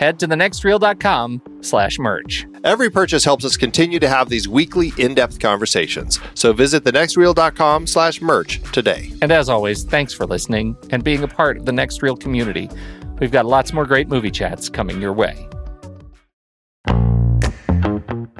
head 0.00 0.18
to 0.18 0.26
thenextreel.com 0.26 1.42
slash 1.60 1.98
merch. 1.98 2.46
Every 2.64 2.90
purchase 2.90 3.22
helps 3.22 3.44
us 3.44 3.58
continue 3.58 4.00
to 4.00 4.08
have 4.08 4.30
these 4.30 4.48
weekly 4.48 4.92
in-depth 4.96 5.38
conversations. 5.38 6.18
So 6.34 6.54
visit 6.54 6.84
thenextreel.com 6.84 7.86
slash 7.86 8.22
merch 8.22 8.62
today. 8.72 9.12
And 9.20 9.30
as 9.30 9.50
always, 9.50 9.84
thanks 9.84 10.14
for 10.14 10.26
listening 10.26 10.74
and 10.88 11.04
being 11.04 11.22
a 11.22 11.28
part 11.28 11.58
of 11.58 11.66
the 11.66 11.72
Next 11.72 12.02
Reel 12.02 12.16
community. 12.16 12.70
We've 13.20 13.30
got 13.30 13.44
lots 13.44 13.74
more 13.74 13.84
great 13.84 14.08
movie 14.08 14.30
chats 14.30 14.70
coming 14.70 15.02
your 15.02 15.12
way. 15.12 15.46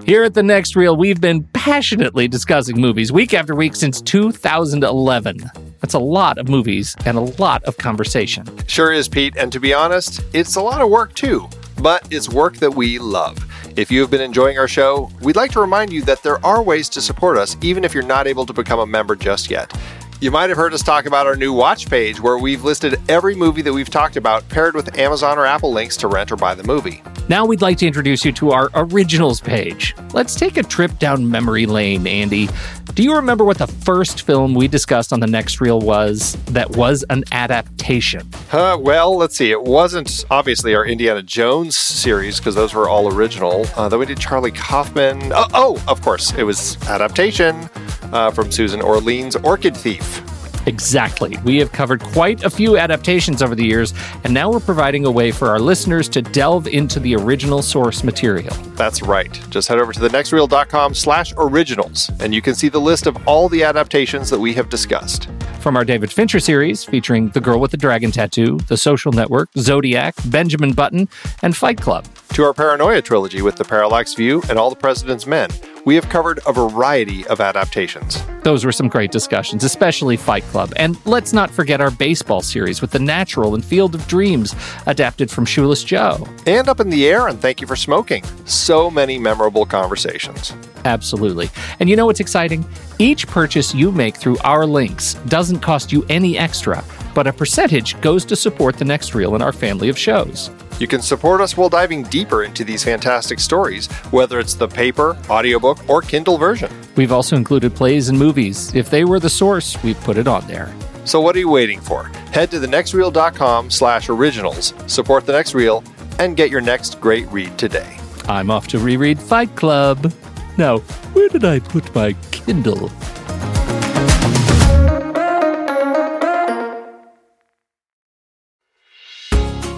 Here 0.07 0.25
at 0.25 0.33
the 0.33 0.43
Next 0.43 0.75
Reel, 0.75 0.97
we've 0.97 1.21
been 1.21 1.45
passionately 1.53 2.27
discussing 2.27 2.81
movies 2.81 3.13
week 3.13 3.35
after 3.35 3.55
week 3.55 3.77
since 3.77 4.01
2011. 4.01 5.70
That's 5.81 5.95
a 5.95 5.99
lot 5.99 6.39
of 6.39 6.49
movies 6.49 6.95
and 7.07 7.17
a 7.17 7.21
lot 7.21 7.65
of 7.65 7.77
conversation. 7.77 8.47
Sure 8.67 8.93
is, 8.93 9.09
Pete. 9.09 9.37
And 9.37 9.53
to 9.53 9.61
be 9.61 9.73
honest, 9.73 10.23
it's 10.33 10.57
a 10.57 10.63
lot 10.63 10.81
of 10.81 10.91
work 10.91 11.15
too, 11.15 11.49
but 11.83 12.07
it's 12.11 12.29
work 12.29 12.57
that 12.57 12.75
we 12.75 12.99
love. 12.99 13.39
If 13.77 13.91
you 13.91 14.01
have 14.01 14.11
been 14.11 14.21
enjoying 14.21 14.59
our 14.59 14.69
show, 14.69 15.11
we'd 15.23 15.37
like 15.37 15.53
to 15.53 15.61
remind 15.61 15.93
you 15.93 16.03
that 16.03 16.23
there 16.23 16.45
are 16.45 16.63
ways 16.63 16.89
to 16.91 17.01
support 17.01 17.39
us, 17.39 17.57
even 17.63 17.85
if 17.85 17.95
you're 17.95 18.03
not 18.03 18.27
able 18.27 18.45
to 18.47 18.53
become 18.53 18.81
a 18.81 18.87
member 18.87 19.17
just 19.17 19.51
yet. 19.51 19.73
You 20.21 20.31
might 20.31 20.51
have 20.51 20.59
heard 20.59 20.75
us 20.75 20.83
talk 20.83 21.07
about 21.07 21.27
our 21.27 21.35
new 21.35 21.51
watch 21.51 21.89
page 21.89 22.21
where 22.21 22.37
we've 22.37 22.63
listed 22.63 23.01
every 23.09 23.35
movie 23.35 23.63
that 23.63 23.73
we've 23.73 23.89
talked 23.89 24.17
about 24.19 24.47
paired 24.51 24.75
with 24.75 24.99
Amazon 24.99 25.39
or 25.39 25.47
Apple 25.47 25.73
links 25.73 25.97
to 25.97 26.09
rent 26.09 26.31
or 26.31 26.37
buy 26.37 26.55
the 26.55 26.63
movie. 26.63 27.03
Now 27.31 27.47
we'd 27.47 27.63
like 27.63 27.79
to 27.79 27.87
introduce 27.87 28.23
you 28.23 28.33
to 28.33 28.51
our 28.51 28.69
originals 28.75 29.41
page. 29.41 29.95
Let's 30.13 30.35
take 30.35 30.59
a 30.59 30.63
trip 30.63 30.99
down 30.99 31.31
memory 31.31 31.65
lane, 31.65 32.07
Andy. 32.07 32.51
Do 32.95 33.05
you 33.05 33.15
remember 33.15 33.45
what 33.45 33.59
the 33.59 33.69
first 33.69 34.23
film 34.23 34.53
we 34.53 34.67
discussed 34.67 35.13
on 35.13 35.21
the 35.21 35.27
next 35.27 35.61
reel 35.61 35.79
was 35.81 36.37
that 36.47 36.71
was 36.77 37.05
an 37.09 37.23
adaptation? 37.31 38.29
Uh, 38.51 38.77
well, 38.81 39.17
let's 39.17 39.37
see. 39.37 39.53
It 39.53 39.63
wasn't 39.63 40.25
obviously 40.31 40.75
our 40.75 40.85
Indiana 40.85 41.23
Jones 41.23 41.77
series 41.77 42.39
because 42.39 42.57
those 42.57 42.75
were 42.75 42.89
all 42.89 43.13
original. 43.15 43.65
Uh, 43.77 43.89
we 43.97 44.07
did 44.07 44.19
Charlie 44.19 44.51
Kaufman. 44.51 45.33
Oh, 45.33 45.47
oh, 45.55 45.85
of 45.87 46.03
course, 46.03 46.35
it 46.35 46.43
was 46.43 46.77
adaptation 46.89 47.71
uh, 48.13 48.33
from 48.33 48.51
Susan 48.51 48.83
Orlean's 48.83 49.37
Orchid 49.37 49.77
Thief. 49.77 50.21
Exactly. 50.67 51.37
We 51.45 51.59
have 51.59 51.73
covered 51.73 52.03
quite 52.03 52.45
a 52.45 52.51
few 52.51 52.77
adaptations 52.77 53.43
over 53.43 53.55
the 53.55 53.65
years, 53.65 53.95
and 54.25 54.35
now 54.35 54.51
we're 54.51 54.61
providing 54.61 55.07
a 55.07 55.11
way 55.11 55.31
for 55.31 55.49
our 55.49 55.59
listeners 55.59 56.09
to 56.11 56.23
delve 56.23 56.67
into 56.67 57.01
the 57.01 57.17
original 57.17 57.63
source 57.63 58.05
material. 58.05 58.55
That's 58.75 59.03
right. 59.03 59.33
Just 59.51 59.69
head 59.69 59.79
over 59.79 59.93
to 59.93 60.01
thenextreel.com 60.01 60.95
slash 60.95 61.33
originals, 61.37 62.11
and 62.21 62.35
you 62.35 62.43
can 62.43 62.55
see 62.55 62.69
the 62.69 62.81
list 62.81 63.07
of 63.07 63.17
all 63.27 63.49
the 63.49 63.63
adaptations 63.63 64.31
that 64.31 64.39
we 64.39 64.55
have 64.55 64.69
discussed. 64.69 65.29
From 65.61 65.77
our 65.77 65.85
David 65.85 66.11
Fincher 66.11 66.41
series, 66.41 66.85
featuring 66.85 67.29
The 67.31 67.41
Girl 67.41 67.61
with 67.61 67.71
the 67.71 67.77
Dragon 67.77 68.11
Tattoo, 68.11 68.59
The 68.69 68.79
Social 68.79 69.13
Network, 69.13 69.51
Zodiac, 69.59 70.15
Benjamin 70.27 70.73
Button, 70.73 71.09
and 71.43 71.55
Fight 71.55 71.79
Club. 71.79 72.07
To 72.35 72.45
our 72.45 72.55
Paranoia 72.55 73.03
trilogy 73.03 73.43
with 73.43 73.57
The 73.57 73.65
Parallax 73.65 74.15
View 74.15 74.43
and 74.49 74.59
All 74.59 74.71
the 74.71 74.77
President's 74.77 75.27
Men, 75.27 75.51
we 75.85 75.95
have 75.95 76.09
covered 76.09 76.41
a 76.47 76.53
variety 76.53 77.27
of 77.29 77.41
adaptations. 77.41 78.23
Those 78.43 78.65
were 78.65 78.73
some 78.73 78.89
great 78.89 79.11
discussions, 79.11 79.65
especially 79.65 80.17
Fight 80.17 80.45
Club. 80.45 80.73
And 80.77 80.97
let's 81.07 81.33
not 81.33 81.51
forget 81.51 81.81
our 81.81 81.91
baseball 81.91 82.43
series 82.43 82.81
with 82.81 82.91
The 82.91 82.99
Natural 82.99 83.55
and 83.55 83.65
Field 83.65 83.95
of 83.95 84.07
Dreams, 84.07 84.55
adapted 84.87 85.31
from 85.31 85.45
Shoeless 85.45 85.85
Joe. 85.85 86.27
And 86.47 86.69
Up 86.69 86.81
in 86.81 86.91
the 86.91 87.09
Air 87.09 87.29
and 87.29 87.41
Thank 87.41 87.61
You 87.61 87.67
for 87.67 87.77
Smoking. 87.77 88.25
So 88.45 88.91
many 88.91 89.19
memorable 89.19 89.67
conversations. 89.67 90.53
Absolutely. 90.85 91.51
And 91.79 91.89
you 91.89 91.97
know 91.97 92.07
what's 92.07 92.21
exciting? 92.21 92.65
Each 92.99 93.27
purchase 93.27 93.75
you 93.75 93.93
make 93.93 94.17
through 94.17 94.39
our 94.39 94.67
links 94.67 95.15
doesn't 95.27 95.61
cost 95.61 95.93
you 95.93 96.05
any 96.09 96.39
extra, 96.39 96.85
but 97.15 97.27
a 97.27 97.33
percentage 97.33 98.01
goes 98.01 98.25
to 98.27 98.37
support 98.37 98.77
the 98.77 98.85
next 98.85 99.15
reel 99.15 99.35
in 99.35 99.43
our 99.43 99.53
family 99.53 99.89
of 99.89 99.99
shows. 99.99 100.51
You 100.79 100.87
can 100.87 101.03
support 101.03 101.43
us 101.43 101.57
while 101.57 101.69
diving 101.69 102.05
deeper 102.05 102.45
into 102.45 102.65
these 102.65 102.83
fantastic 102.83 103.39
stories, 103.39 103.87
whether 104.11 104.39
it's 104.39 104.55
the 104.55 104.67
paper, 104.67 105.17
audiobook, 105.29 105.89
or 105.91 106.01
Kindle 106.01 106.39
version. 106.39 106.73
We've 106.97 107.13
also 107.13 107.37
included 107.37 107.75
plays 107.75 108.09
and 108.09 108.19
movies. 108.19 108.75
If 108.75 108.89
they 108.89 109.05
were 109.05 109.21
the 109.21 109.29
source, 109.29 109.81
we've 109.83 110.01
put 110.01 110.17
it 110.17 110.27
on 110.27 110.47
there. 110.47 110.75
So 111.05 111.21
what 111.21 111.37
are 111.37 111.39
you 111.39 111.51
waiting 111.51 111.81
for? 111.81 112.05
Head 112.33 112.51
to 112.53 112.61
thenextreel.com 112.61 113.71
slash 113.71 114.09
originals, 114.09 114.73
support 114.87 115.27
The 115.27 115.33
Next 115.33 115.55
Reel, 115.55 115.85
and 116.19 116.37
get 116.37 116.51
your 116.51 116.61
next 116.61 117.01
great 117.01 117.27
read 117.31 117.59
today. 117.59 117.99
I'm 118.29 118.51
off 118.51 118.69
to 118.69 118.79
reread 118.79 119.19
Fight 119.19 119.55
Club. 119.57 120.13
Now, 120.59 120.79
where 121.15 121.29
did 121.29 121.45
I 121.45 121.61
put 121.61 121.95
my 121.95 122.13
Kindle? 122.33 122.91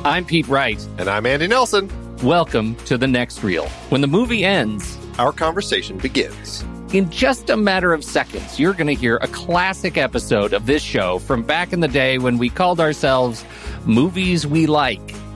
I'm 0.04 0.24
Pete 0.24 0.48
Wright. 0.48 0.84
And 0.98 1.08
I'm 1.08 1.26
Andy 1.26 1.46
Nelson. 1.46 1.90
Welcome 2.22 2.74
to 2.86 2.98
the 2.98 3.06
next 3.06 3.42
reel. 3.44 3.68
When 3.90 4.00
the 4.00 4.06
movie 4.06 4.44
ends, 4.44 4.98
our 5.18 5.32
conversation 5.32 5.98
begins. 5.98 6.64
In 6.92 7.08
just 7.10 7.50
a 7.50 7.56
matter 7.56 7.92
of 7.92 8.02
seconds, 8.02 8.58
you're 8.58 8.74
going 8.74 8.86
to 8.88 8.94
hear 8.94 9.16
a 9.18 9.28
classic 9.28 9.96
episode 9.96 10.52
of 10.52 10.66
this 10.66 10.82
show 10.82 11.18
from 11.20 11.42
back 11.42 11.72
in 11.72 11.80
the 11.80 11.88
day 11.88 12.18
when 12.18 12.38
we 12.38 12.50
called 12.50 12.80
ourselves 12.80 13.44
Movies 13.84 14.46
We 14.46 14.66
Like. 14.66 15.14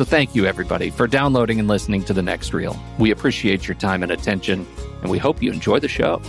So 0.00 0.06
thank 0.06 0.34
you, 0.34 0.46
everybody, 0.46 0.88
for 0.88 1.06
downloading 1.06 1.58
and 1.58 1.68
listening 1.68 2.04
to 2.04 2.14
The 2.14 2.22
Next 2.22 2.54
Reel. 2.54 2.74
We 2.98 3.10
appreciate 3.10 3.68
your 3.68 3.74
time 3.74 4.02
and 4.02 4.10
attention, 4.10 4.66
and 5.02 5.10
we 5.10 5.18
hope 5.18 5.42
you 5.42 5.52
enjoy 5.52 5.78
the 5.78 5.88
show. 5.88 6.22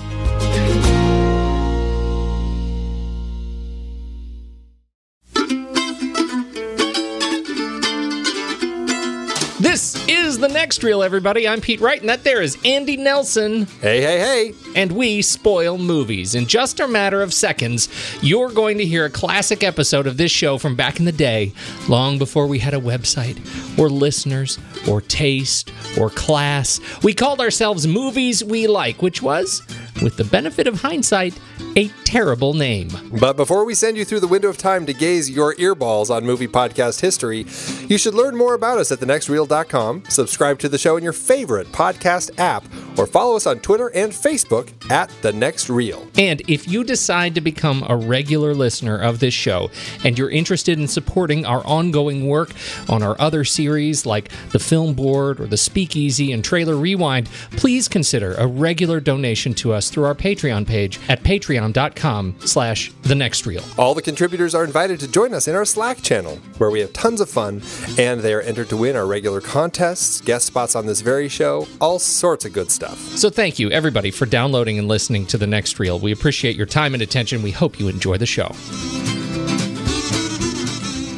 The 10.42 10.48
next 10.48 10.84
reel, 10.84 11.04
everybody. 11.04 11.48
I'm 11.48 11.62
Pete 11.62 11.80
Wright, 11.80 12.02
and 12.02 12.10
that 12.10 12.24
there 12.24 12.42
is 12.42 12.58
Andy 12.66 12.98
Nelson. 12.98 13.68
Hey, 13.80 14.02
hey, 14.02 14.20
hey. 14.20 14.54
And 14.76 14.92
we 14.92 15.22
spoil 15.22 15.78
movies. 15.78 16.34
In 16.34 16.48
just 16.48 16.80
a 16.80 16.88
matter 16.88 17.22
of 17.22 17.32
seconds, 17.32 17.90
you're 18.24 18.50
going 18.50 18.80
to 18.80 18.86
hear 18.86 19.06
a 19.06 19.10
classic 19.10 19.64
episode 19.64 20.08
of 20.08 20.18
this 20.18 20.32
show 20.32 20.58
from 20.58 20.76
back 20.76 20.98
in 20.98 21.06
the 21.06 21.12
day, 21.12 21.54
long 21.88 22.18
before 22.18 22.48
we 22.48 22.58
had 22.58 22.74
a 22.74 22.80
website, 22.80 23.38
or 23.78 23.88
listeners, 23.88 24.58
or 24.90 25.00
taste, 25.00 25.72
or 26.00 26.10
class. 26.10 26.80
We 27.04 27.14
called 27.14 27.40
ourselves 27.40 27.86
Movies 27.86 28.44
We 28.44 28.66
Like, 28.66 29.04
which 29.04 29.22
was, 29.22 29.62
with 30.02 30.18
the 30.18 30.24
benefit 30.24 30.68
of 30.68 30.82
hindsight, 30.82 31.40
a 31.76 31.88
terrible 32.04 32.54
name. 32.54 32.90
But 33.20 33.38
before 33.38 33.66
we 33.66 33.76
send 33.76 33.98
you 33.98 34.06
through 34.06 34.20
the 34.22 34.28
window 34.28 34.50
of 34.50 34.58
time 34.58 34.86
to 34.86 34.94
gaze 34.94 35.30
your 35.30 35.56
earballs 35.56 36.10
on 36.10 36.26
movie 36.26 36.48
podcast 36.48 37.02
history, 37.02 37.46
you 37.88 37.98
should 37.98 38.14
learn 38.14 38.36
more 38.36 38.54
about 38.54 38.78
us 38.78 38.92
at 38.92 39.00
thenextreel.com, 39.00 40.04
subscribe 40.10 40.60
to 40.60 40.70
the 40.70 40.78
show 40.78 40.98
in 40.98 41.04
your 41.04 41.14
favorite 41.14 41.68
podcast 41.72 42.38
app, 42.40 42.66
or 42.98 43.06
follow 43.06 43.36
us 43.36 43.48
on 43.48 43.60
Twitter 43.60 43.88
and 43.90 44.12
Facebook 44.12 44.72
at 44.92 45.10
The 45.22 45.32
Next 45.32 45.70
Reel. 45.70 46.08
And 46.18 46.42
if 46.48 46.68
you 46.68 46.84
decide 46.84 47.36
to 47.36 47.42
become 47.42 47.86
a 47.88 47.96
regular 47.96 48.54
listener 48.54 48.98
of 48.98 49.20
this 49.20 49.34
show 49.34 49.70
and 50.04 50.18
you're 50.18 50.30
interested 50.30 50.80
in 50.80 50.88
supporting 50.88 51.46
our 51.46 51.66
ongoing 51.66 52.28
work 52.28 52.52
on 52.90 53.04
our 53.04 53.16
other 53.20 53.44
series 53.44 54.06
like 54.06 54.30
The 54.52 54.60
Film 54.60 54.94
Board 54.94 55.40
or 55.40 55.46
The 55.46 55.58
Speakeasy 55.58 56.32
and 56.32 56.44
Trailer 56.44 56.76
Rewind, 56.76 57.30
please 57.52 57.88
consider 57.88 58.34
a 58.34 58.48
regular 58.48 59.00
donation 59.00 59.54
to 59.56 59.74
us 59.74 59.90
through 59.92 60.06
our 60.06 60.16
Patreon 60.16 60.66
page 60.66 61.00
at 61.10 61.22
patreon.com 61.24 62.36
slash 62.40 62.92
the 63.04 63.14
next 63.14 63.46
reel. 63.46 63.64
All 63.78 63.94
the 63.94 64.02
contributors 64.02 64.56
are 64.56 64.64
invited 64.64 65.00
to 65.02 65.08
join 65.08 65.34
us 65.34 65.48
in 65.48 65.56
our 65.56 65.66
Slack 65.66 66.02
channel, 66.02 66.38
where 66.58 66.72
we 66.72 66.80
have 66.80 66.94
tons 66.94 67.22
of 67.22 67.30
fun, 67.30 67.62
and 67.98 68.22
they 68.22 68.34
are 68.34 68.42
entered 68.42 68.70
to 68.70 68.78
win 68.78 68.96
our 68.96 69.06
regular 69.06 69.42
contests, 69.42 70.22
guest 70.22 70.48
spots 70.48 70.76
on 70.76 70.86
this 70.86 71.02
very 71.02 71.28
show, 71.28 71.68
all 71.80 72.00
sorts 72.00 72.46
of 72.46 72.54
good 72.54 72.72
stuff. 72.72 72.98
So 73.18 73.30
thank 73.30 73.60
you, 73.60 73.70
everybody, 73.70 74.12
for 74.12 74.26
downloading 74.26 74.80
and 74.80 74.88
listening 74.88 75.26
to 75.28 75.38
the 75.38 75.48
next 75.48 75.80
reel. 75.80 76.00
We 76.00 76.12
appreciate 76.12 76.56
your 76.56 76.66
time 76.66 76.94
and 76.94 77.04
attention. 77.04 77.42
We 77.42 77.52
hope 77.52 77.80
you 77.80 77.88
enjoy 77.88 78.18
the 78.18 78.26
show. 78.26 78.52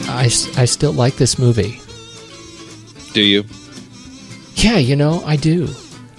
I, 0.09 0.25
I 0.57 0.65
still 0.65 0.93
like 0.93 1.15
this 1.15 1.39
movie. 1.39 1.79
Do 3.13 3.21
you? 3.21 3.45
Yeah, 4.55 4.77
you 4.77 4.95
know, 4.95 5.23
I 5.25 5.35
do. 5.35 5.67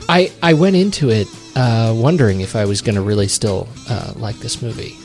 I, 0.08 0.32
I 0.42 0.54
went 0.54 0.76
into 0.76 1.10
it 1.10 1.26
uh, 1.54 1.92
wondering 1.96 2.40
if 2.40 2.56
I 2.56 2.64
was 2.64 2.82
going 2.82 2.96
to 2.96 3.02
really 3.02 3.28
still 3.28 3.68
uh, 3.88 4.12
like 4.16 4.36
this 4.36 4.60
movie 4.60 4.96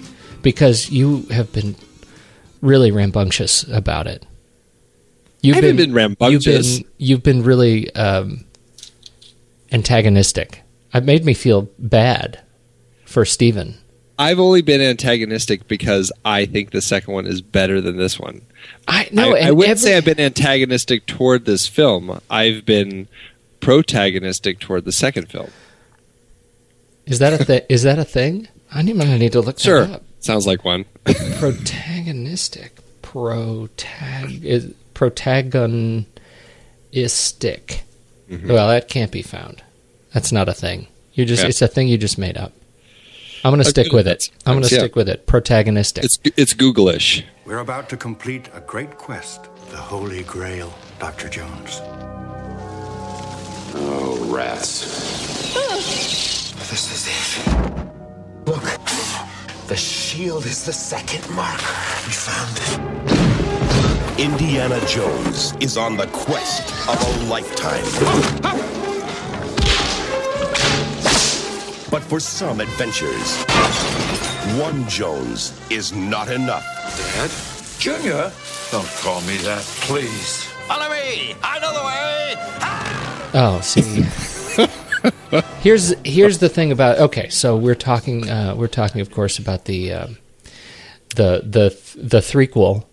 because 0.41 0.89
you 0.89 1.23
have 1.31 1.51
been 1.53 1.75
really 2.61 2.91
rambunctious 2.91 3.63
about 3.63 4.07
it. 4.07 4.25
You've 5.41 5.57
I 5.57 5.61
been, 5.61 5.77
been 5.77 5.93
rambunctious. 5.93 6.77
You've 6.77 6.83
been, 6.83 6.91
you've 6.97 7.23
been 7.23 7.43
really 7.43 7.95
um, 7.95 8.45
antagonistic. 9.71 10.63
It 10.93 11.03
made 11.03 11.23
me 11.23 11.33
feel 11.33 11.69
bad 11.77 12.41
for 13.05 13.25
Steven. 13.25 13.77
I've 14.17 14.39
only 14.39 14.61
been 14.61 14.81
antagonistic 14.81 15.67
because 15.69 16.11
I 16.25 16.45
think 16.45 16.71
the 16.71 16.81
second 16.81 17.13
one 17.13 17.25
is 17.25 17.41
better 17.41 17.79
than 17.79 17.95
this 17.95 18.19
one. 18.19 18.41
I 18.85 19.07
no, 19.13 19.33
I, 19.33 19.47
I 19.47 19.51
wouldn't 19.51 19.77
every, 19.77 19.77
say 19.77 19.97
I've 19.97 20.03
been 20.03 20.19
antagonistic 20.19 21.05
toward 21.05 21.45
this 21.45 21.67
film. 21.67 22.19
I've 22.29 22.65
been 22.65 23.07
protagonistic 23.61 24.59
toward 24.59 24.83
the 24.83 24.91
second 24.91 25.29
film. 25.29 25.51
Is 27.09 27.19
that 27.19 27.33
a 27.33 27.43
thing? 27.43 27.61
is 27.69 27.83
that 27.83 27.99
a 27.99 28.05
thing? 28.05 28.47
I 28.71 28.83
need, 28.83 29.01
I 29.01 29.17
need 29.17 29.31
to 29.31 29.41
look 29.41 29.59
sure. 29.59 29.85
that 29.85 29.95
up. 29.95 30.03
Sounds 30.19 30.45
like 30.45 30.63
one. 30.63 30.85
protagonistic. 31.05 32.71
Protag 33.01 34.45
is 34.45 34.71
protagonistic. 34.93 36.05
Mm-hmm. 38.29 38.51
Well, 38.51 38.67
that 38.67 38.87
can't 38.87 39.11
be 39.11 39.23
found. 39.23 39.63
That's 40.13 40.31
not 40.31 40.47
a 40.47 40.53
thing. 40.53 40.87
You 41.13 41.25
just 41.25 41.43
yeah. 41.43 41.49
it's 41.49 41.61
a 41.61 41.67
thing 41.67 41.87
you 41.87 41.97
just 41.97 42.17
made 42.17 42.37
up. 42.37 42.53
I'm 43.43 43.51
going 43.51 43.63
to 43.63 43.69
stick 43.69 43.93
with 43.93 44.07
it. 44.07 44.29
I'm 44.45 44.55
going 44.55 44.67
to 44.67 44.75
yeah. 44.75 44.81
stick 44.81 44.95
with 44.95 45.09
it. 45.09 45.25
Protagonistic. 45.25 46.03
It's 46.03 46.19
it's 46.37 46.53
Googlish. 46.53 47.23
We're 47.45 47.59
about 47.59 47.89
to 47.89 47.97
complete 47.97 48.49
a 48.53 48.61
great 48.61 48.97
quest, 48.97 49.49
the 49.71 49.77
Holy 49.77 50.23
Grail, 50.23 50.73
Dr. 50.99 51.29
Jones. 51.29 51.81
Oh, 53.75 54.27
rats. 54.29 56.28
This 56.69 56.91
is 56.93 57.07
it. 57.07 57.47
Look. 58.45 58.63
The 59.67 59.75
shield 59.75 60.45
is 60.45 60.65
the 60.65 60.71
second 60.71 61.27
marker. 61.35 61.65
We 62.05 62.13
found 62.13 62.57
it. 62.61 64.19
Indiana 64.19 64.79
Jones 64.85 65.55
is 65.59 65.77
on 65.77 65.97
the 65.97 66.05
quest 66.07 66.69
of 66.87 67.01
a 67.01 67.25
lifetime. 67.25 67.83
But 71.89 72.03
for 72.03 72.19
some 72.19 72.59
adventures, 72.59 73.43
one 74.61 74.87
Jones 74.87 75.59
is 75.71 75.91
not 75.91 76.29
enough. 76.29 76.65
Dad? 77.15 77.31
Junior? 77.79 78.31
Don't 78.71 78.87
call 79.01 79.21
me 79.21 79.37
that, 79.37 79.63
please. 79.87 80.43
Follow 80.67 80.91
me! 80.91 81.33
I 81.41 81.57
know 81.57 81.73
the 81.73 81.83
way! 81.83 82.35
Ah! 82.61 83.31
Oh, 83.33 83.61
see. 83.61 84.05
here's 85.61 85.93
here's 86.03 86.39
the 86.39 86.49
thing 86.49 86.71
about 86.71 86.99
okay, 86.99 87.29
so 87.29 87.55
we're 87.55 87.75
talking 87.75 88.29
uh, 88.29 88.55
we're 88.57 88.67
talking 88.67 89.01
of 89.01 89.11
course 89.11 89.39
about 89.39 89.65
the 89.65 89.93
uh, 89.93 90.07
the 91.15 91.41
the 91.45 91.77
the 91.95 92.19
threequel 92.19 92.85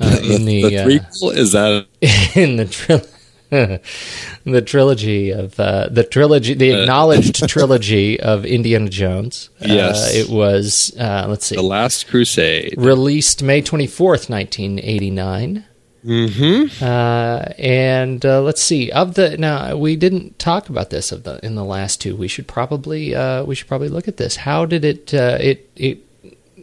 uh, 0.00 0.18
in 0.22 0.44
the, 0.44 0.62
the 0.62 0.78
uh, 0.78 0.86
threequel 0.86 1.34
is 1.34 1.52
that 1.52 1.86
in 2.36 2.56
the 2.56 2.64
trilogy 2.66 3.10
the 3.50 4.62
trilogy 4.64 5.30
of 5.30 5.58
uh, 5.60 5.88
the 5.90 6.02
trilogy, 6.04 6.54
the 6.54 6.72
uh, 6.72 6.80
acknowledged 6.80 7.48
trilogy 7.48 8.18
of 8.18 8.44
Indiana 8.44 8.88
Jones. 8.88 9.50
Yes, 9.60 10.14
uh, 10.14 10.18
it 10.18 10.28
was. 10.28 10.94
Uh, 10.98 11.26
let's 11.28 11.46
see, 11.46 11.56
the 11.56 11.62
Last 11.62 12.08
Crusade, 12.08 12.74
released 12.76 13.42
May 13.42 13.62
twenty 13.62 13.86
fourth, 13.86 14.28
nineteen 14.28 14.78
eighty 14.80 15.10
nine. 15.10 15.64
Mm-hmm. 16.04 16.84
Uh, 16.84 17.44
and 17.58 18.24
uh, 18.26 18.42
let's 18.42 18.62
see. 18.62 18.90
Of 18.90 19.14
the 19.14 19.38
now, 19.38 19.76
we 19.76 19.96
didn't 19.96 20.38
talk 20.38 20.68
about 20.68 20.90
this 20.90 21.12
of 21.12 21.22
the 21.22 21.44
in 21.44 21.54
the 21.54 21.64
last 21.64 22.00
two. 22.00 22.14
We 22.14 22.28
should 22.28 22.46
probably 22.46 23.14
we 23.44 23.54
should 23.54 23.68
probably 23.68 23.88
look 23.88 24.06
at 24.06 24.18
this. 24.18 24.36
How 24.36 24.66
did 24.66 24.84
it 24.84 25.14
it 25.14 25.70
it 25.76 26.04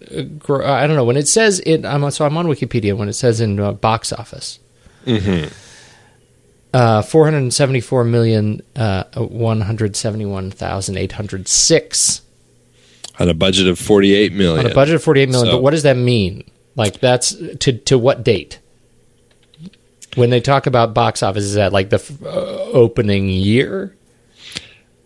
I 0.04 0.88
don't 0.88 0.96
know 0.96 1.06
when 1.06 1.18
it 1.18 1.28
says 1.28 1.60
it. 1.66 1.86
I'm 1.86 2.10
so 2.12 2.26
I'm 2.26 2.38
on 2.38 2.48
Wikipedia 2.48 2.96
when 2.96 3.10
it 3.10 3.14
says 3.14 3.42
in 3.42 3.60
uh, 3.60 3.72
box 3.72 4.12
office. 4.14 4.60
Mm-hmm. 5.06 5.48
Uh, 6.74 7.02
four 7.02 7.26
hundred 7.26 7.52
seventy-four 7.52 8.04
million 8.04 8.62
uh, 8.76 9.04
one 9.16 9.62
hundred 9.62 9.96
seventy-one 9.96 10.52
thousand 10.52 10.98
eight 10.98 11.14
hundred 11.14 11.48
six. 11.48 12.22
On 13.20 13.28
a 13.28 13.34
budget 13.34 13.68
of 13.68 13.78
forty-eight 13.78 14.34
million. 14.34 14.66
On 14.66 14.72
a 14.72 14.76
budget 14.76 14.96
of 14.96 15.04
forty-eight 15.04 15.30
million. 15.30 15.48
So, 15.48 15.58
but 15.58 15.64
what 15.64 15.72
does 15.72 15.84
that 15.84 15.98
mean? 15.98 16.50
Like 16.76 17.00
that's 17.00 17.36
to 17.36 17.74
to 17.74 17.98
what 17.98 18.24
date? 18.24 18.60
When 20.16 20.30
they 20.30 20.42
talk 20.42 20.68
about 20.68 20.94
box 20.94 21.24
office, 21.24 21.44
is 21.44 21.54
that 21.54 21.72
like 21.72 21.90
the 21.90 21.96
f- 21.98 22.22
uh, 22.24 22.64
opening 22.74 23.30
year? 23.30 23.96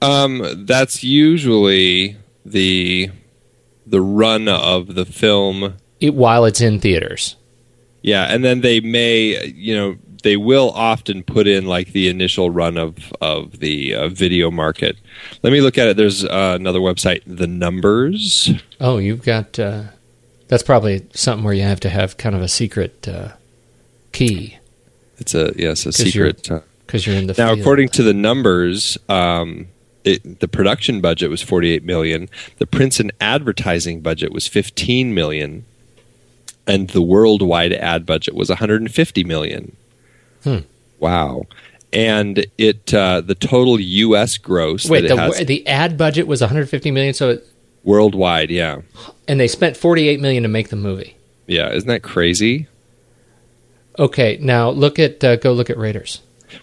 Um, 0.02 0.66
that's 0.66 1.04
usually 1.04 2.18
the 2.46 3.10
the 3.86 4.02
run 4.02 4.48
of 4.48 4.96
the 4.96 5.06
film 5.06 5.76
it, 6.00 6.14
while 6.14 6.46
it's 6.46 6.62
in 6.62 6.80
theaters. 6.80 7.36
Yeah, 8.02 8.26
and 8.26 8.44
then 8.44 8.62
they 8.62 8.80
may, 8.82 9.46
you 9.48 9.76
know, 9.76 9.98
they 10.24 10.38
will 10.38 10.72
often 10.72 11.24
put 11.24 11.48
in 11.48 11.66
like 11.66 11.92
the 11.92 12.10
initial 12.10 12.50
run 12.50 12.78
of 12.78 13.14
of 13.22 13.60
the 13.60 13.94
uh, 13.94 14.10
video 14.10 14.52
market. 14.52 14.98
Let 15.44 15.54
me 15.54 15.62
look 15.62 15.78
at 15.78 15.88
it. 15.88 15.98
There's 15.98 16.26
uh, 16.26 16.58
another 16.60 16.80
website, 16.80 17.22
The 17.26 17.48
Numbers. 17.48 18.52
Oh, 18.80 18.98
you've 18.98 19.24
got. 19.24 19.58
Uh, 19.58 19.84
that's 20.48 20.64
probably 20.64 21.08
something 21.14 21.44
where 21.44 21.54
you 21.54 21.64
have 21.64 21.80
to 21.82 21.90
have 21.90 22.18
kind 22.18 22.36
of 22.36 22.42
a 22.42 22.48
secret 22.48 23.08
uh, 23.08 23.34
key. 24.12 24.58
It's 25.18 25.34
a 25.34 25.54
yes, 25.56 25.86
a 25.86 25.92
secret 25.92 26.50
because 26.86 27.06
you're, 27.06 27.14
you're, 27.14 27.22
in 27.22 27.28
the 27.28 27.36
now. 27.38 27.50
field. 27.50 27.60
According 27.60 27.90
to 27.90 28.04
the 28.04 28.14
numbers, 28.14 28.98
um, 29.10 29.68
it, 30.04 30.40
the 30.40 30.48
production 30.48 31.02
budget 31.02 31.30
was 31.30 31.42
48 31.42 31.84
million. 31.84 32.30
The 32.58 32.68
prints 32.68 33.00
and 33.00 33.12
advertising 33.20 34.02
budget 34.02 34.32
was 34.32 34.48
15 34.48 35.14
million, 35.14 35.66
and 36.68 36.90
the 36.90 37.02
worldwide 37.02 37.74
ad 37.74 38.06
budget 38.06 38.36
was 38.36 38.50
150 38.50 39.24
million. 39.24 39.76
Hmm. 40.44 40.60
Wow. 41.00 41.44
And 41.92 42.46
it 42.58 42.94
uh, 42.94 43.22
the 43.22 43.36
total 43.36 43.80
U.S. 43.80 44.38
gross. 44.38 44.90
Wait, 44.90 45.08
the, 45.08 45.16
has, 45.16 45.46
the 45.46 45.66
ad 45.66 45.98
budget 45.98 46.28
was 46.28 46.42
150 46.42 46.92
million. 46.92 47.14
So 47.14 47.30
it, 47.32 47.48
worldwide, 47.84 48.52
yeah. 48.52 48.82
And 49.28 49.40
they 49.40 49.48
spent 49.48 49.78
48 49.78 50.20
million 50.20 50.44
to 50.44 50.50
make 50.50 50.70
the 50.70 50.76
movie. 50.76 51.16
Yeah, 51.48 51.72
isn't 51.72 51.88
that 51.88 52.04
crazy? 52.04 52.68
Okay, 53.98 54.38
now 54.42 54.70
look 54.70 55.00
at 55.00 55.24
uh, 55.24 55.36
go 55.38 55.54
look 55.54 55.70
at 55.70 55.78
Raiders. 55.78 56.22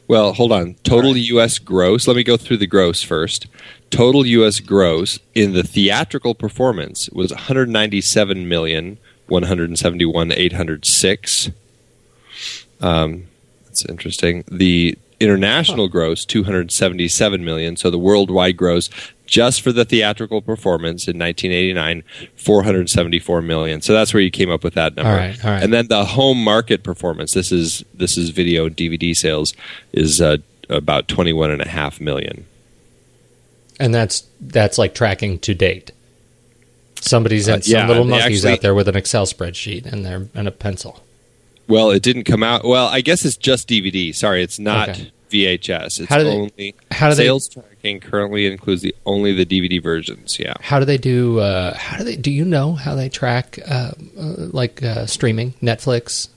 Well, 0.09 0.33
hold 0.33 0.53
on. 0.53 0.75
Total 0.85 1.13
right. 1.13 1.23
U.S. 1.23 1.59
gross. 1.59 2.07
Let 2.07 2.17
me 2.17 2.25
go 2.25 2.37
through 2.37 2.59
the 2.59 2.67
gross 2.67 3.03
first. 3.03 3.47
Total 3.91 4.25
U.S. 4.25 4.61
gross 4.61 5.19
in 5.35 5.53
the 5.53 5.63
theatrical 5.63 6.35
performance 6.35 7.11
was 7.11 7.31
197 7.31 8.49
million 8.49 8.99
171 9.27 10.33
806. 10.33 11.51
Um, 12.81 13.29
that's 13.65 13.85
interesting. 13.87 14.45
The 14.51 14.99
international 15.21 15.89
gross 15.89 16.25
277 16.25 17.45
million. 17.45 17.77
So 17.77 17.91
the 17.91 17.99
worldwide 17.99 18.57
gross 18.57 18.91
just 19.33 19.63
for 19.63 19.73
the 19.73 19.87
theatrical 19.87 20.43
performance 20.43 21.09
in 21.09 21.19
1989 21.19 22.03
474 22.37 23.41
million. 23.41 23.81
So 23.81 23.95
that's 23.95 24.13
where 24.13 24.23
you 24.23 24.31
came 24.31 24.51
up 24.51 24.63
with 24.63 24.75
that 24.75 24.95
number. 24.95 25.11
All 25.11 25.17
right, 25.17 25.43
all 25.43 25.51
right. 25.51 25.63
And 25.63 25.73
then 25.73 25.89
the 25.89 26.05
home 26.05 26.45
market 26.45 26.83
performance. 26.83 27.33
This 27.33 27.51
is 27.51 27.83
this 27.95 28.19
is 28.19 28.29
video 28.29 28.67
and 28.67 28.77
DVD 28.77 29.17
sales 29.17 29.55
is 29.95 30.21
uh, 30.21 30.37
about 30.69 31.09
21 31.09 31.51
and 31.51 31.63
a 31.63 31.69
half 31.69 31.99
million. 31.99 32.45
And 33.81 33.95
that's 33.95 34.25
that's 34.39 34.77
like 34.77 34.95
tracking 34.95 35.39
to 35.41 35.55
date. 35.55 35.93
Somebody's 37.01 37.49
in 37.49 37.55
Uh, 37.55 37.61
some 37.63 37.73
yeah, 37.73 37.89
little 37.89 38.05
monkeys 38.05 38.45
actually- 38.45 38.53
out 38.53 38.61
there 38.61 38.75
with 38.75 38.87
an 38.87 38.97
Excel 38.97 39.25
spreadsheet 39.25 39.87
and 39.91 40.05
their 40.05 40.29
and 40.35 40.47
a 40.47 40.53
pencil. 40.53 41.03
Well, 41.69 41.91
it 41.91 42.03
didn't 42.03 42.25
come 42.25 42.43
out. 42.43 42.65
Well, 42.67 42.89
I 42.89 43.01
guess 43.01 43.25
it's 43.25 43.37
just 43.39 43.67
DVD. 43.67 44.15
Sorry, 44.15 44.43
it's 44.43 44.59
not 44.59 44.91
Okay. 44.91 45.11
VHS. 45.33 46.01
It's 46.01 46.09
How 46.09 46.19
do 46.19 46.25
they- 46.25 46.31
only 46.31 46.75
how 46.91 47.09
do 47.09 47.15
they- 47.15 47.25
sales 47.25 47.49
tracking 47.49 48.01
currently 48.01 48.47
includes 48.47 48.83
the 48.83 48.95
only 49.07 49.33
the 49.33 49.45
DVD 49.47 49.83
versions. 49.83 50.39
Yeah. 50.39 50.55
How 50.61 50.79
do 50.79 50.85
they 50.85 50.99
do? 50.99 51.39
Uh, 51.41 51.75
how 51.77 51.99
do 51.99 52.05
they? 52.05 52.17
Do 52.17 52.31
you 52.31 52.45
know 52.45 52.75
how 52.75 52.95
they 52.95 53.09
track 53.09 53.59
uh, 53.67 53.93
uh, 54.19 54.35
like 54.53 54.83
uh, 54.83 55.07
streaming 55.07 55.55
Netflix? 55.63 56.29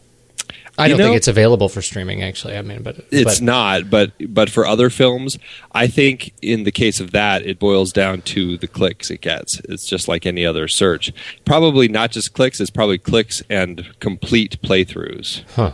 I 0.78 0.88
You 0.88 0.90
don't 0.90 0.98
know- 1.00 1.06
think 1.06 1.16
it's 1.18 1.30
available 1.30 1.70
for 1.70 1.82
streaming. 1.82 2.22
Actually, 2.22 2.58
I 2.58 2.62
mean, 2.62 2.84
but 2.84 2.98
It's 3.10 3.40
but, 3.40 3.42
not, 3.42 3.90
but 3.90 4.12
but 4.28 4.50
for 4.50 4.68
other 4.68 4.90
films, 4.90 5.38
I 5.72 5.88
think 5.88 6.34
in 6.42 6.64
the 6.66 6.72
case 6.72 7.00
of 7.00 7.12
that, 7.12 7.46
it 7.46 7.60
boils 7.60 7.94
down 7.94 8.24
to 8.24 8.58
the 8.58 8.68
clicks 8.68 9.10
it 9.10 9.22
gets. 9.22 9.60
It's 9.70 9.86
just 9.88 10.10
like 10.10 10.26
any 10.26 10.46
other 10.46 10.68
search. 10.68 11.14
Probably 11.46 11.88
not 11.88 12.12
just 12.12 12.34
clicks. 12.34 12.60
It's 12.60 12.70
probably 12.70 12.98
clicks 12.98 13.42
and 13.50 13.88
complete 14.02 14.62
playthroughs. 14.62 15.44
Huh. 15.56 15.74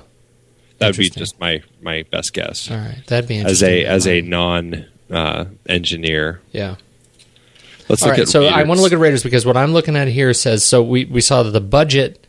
That 0.81 0.87
would 0.87 0.97
be 0.97 1.09
just 1.09 1.39
my 1.39 1.61
my 1.81 2.03
best 2.11 2.33
guess 2.33 2.69
All 2.69 2.77
right, 2.77 3.01
that'd 3.07 3.27
be 3.29 3.39
as 3.39 3.63
a 3.63 3.85
as 3.85 4.05
a 4.07 4.21
non 4.21 4.85
uh, 5.09 5.45
engineer. 5.67 6.41
yeah. 6.51 6.75
Let's 7.89 8.03
All 8.03 8.09
look 8.09 8.17
right, 8.17 8.21
at. 8.21 8.29
so 8.29 8.45
I 8.45 8.63
want 8.63 8.77
to 8.77 8.81
look 8.83 8.93
at 8.93 8.99
Raiders 8.99 9.21
because 9.23 9.45
what 9.45 9.57
I'm 9.57 9.73
looking 9.73 9.95
at 9.97 10.07
here 10.07 10.33
says 10.33 10.63
so 10.63 10.81
we, 10.81 11.05
we 11.05 11.19
saw 11.21 11.43
that 11.43 11.51
the 11.51 11.59
budget. 11.61 12.25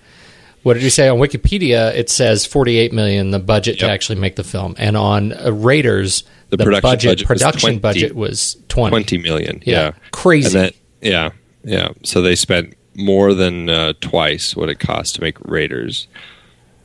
What 0.64 0.75
did 0.75 0.82
you 0.85 0.90
say 0.90 1.09
on 1.09 1.18
Wikipedia? 1.18 1.92
It 1.94 2.09
says 2.09 2.47
48 2.47 2.92
million 2.92 3.30
the 3.32 3.38
budget 3.40 3.80
to 3.80 3.88
actually 3.88 4.21
make 4.21 4.37
the 4.37 4.44
film, 4.44 4.75
and 4.78 4.97
on 4.97 5.32
uh, 5.32 5.50
Raiders 5.52 6.23
The 6.50 6.56
the, 6.56 6.64
production 6.64 6.90
budget, 6.90 7.09
budget 7.11 7.28
was 7.28 7.40
production 7.40 7.68
20. 7.71 7.78
budget 7.80 8.14
was 8.16 8.56
20. 8.68 8.90
20 8.90 9.18
million. 9.18 9.62
Yeah. 9.66 9.76
Yeah. 9.76 9.92
Crazy. 10.12 10.56
And 10.59 10.66
then, 10.66 10.73
yeah. 11.00 11.30
Yeah. 11.64 11.88
So 12.04 12.23
they 12.23 12.35
spent 12.37 12.75
more 12.94 13.35
than 13.35 13.68
uh, 13.68 13.92
twice 14.00 14.54
what 14.56 14.68
it 14.68 14.78
cost 14.80 15.14
to 15.16 15.21
make 15.21 15.37
Raiders. 15.44 16.06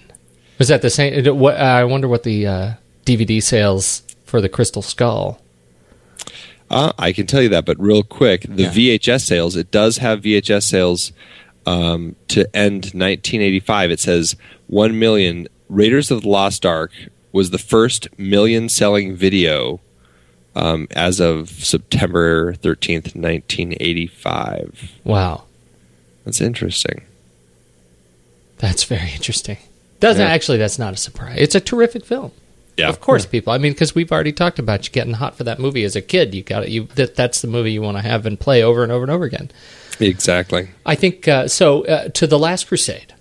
Was 0.57 0.69
that 0.69 0.81
the 0.81 0.89
same? 0.89 1.23
What 1.37 1.55
I 1.55 1.83
wonder 1.83 2.07
what 2.07 2.23
the 2.23 2.47
uh, 2.47 2.73
DVD 3.05 3.41
sales 3.41 4.01
for 4.25 4.41
the 4.41 4.49
Crystal 4.49 4.81
Skull. 4.81 5.39
Uh, 6.69 6.91
I 6.99 7.11
can 7.13 7.25
tell 7.25 7.41
you 7.41 7.49
that, 7.49 7.65
but 7.65 7.79
real 7.79 8.03
quick, 8.03 8.41
the 8.43 8.63
Yeah. 8.63 8.71
VHS 8.71 9.25
sales, 9.25 9.55
it 9.55 9.71
does 9.71 9.97
have 9.97 10.21
VHS 10.21 10.63
sales 10.63 11.11
um, 11.65 12.15
to 12.29 12.41
end 12.55 12.85
1985. 12.93 13.91
It 13.91 13.99
says 13.99 14.35
1 14.67 14.97
million. 14.99 15.47
Raiders 15.67 16.09
of 16.11 16.21
the 16.23 16.29
Lost 16.29 16.65
Ark 16.65 16.91
was 17.31 17.49
the 17.51 17.57
first 17.59 18.07
million 18.17 18.69
selling 18.69 19.15
video 19.15 19.79
um, 20.55 20.87
as 20.91 21.19
of 21.19 21.49
September 21.49 22.53
13th, 22.53 23.15
1985. 23.15 24.91
Wow, 25.03 25.43
That's 26.25 26.41
interesting. 26.41 27.01
that's 28.57 28.83
very 28.83 29.11
interesting. 29.11 29.57
Doesn't 29.99 30.21
Yeah. 30.25 30.31
actually? 30.33 30.57
That's 30.57 30.77
not 30.79 30.93
a 30.93 30.97
surprise. 30.97 31.37
It's 31.39 31.55
a 31.55 31.59
terrific 31.61 32.03
film. 32.05 32.31
Yeah. 32.79 32.89
Of 32.89 33.01
course, 33.01 33.25
people. 33.25 33.53
I 33.53 33.57
mean, 33.57 33.73
because 33.73 33.93
we've 33.93 34.11
already 34.11 34.31
talked 34.31 34.57
about 34.57 34.85
you 34.87 34.91
getting 34.91 35.13
hot 35.13 35.35
for 35.35 35.43
that 35.43 35.59
movie 35.59 35.83
as 35.83 35.95
a 35.95 36.01
kid. 36.01 36.33
You 36.33 36.43
got 36.43 36.63
it. 36.63 36.69
You 36.69 36.85
that, 36.95 37.15
that's 37.15 37.41
the 37.41 37.47
movie 37.47 37.71
you 37.71 37.81
want 37.81 37.97
to 37.97 38.03
have 38.03 38.25
and 38.25 38.39
play 38.39 38.63
over 38.63 38.83
and 38.83 38.91
over 38.91 39.03
and 39.03 39.11
over 39.11 39.25
again. 39.25 39.51
Exactly. 39.99 40.69
I 40.85 40.95
think 40.95 41.27
uh, 41.27 41.47
so. 41.47 41.85
Uh, 41.85 42.07
to 42.09 42.25
the 42.25 42.39
Last 42.39 42.67
Crusade, 42.67 43.13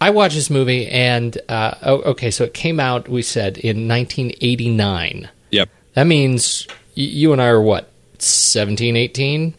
I 0.00 0.10
watched 0.10 0.34
this 0.34 0.50
movie, 0.50 0.86
and 0.86 1.38
uh, 1.48 1.74
oh, 1.82 2.02
okay, 2.02 2.30
so 2.30 2.44
it 2.44 2.52
came 2.52 2.78
out. 2.78 3.08
We 3.08 3.22
said 3.22 3.56
in 3.56 3.88
1989. 3.88 5.30
Yep. 5.50 5.70
That 5.94 6.06
means 6.06 6.66
y- 6.68 7.04
you 7.04 7.32
and 7.32 7.40
I 7.40 7.46
are 7.46 7.62
what 7.62 7.90
17, 8.18 8.96
18, 8.96 9.54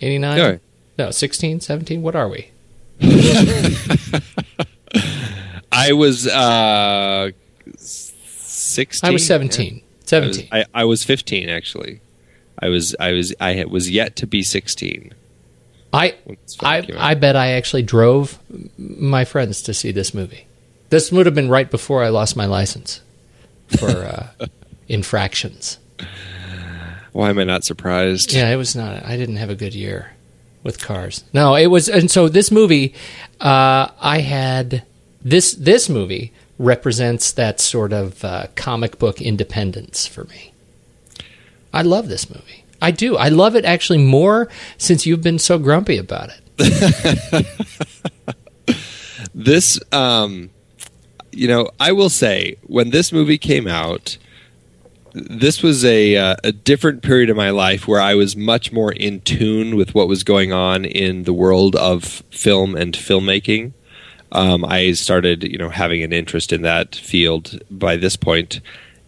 89? 0.00 0.38
Yeah. 0.38 0.56
No, 0.98 1.10
16, 1.12 1.60
17. 1.60 2.02
What 2.02 2.16
are 2.16 2.28
we? 2.28 2.50
I 5.70 5.92
was 5.92 6.26
uh, 6.26 7.30
16. 8.68 9.08
I 9.08 9.12
was 9.12 9.26
17. 9.26 9.72
I 9.72 9.76
was, 9.76 9.82
17. 10.08 10.48
I, 10.52 10.64
I 10.74 10.84
was 10.84 11.04
15 11.04 11.48
actually. 11.48 12.00
I 12.60 12.68
was 12.68 12.94
I 12.98 13.12
was 13.12 13.34
I 13.40 13.64
was 13.68 13.90
yet 13.90 14.16
to 14.16 14.26
be 14.26 14.42
16. 14.42 15.14
I 15.92 16.14
when 16.24 16.36
this 16.42 16.56
film 16.56 16.72
I. 16.98 17.10
I 17.10 17.14
bet 17.14 17.36
I 17.36 17.52
actually 17.52 17.82
drove 17.82 18.38
my 18.76 19.24
friends 19.24 19.62
to 19.62 19.74
see 19.74 19.92
this 19.92 20.12
movie. 20.12 20.46
This 20.90 21.12
would 21.12 21.26
have 21.26 21.34
been 21.34 21.48
right 21.48 21.70
before 21.70 22.02
I 22.02 22.08
lost 22.08 22.36
my 22.36 22.46
license 22.46 23.00
for 23.78 23.90
uh, 23.90 24.28
infractions. 24.88 25.78
Why 27.12 27.30
am 27.30 27.38
I 27.38 27.44
not 27.44 27.64
surprised? 27.64 28.32
Yeah, 28.32 28.50
it 28.50 28.56
was 28.56 28.74
not. 28.74 29.04
I 29.04 29.16
didn't 29.16 29.36
have 29.36 29.50
a 29.50 29.54
good 29.54 29.74
year 29.74 30.12
with 30.62 30.80
cars. 30.80 31.24
No, 31.32 31.54
it 31.54 31.66
was, 31.66 31.88
and 31.88 32.10
so 32.10 32.28
this 32.28 32.50
movie, 32.50 32.94
uh, 33.40 33.88
I 34.00 34.20
had 34.20 34.84
this. 35.22 35.52
This 35.54 35.88
movie 35.88 36.32
represents 36.58 37.32
that 37.32 37.60
sort 37.60 37.92
of 37.92 38.24
uh, 38.24 38.46
comic 38.54 38.98
book 38.98 39.20
independence 39.20 40.06
for 40.06 40.24
me. 40.24 40.52
I 41.72 41.82
love 41.82 42.08
this 42.08 42.28
movie. 42.28 42.64
I 42.80 42.90
do. 42.90 43.16
I 43.16 43.28
love 43.28 43.56
it 43.56 43.64
actually 43.64 43.98
more 43.98 44.48
since 44.76 45.06
you've 45.06 45.22
been 45.22 45.38
so 45.38 45.58
grumpy 45.58 45.98
about 45.98 46.30
it. 46.30 47.46
This 49.38 49.78
um 49.92 50.50
you 51.30 51.46
know, 51.46 51.70
I 51.78 51.92
will 51.92 52.10
say 52.10 52.56
when 52.62 52.90
this 52.90 53.12
movie 53.12 53.38
came 53.38 53.68
out 53.68 54.18
this 55.14 55.62
was 55.62 55.84
a 55.84 56.16
uh, 56.16 56.36
a 56.44 56.52
different 56.52 57.02
period 57.02 57.30
of 57.30 57.36
my 57.36 57.50
life 57.50 57.88
where 57.88 58.00
I 58.00 58.14
was 58.14 58.36
much 58.36 58.72
more 58.72 58.92
in 58.92 59.20
tune 59.20 59.76
with 59.76 59.94
what 59.94 60.08
was 60.08 60.22
going 60.22 60.52
on 60.52 60.84
in 60.84 61.22
the 61.22 61.32
world 61.32 61.76
of 61.76 62.04
film 62.30 62.74
and 62.74 62.94
filmmaking. 62.94 63.72
Um, 64.32 64.64
I 64.64 64.92
started, 64.92 65.42
you 65.42 65.58
know, 65.58 65.70
having 65.70 66.02
an 66.02 66.12
interest 66.12 66.52
in 66.52 66.62
that 66.62 66.94
field 66.94 67.60
by 67.70 67.96
this 67.96 68.16
point, 68.16 68.60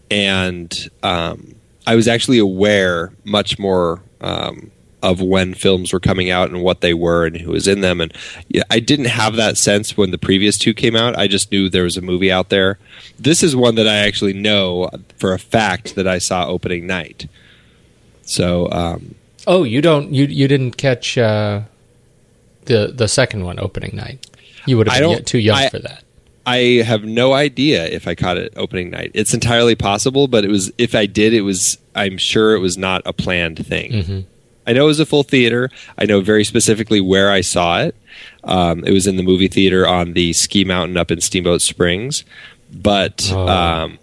and 0.09 0.89
um, 1.03 1.55
I 1.85 1.95
was 1.95 2.07
actually 2.07 2.39
aware 2.39 3.13
much 3.23 3.59
more 3.59 4.01
um, 4.19 4.71
of 5.03 5.21
when 5.21 5.53
films 5.53 5.93
were 5.93 5.99
coming 5.99 6.29
out 6.29 6.49
and 6.49 6.61
what 6.61 6.81
they 6.81 6.93
were 6.93 7.25
and 7.25 7.37
who 7.37 7.51
was 7.51 7.67
in 7.67 7.81
them. 7.81 8.01
And 8.01 8.13
yeah, 8.49 8.63
I 8.69 8.79
didn't 8.79 9.05
have 9.05 9.35
that 9.35 9.57
sense 9.57 9.95
when 9.95 10.11
the 10.11 10.17
previous 10.17 10.57
two 10.57 10.73
came 10.73 10.95
out. 10.95 11.17
I 11.17 11.27
just 11.27 11.51
knew 11.51 11.69
there 11.69 11.83
was 11.83 11.97
a 11.97 12.01
movie 12.01 12.31
out 12.31 12.49
there. 12.49 12.79
This 13.19 13.43
is 13.43 13.55
one 13.55 13.75
that 13.75 13.87
I 13.87 13.97
actually 13.97 14.33
know 14.33 14.89
for 15.17 15.33
a 15.33 15.39
fact 15.39 15.95
that 15.95 16.07
I 16.07 16.17
saw 16.17 16.47
opening 16.47 16.87
night. 16.87 17.27
So 18.23 18.71
um, 18.71 19.15
Oh, 19.47 19.63
you 19.63 19.81
don't. 19.81 20.13
You 20.13 20.25
you 20.25 20.47
didn't 20.47 20.77
catch 20.77 21.17
uh, 21.17 21.61
the 22.65 22.91
the 22.93 23.07
second 23.07 23.43
one 23.43 23.59
opening 23.59 23.95
night. 23.95 24.27
You 24.65 24.77
would 24.77 24.87
have 24.87 24.97
I 24.97 24.99
don't- 24.99 25.25
too 25.25 25.39
young 25.39 25.57
I- 25.57 25.69
for 25.69 25.79
that. 25.79 26.03
I 26.43 26.81
have 26.83 27.03
no 27.03 27.33
idea 27.33 27.85
if 27.85 28.07
I 28.07 28.15
caught 28.15 28.37
it 28.37 28.51
opening 28.57 28.89
night. 28.89 29.11
It's 29.13 29.31
entirely 29.33 29.75
possible, 29.75 30.27
but 30.27 30.43
it 30.43 30.49
was 30.49 30.71
if 30.79 30.95
I 30.95 31.05
did, 31.05 31.33
it 31.35 31.41
was 31.41 31.77
I'm 31.93 32.17
sure 32.17 32.55
it 32.55 32.59
was 32.59 32.79
not 32.79 33.03
a 33.05 33.13
planned 33.13 33.63
thing. 33.65 33.91
Mm-hmm. 33.91 34.19
I 34.65 34.73
know 34.73 34.85
it 34.85 34.87
was 34.87 34.99
a 34.99 35.05
full 35.05 35.21
theater. 35.23 35.69
I 35.99 36.05
know 36.05 36.19
very 36.21 36.43
specifically 36.43 36.99
where 36.99 37.29
I 37.31 37.41
saw 37.41 37.81
it. 37.81 37.95
Um, 38.43 38.83
it 38.85 38.91
was 38.91 39.05
in 39.05 39.17
the 39.17 39.23
movie 39.23 39.47
theater 39.47 39.87
on 39.87 40.13
the 40.13 40.33
ski 40.33 40.63
mountain 40.63 40.97
up 40.97 41.11
in 41.11 41.21
Steamboat 41.21 41.61
Springs, 41.61 42.23
but 42.73 43.29
Oh. 43.31 43.47
um, 43.47 43.99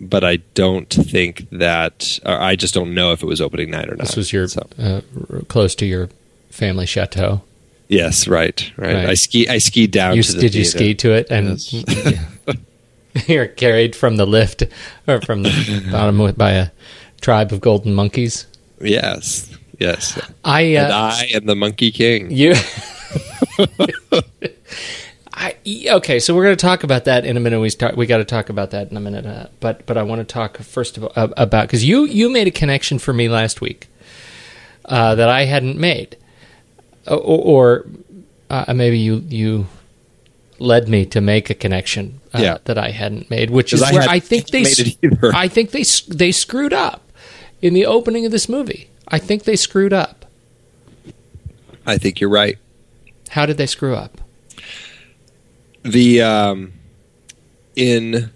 but 0.00 0.22
I 0.22 0.36
don't 0.52 0.90
think 0.92 1.46
that. 1.50 2.18
Or 2.26 2.38
I 2.38 2.56
just 2.56 2.74
don't 2.74 2.92
know 2.92 3.12
if 3.12 3.22
it 3.22 3.26
was 3.26 3.40
opening 3.40 3.70
night 3.70 3.88
or 3.88 3.96
not. 3.96 4.06
This 4.06 4.16
was 4.16 4.34
your 4.34 4.48
So- 4.48 4.66
uh, 4.78 5.00
close 5.48 5.74
to 5.76 5.86
your 5.86 6.10
family 6.50 6.84
chateau. 6.84 7.40
Yes, 7.94 8.28
right, 8.28 8.72
right, 8.76 8.94
Right. 8.94 9.08
I 9.08 9.14
ski. 9.14 9.48
I 9.48 9.58
skied 9.58 9.90
down. 9.90 10.16
You, 10.16 10.22
to 10.22 10.32
the 10.32 10.40
did 10.40 10.54
you 10.54 10.64
ski 10.64 10.94
to 10.94 11.12
it 11.12 11.28
and 11.30 11.58
you're 13.28 13.46
carried 13.46 13.94
from 13.94 14.16
the 14.16 14.26
lift 14.26 14.64
or 15.06 15.20
from 15.20 15.42
the 15.42 15.88
bottom 15.92 16.32
by 16.34 16.52
a 16.52 16.70
tribe 17.20 17.52
of 17.52 17.60
golden 17.60 17.94
monkeys? 17.94 18.46
Yes, 18.80 19.56
yes. 19.78 20.20
I 20.44 20.60
and 20.62 20.92
uh, 20.92 21.10
I 21.12 21.28
am 21.34 21.46
the 21.46 21.54
Monkey 21.54 21.90
King. 21.90 22.30
you. 22.30 22.54
I, 25.36 25.56
okay, 25.90 26.20
so 26.20 26.34
we're 26.34 26.44
going 26.44 26.56
to 26.56 26.60
talk 26.60 26.84
about 26.84 27.04
that 27.06 27.26
in 27.26 27.36
a 27.36 27.40
minute. 27.40 27.60
We 27.60 27.68
start. 27.68 27.96
We 27.96 28.06
got 28.06 28.18
to 28.18 28.24
talk 28.24 28.48
about 28.48 28.70
that 28.70 28.90
in 28.90 28.96
a 28.96 29.00
minute. 29.00 29.26
Uh, 29.26 29.46
but 29.60 29.84
but 29.84 29.96
I 29.98 30.02
want 30.02 30.20
to 30.20 30.24
talk 30.24 30.58
first 30.58 30.96
of 30.96 31.04
all 31.04 31.12
uh, 31.16 31.28
about 31.36 31.66
because 31.66 31.84
you 31.84 32.04
you 32.04 32.30
made 32.30 32.46
a 32.46 32.52
connection 32.52 32.98
for 32.98 33.12
me 33.12 33.28
last 33.28 33.60
week 33.60 33.88
uh, 34.84 35.14
that 35.16 35.28
I 35.28 35.44
hadn't 35.44 35.76
made, 35.76 36.16
or, 37.06 37.16
or 37.18 37.86
uh, 38.50 38.72
maybe 38.74 38.98
you 38.98 39.16
you 39.28 39.66
led 40.58 40.88
me 40.88 41.04
to 41.06 41.20
make 41.20 41.50
a 41.50 41.54
connection 41.54 42.20
uh, 42.32 42.38
Yeah. 42.40 42.58
that 42.64 42.78
I 42.78 42.90
hadn't 42.90 43.28
made, 43.30 43.50
which 43.50 43.72
is 43.72 43.82
I 43.82 43.92
where 43.92 44.08
I 44.08 44.20
think 44.20 44.48
they 44.48 44.62
made 44.62 44.78
it 44.78 44.96
either. 45.02 45.34
I 45.34 45.48
think 45.48 45.70
they 45.72 45.84
they 46.08 46.32
screwed 46.32 46.72
up 46.72 47.10
in 47.60 47.74
the 47.74 47.86
opening 47.86 48.24
of 48.26 48.32
this 48.32 48.48
movie. 48.48 48.88
I 49.08 49.18
think 49.18 49.44
they 49.44 49.56
screwed 49.56 49.92
up. 49.92 50.24
I 51.86 51.98
think 51.98 52.20
you're 52.20 52.30
right. 52.30 52.58
How 53.30 53.46
did 53.46 53.56
they 53.58 53.66
screw 53.66 53.94
up? 53.94 54.20
the 55.82 56.22
um, 56.22 56.72
in 57.76 58.30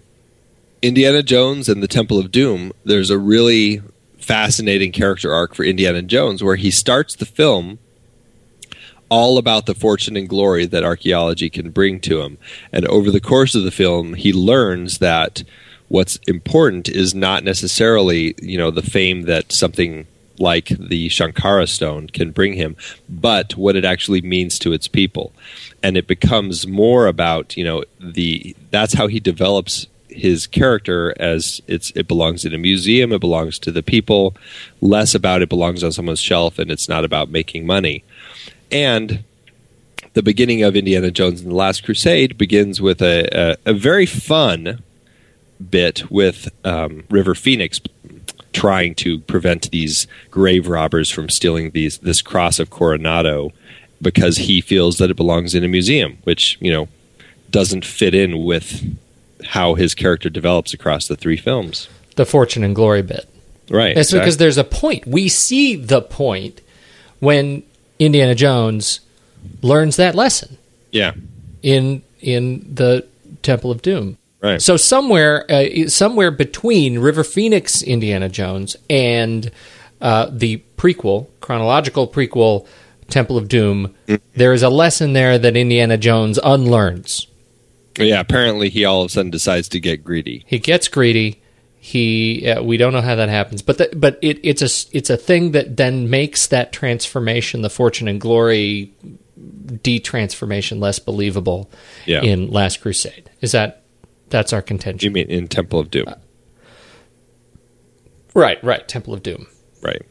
Indiana 0.83 1.23
Jones 1.23 1.67
and 1.67 1.81
the 1.81 1.87
Temple 1.87 2.19
of 2.19 2.31
Doom, 2.31 2.71
there's 2.85 3.09
a 3.09 3.17
really 3.17 3.81
fascinating 4.19 4.91
character 4.91 5.33
arc 5.33 5.55
for 5.55 5.63
Indiana 5.63 6.01
Jones 6.03 6.43
where 6.43 6.57
he 6.57 6.69
starts 6.69 7.15
the 7.15 7.25
film 7.25 7.79
all 9.09 9.37
about 9.37 9.65
the 9.65 9.75
fortune 9.75 10.15
and 10.15 10.29
glory 10.29 10.65
that 10.65 10.83
archaeology 10.83 11.49
can 11.49 11.71
bring 11.71 11.99
to 12.01 12.21
him. 12.21 12.37
And 12.71 12.85
over 12.87 13.11
the 13.11 13.19
course 13.19 13.55
of 13.55 13.63
the 13.63 13.71
film, 13.71 14.13
he 14.13 14.31
learns 14.31 14.99
that 14.99 15.43
what's 15.87 16.17
important 16.27 16.87
is 16.87 17.13
not 17.13 17.43
necessarily, 17.43 18.35
you 18.41 18.57
know, 18.57 18.71
the 18.71 18.81
fame 18.81 19.23
that 19.23 19.51
something 19.51 20.07
like 20.37 20.67
the 20.69 21.09
Shankara 21.09 21.67
stone 21.67 22.07
can 22.07 22.31
bring 22.31 22.53
him, 22.53 22.77
but 23.09 23.57
what 23.57 23.75
it 23.75 23.83
actually 23.83 24.21
means 24.21 24.57
to 24.59 24.71
its 24.71 24.87
people. 24.87 25.33
And 25.83 25.97
it 25.97 26.07
becomes 26.07 26.65
more 26.65 27.07
about, 27.07 27.57
you 27.57 27.63
know, 27.63 27.83
the 27.99 28.55
that's 28.71 28.93
how 28.93 29.07
he 29.07 29.19
develops 29.19 29.87
his 30.07 30.47
character 30.47 31.13
as 31.19 31.61
it's 31.67 31.91
it 31.91 32.07
belongs 32.07 32.45
in 32.45 32.53
a 32.53 32.57
museum, 32.57 33.11
it 33.11 33.19
belongs 33.19 33.59
to 33.59 33.71
the 33.71 33.83
people, 33.83 34.35
less 34.81 35.13
about 35.13 35.41
it 35.41 35.49
belongs 35.49 35.83
on 35.83 35.91
someone's 35.91 36.21
shelf 36.21 36.57
and 36.57 36.71
it's 36.71 36.89
not 36.89 37.05
about 37.05 37.29
making 37.29 37.65
money. 37.65 38.03
And 38.71 39.23
the 40.13 40.23
beginning 40.23 40.63
of 40.63 40.75
Indiana 40.75 41.11
Jones 41.11 41.41
and 41.41 41.51
the 41.51 41.55
Last 41.55 41.83
Crusade 41.83 42.37
begins 42.37 42.81
with 42.81 43.01
a, 43.01 43.57
a, 43.65 43.71
a 43.71 43.73
very 43.73 44.05
fun 44.05 44.83
bit 45.69 46.09
with 46.09 46.49
um, 46.65 47.03
River 47.09 47.35
Phoenix 47.35 47.81
trying 48.53 48.95
to 48.95 49.19
prevent 49.19 49.69
these 49.71 50.07
grave 50.31 50.67
robbers 50.67 51.09
from 51.09 51.29
stealing 51.29 51.71
these 51.71 51.99
this 51.99 52.21
cross 52.21 52.59
of 52.59 52.69
Coronado 52.69 53.51
because 54.01 54.37
he 54.37 54.61
feels 54.61 54.97
that 54.97 55.11
it 55.11 55.17
belongs 55.17 55.53
in 55.53 55.63
a 55.63 55.67
museum, 55.67 56.17
which 56.23 56.57
you 56.59 56.71
know 56.71 56.87
doesn't 57.49 57.85
fit 57.85 58.13
in 58.13 58.43
with 58.43 58.97
how 59.43 59.75
his 59.75 59.95
character 59.95 60.29
develops 60.29 60.73
across 60.73 61.07
the 61.07 61.15
three 61.15 61.37
films. 61.37 61.89
The 62.15 62.25
fortune 62.25 62.63
and 62.63 62.75
glory 62.75 63.01
bit. 63.01 63.27
Right. 63.69 63.95
It's 63.95 64.11
because 64.11 64.37
there's 64.37 64.57
a 64.57 64.63
point. 64.63 65.05
We 65.05 65.29
see 65.29 65.75
the 65.75 66.01
point 66.01 66.61
when 67.19 67.63
Indiana 67.99 68.33
Jones 68.33 69.01
learns 69.61 69.97
that 69.97 70.15
lesson 70.15 70.57
yeah. 70.91 71.13
in 71.61 72.01
in 72.21 72.65
the 72.73 73.05
Temple 73.41 73.71
of 73.71 73.81
Doom. 73.81 74.17
Right. 74.41 74.61
So 74.61 74.77
somewhere 74.77 75.45
uh, 75.51 75.87
somewhere 75.87 76.31
between 76.31 76.99
River 76.99 77.23
Phoenix 77.23 77.81
Indiana 77.81 78.29
Jones 78.29 78.77
and 78.89 79.51
uh, 80.01 80.29
the 80.31 80.63
prequel 80.77 81.27
chronological 81.41 82.07
prequel 82.07 82.65
Temple 83.09 83.37
of 83.37 83.47
Doom, 83.49 83.95
there 84.35 84.53
is 84.53 84.63
a 84.63 84.69
lesson 84.69 85.13
there 85.13 85.37
that 85.37 85.57
Indiana 85.57 85.97
Jones 85.97 86.39
unlearns. 86.43 87.27
Yeah. 87.97 88.21
Apparently, 88.21 88.69
he 88.69 88.85
all 88.85 89.01
of 89.01 89.07
a 89.07 89.09
sudden 89.09 89.31
decides 89.31 89.67
to 89.69 89.79
get 89.79 90.05
greedy. 90.05 90.45
He 90.47 90.59
gets 90.59 90.87
greedy. 90.87 91.41
He 91.81 92.49
uh, 92.49 92.61
we 92.61 92.75
don't 92.77 92.91
know 92.93 93.01
how 93.01 93.15
that 93.15 93.29
happens, 93.29 93.61
but 93.61 93.77
the, 93.77 93.89
but 93.95 94.19
it, 94.21 94.39
it's 94.43 94.61
a 94.61 94.97
it's 94.97 95.09
a 95.09 95.15
thing 95.17 95.51
that 95.51 95.77
then 95.77 96.09
makes 96.09 96.47
that 96.47 96.73
transformation, 96.73 97.61
the 97.61 97.69
fortune 97.69 98.07
and 98.07 98.19
glory 98.19 98.93
de-transformation, 99.81 100.79
less 100.81 100.99
believable 100.99 101.69
Yeah. 102.05 102.21
in 102.21 102.49
Last 102.49 102.81
Crusade. 102.81 103.29
Is 103.39 103.53
that 103.53 103.83
that's 104.29 104.51
our 104.51 104.61
contention? 104.61 105.05
You 105.07 105.11
mean 105.11 105.27
in 105.29 105.47
Temple 105.47 105.79
of 105.79 105.89
Doom? 105.89 106.13
right, 108.33 108.61
right. 108.63 108.87
Temple 108.87 109.13
of 109.13 109.23
Doom. 109.23 109.47
Right. 109.81 110.01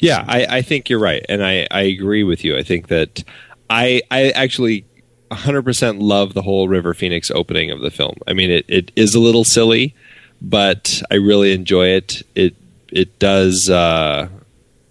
Yeah, 0.00 0.24
I, 0.26 0.46
I 0.58 0.62
think 0.62 0.90
you're 0.90 0.98
right, 0.98 1.24
and 1.28 1.44
I, 1.44 1.66
I 1.70 1.82
agree 1.82 2.22
with 2.24 2.44
you. 2.44 2.56
I 2.56 2.62
think 2.62 2.88
that 2.88 3.24
I 3.70 4.02
I 4.10 4.30
actually 4.30 4.84
100% 5.30 5.96
love 6.00 6.34
the 6.34 6.42
whole 6.42 6.68
River 6.68 6.92
Phoenix 6.92 7.30
opening 7.30 7.70
of 7.70 7.80
the 7.80 7.90
film. 7.90 8.16
I 8.26 8.32
mean, 8.34 8.50
it, 8.50 8.64
it 8.68 8.92
is 8.94 9.14
a 9.14 9.20
little 9.20 9.44
silly, 9.44 9.94
but 10.40 11.02
I 11.10 11.14
really 11.16 11.52
enjoy 11.52 11.88
it. 11.88 12.22
It 12.34 12.54
it 12.92 13.18
does 13.18 13.68
uh, 13.68 14.28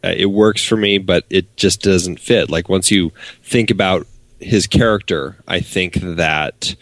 it 0.04 0.28
works 0.28 0.64
for 0.64 0.76
me, 0.76 0.98
but 0.98 1.26
it 1.30 1.56
just 1.58 1.82
doesn't 1.82 2.20
fit. 2.20 2.50
Like 2.50 2.70
once 2.70 2.92
you 2.92 3.12
think 3.44 3.72
about 3.72 4.08
his 4.40 4.68
character, 4.68 5.38
I 5.48 5.60
think 5.60 5.96
that 5.96 6.76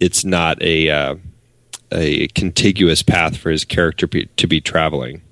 it's 0.00 0.24
not 0.24 0.60
a 0.62 0.90
uh, 0.90 1.16
a 1.92 2.28
contiguous 2.28 3.02
path 3.02 3.36
for 3.36 3.50
his 3.50 3.64
character 3.64 4.06
be, 4.06 4.26
to 4.36 4.46
be 4.46 4.60
traveling. 4.60 5.22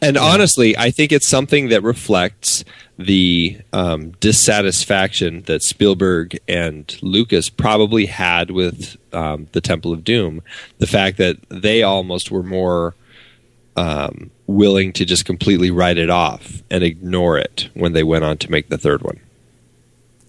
And 0.00 0.16
honestly, 0.16 0.76
I 0.76 0.90
think 0.90 1.12
it's 1.12 1.28
something 1.28 1.68
that 1.68 1.82
reflects 1.82 2.64
the 3.00 3.58
um, 3.72 4.10
dissatisfaction 4.20 5.42
that 5.42 5.62
Spielberg 5.62 6.38
and 6.46 6.96
Lucas 7.02 7.48
probably 7.48 8.06
had 8.06 8.50
with 8.50 8.96
um, 9.12 9.48
the 9.52 9.60
Temple 9.60 9.92
of 9.92 10.04
Doom. 10.04 10.42
The 10.78 10.86
fact 10.86 11.16
that 11.16 11.38
they 11.48 11.82
almost 11.82 12.30
were 12.30 12.42
more 12.42 12.94
um, 13.76 14.30
willing 14.46 14.92
to 14.92 15.04
just 15.04 15.24
completely 15.24 15.70
write 15.70 15.96
it 15.96 16.10
off 16.10 16.62
and 16.70 16.84
ignore 16.84 17.38
it 17.38 17.70
when 17.74 17.94
they 17.94 18.02
went 18.02 18.24
on 18.24 18.36
to 18.38 18.50
make 18.50 18.68
the 18.68 18.78
third 18.78 19.02
one. 19.02 19.18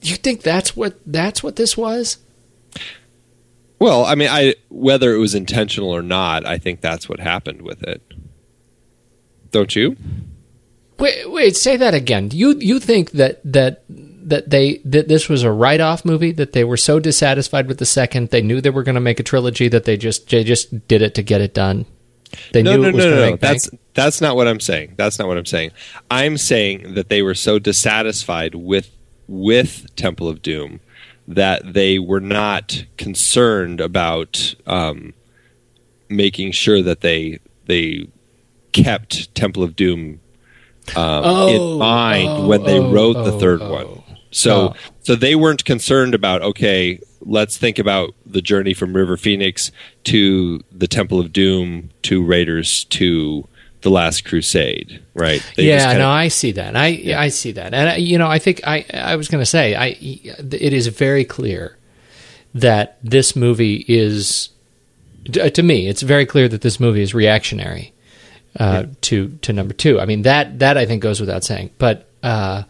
You 0.01 0.15
think 0.15 0.41
that's 0.41 0.75
what 0.75 0.95
that's 1.05 1.43
what 1.43 1.57
this 1.57 1.75
was? 1.77 2.17
Well, 3.79 4.05
I 4.05 4.15
mean, 4.15 4.29
I 4.29 4.55
whether 4.69 5.13
it 5.13 5.19
was 5.19 5.35
intentional 5.35 5.89
or 5.89 6.01
not, 6.01 6.45
I 6.45 6.57
think 6.57 6.81
that's 6.81 7.09
what 7.09 7.19
happened 7.19 7.61
with 7.61 7.83
it. 7.83 8.01
Don't 9.51 9.75
you? 9.75 9.97
Wait, 11.01 11.31
wait. 11.31 11.57
Say 11.57 11.77
that 11.77 11.95
again. 11.95 12.29
You 12.31 12.55
you 12.59 12.79
think 12.79 13.11
that 13.11 13.41
that 13.43 13.83
that 13.87 14.49
they 14.49 14.77
that 14.85 15.07
this 15.07 15.27
was 15.27 15.43
a 15.43 15.51
write 15.51 15.81
off 15.81 16.05
movie? 16.05 16.31
That 16.31 16.53
they 16.53 16.63
were 16.63 16.77
so 16.77 16.99
dissatisfied 16.99 17.67
with 17.67 17.79
the 17.79 17.87
second, 17.87 18.29
they 18.29 18.43
knew 18.43 18.61
they 18.61 18.69
were 18.69 18.83
going 18.83 18.95
to 18.95 19.01
make 19.01 19.19
a 19.19 19.23
trilogy 19.23 19.67
that 19.67 19.85
they 19.85 19.97
just 19.97 20.29
they 20.29 20.43
just 20.43 20.87
did 20.87 21.01
it 21.01 21.15
to 21.15 21.23
get 21.23 21.41
it 21.41 21.55
done. 21.55 21.87
They 22.53 22.61
no, 22.61 22.75
knew 22.75 22.83
no, 22.83 22.87
it 22.89 22.93
was 22.93 23.05
no, 23.05 23.09
no, 23.09 23.15
no. 23.15 23.25
bank? 23.29 23.41
That's 23.41 23.69
that's 23.95 24.21
not 24.21 24.35
what 24.35 24.47
I'm 24.47 24.59
saying. 24.59 24.93
That's 24.95 25.17
not 25.17 25.27
what 25.27 25.37
I'm 25.37 25.45
saying. 25.45 25.71
I'm 26.11 26.37
saying 26.37 26.93
that 26.93 27.09
they 27.09 27.23
were 27.23 27.35
so 27.35 27.57
dissatisfied 27.57 28.53
with 28.53 28.91
with 29.27 29.95
Temple 29.95 30.29
of 30.29 30.43
Doom 30.43 30.81
that 31.27 31.73
they 31.73 31.97
were 31.97 32.19
not 32.19 32.85
concerned 32.97 33.81
about 33.81 34.53
um, 34.67 35.13
making 36.09 36.51
sure 36.51 36.83
that 36.83 37.01
they 37.01 37.39
they 37.65 38.07
kept 38.71 39.33
Temple 39.33 39.63
of 39.63 39.75
Doom 39.75 40.19
um, 40.95 41.23
Oh, 41.25 41.73
in 41.73 41.79
mind 41.79 42.29
oh, 42.29 42.47
when 42.47 42.63
they 42.63 42.79
oh, 42.79 42.91
wrote 42.91 43.13
the 43.13 43.33
oh, 43.33 43.39
third 43.39 43.61
oh. 43.61 43.71
one. 43.71 44.03
So 44.31 44.75
so 45.01 45.15
they 45.15 45.35
weren't 45.35 45.65
concerned 45.65 46.15
about 46.15 46.41
okay, 46.41 46.99
let's 47.21 47.57
think 47.57 47.79
about 47.79 48.13
the 48.25 48.41
journey 48.41 48.73
from 48.73 48.93
River 48.93 49.17
Phoenix 49.17 49.71
to 50.05 50.61
the 50.71 50.87
Temple 50.87 51.19
of 51.19 51.33
Doom 51.33 51.89
to 52.03 52.23
Raiders 52.23 52.85
to 52.85 53.47
the 53.81 53.89
Last 53.89 54.25
Crusade, 54.25 55.03
right? 55.13 55.45
They 55.55 55.67
yeah, 55.67 55.97
no, 55.97 56.09
I 56.09 56.27
see 56.27 56.51
that. 56.53 56.75
I 56.75 57.13
I 57.17 57.27
see 57.29 57.51
that, 57.53 57.73
and 57.73 58.01
you 58.01 58.17
know, 58.17 58.27
I 58.27 58.39
think 58.39 58.61
I 58.65 58.85
I 58.93 59.15
was 59.15 59.27
going 59.27 59.41
to 59.41 59.45
say 59.45 59.75
I 59.75 59.97
it 59.97 60.73
is 60.73 60.87
very 60.87 61.25
clear 61.25 61.77
that 62.53 62.97
this 63.03 63.35
movie 63.35 63.85
is 63.87 64.49
to 65.31 65.63
me 65.63 65.87
it's 65.87 66.01
very 66.01 66.25
clear 66.25 66.47
that 66.47 66.61
this 66.61 66.79
movie 66.79 67.01
is 67.01 67.13
reactionary 67.13 67.90
uh, 68.59 68.85
to 69.01 69.29
to 69.41 69.53
number 69.53 69.73
two. 69.73 69.99
I 69.99 70.05
mean 70.05 70.23
that 70.23 70.59
that 70.59 70.77
I 70.77 70.85
think 70.85 71.01
goes 71.01 71.19
without 71.19 71.43
saying, 71.43 71.71
but 71.77 72.09
uh, 72.23 72.63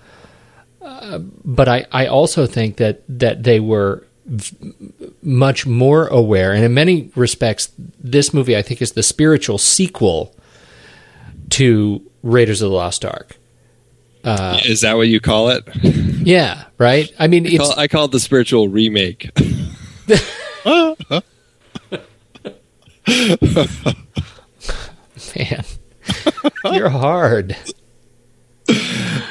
uh, 0.82 1.20
but 1.20 1.67
I 1.67 1.86
I 1.91 2.08
also 2.08 2.46
think 2.46 2.78
that 2.78 3.02
that 3.10 3.44
they 3.44 3.60
were 3.60 4.06
v- 4.26 4.56
much 5.22 5.65
more 5.65 6.08
aware, 6.08 6.54
and 6.54 6.63
in 6.63 6.74
many 6.74 7.12
respects, 7.15 7.70
this 8.00 8.34
movie 8.34 8.56
I 8.56 8.62
think 8.62 8.82
is 8.82 8.91
the 8.94 9.04
spiritual 9.04 9.58
sequel 9.58 10.36
to 11.52 12.02
Raiders 12.24 12.62
of 12.62 12.70
the 12.70 12.76
Lost 12.76 13.04
Ark. 13.04 13.38
is 14.24 14.82
that 14.82 14.96
what 14.98 15.08
you 15.08 15.20
call 15.20 15.50
it? 15.50 15.67
Yeah, 16.24 16.65
right. 16.78 17.12
I 17.17 17.26
mean, 17.26 17.48
I 17.48 17.58
call, 17.58 17.80
I 17.80 17.88
call 17.88 18.06
it 18.06 18.12
the 18.12 18.20
spiritual 18.20 18.67
remake. 18.67 19.32
man, 25.36 25.65
you're 26.74 26.89
hard. 26.89 27.56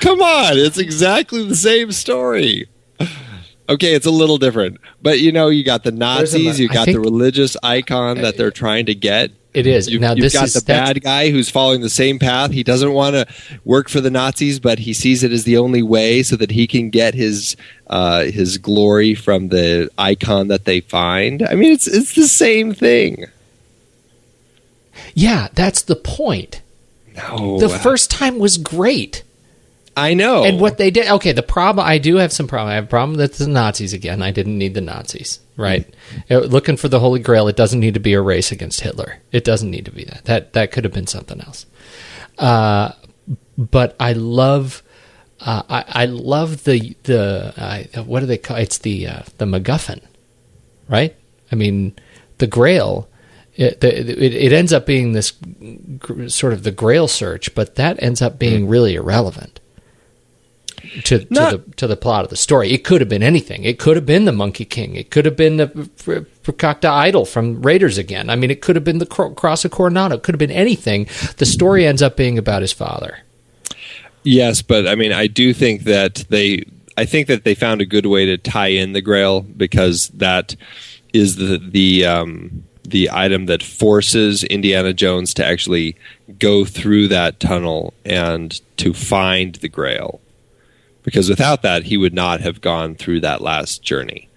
Come 0.01 0.21
on, 0.21 0.59
it's 0.59 0.79
exactly 0.79 1.45
the 1.47 1.57
same 1.57 1.93
story. 1.93 2.69
Okay, 3.69 3.95
it's 3.95 4.07
a 4.07 4.11
little 4.11 4.39
different, 4.39 4.79
but 5.01 5.21
you 5.21 5.31
know, 5.31 5.49
you 5.49 5.63
got 5.63 5.85
the 5.85 5.93
Nazis, 5.93 6.59
you 6.59 6.69
got 6.69 6.87
think- 6.87 6.97
the 6.97 7.01
religious 7.01 7.57
icon 7.63 8.19
that 8.23 8.37
they're 8.37 8.51
trying 8.51 8.87
to 8.87 8.95
get. 8.95 9.31
It 9.53 9.67
is. 9.67 9.89
You, 9.89 9.99
now 9.99 10.13
you've 10.13 10.21
this 10.21 10.33
got 10.33 10.45
is 10.45 10.55
the 10.55 10.63
bad 10.65 11.03
guy 11.03 11.31
who's 11.31 11.51
following 11.51 11.81
the 11.81 11.91
same 11.91 12.21
path. 12.21 12.53
He 12.53 12.63
doesn't 12.63 12.93
want 12.93 13.15
to 13.15 13.27
work 13.65 13.89
for 13.89 14.01
the 14.01 14.11
Nazis, 14.11 14.61
but 14.61 14.79
he 14.79 14.93
sees 14.93 15.25
it 15.25 15.33
as 15.33 15.43
the 15.43 15.57
only 15.57 15.83
way 15.83 16.23
so 16.23 16.37
that 16.37 16.53
he 16.53 16.69
can 16.69 16.89
get 16.89 17.15
his 17.15 17.57
uh, 17.89 18.25
his 18.27 18.59
glory 18.59 19.15
from 19.15 19.49
the 19.49 19.91
icon 19.99 20.47
that 20.49 20.67
they 20.67 20.81
find. 20.81 21.43
I 21.43 21.55
mean, 21.55 21.73
it's 21.73 21.89
it's 21.89 22.15
the 22.15 22.29
same 22.29 22.73
thing. 22.73 23.27
Yeah, 25.15 25.49
that's 25.55 25.83
the 25.83 25.97
point. 25.97 26.63
No, 27.17 27.59
The 27.59 27.69
first 27.69 28.11
time 28.11 28.39
was 28.39 28.57
great. 28.57 29.23
I 29.97 30.15
know. 30.15 30.45
And 30.45 30.61
what 30.61 30.79
they 30.79 30.91
did, 30.91 31.09
okay, 31.09 31.33
the 31.33 31.43
problem, 31.43 31.85
I 31.87 31.99
do 31.99 32.17
have 32.17 32.33
some 32.33 32.47
problem. 32.47 32.71
I 32.71 32.75
have 32.77 32.85
a 32.85 32.89
problem 32.89 33.19
that 33.19 33.33
the 33.35 33.49
Nazis 33.49 33.93
again. 33.93 34.23
I 34.23 34.31
didn't 34.31 34.57
need 34.57 34.75
the 34.75 34.81
Nazis, 34.81 35.41
right? 35.57 35.93
Uh, 36.31 36.39
Looking 36.39 36.77
for 36.77 36.89
the 36.89 37.01
Holy 37.01 37.19
Grail, 37.21 37.49
it 37.49 37.57
doesn't 37.57 37.81
need 37.81 37.95
to 37.95 38.01
be 38.01 38.15
a 38.15 38.21
race 38.23 38.53
against 38.53 38.81
Hitler. 38.81 39.19
It 39.33 39.45
doesn't 39.45 39.71
need 39.71 39.85
to 39.87 39.91
be 39.91 40.05
that. 40.05 40.25
That 40.27 40.53
that 40.53 40.71
could 40.73 40.85
have 40.85 40.93
been 40.93 41.09
something 41.09 41.41
else. 41.41 41.67
Uh, 42.39 42.93
but 43.59 43.97
I 44.01 44.13
love, 44.15 44.83
uh, 45.41 45.63
I, 45.69 45.85
I 45.89 46.05
love 46.07 46.65
the 46.65 46.97
the 47.03 47.53
uh, 47.97 48.03
what 48.05 48.21
do 48.21 48.27
they 48.27 48.39
call? 48.39 48.57
It's 48.59 48.79
the 48.79 49.09
uh, 49.09 49.23
the 49.39 49.45
MacGuffin, 49.45 50.01
right? 50.89 51.15
I 51.51 51.57
mean, 51.57 51.95
the 52.39 52.47
Grail. 52.47 53.09
It, 53.61 53.85
it, 53.85 54.09
it 54.35 54.53
ends 54.55 54.73
up 54.73 54.87
being 54.87 55.13
this 55.13 55.33
gr- 55.99 56.29
sort 56.29 56.55
of 56.55 56.63
the 56.63 56.71
Grail 56.71 57.07
search, 57.07 57.55
but 57.55 57.75
that 57.75 58.03
ends 58.03 58.23
up 58.23 58.39
being 58.39 58.67
really 58.69 58.95
irrelevant 58.95 59.61
to, 61.05 61.19
to 61.19 61.27
Not- 61.29 61.51
the 61.53 61.77
to 61.77 61.87
the 61.87 61.97
plot 61.97 62.25
of 62.25 62.31
the 62.31 62.37
story. 62.37 62.73
It 62.73 62.85
could 62.85 63.03
have 63.03 63.09
been 63.11 63.23
anything. 63.23 63.65
It 63.65 63.79
could 63.79 63.97
have 63.97 64.07
been 64.07 64.25
the 64.25 64.33
Monkey 64.33 64.65
King. 64.65 64.97
It 64.97 65.11
could 65.11 65.27
have 65.27 65.37
been 65.37 65.59
the 65.59 65.67
Pr- 65.67 66.51
Prakakta 66.51 66.89
Idol 66.89 67.27
from 67.27 67.61
Raiders 67.61 67.99
again. 67.99 68.31
I 68.31 68.37
mean, 68.37 68.51
it 68.51 68.63
could 68.63 68.77
have 68.77 68.85
been 68.85 68.97
the 68.99 69.05
Cro- 69.07 69.35
Cross 69.35 69.67
of 69.67 69.73
Coronado. 69.73 70.17
It 70.17 70.23
could 70.23 70.35
have 70.35 70.39
been 70.39 70.51
anything. 70.51 71.07
The 71.37 71.47
story 71.47 71.87
ends 71.87 72.01
up 72.01 72.17
being 72.17 72.39
about 72.39 72.63
his 72.63 72.73
father. 72.73 73.19
Yes, 74.23 74.63
but 74.63 74.87
I 74.89 74.95
mean, 74.95 75.13
I 75.13 75.27
do 75.27 75.53
think 75.53 75.85
that 75.85 76.25
they, 76.31 76.65
I 76.97 77.05
think 77.05 77.27
that 77.29 77.45
they 77.45 77.55
found 77.55 77.83
a 77.83 77.87
good 77.87 78.07
way 78.07 78.25
to 78.27 78.39
tie 78.39 78.69
in 78.69 78.95
the 78.95 79.03
Grail 79.03 79.43
because 79.43 80.09
that 80.15 80.57
is 81.13 81.37
the 81.37 81.59
the 81.59 82.07
um, 82.07 82.65
the 82.85 83.11
item 83.13 83.47
that 83.47 83.63
forces 83.63 84.43
Indiana 84.45 84.93
Jones 84.93 85.35
to 85.35 85.45
actually 85.45 85.97
go 86.39 86.65
through 86.65 87.09
that 87.09 87.39
tunnel 87.41 87.93
and 88.05 88.61
to 88.79 88.93
find 88.95 89.57
the 89.57 89.69
Grail. 89.69 90.21
Because 91.03 91.29
without 91.29 91.63
that, 91.63 91.85
he 91.85 91.97
would 91.97 92.15
not 92.15 92.41
have 92.41 92.61
gone 92.61 92.95
through 92.95 93.21
that 93.21 93.41
last 93.41 93.83
journey. 93.83 94.29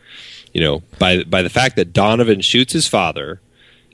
You 0.53 0.61
know, 0.61 0.83
by 0.99 1.23
by 1.23 1.41
the 1.41 1.49
fact 1.49 1.75
that 1.77 1.93
Donovan 1.93 2.41
shoots 2.41 2.73
his 2.73 2.87
father, 2.87 3.41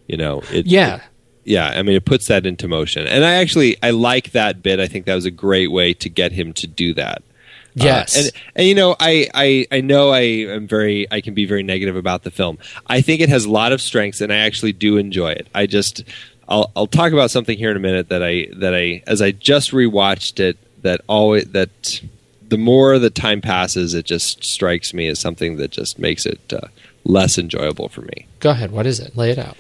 you 0.07 0.17
know, 0.17 0.41
it, 0.51 0.65
Yeah. 0.65 1.01
yeah 1.45 1.67
i 1.75 1.81
mean 1.81 1.95
it 1.95 2.03
puts 2.05 2.27
that 2.27 2.45
into 2.45 2.67
motion 2.67 3.07
and 3.07 3.23
i 3.23 3.35
actually 3.35 3.77
i 3.81 3.91
like 3.91 4.31
that 4.31 4.62
bit 4.62 4.79
i 4.79 4.88
think 4.88 5.05
that 5.05 5.15
was 5.15 5.25
a 5.25 5.31
great 5.31 5.71
way 5.71 5.93
to 5.93 6.09
get 6.09 6.31
him 6.33 6.51
to 6.53 6.67
do 6.67 6.93
that 6.93 7.23
Uh, 7.69 7.84
Yes. 7.86 8.15
and 8.17 8.32
and 8.55 8.67
you 8.67 8.73
know 8.75 8.95
I, 8.99 9.27
I 9.34 9.67
i 9.71 9.79
know 9.82 10.10
i 10.10 10.21
am 10.21 10.67
very 10.67 11.05
i 11.12 11.21
can 11.21 11.34
be 11.36 11.45
very 11.45 11.62
negative 11.62 11.95
about 11.95 12.23
the 12.23 12.32
film 12.32 12.58
i 12.88 12.99
think 13.01 13.21
it 13.21 13.29
has 13.29 13.45
a 13.45 13.49
lot 13.51 13.71
of 13.71 13.79
strengths 13.79 14.21
and 14.21 14.34
i 14.34 14.38
actually 14.38 14.73
do 14.73 14.97
enjoy 14.97 15.32
it 15.34 15.47
i 15.53 15.67
just 15.67 16.03
i'll 16.47 16.71
i'll 16.75 16.88
talk 16.88 17.13
about 17.13 17.29
something 17.29 17.58
here 17.60 17.69
in 17.69 17.77
a 17.77 17.79
minute 17.79 18.10
that 18.10 18.23
i 18.23 18.47
that 18.55 18.73
i 18.73 19.03
as 19.05 19.21
i 19.21 19.29
just 19.32 19.69
rewatched 19.71 20.39
it 20.39 20.58
that 20.82 21.01
always 21.08 21.45
that 21.51 22.01
the 22.47 22.58
more 22.58 22.97
the 22.97 23.12
time 23.12 23.39
passes 23.39 23.93
it 23.93 24.05
just 24.05 24.43
strikes 24.43 24.91
me 24.91 25.08
as 25.08 25.19
something 25.19 25.58
that 25.58 25.69
just 25.69 25.99
makes 25.99 26.25
it 26.25 26.41
uh, 26.51 26.67
less 27.03 27.38
enjoyable 27.38 27.88
for 27.88 28.01
me 28.01 28.25
Go 28.39 28.49
ahead. 28.49 28.71
What 28.71 28.88
is 28.88 28.99
it? 28.99 29.15
Lay 29.15 29.29
it 29.32 29.38
out. 29.38 29.58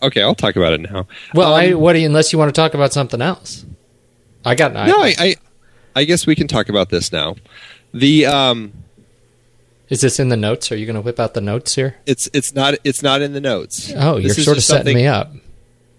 Okay 0.00 0.22
i'll 0.22 0.34
talk 0.34 0.56
about 0.56 0.72
it 0.72 0.80
now 0.80 1.06
Well, 1.34 1.52
Um, 1.52 1.60
I, 1.60 1.74
what 1.74 1.92
do 1.92 1.98
you, 1.98 2.06
unless 2.06 2.32
you 2.32 2.38
want 2.38 2.48
to 2.48 2.58
talk 2.58 2.72
about 2.72 2.92
something 2.94 3.20
else. 3.20 3.66
I 4.44 4.54
got 4.54 4.72
no, 4.72 4.80
I, 5.02 5.14
I, 5.18 5.36
I 5.94 6.04
guess 6.04 6.26
we 6.26 6.34
can 6.34 6.48
talk 6.48 6.68
about 6.68 6.90
this 6.90 7.12
now. 7.12 7.36
The 7.92 8.26
um, 8.26 8.72
Is 9.88 10.00
this 10.00 10.18
in 10.18 10.28
the 10.28 10.36
notes? 10.36 10.72
Are 10.72 10.76
you 10.76 10.86
going 10.86 10.94
to 10.96 11.02
whip 11.02 11.20
out 11.20 11.34
the 11.34 11.40
notes 11.40 11.74
here? 11.74 11.96
it's 12.06 12.28
it's 12.32 12.54
not 12.54 12.74
it's 12.84 13.02
not 13.02 13.22
in 13.22 13.32
the 13.32 13.40
notes. 13.40 13.92
Oh, 13.96 14.20
This 14.20 14.36
you're 14.36 14.44
sort 14.44 14.56
of 14.56 14.64
setting 14.64 14.94
me 14.94 15.06
up. 15.06 15.32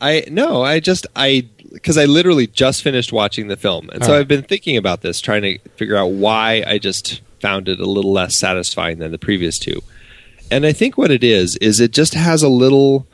I 0.01 0.25
no, 0.29 0.63
I 0.63 0.79
just 0.79 1.07
I 1.15 1.47
because 1.71 1.97
I 1.97 2.05
literally 2.05 2.47
just 2.47 2.83
finished 2.83 3.11
watching 3.13 3.47
the 3.47 3.57
film, 3.57 3.89
and 3.89 4.03
so 4.03 4.09
All 4.09 4.15
right. 4.15 4.21
I've 4.21 4.27
been 4.27 4.43
thinking 4.43 4.77
about 4.77 5.01
this, 5.01 5.19
trying 5.21 5.41
to 5.43 5.57
figure 5.75 5.95
out 5.95 6.11
why 6.11 6.63
I 6.67 6.77
just 6.77 7.21
found 7.39 7.67
it 7.67 7.79
a 7.79 7.85
little 7.85 8.11
less 8.13 8.35
satisfying 8.35 8.99
than 8.99 9.11
the 9.11 9.17
previous 9.17 9.59
two. 9.59 9.81
And 10.51 10.65
I 10.65 10.71
think 10.71 10.97
what 10.97 11.11
it 11.11 11.23
is 11.23 11.55
is 11.57 11.79
it 11.79 11.91
just 11.91 12.13
has 12.13 12.43
a 12.43 12.49
little 12.49 13.07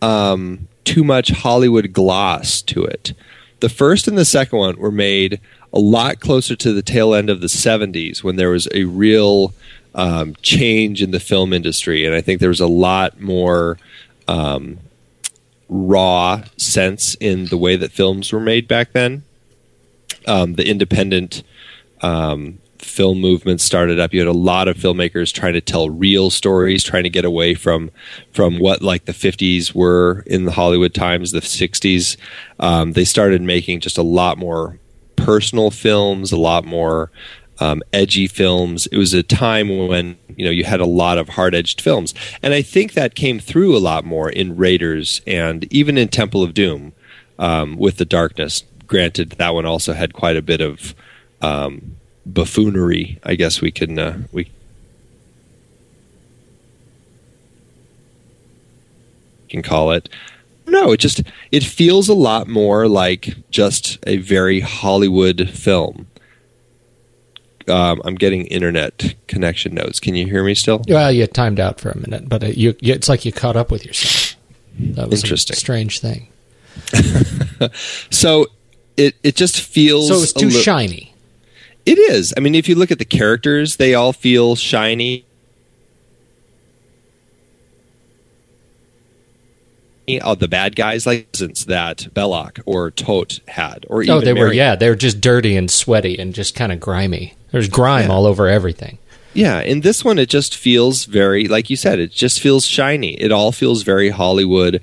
um, 0.00 0.68
too 0.84 1.04
much 1.04 1.30
Hollywood 1.30 1.92
gloss 1.92 2.62
to 2.62 2.84
it. 2.84 3.12
The 3.60 3.68
first 3.68 4.08
and 4.08 4.16
the 4.16 4.24
second 4.24 4.58
one 4.58 4.78
were 4.78 4.90
made 4.90 5.40
a 5.72 5.78
lot 5.78 6.20
closer 6.20 6.56
to 6.56 6.72
the 6.72 6.82
tail 6.82 7.14
end 7.14 7.30
of 7.30 7.40
the 7.40 7.46
70s 7.46 8.22
when 8.22 8.36
there 8.36 8.50
was 8.50 8.68
a 8.74 8.84
real 8.84 9.54
um, 9.94 10.34
change 10.42 11.02
in 11.02 11.10
the 11.10 11.20
film 11.20 11.52
industry. 11.52 12.04
And 12.04 12.14
I 12.14 12.20
think 12.20 12.40
there 12.40 12.48
was 12.48 12.60
a 12.60 12.66
lot 12.66 13.20
more 13.20 13.78
um, 14.26 14.78
raw 15.68 16.42
sense 16.56 17.14
in 17.16 17.46
the 17.46 17.56
way 17.56 17.76
that 17.76 17.92
films 17.92 18.32
were 18.32 18.40
made 18.40 18.66
back 18.66 18.92
then. 18.92 19.22
Um, 20.26 20.54
the 20.54 20.68
independent 20.68 21.42
um, 22.02 22.58
film 22.78 23.20
movement 23.20 23.60
started 23.60 23.98
up. 23.98 24.12
You 24.12 24.20
had 24.20 24.28
a 24.28 24.32
lot 24.32 24.68
of 24.68 24.76
filmmakers 24.76 25.32
trying 25.32 25.54
to 25.54 25.60
tell 25.60 25.88
real 25.88 26.30
stories, 26.30 26.82
trying 26.82 27.04
to 27.04 27.10
get 27.10 27.24
away 27.24 27.54
from 27.54 27.90
from 28.32 28.58
what 28.58 28.82
like 28.82 29.04
the 29.06 29.12
'50s 29.12 29.74
were 29.74 30.24
in 30.26 30.44
the 30.44 30.52
Hollywood 30.52 30.92
times, 30.92 31.30
the 31.30 31.40
'60s. 31.40 32.16
Um, 32.58 32.92
they 32.92 33.04
started 33.04 33.40
making 33.40 33.80
just 33.80 33.96
a 33.96 34.02
lot 34.02 34.36
more 34.36 34.78
personal 35.24 35.70
films, 35.70 36.32
a 36.32 36.36
lot 36.36 36.64
more 36.64 37.10
um, 37.60 37.82
edgy 37.92 38.26
films. 38.26 38.86
It 38.86 38.96
was 38.96 39.14
a 39.14 39.22
time 39.22 39.86
when 39.86 40.16
you 40.36 40.44
know 40.44 40.50
you 40.50 40.64
had 40.64 40.80
a 40.80 40.86
lot 40.86 41.18
of 41.18 41.30
hard-edged 41.30 41.80
films, 41.80 42.14
and 42.42 42.54
I 42.54 42.62
think 42.62 42.94
that 42.94 43.14
came 43.14 43.38
through 43.38 43.76
a 43.76 43.78
lot 43.78 44.04
more 44.04 44.30
in 44.30 44.56
Raiders 44.56 45.20
and 45.26 45.70
even 45.72 45.98
in 45.98 46.08
Temple 46.08 46.42
of 46.42 46.54
Doom 46.54 46.92
um, 47.38 47.76
with 47.76 47.96
the 47.98 48.04
Darkness. 48.04 48.64
Granted, 48.86 49.30
that 49.32 49.54
one 49.54 49.66
also 49.66 49.92
had 49.92 50.14
quite 50.14 50.36
a 50.36 50.42
bit 50.42 50.60
of 50.60 50.94
um, 51.42 51.96
buffoonery. 52.26 53.18
I 53.22 53.34
guess 53.34 53.60
we 53.60 53.70
can 53.70 53.98
uh, 53.98 54.22
we 54.32 54.50
can 59.48 59.62
call 59.62 59.92
it. 59.92 60.08
No, 60.70 60.92
it 60.92 61.00
just 61.00 61.22
it 61.50 61.64
feels 61.64 62.08
a 62.08 62.14
lot 62.14 62.48
more 62.48 62.88
like 62.88 63.34
just 63.50 63.98
a 64.06 64.16
very 64.18 64.60
Hollywood 64.60 65.50
film. 65.50 66.06
Um, 67.68 68.00
I'm 68.04 68.14
getting 68.14 68.46
internet 68.46 69.14
connection 69.28 69.74
notes. 69.74 70.00
Can 70.00 70.14
you 70.14 70.26
hear 70.26 70.42
me 70.42 70.54
still? 70.54 70.82
Well, 70.88 71.12
you 71.12 71.26
timed 71.26 71.60
out 71.60 71.78
for 71.80 71.90
a 71.90 71.98
minute, 71.98 72.28
but 72.28 72.42
it, 72.42 72.56
you, 72.56 72.74
you, 72.80 72.94
it's 72.94 73.08
like 73.08 73.24
you 73.24 73.32
caught 73.32 73.54
up 73.56 73.70
with 73.70 73.84
yourself. 73.84 74.36
That 74.78 75.08
was 75.10 75.22
Interesting. 75.22 75.54
a 75.54 75.56
strange 75.56 76.00
thing. 76.00 76.28
So 78.10 78.46
it 78.96 79.14
it 79.22 79.36
just 79.36 79.60
feels 79.60 80.08
So 80.08 80.22
it's 80.22 80.32
too 80.32 80.46
li- 80.48 80.62
shiny. 80.62 81.14
It 81.84 81.98
is. 81.98 82.32
I 82.36 82.40
mean, 82.40 82.54
if 82.54 82.68
you 82.68 82.74
look 82.74 82.90
at 82.90 82.98
the 82.98 83.04
characters, 83.04 83.76
they 83.76 83.94
all 83.94 84.12
feel 84.12 84.56
shiny. 84.56 85.24
Oh, 90.18 90.34
the 90.34 90.48
bad 90.48 90.74
guys, 90.74 91.06
like 91.06 91.28
since 91.34 91.64
that 91.66 92.08
Belloq 92.14 92.60
or 92.66 92.90
Toht 92.90 93.40
had, 93.48 93.84
or 93.88 94.02
even 94.02 94.14
Oh, 94.16 94.20
they 94.20 94.32
were 94.32 94.52
yeah, 94.52 94.74
they 94.74 94.88
were 94.88 94.96
just 94.96 95.20
dirty 95.20 95.56
and 95.56 95.70
sweaty 95.70 96.18
and 96.18 96.34
just 96.34 96.54
kind 96.54 96.72
of 96.72 96.80
grimy. 96.80 97.34
There's 97.52 97.68
grime 97.68 98.06
Yeah. 98.08 98.14
all 98.14 98.26
over 98.26 98.48
everything. 98.48 98.98
Yeah, 99.34 99.60
in 99.60 99.82
this 99.82 100.04
one, 100.04 100.18
it 100.18 100.28
just 100.28 100.56
feels 100.56 101.04
very, 101.04 101.46
like 101.46 101.70
you 101.70 101.76
said, 101.76 102.00
it 102.00 102.10
just 102.10 102.40
feels 102.40 102.66
shiny. 102.66 103.12
It 103.20 103.30
all 103.30 103.52
feels 103.52 103.82
very 103.84 104.08
Hollywood. 104.10 104.82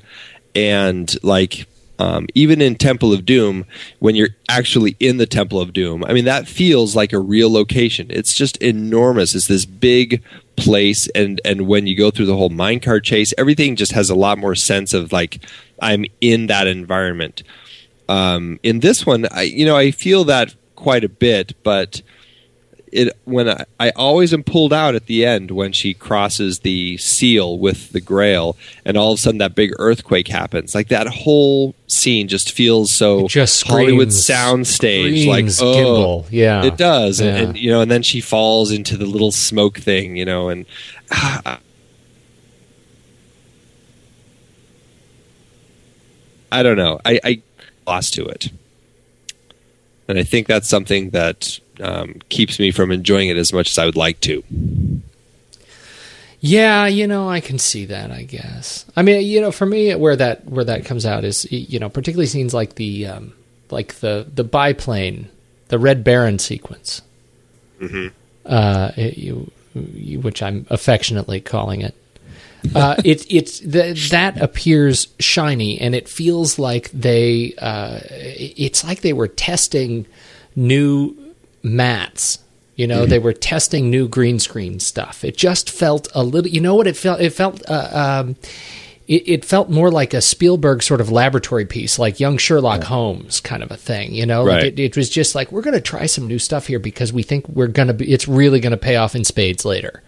And 0.56 1.14
like, 1.24 1.68
um, 2.00 2.28
even 2.34 2.62
in 2.62 2.76
Temple 2.76 3.12
of 3.12 3.26
Doom, 3.26 3.66
when 4.00 4.16
you're 4.16 4.30
actually 4.48 4.96
in 5.00 5.18
the 5.18 5.26
Temple 5.26 5.60
of 5.60 5.74
Doom, 5.74 6.04
I 6.06 6.14
mean, 6.14 6.26
that 6.26 6.48
feels 6.48 6.96
like 6.96 7.12
a 7.12 7.20
real 7.20 7.52
location. 7.52 8.08
It's 8.10 8.34
just 8.34 8.56
enormous. 8.58 9.36
It's 9.36 9.48
this 9.48 9.66
big 9.66 10.22
place. 10.58 11.08
And, 11.16 11.40
and 11.46 11.68
when 11.68 11.88
you 11.88 11.96
go 11.96 12.12
through 12.12 12.26
the 12.26 12.36
whole 12.36 12.50
minecart 12.50 13.04
chase, 13.04 13.34
everything 13.38 13.76
just 13.76 13.94
has 13.94 14.10
a 14.10 14.16
lot 14.16 14.38
more 14.38 14.56
sense 14.56 14.94
of 14.94 15.14
like, 15.14 15.40
I'm 15.82 16.06
in 16.20 16.48
that 16.48 16.68
environment. 16.68 17.44
Um, 18.10 18.60
in 18.64 18.80
this 18.80 19.06
one, 19.06 19.28
I, 19.32 19.44
you 19.44 19.66
know, 19.66 19.78
I 19.78 19.92
feel 19.92 20.24
that 20.26 20.56
quite 20.76 21.04
a 21.04 21.10
bit, 21.10 21.54
but 21.64 22.02
it 22.98 23.16
when 23.26 23.48
I, 23.50 23.66
I 23.80 23.90
always 23.92 24.34
am 24.34 24.44
pulled 24.44 24.74
out 24.74 24.96
at 24.96 25.06
the 25.06 25.26
end 25.26 25.52
when 25.52 25.72
she 25.72 25.94
crosses 25.94 26.60
the 26.60 26.98
seal 26.98 27.58
with 27.58 27.92
the 27.92 28.02
Grail, 28.02 28.58
and 28.84 28.98
all 28.98 29.14
of 29.14 29.20
a 29.20 29.22
sudden 29.22 29.38
that 29.38 29.56
big 29.56 29.72
earthquake 29.80 30.28
happens. 30.28 30.74
Like 30.76 30.88
that 30.90 31.08
whole 31.08 31.76
scene 31.88 32.28
just 32.28 32.52
feels 32.52 32.92
so 32.92 33.26
It 33.26 33.30
just 33.30 33.66
Hollywood 33.68 34.12
screams- 34.12 34.70
soundstage. 34.80 35.28
Like 35.28 35.46
oh, 35.46 35.48
Gimbal. 36.26 36.28
Yeah. 36.32 36.66
it 36.66 36.76
does. 36.78 37.20
And, 37.20 37.30
Yeah. 37.38 37.44
and 37.44 37.58
you 37.58 37.70
know, 37.72 37.82
and 37.82 37.90
then 37.92 38.02
she 38.04 38.20
falls 38.22 38.72
into 38.72 38.98
the 38.98 39.06
little 39.06 39.32
smoke 39.32 39.78
thing. 39.80 40.18
You 40.18 40.26
know, 40.26 40.50
and 40.50 40.66
I 46.52 46.64
don't 46.64 46.78
know. 46.78 47.00
I, 47.06 47.20
I 47.24 47.42
lost 47.86 48.14
to 48.16 48.26
it, 48.26 48.50
and 50.08 50.18
I 50.20 50.24
think 50.24 50.48
that's 50.48 50.68
something 50.70 51.10
that 51.12 51.60
um, 51.82 52.16
keeps 52.30 52.60
me 52.60 52.72
from 52.72 52.92
enjoying 52.92 53.30
it 53.30 53.38
as 53.38 53.52
much 53.54 53.70
as 53.70 53.78
I 53.78 53.86
would 53.86 53.96
like 53.96 54.20
to. 54.22 54.44
Yeah, 56.40 56.86
you 56.86 57.08
know, 57.08 57.28
I 57.30 57.40
can 57.40 57.58
see 57.58 57.86
that. 57.86 58.12
I 58.12 58.22
guess. 58.24 58.86
I 58.96 59.02
mean, 59.02 59.26
you 59.26 59.42
know, 59.42 59.52
for 59.52 59.66
me, 59.66 59.94
where 59.96 60.16
that 60.16 60.46
where 60.46 60.66
that 60.66 60.86
comes 60.86 61.06
out 61.06 61.24
is, 61.24 61.52
you 61.52 61.80
know, 61.80 61.90
particularly 61.90 62.28
scenes 62.28 62.54
like 62.54 62.76
the 62.76 63.08
um, 63.08 63.34
like 63.72 63.96
the 63.96 64.28
the 64.34 64.44
biplane, 64.44 65.30
the 65.70 65.80
Red 65.80 66.04
Baron 66.04 66.38
sequence, 66.40 67.02
uh, 68.46 68.92
it- 68.96 69.18
you, 69.18 69.52
you, 69.76 70.20
which 70.20 70.42
I'm 70.44 70.66
affectionately 70.70 71.42
calling 71.42 71.82
it. 71.82 71.96
Uh, 72.76 72.96
it 73.04 73.26
it's 73.32 73.60
th- 73.60 74.10
that 74.10 74.42
appears 74.42 75.08
shiny, 75.20 75.80
and 75.80 75.96
it 75.96 76.10
feels 76.10 76.60
like 76.60 76.90
they. 76.92 77.54
Uh, 77.58 78.00
it's 78.12 78.84
like 78.84 79.02
they 79.02 79.14
were 79.14 79.28
testing 79.28 80.06
new 80.56 81.16
mattes. 81.64 82.40
You 82.76 82.86
know, 82.86 83.06
they 83.06 83.20
were 83.20 83.34
testing 83.34 83.90
new 83.90 84.08
green 84.08 84.40
screen 84.40 84.80
stuff. 84.80 85.24
It 85.24 85.36
just 85.36 85.70
felt 85.70 86.08
a 86.14 86.24
little. 86.24 86.52
You 86.52 86.62
know 86.62 86.76
what 86.76 86.88
it 86.88 86.98
felt? 86.98 87.22
It 87.22 87.32
felt. 87.32 87.68
Uh, 87.68 88.24
um, 88.26 88.36
it, 89.08 89.28
it 89.28 89.46
felt 89.46 89.70
more 89.70 89.90
like 89.90 90.14
a 90.14 90.22
Spielberg 90.22 90.84
sort 90.84 91.00
of 91.00 91.10
laboratory 91.10 91.66
piece, 91.66 91.98
like 91.98 92.20
young 92.20 92.38
Sherlock 92.38 92.84
Holmes 92.84 93.40
kind 93.40 93.64
of 93.64 93.72
a 93.72 93.78
thing. 93.78 94.14
You 94.14 94.26
know, 94.26 94.44
like 94.44 94.66
it, 94.66 94.80
it 94.80 94.98
was 94.98 95.10
just 95.10 95.34
like 95.34 95.52
we're 95.52 95.62
going 95.62 95.76
to 95.76 95.82
try 95.82 96.06
some 96.08 96.28
new 96.28 96.40
stuff 96.40 96.68
here 96.68 96.80
because 96.80 97.14
we 97.14 97.24
think 97.24 97.48
we're 97.48 97.68
going 97.68 97.88
to 97.88 97.94
be. 97.94 98.12
It's 98.12 98.28
really 98.28 98.60
going 98.60 98.72
to 98.72 98.78
pay 98.78 98.98
off 98.98 99.16
in 99.16 99.24
spades 99.24 99.64
later. 99.64 100.04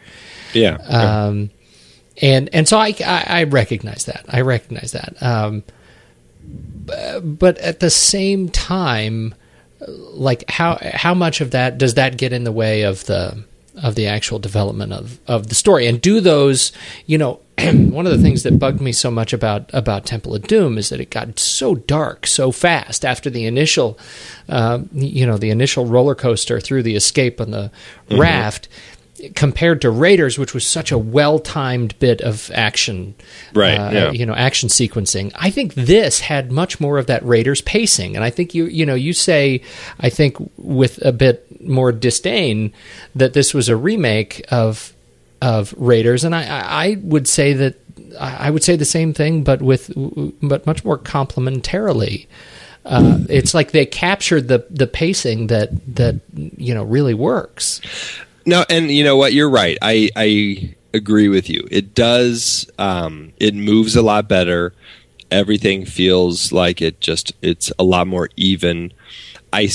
Yeah. 0.53 0.75
Um, 0.75 1.51
and 2.21 2.49
and 2.53 2.67
so 2.67 2.77
I, 2.77 2.95
I 3.05 3.23
I 3.27 3.43
recognize 3.43 4.05
that 4.05 4.25
I 4.29 4.41
recognize 4.41 4.91
that. 4.91 5.15
Um, 5.21 5.63
but 7.23 7.57
at 7.59 7.79
the 7.79 7.89
same 7.89 8.49
time, 8.49 9.35
like 9.87 10.49
how 10.49 10.77
how 10.81 11.13
much 11.13 11.41
of 11.41 11.51
that 11.51 11.77
does 11.77 11.95
that 11.95 12.17
get 12.17 12.33
in 12.33 12.43
the 12.43 12.51
way 12.51 12.83
of 12.83 13.05
the 13.05 13.43
of 13.81 13.95
the 13.95 14.07
actual 14.07 14.39
development 14.39 14.93
of 14.93 15.19
of 15.27 15.47
the 15.47 15.55
story? 15.55 15.87
And 15.87 16.01
do 16.01 16.19
those 16.19 16.71
you 17.05 17.17
know? 17.17 17.39
one 17.89 18.05
of 18.05 18.11
the 18.11 18.23
things 18.23 18.43
that 18.43 18.57
bugged 18.57 18.79
me 18.79 18.93
so 18.93 19.11
much 19.11 19.33
about 19.33 19.69
about 19.73 20.05
Temple 20.05 20.33
of 20.33 20.43
Doom 20.43 20.77
is 20.77 20.89
that 20.89 21.01
it 21.01 21.09
got 21.09 21.37
so 21.37 21.75
dark 21.75 22.25
so 22.25 22.51
fast 22.51 23.03
after 23.03 23.29
the 23.29 23.45
initial, 23.45 23.99
uh, 24.47 24.79
you 24.93 25.25
know, 25.25 25.37
the 25.37 25.49
initial 25.49 25.85
roller 25.85 26.15
coaster 26.15 26.61
through 26.61 26.83
the 26.83 26.95
escape 26.95 27.41
on 27.41 27.51
the 27.51 27.69
raft, 28.09 28.69
compared 29.35 29.81
to 29.81 29.89
Raiders, 29.89 30.37
which 30.37 30.53
was 30.53 30.65
such 30.65 30.91
a 30.91 30.97
well 30.97 31.39
timed 31.39 31.97
bit 31.99 32.21
of 32.21 32.51
action, 32.53 33.15
Right, 33.53 33.77
uh, 33.77 33.91
yeah. 33.91 34.11
You 34.11 34.25
know, 34.25 34.35
action 34.35 34.69
sequencing. 34.69 35.31
I 35.35 35.49
think 35.49 35.73
this 35.73 36.19
had 36.19 36.51
much 36.51 36.79
more 36.79 36.97
of 36.97 37.07
that 37.07 37.25
Raiders 37.25 37.61
pacing, 37.61 38.15
and 38.15 38.23
I 38.23 38.29
think 38.29 38.53
you 38.53 38.65
you 38.65 38.85
know 38.85 38.95
you 38.95 39.13
say 39.13 39.61
I 39.99 40.09
think 40.09 40.37
with 40.57 41.03
a 41.05 41.11
bit 41.11 41.61
more 41.61 41.91
disdain 41.91 42.73
that 43.15 43.33
this 43.33 43.53
was 43.53 43.69
a 43.69 43.75
remake 43.75 44.45
of 44.51 44.93
of 45.41 45.73
Raiders, 45.77 46.23
and 46.23 46.35
I 46.35 46.43
I, 46.43 46.97
would 47.01 47.27
say 47.27 47.53
that 47.53 47.75
I 48.19 48.47
I 48.47 48.49
would 48.49 48.63
say 48.63 48.75
the 48.75 48.85
same 48.85 49.13
thing, 49.13 49.43
but 49.43 49.61
with 49.61 49.91
but 50.41 50.65
much 50.65 50.83
more 50.83 50.97
complementarily. 50.97 52.27
Uh, 52.85 53.19
it's 53.29 53.53
like 53.53 53.71
they 53.71 53.85
captured 53.85 54.47
the 54.47 54.65
the 54.69 54.87
pacing 54.87 55.47
that 55.47 55.69
that 55.95 56.15
you 56.33 56.73
know 56.73 56.83
really 56.83 57.13
works. 57.13 57.81
No, 58.49 58.65
and 58.69 58.91
you 58.91 59.03
know 59.03 59.15
what? 59.15 59.33
You're 59.33 59.49
right. 59.49 59.77
I 59.81 60.09
I 60.15 60.75
agree 60.93 61.29
with 61.29 61.49
you. 61.49 61.67
It 61.69 61.93
does. 61.93 62.69
Um, 62.79 63.31
it 63.37 63.53
moves 63.53 63.95
a 63.95 64.01
lot 64.01 64.27
better. 64.27 64.73
Everything 65.31 65.85
feels 65.85 66.51
like 66.51 66.81
it 66.81 66.99
just. 66.99 67.33
It's 67.41 67.71
a 67.77 67.83
lot 67.83 68.07
more 68.07 68.29
even. 68.35 68.91
I 69.53 69.69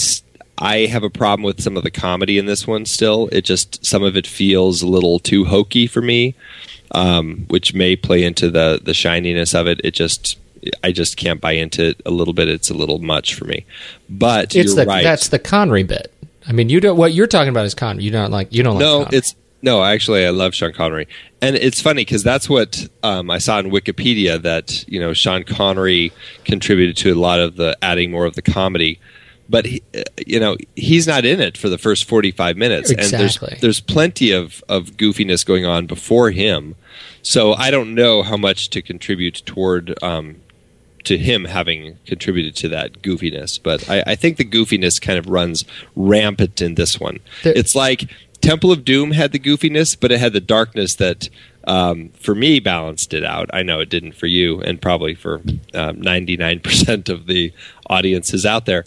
I 0.58 0.86
have 0.86 1.04
a 1.04 1.10
problem 1.10 1.44
with 1.44 1.62
some 1.62 1.76
of 1.76 1.84
the 1.84 1.90
comedy 1.90 2.38
in 2.38 2.46
this 2.46 2.66
one. 2.66 2.84
Still, 2.86 3.28
it 3.30 3.44
just 3.44 3.84
some 3.86 4.02
of 4.02 4.16
it 4.16 4.26
feels 4.26 4.82
a 4.82 4.88
little 4.88 5.18
too 5.20 5.44
hokey 5.44 5.86
for 5.86 6.02
me, 6.02 6.34
um, 6.90 7.44
which 7.48 7.74
may 7.74 7.94
play 7.96 8.24
into 8.24 8.50
the 8.50 8.80
the 8.82 8.94
shininess 8.94 9.54
of 9.54 9.66
it. 9.68 9.80
It 9.84 9.92
just. 9.94 10.38
I 10.82 10.92
just 10.92 11.18
can't 11.18 11.42
buy 11.42 11.52
into 11.52 11.88
it 11.90 12.00
a 12.06 12.10
little 12.10 12.32
bit. 12.32 12.48
It's 12.48 12.70
a 12.70 12.74
little 12.74 12.98
much 12.98 13.34
for 13.34 13.44
me. 13.44 13.66
But 14.08 14.56
It's 14.56 14.74
you're 14.74 14.76
the 14.76 14.86
right. 14.86 15.04
that's 15.04 15.28
the 15.28 15.38
Connery 15.38 15.82
bit. 15.82 16.10
I 16.46 16.52
mean, 16.52 16.68
you 16.68 16.80
don't. 16.80 16.96
What 16.96 17.14
you're 17.14 17.26
talking 17.26 17.48
about 17.48 17.64
is 17.64 17.74
Connery. 17.74 18.04
You 18.04 18.10
don't 18.10 18.30
like. 18.30 18.52
You 18.52 18.62
don't 18.62 18.74
like. 18.74 18.80
no, 18.80 19.04
Connery. 19.04 19.18
it's 19.18 19.36
no. 19.62 19.82
Actually, 19.82 20.26
I 20.26 20.30
love 20.30 20.54
Sean 20.54 20.72
Connery, 20.72 21.08
and 21.40 21.56
it's 21.56 21.80
funny 21.80 22.02
because 22.02 22.22
that's 22.22 22.48
what 22.48 22.86
um, 23.02 23.30
I 23.30 23.38
saw 23.38 23.58
in 23.58 23.70
Wikipedia 23.70 24.40
that 24.42 24.86
you 24.88 25.00
know 25.00 25.12
Sean 25.12 25.44
Connery 25.44 26.12
contributed 26.44 26.96
to 26.98 27.12
a 27.12 27.18
lot 27.18 27.40
of 27.40 27.56
the 27.56 27.76
adding 27.82 28.10
more 28.10 28.26
of 28.26 28.34
the 28.34 28.42
comedy. 28.42 29.00
But 29.48 29.66
he, 29.66 29.82
uh, 29.94 30.02
you 30.26 30.40
know 30.40 30.56
he's 30.74 31.06
not 31.06 31.24
in 31.24 31.40
it 31.40 31.56
for 31.56 31.68
the 31.68 31.78
first 31.78 32.04
forty 32.04 32.30
five 32.30 32.56
minutes, 32.56 32.90
and 32.90 33.00
there's 33.00 33.38
there's 33.60 33.80
plenty 33.80 34.30
of 34.30 34.62
of 34.68 34.92
goofiness 34.92 35.44
going 35.44 35.64
on 35.64 35.86
before 35.86 36.30
him. 36.30 36.74
So 37.22 37.54
I 37.54 37.70
don't 37.70 37.94
know 37.94 38.22
how 38.22 38.36
much 38.36 38.68
to 38.70 38.82
contribute 38.82 39.42
toward 39.46 40.02
um, 40.02 40.42
to 41.04 41.18
him 41.18 41.44
having 41.46 41.98
contributed 42.06 42.56
to 42.56 42.68
that 42.68 43.02
goofiness. 43.02 43.60
But 43.62 43.88
I, 43.88 44.02
I 44.06 44.14
think 44.14 44.36
the 44.36 44.44
goofiness 44.44 45.00
kind 45.00 45.18
of 45.18 45.26
runs 45.28 45.64
rampant 45.96 46.60
in 46.62 46.74
this 46.74 46.98
one. 47.00 47.20
There- 47.42 47.52
it's 47.56 47.74
like 47.74 48.10
Temple 48.40 48.70
of 48.72 48.84
Doom 48.84 49.12
had 49.12 49.32
the 49.32 49.38
goofiness, 49.38 49.96
but 49.98 50.12
it 50.12 50.20
had 50.20 50.34
the 50.34 50.40
darkness 50.40 50.94
that, 50.96 51.30
um, 51.66 52.10
for 52.20 52.34
me, 52.34 52.60
balanced 52.60 53.14
it 53.14 53.24
out. 53.24 53.48
I 53.54 53.62
know 53.62 53.80
it 53.80 53.88
didn't 53.88 54.12
for 54.12 54.26
you, 54.26 54.60
and 54.60 54.82
probably 54.82 55.14
for 55.14 55.40
ninety 55.72 56.36
nine 56.36 56.60
percent 56.60 57.08
of 57.08 57.24
the 57.26 57.54
audiences 57.88 58.44
out 58.44 58.66
there. 58.66 58.84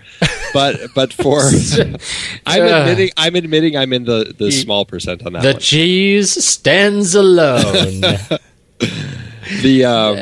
But 0.53 0.89
but 0.95 1.11
for 1.11 1.41
I'm 2.45 2.61
Uh. 2.61 2.81
admitting 2.81 3.09
I'm 3.17 3.35
admitting 3.35 3.75
I'm 3.75 3.93
in 3.93 4.05
the, 4.05 4.35
the 4.37 4.51
small 4.51 4.85
percent 4.85 5.25
on 5.25 5.33
that 5.33 5.41
the 5.41 5.53
one. 5.53 5.59
cheese 5.59 6.45
stands 6.45 7.15
alone. 7.15 8.01
the 9.61 9.85
um, 9.85 10.17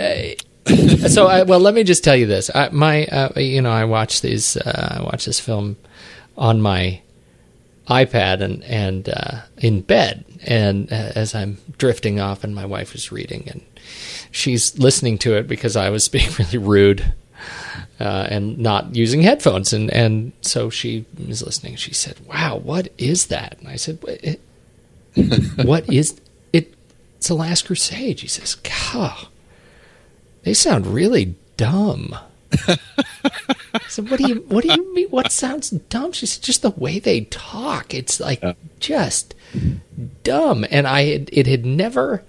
so, 1.09 1.27
I, 1.27 1.43
well, 1.43 1.59
let 1.59 1.73
me 1.73 1.83
just 1.83 2.03
tell 2.03 2.15
you 2.15 2.25
this. 2.25 2.49
I, 2.53 2.69
my, 2.69 3.05
uh, 3.05 3.39
you 3.39 3.61
know, 3.61 3.71
I 3.71 3.85
watched 3.85 4.21
these. 4.21 4.57
Uh, 4.57 4.97
I 4.99 5.03
watched 5.03 5.25
this 5.25 5.39
film 5.39 5.77
on 6.37 6.61
my 6.61 7.01
iPad 7.87 8.41
and 8.41 8.63
and 8.63 9.07
uh, 9.09 9.41
in 9.57 9.81
bed, 9.81 10.25
and 10.43 10.91
uh, 10.91 11.11
as 11.15 11.35
I'm 11.35 11.57
drifting 11.77 12.19
off, 12.19 12.43
and 12.43 12.55
my 12.55 12.65
wife 12.65 12.95
is 12.95 13.11
reading, 13.11 13.47
and 13.47 13.61
she's 14.31 14.77
listening 14.79 15.17
to 15.19 15.35
it 15.35 15.47
because 15.47 15.75
I 15.75 15.89
was 15.89 16.07
being 16.09 16.29
really 16.39 16.57
rude. 16.57 17.13
Uh, 17.97 18.27
and 18.29 18.57
not 18.57 18.93
using 18.93 19.21
headphones, 19.21 19.71
and, 19.71 19.89
and 19.93 20.33
so 20.41 20.69
she 20.69 21.05
was 21.27 21.41
listening. 21.41 21.75
She 21.77 21.93
said, 21.93 22.19
"Wow, 22.27 22.57
what 22.57 22.89
is 22.97 23.27
that?" 23.27 23.57
And 23.59 23.69
I 23.69 23.77
said, 23.77 23.99
"What, 24.01 24.19
it, 24.21 24.41
what 25.65 25.87
is 25.91 26.19
it?" 26.51 26.73
It's 27.17 27.27
the 27.29 27.35
Last 27.35 27.65
Crusade. 27.65 28.19
She 28.19 28.27
says, 28.27 28.55
"God, 28.55 29.27
they 30.45 30.53
sound 30.53 30.87
really 30.87 31.35
dumb." 31.57 32.15
I 32.67 33.79
said, 33.89 34.09
"What 34.09 34.19
do 34.19 34.27
you 34.29 34.35
What 34.47 34.63
do 34.63 34.73
you 34.73 34.93
mean? 34.95 35.09
What 35.09 35.31
sounds 35.31 35.69
dumb?" 35.71 36.13
She 36.13 36.25
said, 36.25 36.41
"Just 36.43 36.61
the 36.61 36.69
way 36.71 36.99
they 36.99 37.21
talk. 37.25 37.93
It's 37.93 38.19
like 38.19 38.41
just 38.79 39.35
dumb." 40.23 40.65
And 40.71 40.87
I 40.87 41.03
had, 41.03 41.29
it 41.33 41.47
had 41.47 41.65
never 41.65 42.23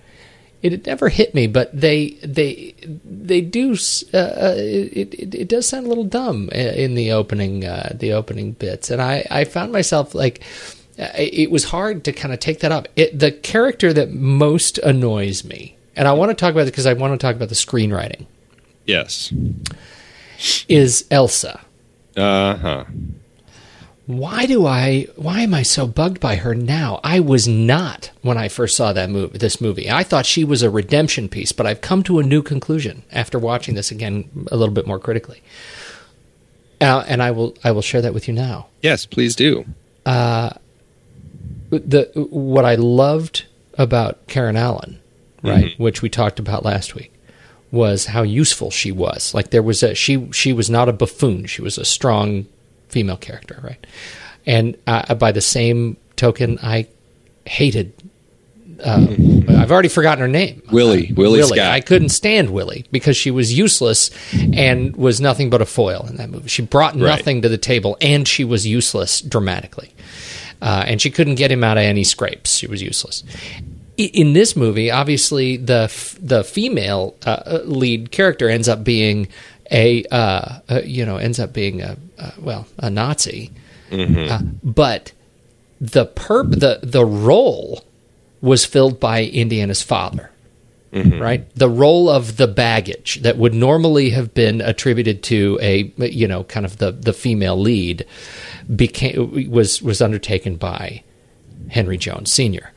it 0.62 0.72
had 0.72 0.86
never 0.86 1.08
hit 1.10 1.34
me, 1.34 1.46
but 1.46 1.78
they 1.78 2.16
they 2.24 2.74
they 3.04 3.40
do. 3.40 3.76
Uh, 4.12 4.16
uh, 4.16 4.54
it, 4.56 5.14
it 5.14 5.34
it 5.34 5.48
does 5.48 5.68
sound 5.68 5.86
a 5.86 5.88
little 5.88 6.04
dumb 6.04 6.48
in 6.50 6.94
the 6.94 7.12
opening 7.12 7.64
uh, 7.64 7.92
the 7.94 8.12
opening 8.12 8.52
bits, 8.52 8.90
and 8.90 9.00
I 9.00 9.24
I 9.30 9.44
found 9.44 9.70
myself 9.72 10.14
like. 10.14 10.42
uh, 10.98 11.10
It 11.14 11.50
was 11.50 11.64
hard 11.64 12.04
to 12.04 12.12
kind 12.12 12.32
of 12.34 12.40
take 12.40 12.60
that 12.60 12.72
up. 12.72 12.88
It, 12.96 13.16
the 13.18 13.30
character 13.30 13.92
that 13.92 14.10
most 14.12 14.78
annoys 14.78 15.44
me, 15.44 15.75
and 15.96 16.06
I 16.06 16.12
want 16.12 16.30
to 16.30 16.34
talk 16.34 16.52
about 16.52 16.62
it 16.62 16.72
because 16.72 16.86
I 16.86 16.92
want 16.92 17.18
to 17.18 17.24
talk 17.26 17.34
about 17.34 17.48
the 17.48 17.54
screenwriting, 17.54 18.26
yes, 18.84 19.32
is 20.68 21.04
Elsa. 21.10 21.60
uh 22.16 22.56
huh. 22.56 22.84
why 24.06 24.46
do 24.46 24.66
I 24.66 25.06
why 25.16 25.40
am 25.40 25.52
I 25.54 25.62
so 25.62 25.86
bugged 25.86 26.20
by 26.20 26.36
her 26.36 26.54
now? 26.54 27.00
I 27.02 27.20
was 27.20 27.48
not 27.48 28.10
when 28.22 28.38
I 28.38 28.48
first 28.48 28.76
saw 28.76 28.92
that 28.92 29.10
movie 29.10 29.38
this 29.38 29.60
movie. 29.60 29.90
I 29.90 30.02
thought 30.04 30.26
she 30.26 30.44
was 30.44 30.62
a 30.62 30.70
redemption 30.70 31.28
piece, 31.28 31.52
but 31.52 31.66
I've 31.66 31.80
come 31.80 32.02
to 32.04 32.18
a 32.18 32.22
new 32.22 32.42
conclusion 32.42 33.02
after 33.10 33.38
watching 33.38 33.74
this 33.74 33.90
again 33.90 34.46
a 34.52 34.56
little 34.56 34.74
bit 34.74 34.86
more 34.86 34.98
critically. 34.98 35.42
Uh, 36.80 37.04
and 37.08 37.22
I 37.22 37.30
will 37.30 37.56
I 37.64 37.72
will 37.72 37.82
share 37.82 38.02
that 38.02 38.12
with 38.14 38.28
you 38.28 38.34
now. 38.34 38.66
Yes, 38.82 39.06
please 39.06 39.34
do. 39.34 39.64
the 41.70 42.10
what 42.14 42.64
I 42.64 42.74
loved 42.76 43.46
about 43.78 44.26
Karen 44.28 44.56
Allen, 44.56 45.00
right, 45.46 45.78
which 45.78 46.02
we 46.02 46.08
talked 46.08 46.38
about 46.38 46.64
last 46.64 46.94
week, 46.94 47.12
was 47.70 48.06
how 48.06 48.22
useful 48.22 48.70
she 48.70 48.92
was. 48.92 49.34
Like 49.34 49.50
there 49.50 49.62
was 49.62 49.82
a 49.82 49.94
she 49.94 50.30
she 50.32 50.52
was 50.52 50.68
not 50.70 50.88
a 50.88 50.92
buffoon. 50.92 51.46
She 51.46 51.62
was 51.62 51.78
a 51.78 51.84
strong 51.84 52.46
female 52.88 53.16
character, 53.16 53.58
right? 53.62 53.84
And 54.46 54.76
uh, 54.86 55.14
by 55.14 55.32
the 55.32 55.40
same 55.40 55.96
token, 56.16 56.58
I 56.62 56.86
hated. 57.44 57.92
Uh, 58.84 59.06
I've 59.48 59.72
already 59.72 59.88
forgotten 59.88 60.20
her 60.20 60.28
name. 60.28 60.60
Willie. 60.70 61.10
Uh, 61.10 61.14
Willie 61.16 61.42
Scott. 61.42 61.58
I 61.58 61.80
couldn't 61.80 62.10
stand 62.10 62.50
Willie 62.50 62.84
because 62.92 63.16
she 63.16 63.30
was 63.30 63.56
useless 63.56 64.10
and 64.52 64.94
was 64.96 65.18
nothing 65.18 65.48
but 65.48 65.62
a 65.62 65.66
foil 65.66 66.04
in 66.08 66.16
that 66.16 66.28
movie. 66.28 66.48
She 66.48 66.60
brought 66.62 66.92
Right. 66.94 67.02
nothing 67.16 67.40
to 67.42 67.48
the 67.48 67.56
table, 67.58 67.96
and 68.02 68.28
she 68.28 68.44
was 68.44 68.66
useless 68.66 69.22
dramatically. 69.22 69.92
Uh, 70.60 70.84
and 70.86 71.00
she 71.00 71.10
couldn't 71.10 71.36
get 71.36 71.50
him 71.50 71.64
out 71.64 71.78
of 71.78 71.84
any 71.84 72.04
scrapes. 72.04 72.56
She 72.58 72.66
was 72.66 72.82
useless. 72.82 73.24
In 73.96 74.34
this 74.34 74.56
movie, 74.56 74.90
obviously, 74.90 75.56
the 75.56 75.84
f- 75.84 76.18
the 76.20 76.44
female 76.44 77.16
uh, 77.24 77.60
lead 77.64 78.10
character 78.10 78.48
ends 78.50 78.68
up 78.68 78.84
being 78.84 79.28
a 79.72 80.04
uh, 80.10 80.58
uh, 80.68 80.80
you 80.84 81.06
know 81.06 81.16
ends 81.16 81.40
up 81.40 81.52
being 81.52 81.80
a 81.80 81.96
uh, 82.18 82.30
well 82.38 82.66
a 82.78 82.90
Nazi, 82.90 83.52
uh, 84.30 84.40
but 84.62 85.12
the 85.80 86.04
perp 86.06 86.60
the 86.60 86.80
the 86.82 87.06
role 87.06 87.84
was 88.42 88.64
filled 88.66 89.00
by 89.00 89.24
Indiana's 89.24 89.82
father 89.82 90.30
right? 91.20 91.54
The 91.54 91.68
role 91.68 92.08
of 92.08 92.36
the 92.36 92.46
baggage 92.46 93.20
that 93.22 93.36
would 93.36 93.52
normally 93.52 94.10
have 94.10 94.32
been 94.34 94.60
attributed 94.60 95.22
to 95.24 95.58
a 95.60 95.92
you 95.98 96.26
know 96.28 96.44
kind 96.44 96.64
of 96.64 96.78
the 96.78 96.92
the 96.92 97.12
female 97.12 97.56
lead 97.58 98.06
became 98.74 99.50
was 99.50 99.82
was 99.82 100.00
undertaken 100.00 100.56
by 100.56 101.02
Henry 101.68 101.98
Jones 101.98 102.32
Sr. 102.32 102.72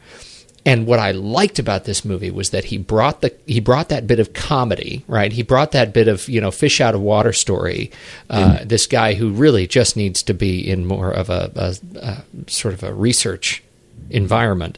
And 0.66 0.86
what 0.86 1.00
I 1.00 1.12
liked 1.12 1.58
about 1.58 1.86
this 1.86 2.04
movie 2.04 2.32
was 2.32 2.50
that 2.50 2.66
he 2.66 2.78
brought 2.78 3.22
the 3.22 3.34
he 3.46 3.60
brought 3.60 3.90
that 3.90 4.08
bit 4.08 4.20
of 4.20 4.34
comedy, 4.34 5.04
right? 5.08 5.32
He 5.32 5.42
brought 5.42 5.72
that 5.72 5.94
bit 5.94 6.08
of 6.08 6.28
you 6.28 6.42
know 6.42 6.52
fish 6.52 6.82
out 6.82 6.96
of 6.96 7.02
water 7.02 7.32
story. 7.34 7.92
Uh, 8.30 8.60
This 8.66 8.86
guy 8.86 9.14
who 9.14 9.30
really 9.32 9.68
just 9.68 9.96
needs 9.96 10.22
to 10.24 10.34
be 10.34 10.70
in 10.70 10.86
more 10.86 11.12
of 11.12 11.30
a, 11.30 11.52
a, 11.56 11.76
a 12.00 12.24
sort 12.52 12.74
of 12.74 12.84
a 12.84 12.94
research 12.94 13.64
environment 14.10 14.78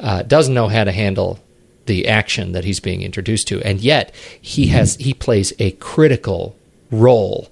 uh, 0.00 0.22
doesn't 0.22 0.54
know 0.54 0.68
how 0.68 0.84
to 0.84 0.92
handle 0.92 1.38
the 1.86 2.08
action 2.08 2.52
that 2.52 2.64
he's 2.64 2.80
being 2.80 3.02
introduced 3.02 3.48
to, 3.48 3.60
and 3.62 3.80
yet 3.80 4.14
he 4.40 4.68
has 4.68 4.96
he 4.96 5.12
plays 5.12 5.52
a 5.58 5.72
critical 5.72 6.56
role 6.90 7.48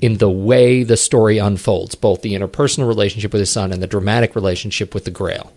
in 0.00 0.16
the 0.16 0.30
way 0.30 0.82
the 0.82 0.96
story 0.96 1.38
unfolds, 1.38 1.94
both 1.94 2.22
the 2.22 2.32
interpersonal 2.34 2.88
relationship 2.88 3.32
with 3.32 3.40
his 3.40 3.50
son 3.50 3.70
and 3.70 3.82
the 3.82 3.86
dramatic 3.86 4.34
relationship 4.34 4.94
with 4.94 5.04
the 5.04 5.10
Grail. 5.10 5.52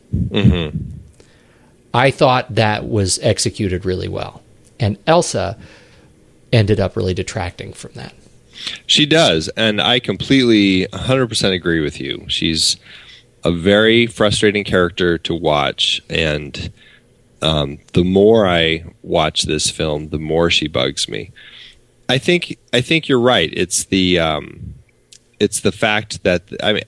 I 1.93 2.11
thought 2.11 2.55
that 2.55 2.87
was 2.87 3.19
executed 3.19 3.85
really 3.85 4.07
well, 4.07 4.41
and 4.79 4.97
Elsa 5.05 5.57
ended 6.51 6.79
up 6.79 6.95
really 6.95 7.13
detracting 7.13 7.73
from 7.73 7.93
that. 7.93 8.13
She 8.85 9.05
does, 9.05 9.49
and 9.49 9.81
I 9.81 9.99
completely 9.99 10.87
100% 10.87 11.53
agree 11.53 11.81
with 11.81 11.99
you. 11.99 12.25
She's 12.27 12.77
a 13.43 13.51
very 13.51 14.07
frustrating 14.07 14.63
character 14.63 15.17
to 15.19 15.35
watch, 15.35 16.01
and 16.09 16.71
um, 17.41 17.79
the 17.93 18.03
more 18.03 18.47
I 18.47 18.85
watch 19.01 19.43
this 19.43 19.69
film, 19.69 20.09
the 20.09 20.19
more 20.19 20.49
she 20.49 20.67
bugs 20.67 21.09
me. 21.09 21.31
I 22.07 22.17
think 22.17 22.57
I 22.71 22.81
think 22.81 23.07
you're 23.07 23.19
right. 23.19 23.49
It's 23.53 23.85
the 23.85 24.19
um, 24.19 24.75
it's 25.39 25.59
the 25.61 25.71
fact 25.71 26.23
that 26.23 26.43
I 26.61 26.73
mean 26.73 26.83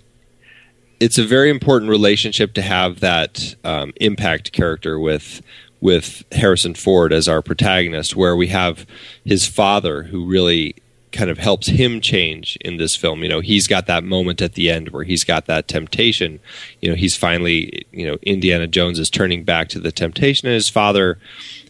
it's 0.99 1.17
a 1.17 1.25
very 1.25 1.49
important 1.49 1.89
relationship 1.89 2.53
to 2.53 2.62
have 2.62 2.99
that 2.99 3.55
um, 3.63 3.93
impact 3.97 4.51
character 4.51 4.99
with 4.99 5.41
with 5.81 6.23
Harrison 6.31 6.73
Ford 6.73 7.13
as 7.13 7.27
our 7.27 7.41
protagonist, 7.41 8.15
where 8.15 8.36
we 8.36 8.47
have 8.47 8.88
his 9.23 9.45
father 9.45 10.03
who 10.03 10.25
really 10.25 10.75
kind 11.12 11.29
of 11.29 11.38
helps 11.38 11.67
him 11.67 12.01
change 12.01 12.58
in 12.62 12.77
this 12.77 12.95
film. 12.95 13.23
You 13.23 13.29
know, 13.29 13.39
he's 13.39 13.67
got 13.67 13.86
that 13.88 14.03
moment 14.03 14.41
at 14.41 14.53
the 14.53 14.69
end 14.69 14.89
where 14.89 15.03
he's 15.03 15.23
got 15.23 15.45
that 15.45 15.67
temptation. 15.67 16.39
You 16.81 16.89
know, 16.89 16.95
he's 16.95 17.15
finally, 17.15 17.86
you 17.91 18.05
know, 18.05 18.17
Indiana 18.23 18.67
Jones 18.67 18.99
is 18.99 19.10
turning 19.10 19.43
back 19.43 19.69
to 19.69 19.79
the 19.79 19.91
temptation, 19.91 20.47
and 20.47 20.55
his 20.55 20.69
father 20.69 21.17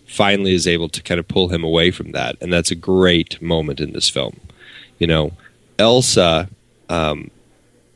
finally 0.05 0.53
is 0.53 0.67
able 0.67 0.87
to 0.89 1.01
kind 1.03 1.19
of 1.19 1.27
pull 1.27 1.49
him 1.49 1.63
away 1.63 1.91
from 1.91 2.11
that, 2.11 2.37
and 2.41 2.53
that's 2.53 2.71
a 2.71 2.75
great 2.75 3.41
moment 3.41 3.79
in 3.79 3.93
this 3.93 4.09
film. 4.09 4.39
You 4.97 5.07
know, 5.07 5.33
Elsa 5.77 6.49
um, 6.89 7.31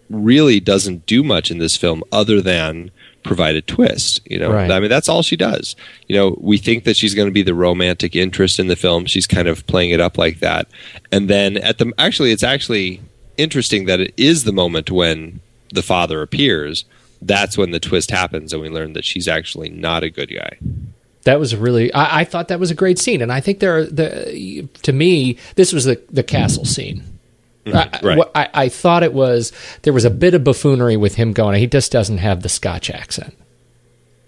really 0.10 0.60
doesn't 0.60 1.06
do 1.06 1.24
much 1.24 1.52
in 1.52 1.60
this 1.60 1.78
film 1.78 2.04
other 2.12 2.41
than 2.41 2.91
provide 3.24 3.56
a 3.56 3.62
twist. 3.62 4.22
You 4.30 4.39
know, 4.39 4.52
Right. 4.52 4.72
I 4.72 4.80
mean, 4.80 4.89
that's 4.89 5.10
all 5.10 5.22
she 5.22 5.36
does. 5.36 5.76
You 6.08 6.15
know, 6.15 6.38
we 6.39 6.58
think 6.58 6.84
that 6.86 6.98
she's 6.98 7.13
going 7.13 7.28
to 7.28 7.34
be 7.34 7.43
the 7.43 7.54
romantic 7.54 8.15
interest 8.15 8.60
in 8.60 8.67
the 8.67 8.76
film. 8.76 9.06
She's 9.06 9.28
kind 9.28 9.48
of 9.48 9.65
playing 9.67 9.91
it 9.91 10.00
up 10.00 10.17
like 10.17 10.39
that, 10.39 10.67
and 11.12 11.30
then 11.30 11.58
at 11.58 11.78
the 11.78 11.93
actually, 11.98 12.32
it's 12.32 12.43
actually 12.43 13.02
interesting 13.38 13.86
that 13.86 14.00
it 14.00 14.13
is 14.17 14.43
the 14.43 14.52
moment 14.52 14.91
when 14.91 15.39
the 15.72 15.84
father 15.84 16.22
appears. 16.22 16.86
That's 17.22 17.58
when 17.58 17.72
the 17.72 17.80
twist 17.80 18.12
happens, 18.12 18.54
and 18.54 18.62
we 18.62 18.69
learn 18.69 18.93
that 18.93 19.06
she's 19.06 19.28
actually 19.28 19.69
not 19.69 20.04
a 20.04 20.10
good 20.10 20.34
guy. 20.34 20.58
That 21.24 21.39
was 21.39 21.56
really. 21.56 21.91
I, 21.93 22.22
I 22.22 22.24
thought 22.24 22.48
that 22.48 22.60
was 22.60 22.72
a 22.72 22.76
great 22.76 22.98
scene, 22.98 23.22
and 23.22 23.32
I 23.32 23.41
think 23.41 23.60
there. 23.60 23.78
Are, 23.78 23.86
the 23.86 24.67
to 24.84 24.93
me, 24.93 25.38
this 25.56 25.74
was 25.74 25.84
the 25.86 26.02
the 26.10 26.24
castle 26.24 26.65
scene. 26.65 27.04
I, 27.75 27.99
right. 28.03 28.19
I, 28.36 28.49
I 28.53 28.69
thought 28.69 29.03
it 29.03 29.13
was 29.13 29.51
there 29.84 29.93
was 29.93 30.05
a 30.05 30.10
bit 30.10 30.34
of 30.34 30.43
buffoonery 30.43 30.97
with 30.97 31.15
him 31.15 31.34
going. 31.34 31.60
He 31.60 31.67
just 31.67 31.91
doesn't 31.91 32.19
have 32.19 32.41
the 32.41 32.49
Scotch 32.49 32.89
accent. 32.89 33.36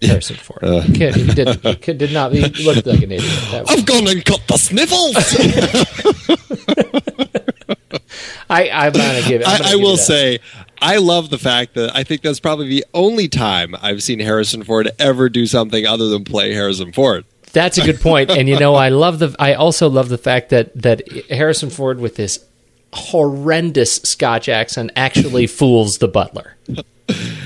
Harrison 0.02 0.36
Ford. 0.36 0.64
Uh. 0.64 0.80
He 0.80 0.92
kid, 0.94 1.14
he 1.14 1.32
did. 1.32 1.60
He 1.60 1.74
kid 1.76 1.98
did 1.98 2.12
not. 2.12 2.32
He 2.32 2.40
looked 2.64 2.86
like 2.86 3.02
an 3.02 3.12
idiot. 3.12 3.64
I've 3.68 3.86
gone 3.86 4.08
and 4.08 4.24
got 4.24 4.46
the 4.48 4.56
sniffles. 4.56 5.14
I, 8.50 8.68
I'm 8.68 8.92
gonna 8.92 9.22
give. 9.22 9.42
I'm 9.46 9.58
gonna 9.58 9.64
I, 9.64 9.68
I 9.68 9.72
give 9.74 9.80
will 9.80 9.96
say, 9.96 10.40
I 10.80 10.98
love 10.98 11.30
the 11.30 11.38
fact 11.38 11.74
that 11.74 11.94
I 11.94 12.04
think 12.04 12.22
that's 12.22 12.40
probably 12.40 12.68
the 12.68 12.84
only 12.92 13.28
time 13.28 13.74
I've 13.80 14.02
seen 14.02 14.18
Harrison 14.18 14.64
Ford 14.64 14.90
ever 14.98 15.28
do 15.28 15.46
something 15.46 15.86
other 15.86 16.08
than 16.08 16.24
play 16.24 16.52
Harrison 16.52 16.92
Ford. 16.92 17.24
That's 17.52 17.78
a 17.78 17.82
good 17.82 18.00
point, 18.00 18.30
and 18.30 18.48
you 18.48 18.58
know, 18.58 18.74
I 18.74 18.88
love 18.88 19.18
the. 19.18 19.36
I 19.38 19.54
also 19.54 19.88
love 19.88 20.08
the 20.08 20.18
fact 20.18 20.50
that 20.50 20.74
that 20.82 21.08
Harrison 21.30 21.70
Ford 21.70 22.00
with 22.00 22.16
this 22.16 22.44
horrendous 22.92 23.96
Scotch 23.96 24.48
accent 24.48 24.90
actually 24.96 25.46
fools 25.58 25.98
the 25.98 26.08
butler. 26.08 26.56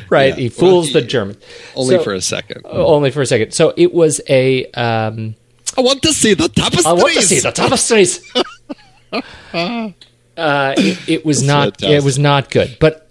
Right, 0.09 0.35
Yeah. 0.35 0.43
he 0.43 0.49
fools 0.51 0.93
Well, 0.93 1.03
the 1.03 1.09
German. 1.09 1.37
Only 1.75 1.97
So- 1.97 2.05
for 2.05 2.13
a 2.15 2.21
second. 2.21 2.63
only 2.67 3.11
for 3.11 3.23
a 3.23 3.27
second. 3.27 3.53
So 3.53 3.73
it 3.77 3.93
was 3.93 4.21
a. 4.29 4.67
Um, 4.73 5.35
I 5.77 5.81
want 5.81 6.03
to 6.03 6.13
see 6.13 6.35
the 6.35 6.49
tapestries. 6.49 6.87
I 6.87 6.93
want 6.93 7.15
to 7.15 7.23
see 7.23 7.41
the 7.41 7.51
tapestries. 7.51 8.21
uh, 9.13 10.75
it, 10.77 11.09
it 11.09 11.25
was 11.27 11.43
not. 11.43 11.81
Fantastic. 11.81 11.91
It 11.91 12.05
was 12.05 12.19
not 12.19 12.51
good, 12.51 12.77
but 12.79 13.06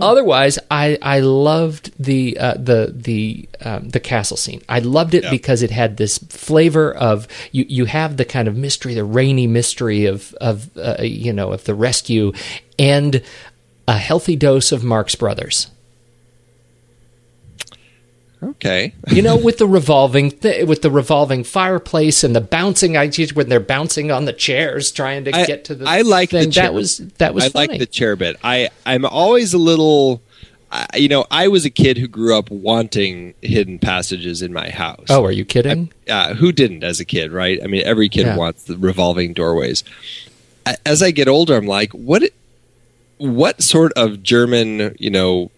otherwise, 0.00 0.58
I 0.70 0.98
I 1.02 1.20
loved 1.20 1.92
the 1.98 2.38
uh, 2.38 2.54
the 2.54 2.92
the 2.94 3.48
um, 3.62 3.88
the 3.88 4.00
castle 4.00 4.36
scene. 4.36 4.62
I 4.68 4.78
loved 4.78 5.14
it 5.14 5.24
Yeah. 5.24 5.30
because 5.30 5.62
it 5.62 5.70
had 5.70 5.96
this 5.96 6.18
flavor 6.18 6.92
of 6.94 7.26
you. 7.50 7.64
You 7.68 7.84
have 7.86 8.16
the 8.16 8.24
kind 8.24 8.48
of 8.48 8.56
mystery, 8.56 8.94
the 8.94 9.04
rainy 9.04 9.46
mystery 9.46 10.06
of 10.06 10.32
of 10.40 10.70
uh, 10.76 10.96
you 11.02 11.32
know 11.32 11.52
of 11.52 11.64
the 11.64 11.74
rescue, 11.74 12.32
and 12.78 13.22
a 13.88 13.98
healthy 13.98 14.36
dose 14.36 14.70
of 14.72 14.84
Marx 14.84 15.14
Brothers. 15.16 15.66
Okay. 18.42 18.92
you 19.12 19.22
know, 19.22 19.36
with 19.36 19.58
the 19.58 19.66
revolving 19.68 20.30
th- 20.32 20.66
with 20.66 20.82
the 20.82 20.90
revolving 20.90 21.44
fireplace 21.44 22.24
and 22.24 22.34
the 22.34 22.40
bouncing 22.40 22.96
ideas 22.96 23.32
when 23.34 23.48
they're 23.48 23.60
bouncing 23.60 24.10
on 24.10 24.24
the 24.24 24.32
chairs 24.32 24.90
trying 24.90 25.24
to 25.26 25.36
I, 25.36 25.46
get 25.46 25.64
to 25.66 25.74
the. 25.76 25.84
I 25.88 26.00
like 26.02 26.30
thing. 26.30 26.46
the 26.46 26.50
chair. 26.52 26.64
that 26.64 26.74
was 26.74 26.98
that 27.18 27.34
was 27.34 27.44
I 27.44 27.48
funny. 27.50 27.68
like 27.68 27.78
the 27.78 27.86
chair 27.86 28.16
bit. 28.16 28.36
I 28.42 28.68
I'm 28.84 29.04
always 29.04 29.54
a 29.54 29.58
little. 29.58 30.22
I 30.72 30.86
you 30.96 31.08
know, 31.08 31.24
I 31.30 31.48
was 31.48 31.64
a 31.64 31.70
kid 31.70 31.98
who 31.98 32.08
grew 32.08 32.36
up 32.36 32.50
wanting 32.50 33.34
hidden 33.42 33.78
passages 33.78 34.42
in 34.42 34.52
my 34.52 34.70
house. 34.70 35.06
oh, 35.10 35.24
are 35.24 35.30
you 35.32 35.44
kidding? 35.44 35.92
uh, 36.08 36.34
who 36.34 36.50
didn't 36.50 36.82
as 36.82 36.98
a 36.98 37.04
kid, 37.04 37.30
right? 37.30 37.60
I 37.62 37.66
mean, 37.68 37.82
every 37.84 38.08
kid 38.08 38.26
Yeah. 38.26 38.36
wants 38.36 38.64
the 38.64 38.76
revolving 38.76 39.34
doorways. 39.34 39.84
As 40.86 41.02
I 41.02 41.10
get 41.10 41.28
older, 41.28 41.56
I'm 41.56 41.66
like, 41.66 41.92
what? 41.92 42.22
What 43.18 43.62
sort 43.62 43.92
of 43.94 44.22
German, 44.24 44.96
you 44.98 45.10
know, 45.10 45.50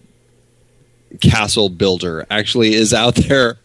castle 1.20 1.68
builder 1.68 2.26
actually 2.30 2.74
is 2.74 2.92
out 2.94 3.14
there? 3.14 3.58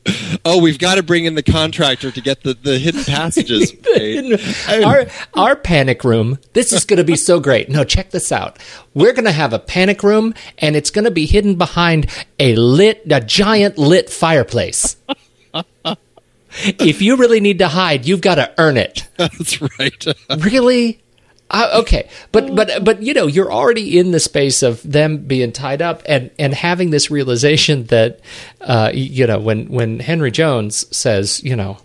Oh, 0.45 0.61
we've 0.61 0.79
got 0.79 0.95
to 0.95 1.03
bring 1.03 1.25
in 1.25 1.35
the 1.35 1.43
contractor 1.43 2.11
to 2.11 2.21
get 2.21 2.43
the, 2.43 2.53
the 2.53 2.77
hidden 2.79 3.03
passages. 3.03 3.73
made. 3.95 4.39
I- 4.67 4.83
our 4.83 5.05
our 5.33 5.55
panic 5.55 6.03
room. 6.03 6.37
This 6.53 6.73
is 6.73 6.85
going 6.85 6.97
to 6.97 7.03
be 7.03 7.15
so 7.15 7.39
great. 7.39 7.69
No, 7.69 7.83
check 7.83 8.11
this 8.11 8.31
out. 8.31 8.59
We're 8.93 9.13
going 9.13 9.25
to 9.25 9.31
have 9.31 9.53
a 9.53 9.59
panic 9.59 10.03
room, 10.03 10.33
and 10.57 10.75
it's 10.75 10.89
going 10.91 11.05
to 11.05 11.11
be 11.11 11.25
hidden 11.25 11.55
behind 11.55 12.07
a 12.39 12.55
lit, 12.55 13.03
a 13.09 13.21
giant 13.21 13.77
lit 13.77 14.09
fireplace. 14.09 14.97
if 16.63 17.01
you 17.01 17.15
really 17.17 17.39
need 17.39 17.59
to 17.59 17.67
hide, 17.67 18.05
you've 18.05 18.21
got 18.21 18.35
to 18.35 18.53
earn 18.57 18.77
it. 18.77 19.07
That's 19.17 19.61
right. 19.61 20.05
Really? 20.39 21.01
Uh, 21.51 21.79
okay, 21.81 22.07
but 22.31 22.53
but 22.55 22.83
but 22.83 23.01
you 23.01 23.13
know 23.13 23.25
you're 23.25 23.51
already 23.51 23.97
in 23.97 24.11
the 24.11 24.19
space 24.19 24.61
of 24.61 24.83
them 24.83 25.17
being 25.17 25.51
tied 25.51 25.81
up 25.81 26.03
and 26.05 26.29
and 26.37 26.53
having 26.53 26.91
this 26.91 27.09
realization 27.09 27.85
that 27.85 28.19
uh, 28.61 28.91
you 28.93 29.25
know 29.25 29.39
when 29.39 29.67
when 29.69 29.99
Henry 29.99 30.29
Jones 30.29 30.85
says 30.95 31.43
you 31.43 31.55
know 31.55 31.79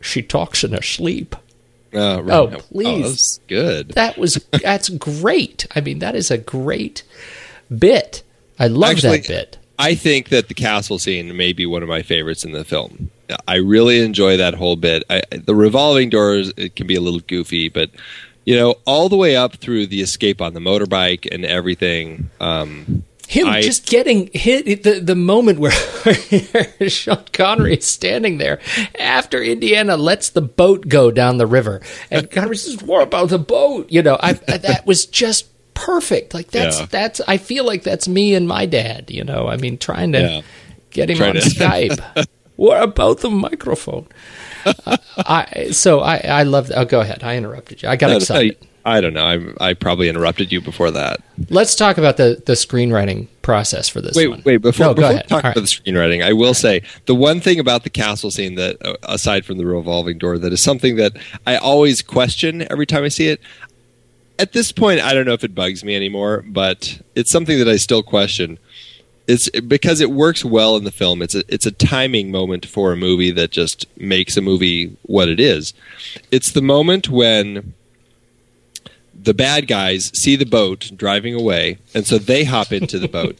she 0.00 0.22
talks 0.22 0.62
in 0.62 0.72
her 0.72 0.82
sleep. 0.82 1.34
Uh, 1.92 2.22
right. 2.22 2.34
Oh, 2.34 2.46
please. 2.70 3.02
that's 3.02 3.40
good. 3.48 3.88
That 3.90 4.16
was 4.16 4.34
that's 4.62 4.88
great. 4.90 5.66
I 5.74 5.80
mean 5.80 5.98
that 5.98 6.14
is 6.14 6.30
a 6.30 6.38
great 6.38 7.02
bit. 7.76 8.22
I 8.60 8.68
love 8.68 8.92
Actually, 8.92 9.18
that 9.20 9.28
bit. 9.28 9.58
I 9.76 9.94
think 9.96 10.28
that 10.28 10.48
the 10.48 10.54
castle 10.54 10.98
scene 10.98 11.36
may 11.36 11.52
be 11.52 11.66
one 11.66 11.82
of 11.82 11.88
my 11.88 12.02
favorites 12.02 12.44
in 12.44 12.52
the 12.52 12.64
film. 12.64 13.10
I 13.48 13.56
really 13.56 14.04
enjoy 14.04 14.36
that 14.36 14.54
whole 14.54 14.76
bit. 14.76 15.02
I, 15.08 15.22
the 15.32 15.54
revolving 15.54 16.10
doors 16.10 16.52
it 16.56 16.76
can 16.76 16.86
be 16.86 16.96
a 16.96 17.00
little 17.00 17.20
goofy, 17.20 17.68
but 17.68 17.90
you 18.44 18.56
know, 18.56 18.76
all 18.86 19.08
the 19.08 19.16
way 19.16 19.36
up 19.36 19.56
through 19.56 19.86
the 19.86 20.00
escape 20.00 20.40
on 20.40 20.54
the 20.54 20.60
motorbike 20.60 21.28
and 21.32 21.44
everything. 21.44 22.30
Um, 22.40 23.04
Him 23.28 23.46
I- 23.48 23.60
just 23.62 23.86
getting 23.86 24.28
hit 24.32 24.82
the 24.82 25.00
the 25.00 25.14
moment 25.14 25.58
where 25.60 25.70
Sean 26.88 27.24
Connery 27.32 27.76
is 27.76 27.86
standing 27.86 28.38
there 28.38 28.58
after 28.98 29.42
Indiana 29.42 29.96
lets 29.96 30.30
the 30.30 30.42
boat 30.42 30.88
go 30.88 31.10
down 31.10 31.38
the 31.38 31.46
river, 31.46 31.80
and 32.10 32.30
Connery 32.32 32.56
says, 32.56 32.82
"What 32.82 33.02
about 33.02 33.28
the 33.28 33.38
boat?" 33.38 33.86
You 33.90 34.02
know, 34.02 34.16
I, 34.20 34.30
I- 34.48 34.58
that 34.58 34.86
was 34.86 35.06
just 35.06 35.46
perfect. 35.74 36.34
Like 36.34 36.50
that's 36.50 36.80
Yeah. 36.80 36.86
that's 36.90 37.20
I 37.28 37.36
feel 37.38 37.64
like 37.64 37.82
that's 37.84 38.08
me 38.08 38.34
and 38.34 38.48
my 38.48 38.66
dad. 38.66 39.10
You 39.10 39.24
know, 39.24 39.46
I 39.48 39.56
mean, 39.56 39.78
trying 39.78 40.12
to 40.12 40.20
Yeah. 40.20 40.40
get 40.90 41.08
him 41.10 41.16
Trying 41.18 41.36
on 41.36 41.42
to- 41.42 41.48
Skype. 41.50 42.26
what 42.56 42.82
about 42.82 43.20
the 43.20 43.30
microphone? 43.30 44.06
I 45.18 45.68
so 45.72 46.00
I 46.00 46.16
I 46.18 46.42
love. 46.44 46.68
that. 46.68 46.78
Oh, 46.78 46.84
go 46.84 47.00
ahead. 47.00 47.22
I 47.22 47.36
interrupted 47.36 47.82
you. 47.82 47.88
I 47.88 47.96
got 47.96 48.10
I, 48.10 48.16
excited. 48.16 48.66
I 48.84 49.02
don't 49.02 49.12
know. 49.12 49.54
I, 49.60 49.68
I 49.70 49.74
probably 49.74 50.08
interrupted 50.08 50.50
you 50.50 50.60
before 50.62 50.90
that. 50.92 51.20
Let's 51.50 51.74
talk 51.74 51.98
about 51.98 52.16
the 52.16 52.42
the 52.46 52.54
screenwriting 52.54 53.28
process 53.42 53.88
for 53.88 54.00
this. 54.00 54.16
Wait, 54.16 54.28
one. 54.28 54.42
wait. 54.44 54.56
Before, 54.58 54.86
No, 54.86 54.94
go 54.94 55.02
before 55.02 55.08
we 55.10 55.14
ahead. 55.16 55.28
talk 55.28 55.32
All 55.32 55.38
about 55.50 55.56
right. 55.56 55.62
the 55.62 55.92
screenwriting, 55.92 56.24
I 56.24 56.32
will 56.32 56.54
say 56.54 56.82
the 57.06 57.14
one 57.14 57.40
thing 57.40 57.58
about 57.60 57.84
the 57.84 57.90
castle 57.90 58.30
scene 58.30 58.54
that, 58.54 58.76
uh, 58.84 58.94
aside 59.02 59.44
from 59.44 59.58
the 59.58 59.66
revolving 59.66 60.16
door, 60.18 60.38
that 60.38 60.52
is 60.52 60.62
something 60.62 60.96
that 60.96 61.12
I 61.46 61.56
always 61.56 62.00
question 62.00 62.66
every 62.70 62.86
time 62.86 63.04
I 63.04 63.08
see 63.08 63.28
it. 63.28 63.40
At 64.38 64.52
this 64.54 64.72
point, 64.72 65.00
I 65.00 65.12
don't 65.12 65.26
know 65.26 65.34
if 65.34 65.44
it 65.44 65.54
bugs 65.54 65.84
me 65.84 65.94
anymore, 65.94 66.42
but 66.48 67.02
it's 67.14 67.30
something 67.30 67.58
that 67.58 67.68
I 67.68 67.76
still 67.76 68.02
question. 68.02 68.58
It's 69.30 69.48
because 69.60 70.00
it 70.00 70.10
works 70.10 70.44
well 70.44 70.76
in 70.76 70.82
the 70.82 70.90
film. 70.90 71.22
It's 71.22 71.36
a 71.36 71.44
it's 71.46 71.64
a 71.64 71.70
timing 71.70 72.32
moment 72.32 72.66
for 72.66 72.92
a 72.92 72.96
movie 72.96 73.30
that 73.30 73.52
just 73.52 73.86
makes 73.96 74.36
a 74.36 74.40
movie 74.40 74.96
what 75.02 75.28
it 75.28 75.38
is. 75.38 75.72
It's 76.32 76.50
the 76.50 76.60
moment 76.60 77.08
when 77.08 77.74
the 79.14 79.32
bad 79.32 79.68
guys 79.68 80.10
see 80.18 80.34
the 80.34 80.46
boat 80.46 80.90
driving 80.96 81.34
away, 81.34 81.78
and 81.94 82.04
so 82.08 82.18
they 82.18 82.42
hop 82.42 82.72
into 82.72 82.98
the 82.98 83.06
boat. 83.06 83.38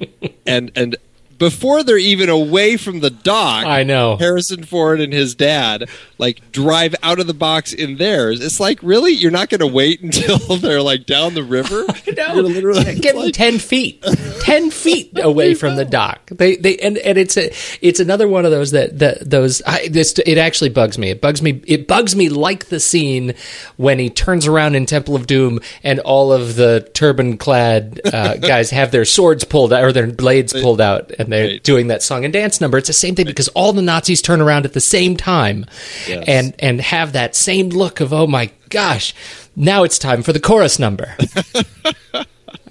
and 0.46 0.70
and 0.76 0.94
before 1.42 1.82
they're 1.82 1.98
even 1.98 2.28
away 2.28 2.76
from 2.76 3.00
the 3.00 3.10
dock, 3.10 3.66
I 3.66 3.82
know. 3.82 4.16
Harrison 4.16 4.62
Ford 4.62 5.00
and 5.00 5.12
his 5.12 5.34
dad 5.34 5.88
like 6.18 6.52
drive 6.52 6.94
out 7.02 7.18
of 7.18 7.26
the 7.26 7.34
box 7.34 7.72
in 7.72 7.96
theirs. 7.96 8.40
It's 8.40 8.60
like 8.60 8.78
really, 8.80 9.10
you're 9.10 9.32
not 9.32 9.48
going 9.48 9.58
to 9.58 9.66
wait 9.66 10.00
until 10.02 10.38
they're 10.58 10.80
like 10.80 11.04
down 11.04 11.34
the 11.34 11.42
river. 11.42 11.84
No, 12.14 12.34
You're 12.34 12.42
literally 12.42 12.94
get 12.96 13.16
like- 13.16 13.32
ten 13.32 13.58
feet, 13.58 14.02
ten 14.40 14.70
feet 14.70 15.18
away 15.18 15.54
from 15.54 15.76
the 15.76 15.84
dock. 15.84 16.26
They, 16.26 16.56
they, 16.56 16.76
and, 16.76 16.98
and 16.98 17.16
it's 17.16 17.38
a, 17.38 17.50
it's 17.80 18.00
another 18.00 18.28
one 18.28 18.44
of 18.44 18.50
those 18.50 18.72
that, 18.72 18.98
that 18.98 19.30
those. 19.30 19.62
I, 19.66 19.88
this, 19.88 20.18
it 20.18 20.36
actually 20.36 20.68
bugs 20.70 20.98
me. 20.98 21.08
It 21.08 21.22
bugs 21.22 21.40
me. 21.40 21.62
It 21.66 21.88
bugs 21.88 22.14
me 22.14 22.28
like 22.28 22.66
the 22.66 22.80
scene 22.80 23.32
when 23.78 23.98
he 23.98 24.10
turns 24.10 24.46
around 24.46 24.74
in 24.74 24.84
Temple 24.84 25.16
of 25.16 25.26
Doom 25.26 25.60
and 25.82 26.00
all 26.00 26.32
of 26.34 26.54
the 26.54 26.86
turban-clad 26.92 28.00
uh, 28.12 28.36
guys 28.36 28.70
have 28.70 28.90
their 28.90 29.06
swords 29.06 29.44
pulled 29.44 29.72
out 29.72 29.82
or 29.82 29.92
their 29.92 30.08
blades 30.08 30.52
pulled 30.52 30.80
out, 30.82 31.12
and 31.18 31.31
they're 31.32 31.46
Right. 31.48 31.62
doing 31.62 31.86
that 31.88 32.02
song 32.02 32.24
and 32.24 32.32
dance 32.32 32.60
number. 32.60 32.78
It's 32.78 32.86
the 32.88 32.92
same 32.92 33.14
thing 33.14 33.26
because 33.26 33.48
all 33.48 33.72
the 33.72 33.82
Nazis 33.82 34.20
turn 34.22 34.40
around 34.40 34.64
at 34.64 34.72
the 34.72 34.80
same 34.80 35.16
time, 35.16 35.66
Yes. 36.08 36.24
and 36.26 36.54
and 36.58 36.80
have 36.80 37.12
that 37.12 37.34
same 37.34 37.70
look 37.70 38.00
of 38.00 38.12
oh 38.12 38.26
my 38.26 38.50
gosh. 38.68 39.14
Now 39.56 39.82
it's 39.84 39.98
time 39.98 40.22
for 40.22 40.32
the 40.32 40.40
chorus 40.40 40.78
number. 40.78 41.16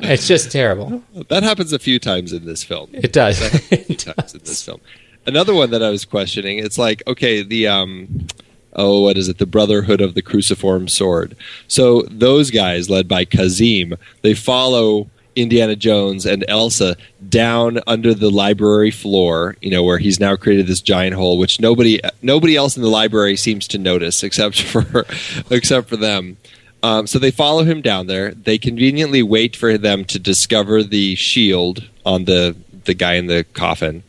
It's 0.04 0.28
just 0.28 0.52
terrible. 0.52 1.04
that 1.30 1.44
happens 1.44 1.74
a 1.74 1.80
few 1.80 2.00
times 2.00 2.34
in 2.34 2.46
this 2.46 2.64
film. 2.64 2.90
It 2.94 3.14
does. 3.14 3.40
It 3.72 4.00
times 4.00 4.34
in 4.34 4.40
this 4.40 4.64
film. 4.64 4.82
Another 5.28 5.54
one 5.54 5.70
that 5.72 5.84
I 5.84 5.90
was 5.90 6.06
questioning. 6.06 6.58
It's 6.58 6.78
like 6.80 7.04
okay, 7.06 7.44
the 7.44 7.68
um, 7.68 8.26
oh, 8.74 9.02
what 9.02 9.16
is 9.18 9.28
it? 9.30 9.38
The 9.38 9.46
Brotherhood 9.46 10.02
of 10.02 10.16
the 10.16 10.24
Cruciform 10.24 10.88
Sword. 10.88 11.36
So 11.68 12.02
those 12.10 12.50
guys, 12.50 12.90
led 12.90 13.08
by 13.08 13.26
Kazim, 13.26 13.94
they 14.24 14.34
follow 14.34 15.08
Indiana 15.36 15.76
Jones 15.76 16.26
and 16.26 16.44
Elsa 16.48 16.98
down 17.28 17.80
under 17.88 18.14
the 18.14 18.30
library 18.30 18.92
floor. 18.92 19.56
You 19.62 19.72
know 19.72 19.84
where 19.84 19.98
he's 19.98 20.20
now 20.20 20.36
created 20.36 20.68
this 20.68 20.82
giant 20.82 21.16
hole, 21.16 21.38
which 21.38 21.60
nobody 21.60 22.00
nobody 22.22 22.56
else 22.56 22.76
in 22.76 22.84
the 22.84 22.90
library 22.90 23.36
seems 23.36 23.68
to 23.70 23.78
notice 23.78 24.24
except 24.24 24.62
for 24.62 25.06
except 25.50 25.90
for 25.90 25.98
them. 25.98 26.38
Um, 26.84 27.06
so 27.06 27.20
they 27.20 27.32
follow 27.32 27.64
him 27.64 27.82
down 27.82 28.08
there. 28.08 28.32
They 28.32 28.58
conveniently 28.58 29.22
wait 29.22 29.56
for 29.56 29.78
them 29.78 30.04
to 30.06 30.18
discover 30.18 30.84
the 30.84 31.16
shield 31.16 31.88
on 32.06 32.26
the 32.26 32.56
the 32.86 32.94
guy 32.94 33.14
in 33.14 33.28
the 33.28 33.44
coffin 33.54 34.04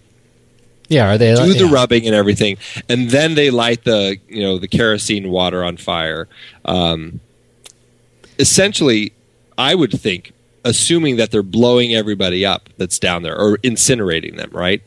yeah, 0.93 1.11
are 1.11 1.19
they? 1.19 1.35
do 1.35 1.55
the 1.55 1.67
yeah. 1.67 1.73
rubbing 1.73 2.07
and 2.07 2.15
everything, 2.15 2.59
and 2.87 3.09
then 3.09 3.35
they 3.35 3.51
light 3.51 3.85
the 3.85 4.19
you 4.29 4.43
know 4.43 4.59
the 4.59 4.69
kerosene 4.69 5.31
water 5.31 5.65
on 5.65 5.79
fire. 5.79 6.29
Um, 6.67 7.21
essentially, 8.39 9.15
I 9.57 9.75
would 9.75 9.99
think, 9.99 10.33
assuming 10.65 11.17
that 11.17 11.31
they're 11.31 11.43
blowing 11.43 11.95
everybody 11.95 12.45
up 12.47 12.69
that's 12.79 12.99
down 12.99 13.23
there 13.23 13.37
or 13.37 13.59
incinerating 13.59 14.37
them, 14.37 14.51
right? 14.53 14.83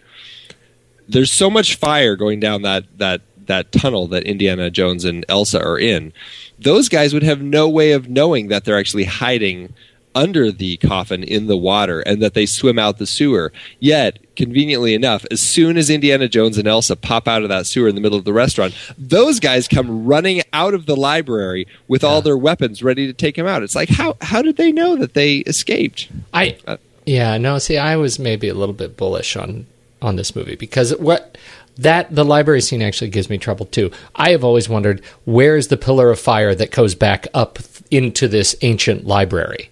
There's 1.07 1.31
so 1.31 1.49
much 1.49 1.75
fire 1.75 2.15
going 2.15 2.39
down 2.39 2.63
that 2.63 2.85
that 2.97 3.21
that 3.47 3.71
tunnel 3.71 4.07
that 4.07 4.23
Indiana 4.23 4.69
Jones 4.69 5.05
and 5.05 5.25
Elsa 5.29 5.61
are 5.61 5.77
in. 5.77 6.13
Those 6.57 6.89
guys 6.89 7.13
would 7.13 7.23
have 7.23 7.41
no 7.41 7.69
way 7.69 7.91
of 7.91 8.09
knowing 8.09 8.47
that 8.47 8.65
they're 8.65 8.79
actually 8.79 9.03
hiding 9.03 9.73
under 10.15 10.51
the 10.51 10.77
coffin 10.77 11.23
in 11.23 11.47
the 11.47 11.57
water 11.57 11.99
and 11.99 12.21
that 12.21 12.33
they 12.33 12.45
swim 12.45 12.79
out 12.79 12.97
the 12.97 13.05
sewer. 13.05 13.51
Yet, 13.79 14.19
conveniently 14.35 14.93
enough, 14.93 15.25
as 15.29 15.41
soon 15.41 15.77
as 15.77 15.89
Indiana 15.89 16.27
Jones 16.27 16.57
and 16.57 16.67
Elsa 16.67 16.95
pop 16.95 17.27
out 17.27 17.43
of 17.43 17.49
that 17.49 17.67
sewer 17.67 17.87
in 17.87 17.95
the 17.95 18.01
middle 18.01 18.17
of 18.17 18.25
the 18.25 18.33
restaurant, 18.33 18.73
those 18.97 19.39
guys 19.39 19.67
come 19.67 20.05
running 20.05 20.41
out 20.53 20.73
of 20.73 20.85
the 20.85 20.95
library 20.95 21.67
with 21.87 22.03
all 22.03 22.21
their 22.21 22.37
weapons 22.37 22.81
ready 22.81 23.05
to 23.05 23.13
take 23.13 23.37
him 23.37 23.45
out. 23.45 23.61
It's 23.61 23.75
like 23.75 23.89
how 23.89 24.17
how 24.21 24.41
did 24.41 24.57
they 24.57 24.71
know 24.71 24.95
that 24.95 25.13
they 25.13 25.37
escaped? 25.39 26.09
I 26.33 26.57
uh, 26.65 26.77
yeah 27.05 27.37
no. 27.37 27.59
See, 27.59 27.77
I 27.77 27.97
was 27.97 28.17
maybe 28.17 28.47
a 28.47 28.53
little 28.53 28.73
bit 28.73 28.97
bullish 28.97 29.35
on 29.35 29.67
on 30.01 30.15
this 30.15 30.35
movie 30.35 30.55
because 30.55 30.95
what 30.97 31.37
that 31.77 32.13
the 32.13 32.25
library 32.25 32.61
scene 32.61 32.81
actually 32.81 33.09
gives 33.09 33.29
me 33.29 33.37
trouble 33.37 33.65
too. 33.65 33.91
I 34.15 34.31
have 34.31 34.43
always 34.43 34.69
wondered 34.69 35.03
where 35.25 35.57
is 35.57 35.67
the 35.67 35.77
pillar 35.77 36.09
of 36.11 36.19
fire 36.19 36.55
that 36.55 36.71
goes 36.71 36.95
back 36.95 37.27
up 37.33 37.59
into 37.91 38.27
this 38.27 38.55
ancient 38.61 39.05
library. 39.05 39.69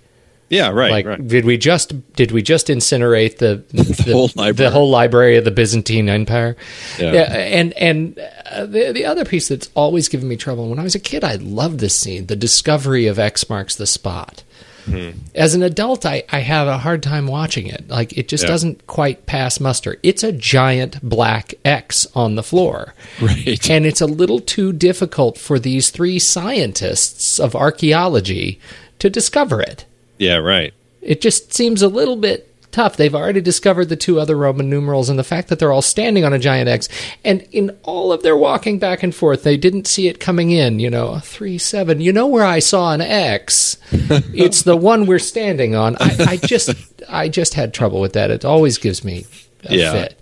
Yeah, 0.53 0.69
right, 0.69 0.91
like 0.91 1.05
right. 1.05 1.27
did 1.27 1.45
we 1.45 1.57
just 1.57 2.13
did 2.13 2.31
we 2.31 2.41
just 2.41 2.67
incinerate 2.67 3.37
the 3.39 3.63
the, 3.71 4.11
whole 4.13 4.29
library. 4.35 4.53
the 4.53 4.71
whole 4.71 4.89
library 4.89 5.37
of 5.37 5.45
the 5.45 5.51
Byzantine 5.51 6.09
Empire? 6.09 6.55
Yeah. 6.99 7.11
and 7.33 7.73
and 7.73 8.19
uh, 8.51 8.65
the 8.65 8.91
the 8.93 9.05
other 9.05 9.25
piece 9.25 9.47
that's 9.47 9.69
always 9.75 10.07
given 10.09 10.27
me 10.27 10.37
trouble 10.37 10.69
when 10.69 10.79
I 10.79 10.83
was 10.83 10.95
a 10.95 10.99
kid, 10.99 11.23
I 11.23 11.35
loved 11.35 11.79
this 11.79 11.97
scene, 11.99 12.27
the 12.27 12.35
discovery 12.35 13.07
of 13.07 13.19
X 13.19 13.49
marks 13.49 13.75
the 13.75 13.87
spot. 13.87 14.43
Hmm. 14.85 15.11
As 15.33 15.55
an 15.55 15.63
adult, 15.63 16.05
I, 16.05 16.23
I 16.29 16.39
have 16.39 16.67
a 16.67 16.77
hard 16.77 17.01
time 17.01 17.25
watching 17.25 17.67
it. 17.67 17.87
Like 17.87 18.17
it 18.17 18.27
just 18.27 18.43
Yeah. 18.43 18.49
doesn't 18.49 18.85
quite 18.85 19.25
pass 19.25 19.61
muster. 19.61 19.95
It's 20.03 20.23
a 20.23 20.33
giant 20.33 21.01
black 21.01 21.53
X 21.63 22.05
on 22.13 22.35
the 22.35 22.43
floor. 22.43 22.93
Right. 23.21 23.69
And 23.69 23.85
it's 23.85 24.01
a 24.01 24.05
little 24.05 24.41
too 24.41 24.73
difficult 24.73 25.37
for 25.37 25.57
these 25.57 25.89
three 25.89 26.19
scientists 26.19 27.39
of 27.39 27.55
archaeology 27.55 28.59
to 28.99 29.09
discover 29.09 29.61
it 29.61 29.85
Yeah, 30.17 30.37
right. 30.37 30.73
it 31.01 31.21
just 31.21 31.53
seems 31.53 31.81
a 31.81 31.87
little 31.87 32.15
bit 32.15 32.49
tough. 32.71 32.97
They've 32.97 33.13
already 33.13 33.39
discovered 33.41 33.85
the 33.89 33.95
two 33.95 34.19
other 34.19 34.35
Roman 34.35 34.67
numerals 34.69 35.07
and 35.09 35.19
the 35.19 35.23
fact 35.23 35.47
that 35.49 35.59
they're 35.59 35.71
all 35.71 35.81
standing 35.83 36.25
on 36.25 36.33
a 36.33 36.39
giant 36.39 36.67
X. 36.69 36.89
And 37.23 37.47
in 37.51 37.77
all 37.83 38.11
of 38.11 38.23
their 38.23 38.35
walking 38.37 38.79
back 38.79 39.03
and 39.03 39.13
forth, 39.13 39.43
they 39.43 39.57
didn't 39.57 39.85
see 39.85 40.07
it 40.07 40.19
coming 40.19 40.49
in, 40.49 40.79
you 40.79 40.89
know, 40.89 41.19
three, 41.19 41.57
seven. 41.59 42.01
You 42.01 42.11
know 42.13 42.25
where 42.25 42.43
I 42.45 42.57
saw 42.59 42.91
an 42.93 43.01
X? 43.01 43.77
it's 43.91 44.63
the 44.63 44.75
one 44.77 45.05
we're 45.05 45.19
standing 45.19 45.75
on. 45.75 45.97
I, 45.99 46.15
I 46.29 46.37
just 46.37 46.73
I 47.07 47.29
just 47.29 47.53
had 47.53 47.73
trouble 47.75 48.01
with 48.01 48.13
that. 48.13 48.31
It 48.31 48.43
always 48.43 48.77
gives 48.79 49.03
me 49.03 49.25
a 49.65 49.75
Yeah. 49.75 49.91
fit. 49.91 50.19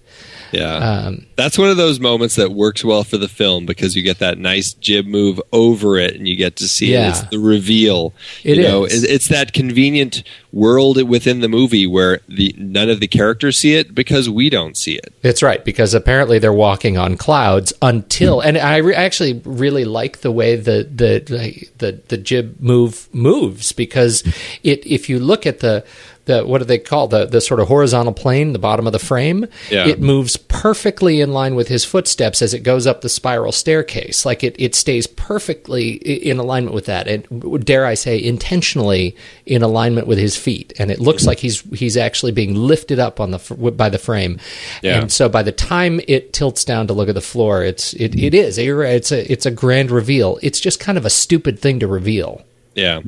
Yeah. 0.52 0.76
Um, 0.76 1.26
That's 1.36 1.58
one 1.58 1.70
of 1.70 1.78
those 1.78 2.00
moments 2.00 2.36
that 2.36 2.52
works 2.52 2.84
well 2.84 3.04
for 3.04 3.18
the 3.18 3.28
film 3.28 3.66
because 3.66 3.96
you 3.96 4.04
get 4.04 4.20
that 4.20 4.38
nice 4.38 4.74
jib 4.74 5.06
move 5.06 5.42
over 5.52 5.98
it 5.98 6.16
and 6.16 6.28
you 6.28 6.36
get 6.36 6.56
to 6.58 6.68
see 6.68 6.92
Yeah. 6.94 7.08
it. 7.08 7.10
It's 7.10 7.22
the 7.30 7.40
reveal. 7.40 8.14
It 8.44 8.58
you 8.58 8.64
know, 8.64 8.86
is. 8.86 9.04
it's 9.04 9.28
that 9.30 9.54
convenient 9.54 10.24
world 10.52 11.02
within 11.08 11.40
the 11.40 11.48
movie 11.48 11.88
where 11.88 12.20
the 12.28 12.54
none 12.58 12.90
of 12.90 13.00
the 13.00 13.08
characters 13.08 13.58
see 13.58 13.76
it 13.76 13.96
because 13.96 14.30
we 14.30 14.50
don't 14.50 14.76
see 14.78 14.96
it. 14.96 15.14
That's 15.22 15.42
right, 15.42 15.64
because 15.64 15.94
apparently 15.94 16.40
they're 16.40 16.52
walking 16.52 16.98
on 16.98 17.16
clouds 17.18 17.72
until, 17.82 18.42
and 18.42 18.58
I 18.58 18.78
re- 18.78 18.94
actually 18.96 19.42
really 19.46 19.86
like 19.86 20.20
the 20.20 20.32
way 20.32 20.56
the 20.58 20.84
the 20.94 21.66
the 21.78 22.02
the 22.10 22.18
jib 22.18 22.60
move 22.60 23.08
moves 23.14 23.72
because 23.72 24.24
it 24.64 24.86
if 24.86 25.10
you 25.10 25.20
look 25.20 25.46
at 25.46 25.60
the 25.60 25.84
the 26.32 26.46
what 26.46 26.60
do 26.60 26.66
they 26.66 26.78
call 26.80 27.08
the 27.08 27.26
the 27.26 27.42
sort 27.42 27.60
of 27.60 27.68
horizontal 27.68 28.14
plane, 28.14 28.54
the 28.54 28.60
bottom 28.60 28.88
of 28.88 28.94
the 28.94 29.00
frame, 29.00 29.46
Yeah. 29.70 29.88
it 29.88 30.00
moves 30.02 30.38
perfectly 30.38 31.22
in 31.22 31.32
line 31.34 31.56
with 31.56 31.68
his 31.68 31.86
footsteps 31.86 32.42
as 32.42 32.54
it 32.54 32.60
goes 32.64 32.88
up 32.88 33.02
the 33.02 33.10
spiral 33.10 33.52
staircase. 33.52 34.26
Like 34.26 34.44
it 34.44 34.56
it 34.60 34.76
stays 34.76 35.08
perfectly 35.08 35.92
in 35.92 36.40
alignment 36.40 36.74
with 36.76 36.86
that, 36.86 37.08
and 37.08 37.66
dare 37.66 37.86
I 37.86 37.94
say, 37.96 38.22
intentionally 38.22 39.16
in 39.46 39.62
alignment 39.62 40.08
with 40.08 40.18
his 40.18 40.36
feet, 40.38 40.74
and 40.80 40.92
it 40.92 41.00
looks 41.00 41.26
like 41.26 41.40
he's 41.40 41.62
he's 41.74 41.98
actually 41.98 42.32
being 42.32 42.56
lifted 42.56 43.00
up 43.00 43.20
on 43.20 43.32
the 43.32 43.40
by 43.76 43.90
the 43.90 43.98
frame. 43.98 44.40
Yeah. 44.82 45.00
And 45.02 45.12
so 45.12 45.30
by 45.30 45.44
the 45.44 45.52
time 45.52 46.00
it 46.08 46.34
tilts 46.34 46.64
down 46.64 46.88
to 46.88 46.94
look 46.94 47.10
at 47.10 47.16
the 47.16 47.22
floor, 47.22 47.64
it's 47.64 47.94
it, 47.94 48.16
it 48.18 48.34
is 48.34 48.58
it's 48.58 49.12
a 49.12 49.32
it's 49.32 49.46
a 49.46 49.52
grand 49.52 49.92
reveal. 49.92 50.40
It's 50.42 50.60
just 50.60 50.80
kind 50.80 50.98
of 50.98 51.06
a 51.06 51.10
stupid 51.10 51.60
thing 51.60 51.80
to 51.80 51.88
reveal. 51.88 52.42
Yeah. 52.76 53.02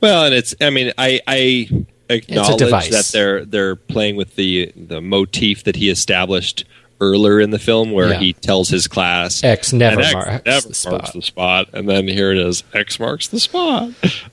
Well, 0.00 0.24
and 0.26 0.34
it's 0.34 0.54
I 0.60 0.70
mean, 0.70 0.92
I 0.96 1.20
I 1.26 1.68
acknowledge 2.08 2.88
that 2.90 3.10
they're 3.12 3.44
they're 3.44 3.76
playing 3.76 4.16
with 4.16 4.34
the 4.36 4.72
the 4.76 5.00
motif 5.00 5.64
that 5.64 5.76
he 5.76 5.90
established 5.90 6.64
earlier 7.00 7.40
in 7.40 7.50
the 7.50 7.58
film 7.58 7.92
where 7.92 8.08
Yeah. 8.10 8.18
he 8.18 8.32
tells 8.32 8.68
his 8.68 8.88
class 8.88 9.44
X 9.44 9.72
never 9.72 10.00
X 10.00 10.12
marks 10.14 10.44
never 10.46 10.68
the 10.68 10.74
spot. 10.74 10.92
marks 10.92 11.12
the 11.12 11.22
spot 11.22 11.68
and 11.72 11.88
then 11.88 12.08
here 12.08 12.32
it 12.32 12.38
is 12.38 12.64
X 12.74 12.98
marks 12.98 13.28
the 13.28 13.38
spot. 13.40 13.90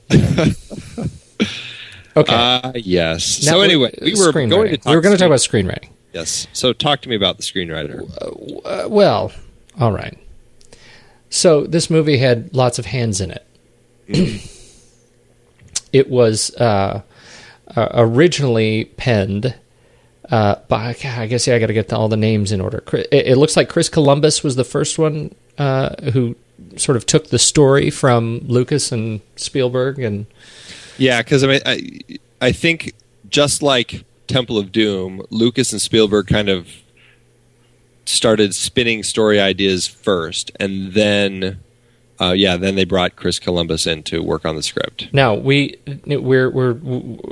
Okay. 2.17 2.33
Ah, 2.33 2.71
yes. 2.75 3.43
Now, 3.45 3.53
so 3.53 3.61
anyway, 3.61 3.93
we 4.01 4.13
were 4.15 4.31
going 4.31 4.49
to 4.49 4.77
talk 4.77 4.85
we 4.85 4.95
were 4.95 5.01
going 5.01 5.11
to 5.13 5.17
talk 5.19 5.25
about 5.25 5.39
screenwriting. 5.39 5.89
Yes. 6.13 6.47
So 6.53 6.71
talk 6.71 7.01
to 7.01 7.09
me 7.09 7.15
about 7.17 7.35
the 7.35 7.43
screenwriter. 7.43 8.09
Uh, 8.63 8.87
well, 8.87 9.33
all 9.77 9.91
right. 9.91 10.17
So 11.29 11.65
this 11.65 11.89
movie 11.89 12.17
had 12.17 12.55
lots 12.55 12.79
of 12.79 12.85
hands 12.85 13.19
in 13.19 13.31
it. 13.31 13.45
it 15.91 16.09
was 16.09 16.55
uh, 16.55 17.01
uh, 17.75 17.89
originally 17.93 18.85
penned 18.85 19.55
uh, 20.29 20.55
by. 20.67 20.95
I 21.03 21.27
guess 21.27 21.47
yeah, 21.47 21.55
I 21.55 21.59
got 21.59 21.67
to 21.67 21.73
get 21.73 21.91
all 21.93 22.07
the 22.07 22.17
names 22.17 22.51
in 22.51 22.61
order. 22.61 22.83
It, 22.93 23.27
it 23.27 23.37
looks 23.37 23.55
like 23.55 23.69
Chris 23.69 23.89
Columbus 23.89 24.43
was 24.43 24.55
the 24.55 24.63
first 24.63 24.97
one 24.97 25.33
uh, 25.57 25.95
who 26.11 26.35
sort 26.77 26.95
of 26.95 27.05
took 27.05 27.27
the 27.27 27.39
story 27.39 27.89
from 27.89 28.39
Lucas 28.45 28.91
and 28.91 29.21
Spielberg, 29.35 29.99
and 29.99 30.25
Yeah, 30.97 31.21
because 31.21 31.43
I 31.43 31.47
mean, 31.47 31.61
I, 31.65 31.99
I 32.41 32.51
think 32.51 32.93
just 33.29 33.61
like 33.61 34.05
Temple 34.27 34.57
of 34.57 34.71
Doom, 34.71 35.25
Lucas 35.29 35.71
and 35.71 35.81
Spielberg 35.81 36.27
kind 36.27 36.49
of 36.49 36.67
started 38.05 38.53
spinning 38.53 39.03
story 39.03 39.39
ideas 39.39 39.87
first, 39.87 40.51
and 40.59 40.93
then, 40.93 41.59
uh, 42.19 42.31
yeah, 42.31 42.55
then 42.57 42.75
they 42.75 42.85
brought 42.85 43.15
Chris 43.15 43.39
Columbus 43.39 43.85
in 43.85 44.03
to 44.03 44.23
work 44.23 44.45
on 44.45 44.55
the 44.55 44.63
script. 44.63 45.09
now 45.13 45.33
we 45.33 45.77
we're 46.05 46.49
we're 46.49 46.77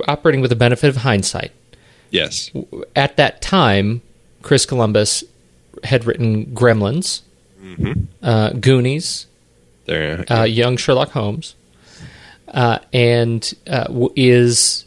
operating 0.08 0.42
with 0.42 0.50
the 0.50 0.56
benefit 0.56 0.90
of 0.90 0.98
hindsight. 0.98 1.52
Yes, 2.12 2.52
at 2.96 3.18
that 3.18 3.42
time, 3.42 4.02
Chris 4.42 4.66
Columbus 4.66 5.24
had 5.84 6.06
written 6.06 6.46
Gremlins, 6.48 7.22
uh, 8.22 8.50
Goonies, 8.52 9.26
there. 9.86 10.26
uh, 10.32 10.44
Young 10.44 10.78
Sherlock 10.78 11.10
Holmes, 11.12 11.56
uh, 12.50 12.80
and 12.92 13.54
uh, 13.68 13.88
is. 14.16 14.86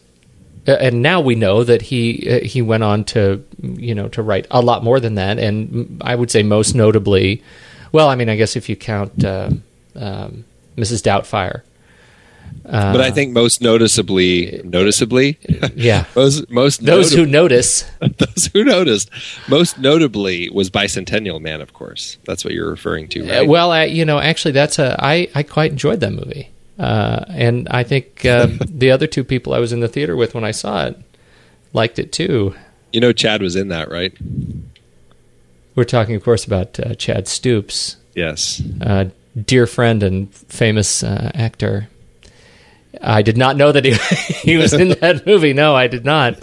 Uh, 0.69 0.73
and 0.81 1.01
now 1.01 1.21
we 1.21 1.37
know 1.37 1.63
that 1.63 1.81
he 1.81 2.29
uh, 2.29 2.41
he 2.41 2.61
went 2.61 2.83
on 2.83 3.05
to 3.05 3.45
you 3.63 3.95
know 3.95 4.09
to 4.09 4.21
write 4.21 4.47
a 4.51 4.61
lot 4.61 4.83
more 4.83 4.99
than 4.99 5.15
that, 5.15 5.39
and 5.39 6.01
I 6.05 6.17
would 6.17 6.29
say 6.31 6.43
most 6.43 6.75
notably, 6.75 7.41
well, 7.93 8.09
I 8.09 8.17
mean, 8.17 8.29
I 8.29 8.35
guess 8.35 8.57
if 8.57 8.69
you 8.69 8.75
count 8.75 9.25
uh, 9.25 9.51
um, 9.97 10.45
Mrs. 10.77 11.03
Doubtfire, 11.03 11.63
but 12.65 13.01
I 13.01 13.11
think 13.11 13.33
most 13.33 13.61
noticeably, 13.61 14.61
noticeably, 14.65 15.39
yeah, 15.75 16.05
most 16.17 16.49
most 16.51 16.85
those 16.85 17.13
who 17.13 17.27
notice, 17.27 17.85
those 18.01 18.51
who 18.53 18.65
noticed, 18.65 19.11
most 19.49 19.79
notably 19.79 20.49
was 20.51 20.71
Bicentennial 20.71 21.41
Man. 21.41 21.61
Of 21.61 21.73
course, 21.73 22.19
that's 22.25 22.45
what 22.45 22.53
you're 22.55 22.71
referring 22.71 23.09
to, 23.09 23.25
Uh, 23.29 23.41
right? 23.41 23.49
Well, 23.49 23.73
I, 23.73 23.85
you 23.85 24.05
know, 24.05 24.19
actually, 24.19 24.53
that's 24.53 24.79
a 24.79 24.97
I 24.99 25.29
I 25.35 25.43
quite 25.43 25.71
enjoyed 25.73 26.01
that 26.01 26.13
movie, 26.13 26.51
uh, 26.79 27.25
and 27.29 27.69
I 27.71 27.83
think 27.85 28.25
uh, 28.25 28.49
the 28.69 28.91
other 28.91 29.07
two 29.07 29.25
people 29.25 29.53
I 29.55 29.59
was 29.59 29.73
in 29.73 29.81
the 29.81 29.89
theater 29.89 30.15
with 30.17 30.35
when 30.35 30.45
I 30.45 30.51
saw 30.53 30.87
it 30.87 30.97
liked 31.73 31.99
it 31.99 32.13
too. 32.13 32.55
you 32.93 33.01
know, 33.01 33.13
Chad 33.13 33.43
was 33.43 33.57
in 33.57 33.69
that, 33.69 33.91
right? 33.91 34.15
We're 35.75 35.85
talking, 35.85 36.15
of 36.15 36.23
course, 36.25 36.47
about 36.47 36.81
uh, 36.81 36.95
Chad 36.95 37.29
Stoops, 37.29 37.97
Yes. 38.15 38.63
Dear 39.45 39.67
friend 39.67 40.03
and 40.03 40.33
famous 40.35 41.03
uh, 41.03 41.31
actor. 41.35 41.89
I 43.03 43.23
did 43.23 43.37
not 43.37 43.57
know 43.57 43.73
that 43.73 43.85
he 43.85 43.93
he 44.43 44.57
was 44.57 44.73
in 44.73 44.91
that 45.01 45.27
movie. 45.27 45.53
No, 45.53 45.75
I 45.75 45.87
did 45.87 46.05
not. 46.05 46.43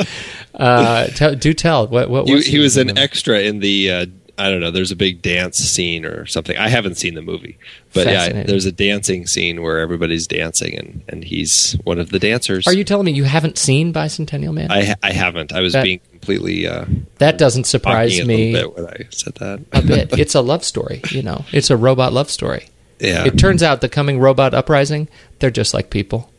Uh, 0.54 1.08
tell, 1.08 1.36
do 1.36 1.54
tell. 1.54 1.88
What 1.88 2.10
what 2.10 2.28
he, 2.28 2.36
was 2.36 2.46
he 2.46 2.60
was 2.60 2.78
an 2.78 2.98
extra 2.98 3.39
in 3.39 3.60
the 3.60 3.91
uh, 3.91 4.06
I 4.38 4.50
don't 4.50 4.62
know. 4.62 4.72
There's 4.72 4.91
a 4.91 4.96
big 4.96 5.22
dance 5.22 5.58
scene 5.58 6.06
or 6.06 6.26
something. 6.26 6.58
I 6.58 6.68
haven't 6.68 6.96
seen 6.96 7.14
the 7.14 7.22
movie, 7.22 7.58
but 7.94 8.08
yeah, 8.08 8.44
there's 8.44 8.66
a 8.66 8.72
dancing 8.72 9.28
scene 9.28 9.62
where 9.62 9.80
everybody's 9.80 10.28
dancing 10.28 10.78
and 10.78 11.04
and 11.08 11.24
he's 11.24 11.74
one 11.84 12.00
of 12.00 12.10
the 12.10 12.20
dancers. 12.20 12.68
Are 12.68 12.74
you 12.74 12.84
telling 12.84 13.06
me 13.06 13.12
you 13.14 13.24
haven't 13.26 13.58
seen 13.58 13.94
Bicentennial 13.94 14.54
Man? 14.54 14.72
I 14.72 14.96
I 15.02 15.12
haven't. 15.12 15.54
I 15.54 15.62
was 15.62 15.74
That- 15.74 15.84
being 15.84 16.02
completely 16.12 16.68
uh, 16.68 16.86
that 17.18 17.38
doesn't 17.38 17.66
surprise 17.66 18.12
talking 18.18 18.26
a 18.26 18.28
me 18.28 18.54
bit 18.54 18.76
when 18.76 18.88
I 18.88 19.08
said 19.10 19.36
that. 19.36 19.66
a 19.72 19.82
bit. 19.82 20.18
It's 20.20 20.36
a 20.36 20.41
love 20.41 20.64
story, 20.64 21.02
you 21.10 21.22
know. 21.22 21.46
It's 21.52 21.70
a 21.70 21.78
robot 21.78 22.14
love 22.14 22.30
story. 22.30 22.68
Yeah. 23.04 23.26
It 23.26 23.38
turns 23.38 23.62
out 23.62 23.82
the 23.82 23.89
coming 23.89 24.20
robot 24.20 24.54
uprising, 24.54 25.08
they're 25.39 25.51
just 25.51 25.74
like 25.74 25.89
people. 25.89 26.30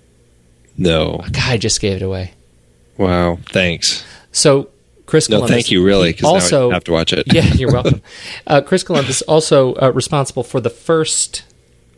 no. 0.76 1.20
A 1.24 1.30
guy 1.30 1.56
just 1.56 1.80
gave 1.80 1.96
it 1.96 2.02
away. 2.02 2.32
Wow. 2.96 3.38
Thanks. 3.50 4.04
So 4.32 4.68
Chris 5.06 5.28
No, 5.28 5.36
Columbus 5.36 5.54
thank 5.54 5.70
you. 5.70 5.84
Really, 5.84 6.12
because 6.12 6.24
also 6.24 6.70
I 6.70 6.74
have 6.74 6.84
to 6.84 6.92
watch 6.92 7.12
it. 7.12 7.32
yeah, 7.32 7.44
you're 7.54 7.72
welcome. 7.78 8.00
Uh, 8.46 8.60
Chris 8.60 8.82
Columbus 8.82 9.16
is 9.16 9.22
also 9.22 9.74
uh, 9.74 9.92
responsible 9.94 10.42
for 10.42 10.60
the 10.60 10.70
first, 10.70 11.44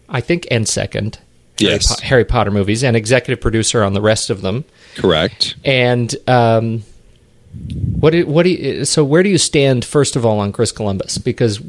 I 0.09 0.21
think, 0.21 0.47
and 0.51 0.69
second 0.69 1.19
Harry, 1.61 1.79
Po- 1.79 1.95
Harry 2.03 2.25
Potter 2.25 2.51
movies, 2.51 2.83
and 2.83 2.97
executive 2.97 3.41
producer 3.41 3.83
on 3.85 3.95
the 3.95 4.01
rest 4.03 4.29
of 4.31 4.43
them. 4.43 4.65
Correct. 4.97 5.55
And 5.65 6.15
um, 6.29 6.83
what 8.01 8.11
do, 8.11 8.27
what 8.27 8.43
do 8.43 8.51
you, 8.51 8.85
so 8.85 9.05
where 9.05 9.23
do 9.23 9.29
you 9.31 9.39
stand 9.39 9.85
first 9.85 10.17
of 10.17 10.27
all 10.27 10.41
on 10.41 10.53
Chris 10.53 10.73
Columbus? 10.73 11.17
Because 11.19 11.61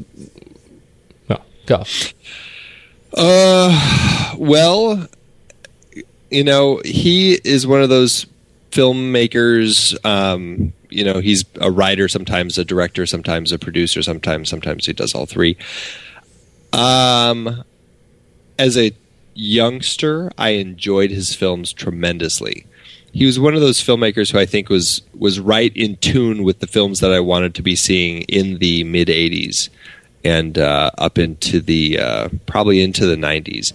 well, 1.30 1.46
go. 1.66 1.84
Uh, 3.14 4.36
well, 4.38 5.08
you 6.30 6.44
know, 6.44 6.82
he 6.84 7.34
is 7.44 7.66
one 7.66 7.82
of 7.82 7.90
those 7.90 8.26
filmmakers. 8.72 9.96
Um, 10.06 10.74
you 10.90 11.04
know, 11.04 11.20
he's 11.20 11.46
a 11.60 11.72
writer, 11.72 12.08
sometimes 12.08 12.58
a 12.58 12.66
director, 12.66 13.06
sometimes 13.06 13.52
a 13.52 13.60
producer, 13.60 14.02
sometimes 14.02 14.50
sometimes 14.50 14.86
he 14.86 14.94
does 14.94 15.14
all 15.14 15.26
three. 15.26 15.58
Um, 16.74 17.64
as 18.60 18.78
a 18.78 18.92
youngster, 19.34 20.32
I 20.38 20.50
enjoyed 20.50 21.12
his 21.12 21.34
films 21.34 21.74
tremendously. 21.74 22.66
He 23.14 23.26
was 23.26 23.40
one 23.40 23.56
of 23.56 23.62
those 23.62 23.80
filmmakers 23.80 24.32
who 24.32 24.40
I 24.40 24.46
think 24.46 24.70
was 24.70 25.02
was 25.18 25.40
right 25.40 25.76
in 25.76 25.96
tune 25.98 26.44
with 26.44 26.60
the 26.60 26.68
films 26.68 27.00
that 27.00 27.12
I 27.12 27.20
wanted 27.20 27.56
to 27.56 27.64
be 27.64 27.76
seeing 27.76 28.24
in 28.24 28.60
the 28.60 28.84
mid 28.84 29.08
'80s 29.08 29.70
and 30.24 30.58
uh, 30.58 30.92
up 30.98 31.18
into 31.18 31.60
the 31.60 32.00
uh, 32.00 32.30
probably 32.46 32.82
into 32.82 33.06
the 33.06 33.16
90s. 33.16 33.74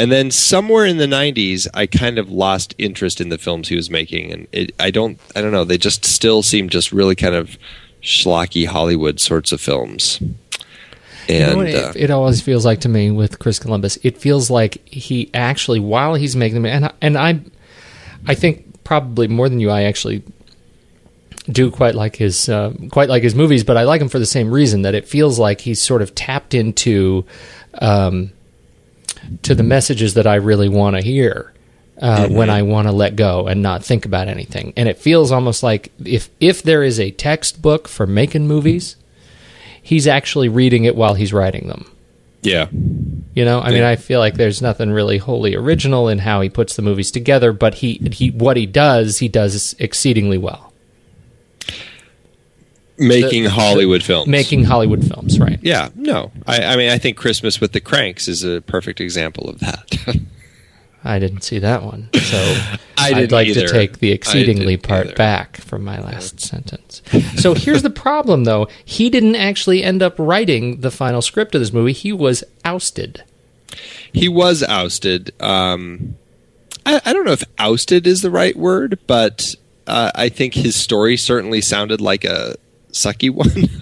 And 0.00 0.12
then 0.12 0.30
somewhere 0.30 0.86
in 0.86 0.98
the 0.98 1.06
90s, 1.06 1.66
I 1.74 1.86
kind 1.86 2.18
of 2.18 2.30
lost 2.30 2.72
interest 2.78 3.20
in 3.20 3.30
the 3.30 3.38
films 3.38 3.68
he 3.68 3.74
was 3.74 3.90
making, 3.90 4.32
and 4.32 4.46
it, 4.52 4.72
I 4.78 4.92
don't, 4.92 5.18
I 5.34 5.40
don't 5.40 5.50
know. 5.50 5.64
They 5.64 5.78
just 5.78 6.04
still 6.04 6.42
seem 6.42 6.68
just 6.68 6.92
really 6.92 7.16
kind 7.16 7.34
of 7.34 7.58
schlocky 8.00 8.66
Hollywood 8.66 9.18
sorts 9.18 9.50
of 9.50 9.60
films. 9.60 10.20
You 11.28 11.40
know 11.40 11.60
And 11.60 11.68
it, 11.68 11.74
uh, 11.74 11.92
it 11.96 12.10
always 12.10 12.40
feels 12.40 12.64
like 12.64 12.80
to 12.82 12.88
me 12.88 13.10
with 13.10 13.40
Chris 13.40 13.58
Columbus. 13.58 13.98
It 14.04 14.16
feels 14.16 14.50
like 14.50 14.86
he 14.88 15.30
actually, 15.34 15.80
while 15.80 16.14
he's 16.14 16.36
making 16.36 16.62
them, 16.62 16.66
and 16.66 16.92
and 17.02 17.18
I, 17.18 17.40
I 18.26 18.34
think 18.34 18.84
probably 18.84 19.26
more 19.26 19.48
than 19.48 19.58
you, 19.58 19.68
I 19.68 19.82
actually 19.82 20.22
do 21.50 21.70
quite 21.70 21.94
like 21.94 22.16
his 22.16 22.48
uh, 22.48 22.72
quite 22.90 23.08
like 23.08 23.22
his 23.22 23.34
movies, 23.34 23.64
but 23.64 23.76
I 23.76 23.84
like 23.84 24.00
him 24.00 24.08
for 24.08 24.18
the 24.18 24.26
same 24.26 24.50
reason 24.50 24.82
that 24.82 24.94
it 24.94 25.08
feels 25.08 25.38
like 25.38 25.60
he's 25.62 25.80
sort 25.80 26.02
of 26.02 26.14
tapped 26.14 26.54
into 26.54 27.24
um, 27.74 28.32
to 29.42 29.54
the 29.54 29.62
messages 29.62 30.14
that 30.14 30.26
I 30.26 30.36
really 30.36 30.68
want 30.68 30.96
to 30.96 31.02
hear. 31.02 31.52
Uh, 32.00 32.28
When 32.28 32.48
I 32.48 32.62
want 32.62 32.86
to 32.86 32.92
let 32.92 33.16
go 33.16 33.48
and 33.48 33.60
not 33.60 33.84
think 33.84 34.06
about 34.06 34.28
anything, 34.28 34.72
and 34.76 34.88
it 34.88 34.98
feels 34.98 35.32
almost 35.32 35.64
like 35.64 35.90
if 36.04 36.30
if 36.38 36.62
there 36.62 36.84
is 36.84 37.00
a 37.00 37.10
textbook 37.10 37.88
for 37.88 38.06
making 38.06 38.46
movies, 38.46 38.94
he's 39.82 40.06
actually 40.06 40.48
reading 40.48 40.84
it 40.84 40.94
while 40.94 41.14
he's 41.14 41.32
writing 41.32 41.66
them. 41.66 41.90
Yeah. 42.42 42.68
You 43.34 43.44
know, 43.44 43.60
I 43.60 43.70
mean, 43.72 43.82
I 43.82 43.96
feel 43.96 44.20
like 44.20 44.34
there's 44.34 44.62
nothing 44.62 44.90
really 44.92 45.18
wholly 45.18 45.56
original 45.56 46.08
in 46.08 46.18
how 46.18 46.40
he 46.40 46.48
puts 46.48 46.76
the 46.76 46.82
movies 46.82 47.10
together, 47.10 47.52
but 47.52 47.74
he 47.74 47.94
he 48.12 48.30
what 48.30 48.56
he 48.56 48.66
does, 48.66 49.18
he 49.18 49.26
does 49.28 49.74
exceedingly 49.80 50.38
well, 50.38 50.67
Making 52.98 53.44
Hollywood 53.44 54.02
films. 54.02 54.28
making 54.28 54.64
Hollywood 54.64 55.06
films, 55.06 55.38
right? 55.38 55.58
Yeah, 55.62 55.90
no. 55.94 56.32
I, 56.46 56.64
I 56.64 56.76
mean, 56.76 56.90
I 56.90 56.98
think 56.98 57.16
Christmas 57.16 57.60
with 57.60 57.72
the 57.72 57.80
Cranks 57.80 58.26
is 58.28 58.42
a 58.44 58.60
perfect 58.62 59.00
example 59.00 59.48
of 59.48 59.60
that. 59.60 59.96
I 61.04 61.20
didn't 61.20 61.42
see 61.42 61.60
that 61.60 61.84
one, 61.84 62.10
so 62.14 62.36
I 62.98 63.12
I'd 63.14 63.30
like 63.32 63.46
either. 63.46 63.66
to 63.66 63.72
take 63.72 64.00
the 64.00 64.10
exceedingly 64.10 64.76
part 64.76 65.06
either. 65.06 65.16
back 65.16 65.58
from 65.58 65.84
my 65.84 66.00
last 66.00 66.40
sentence. 66.40 67.00
So 67.36 67.54
here's 67.54 67.82
the 67.82 67.90
problem, 67.90 68.44
though: 68.44 68.66
he 68.84 69.08
didn't 69.08 69.36
actually 69.36 69.84
end 69.84 70.02
up 70.02 70.16
writing 70.18 70.80
the 70.80 70.90
final 70.90 71.22
script 71.22 71.54
of 71.54 71.60
this 71.60 71.72
movie. 71.72 71.92
He 71.92 72.12
was 72.12 72.42
ousted. 72.64 73.22
he 74.12 74.28
was 74.28 74.62
ousted. 74.64 75.32
Um, 75.40 76.16
I, 76.84 77.00
I 77.04 77.12
don't 77.12 77.24
know 77.24 77.32
if 77.32 77.44
ousted 77.58 78.06
is 78.06 78.22
the 78.22 78.30
right 78.30 78.56
word, 78.56 78.98
but 79.06 79.54
uh, 79.86 80.10
I 80.16 80.28
think 80.28 80.54
his 80.54 80.74
story 80.74 81.16
certainly 81.16 81.60
sounded 81.60 82.00
like 82.00 82.24
a 82.24 82.56
sucky 82.98 83.30
one. 83.30 83.48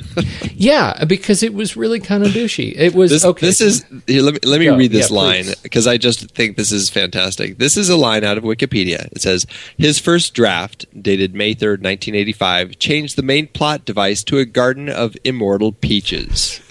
Yeah, 0.59 1.05
because 1.05 1.43
it 1.43 1.53
was 1.53 1.77
really 1.77 2.01
kind 2.01 2.25
of 2.25 2.31
douchey. 2.33 2.73
It 2.75 2.95
was 2.95 3.11
this, 3.11 3.23
okay. 3.23 3.47
this 3.47 3.61
is 3.61 3.85
here, 4.07 4.23
let 4.23 4.33
me, 4.33 4.41
let 4.47 4.59
me 4.61 4.65
Go. 4.65 4.75
read 4.79 4.91
this 4.91 5.11
Yeah, 5.11 5.17
line 5.17 5.45
because 5.63 5.87
I 5.87 5.99
just 5.99 6.31
think 6.31 6.57
this 6.57 6.73
is 6.73 6.89
fantastic. 6.89 7.59
This 7.59 7.77
is 7.77 7.91
a 7.91 7.97
line 7.99 8.25
out 8.25 8.39
of 8.39 8.45
Wikipedia. 8.45 9.13
It 9.13 9.21
says 9.21 9.47
his 9.77 9.99
first 9.99 10.33
draft, 10.33 10.87
dated 11.03 11.35
May 11.35 11.53
third, 11.53 11.83
nineteen 11.83 12.15
eighty 12.15 12.33
five, 12.33 12.79
changed 12.79 13.17
the 13.17 13.23
main 13.23 13.47
plot 13.49 13.85
device 13.85 14.25
to 14.25 14.39
a 14.39 14.47
garden 14.47 14.89
of 14.89 15.19
immortal 15.23 15.73
peaches. 15.73 16.63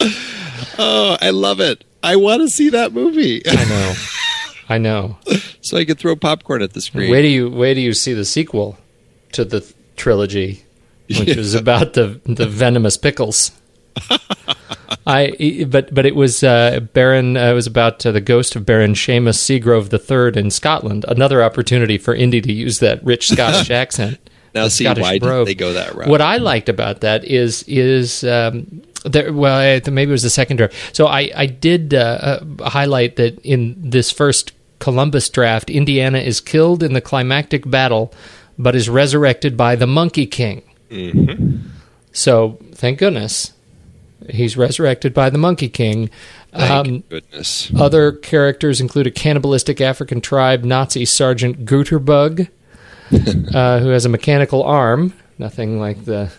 oh, 0.78 1.16
I 1.20 1.30
love 1.30 1.60
it! 1.60 1.84
I 2.02 2.16
want 2.16 2.42
to 2.42 2.48
see 2.48 2.70
that 2.70 2.92
movie 2.92 3.42
I 3.46 3.64
know, 3.64 3.94
I 4.68 4.78
know. 4.78 5.18
so 5.60 5.76
I 5.76 5.84
could 5.84 5.98
throw 5.98 6.16
popcorn 6.16 6.62
at 6.62 6.72
the 6.72 6.80
screen. 6.80 7.10
Wait 7.10 7.22
do 7.22 7.28
you 7.28 7.50
wait 7.50 7.74
do 7.74 7.80
you 7.80 7.92
see 7.92 8.12
the 8.12 8.24
sequel 8.24 8.78
to 9.32 9.44
the 9.44 9.60
th- 9.60 9.74
trilogy, 9.96 10.64
which 11.08 11.36
was 11.36 11.54
about 11.54 11.94
the 11.94 12.20
the 12.24 12.46
venomous 12.46 12.96
pickles. 12.96 13.52
I 15.06 15.64
but 15.68 15.94
but 15.94 16.06
it 16.06 16.14
was 16.14 16.42
uh, 16.42 16.80
Baron. 16.92 17.36
Uh, 17.36 17.50
it 17.50 17.54
was 17.54 17.66
about 17.66 18.04
uh, 18.04 18.12
the 18.12 18.20
ghost 18.20 18.56
of 18.56 18.66
Baron 18.66 18.94
Seamus 18.94 19.38
Seagrove 19.38 19.92
III 19.92 20.38
in 20.38 20.50
Scotland. 20.50 21.04
Another 21.08 21.42
opportunity 21.42 21.98
for 21.98 22.14
Indy 22.14 22.40
to 22.40 22.52
use 22.52 22.80
that 22.80 23.04
rich 23.04 23.28
Scottish 23.32 23.70
accent. 23.70 24.18
Now, 24.54 24.68
see, 24.68 24.84
Scottish 24.84 25.02
why 25.02 25.44
they 25.44 25.54
go 25.54 25.74
that 25.74 25.94
route? 25.94 26.08
What 26.08 26.20
I 26.20 26.38
liked 26.38 26.68
about 26.68 27.00
that 27.00 27.24
is 27.24 27.62
is 27.64 28.24
um, 28.24 28.82
there, 29.08 29.32
well, 29.32 29.56
I, 29.58 29.90
maybe 29.90 30.10
it 30.10 30.12
was 30.12 30.22
the 30.22 30.30
second 30.30 30.56
draft. 30.58 30.74
So 30.96 31.06
I 31.06 31.30
I 31.34 31.46
did 31.46 31.94
uh, 31.94 32.40
uh, 32.58 32.68
highlight 32.68 33.16
that 33.16 33.38
in 33.40 33.74
this 33.78 34.10
first 34.10 34.52
Columbus 34.78 35.28
draft, 35.30 35.70
Indiana 35.70 36.18
is 36.18 36.40
killed 36.40 36.82
in 36.82 36.92
the 36.92 37.00
climactic 37.00 37.68
battle, 37.68 38.12
but 38.58 38.74
is 38.76 38.88
resurrected 38.88 39.56
by 39.56 39.76
the 39.76 39.86
Monkey 39.86 40.26
King. 40.26 40.62
Mm-hmm. 40.90 41.68
So 42.12 42.58
thank 42.72 42.98
goodness 42.98 43.52
he's 44.30 44.56
resurrected 44.56 45.12
by 45.14 45.30
the 45.30 45.38
Monkey 45.38 45.68
King. 45.68 46.10
Thank 46.52 46.70
Um, 46.88 47.04
goodness. 47.08 47.70
other 47.78 48.12
characters 48.12 48.80
include 48.80 49.06
a 49.06 49.10
cannibalistic 49.10 49.80
African 49.80 50.20
tribe, 50.20 50.64
Nazi 50.64 51.04
Sergeant 51.04 51.64
Guterbug, 51.66 52.48
uh, 53.54 53.78
who 53.80 53.88
has 53.90 54.04
a 54.04 54.08
mechanical 54.08 54.62
arm. 54.62 55.12
Nothing 55.38 55.78
like 55.78 56.04
the 56.06 56.30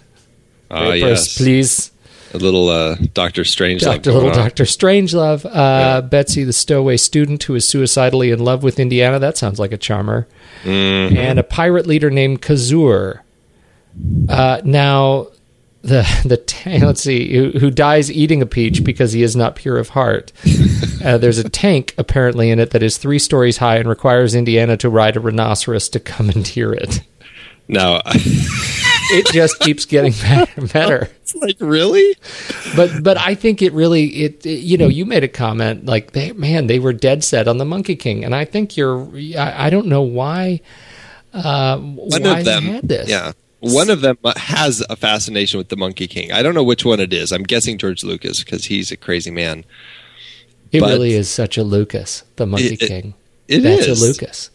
Ah, 0.69 0.91
yes. 0.93 1.37
please. 1.37 1.91
A 2.33 2.37
little 2.37 2.69
uh, 2.69 2.95
Doctor 3.13 3.43
Strange. 3.43 3.81
Dr. 3.81 4.11
Little 4.11 4.31
Dr. 4.31 4.63
Strangelove. 4.63 5.45
Uh, 5.45 6.01
Betsy, 6.01 6.43
the 6.43 6.53
stowaway 6.53 6.97
student 6.97 7.43
who 7.43 7.55
is 7.55 7.67
suicidally 7.67 8.31
in 8.31 8.39
love 8.39 8.63
with 8.63 8.79
Indiana. 8.79 9.19
That 9.19 9.37
sounds 9.37 9.59
like 9.59 9.71
a 9.71 9.77
charmer. 9.77 10.27
Mm-hmm. 10.63 11.17
And 11.17 11.39
a 11.39 11.43
pirate 11.43 11.87
leader 11.87 12.09
named 12.09 12.41
Kazur. 12.41 13.21
Uh, 14.29 14.61
now, 14.63 15.27
the 15.81 16.05
the 16.25 16.37
ta- 16.37 16.85
let's 16.85 17.01
see 17.01 17.33
who, 17.33 17.51
who 17.59 17.71
dies 17.71 18.11
eating 18.11 18.41
a 18.41 18.45
peach 18.45 18.83
because 18.83 19.13
he 19.13 19.23
is 19.23 19.35
not 19.35 19.55
pure 19.55 19.77
of 19.77 19.89
heart. 19.89 20.31
uh, 21.03 21.17
there's 21.17 21.37
a 21.37 21.49
tank 21.49 21.95
apparently 21.97 22.51
in 22.51 22.59
it 22.59 22.71
that 22.71 22.83
is 22.83 22.97
three 22.97 23.19
stories 23.19 23.57
high 23.57 23.77
and 23.77 23.87
requires 23.87 24.35
Indiana 24.35 24.77
to 24.77 24.89
ride 24.89 25.15
a 25.15 25.19
rhinoceros 25.19 25.89
to 25.89 25.99
come 25.99 26.27
and 26.27 26.33
commandeer 26.33 26.73
it. 26.73 27.01
No, 27.67 28.01
It 29.09 29.27
just 29.33 29.59
keeps 29.59 29.85
getting 29.85 30.11
better. 30.21 30.61
better. 30.67 31.09
it's 31.21 31.35
like 31.35 31.55
really. 31.59 32.15
but 32.75 32.91
but 33.03 33.17
I 33.17 33.35
think 33.35 33.61
it 33.61 33.73
really 33.73 34.05
it, 34.23 34.45
it- 34.45 34.59
you 34.59 34.77
know 34.77 34.87
you 34.87 35.05
made 35.05 35.23
a 35.23 35.27
comment 35.27 35.85
like 35.85 36.11
they 36.11 36.31
man 36.33 36.67
they 36.67 36.79
were 36.79 36.93
dead 36.93 37.23
set 37.23 37.47
on 37.47 37.57
the 37.57 37.65
Monkey 37.65 37.95
King 37.95 38.23
and 38.25 38.35
I 38.35 38.45
think 38.45 38.75
you're 38.77 39.07
I, 39.37 39.67
I 39.67 39.69
don't 39.69 39.87
know 39.87 40.01
why 40.01 40.61
uh, 41.33 41.77
One 41.77 42.23
why 42.23 42.39
of 42.39 42.45
them, 42.45 42.63
had 42.63 42.87
this 42.87 43.09
yeah, 43.09 43.33
one 43.59 43.89
of 43.89 44.01
them 44.01 44.17
has 44.35 44.83
a 44.89 44.95
fascination 44.95 45.57
with 45.57 45.69
the 45.69 45.77
Monkey 45.77 46.07
King. 46.07 46.31
I 46.31 46.41
don't 46.41 46.53
know 46.55 46.63
which 46.63 46.83
one 46.85 46.99
it 46.99 47.13
is. 47.13 47.31
I'm 47.31 47.43
guessing 47.43 47.77
George 47.77 48.03
Lucas 48.03 48.43
because 48.43 48.65
he's 48.65 48.91
a 48.91 48.97
crazy 48.97 49.31
man. 49.31 49.63
it 50.71 50.79
but- 50.79 50.89
really 50.89 51.13
is 51.13 51.29
such 51.29 51.57
a 51.57 51.63
Lucas 51.63 52.23
the 52.37 52.45
Monkey 52.45 52.73
It- 52.73 52.79
King 52.79 53.13
It 53.47 53.59
that's 53.59 53.85
is. 53.87 54.01
a 54.01 54.05
Lucas 54.05 54.49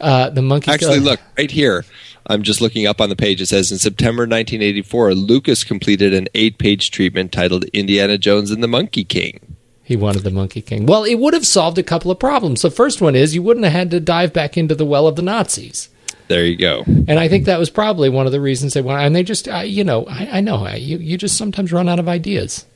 uh, 0.00 0.30
the 0.30 0.42
Monkey 0.42 0.66
king. 0.66 0.74
Actually, 0.74 0.98
uh, 0.98 1.02
look 1.02 1.20
right 1.36 1.50
here. 1.50 1.84
I'm 2.26 2.42
just 2.42 2.60
looking 2.60 2.86
up 2.86 3.00
on 3.00 3.08
the 3.08 3.16
page. 3.16 3.40
It 3.40 3.46
says 3.46 3.72
in 3.72 3.78
September 3.78 4.22
1984, 4.22 5.14
Lucas 5.14 5.64
completed 5.64 6.14
an 6.14 6.28
eight-page 6.34 6.90
treatment 6.90 7.32
titled 7.32 7.64
"Indiana 7.72 8.18
Jones 8.18 8.50
and 8.50 8.62
the 8.62 8.68
Monkey 8.68 9.04
King." 9.04 9.56
he 9.82 9.96
wanted 9.96 10.22
the 10.22 10.30
Monkey 10.30 10.62
King 10.62 10.86
well 10.86 11.02
it 11.02 11.16
would 11.16 11.34
have 11.34 11.44
solved 11.44 11.76
a 11.76 11.82
couple 11.82 12.12
of 12.12 12.18
problems 12.20 12.62
the 12.62 12.70
first 12.70 13.00
one 13.02 13.16
is 13.16 13.34
you 13.34 13.42
wouldn't 13.42 13.64
have 13.64 13.72
had 13.72 13.90
to 13.90 13.98
dive 13.98 14.32
back 14.32 14.56
into 14.56 14.72
the 14.76 14.84
well 14.84 15.08
of 15.08 15.16
the 15.16 15.22
Nazis 15.22 15.88
There 16.28 16.44
you 16.44 16.56
go. 16.56 16.84
And 16.86 17.18
I 17.18 17.26
think 17.26 17.46
that 17.46 17.58
was 17.58 17.70
probably 17.70 18.08
one 18.08 18.24
of 18.24 18.30
the 18.30 18.40
reasons 18.40 18.74
they 18.74 18.82
want. 18.82 19.02
And 19.02 19.16
they 19.16 19.24
just, 19.24 19.48
you 19.48 19.82
know, 19.82 20.06
I, 20.06 20.38
I 20.38 20.40
know 20.40 20.64
I, 20.64 20.76
you 20.76 20.98
you 20.98 21.16
just 21.18 21.36
sometimes 21.36 21.72
run 21.72 21.88
out 21.88 21.98
of 21.98 22.08
ideas. 22.08 22.66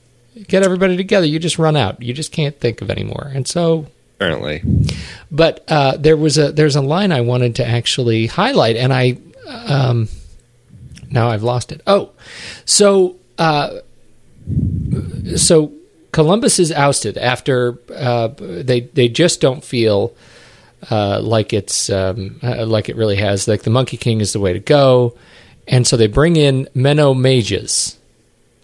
Get 0.49 0.65
everybody 0.65 0.97
together, 0.97 1.25
you 1.25 1.39
just 1.39 1.57
run 1.57 1.77
out. 1.77 2.03
You 2.03 2.13
just 2.13 2.33
can't 2.33 2.59
think 2.59 2.83
of 2.83 2.91
anymore. 2.91 3.31
And 3.33 3.47
so, 3.47 3.87
Apparently, 4.17 4.63
but 5.31 5.65
uh, 5.69 5.97
there 5.97 6.17
was 6.17 6.37
a 6.37 6.51
there's 6.51 6.75
a 6.75 6.81
line 6.81 7.13
I 7.13 7.21
wanted 7.21 7.55
to 7.57 7.65
actually 7.65 8.27
highlight, 8.27 8.75
and 8.75 8.93
I 8.93 9.19
um, 9.47 10.09
now 11.11 11.31
I've 11.31 11.43
lost 11.43 11.73
it. 11.73 11.81
Oh, 11.87 12.11
so 12.65 13.17
uh, 13.39 13.79
so 15.37 15.73
Columbus 16.13 16.59
is 16.59 16.73
ousted 16.73 17.19
after 17.19 17.79
uh, 17.95 18.29
they 18.39 18.81
they 18.81 19.09
just 19.09 19.41
don't 19.41 19.65
feel 19.65 20.15
uh, 20.91 21.21
like 21.21 21.53
it's 21.53 21.91
um, 21.91 22.39
uh, 22.43 22.67
like 22.67 22.89
it 22.89 22.97
really 22.97 23.17
has. 23.17 23.49
Like 23.49 23.63
the 23.63 23.71
Monkey 23.71 23.97
King 23.97 24.21
is 24.21 24.33
the 24.33 24.41
way 24.41 24.53
to 24.53 24.61
go, 24.61 25.17
and 25.67 25.87
so 25.87 25.97
they 25.97 26.07
bring 26.07 26.37
in 26.37 26.69
Menno 26.75 27.15
Meyjes. 27.15 27.97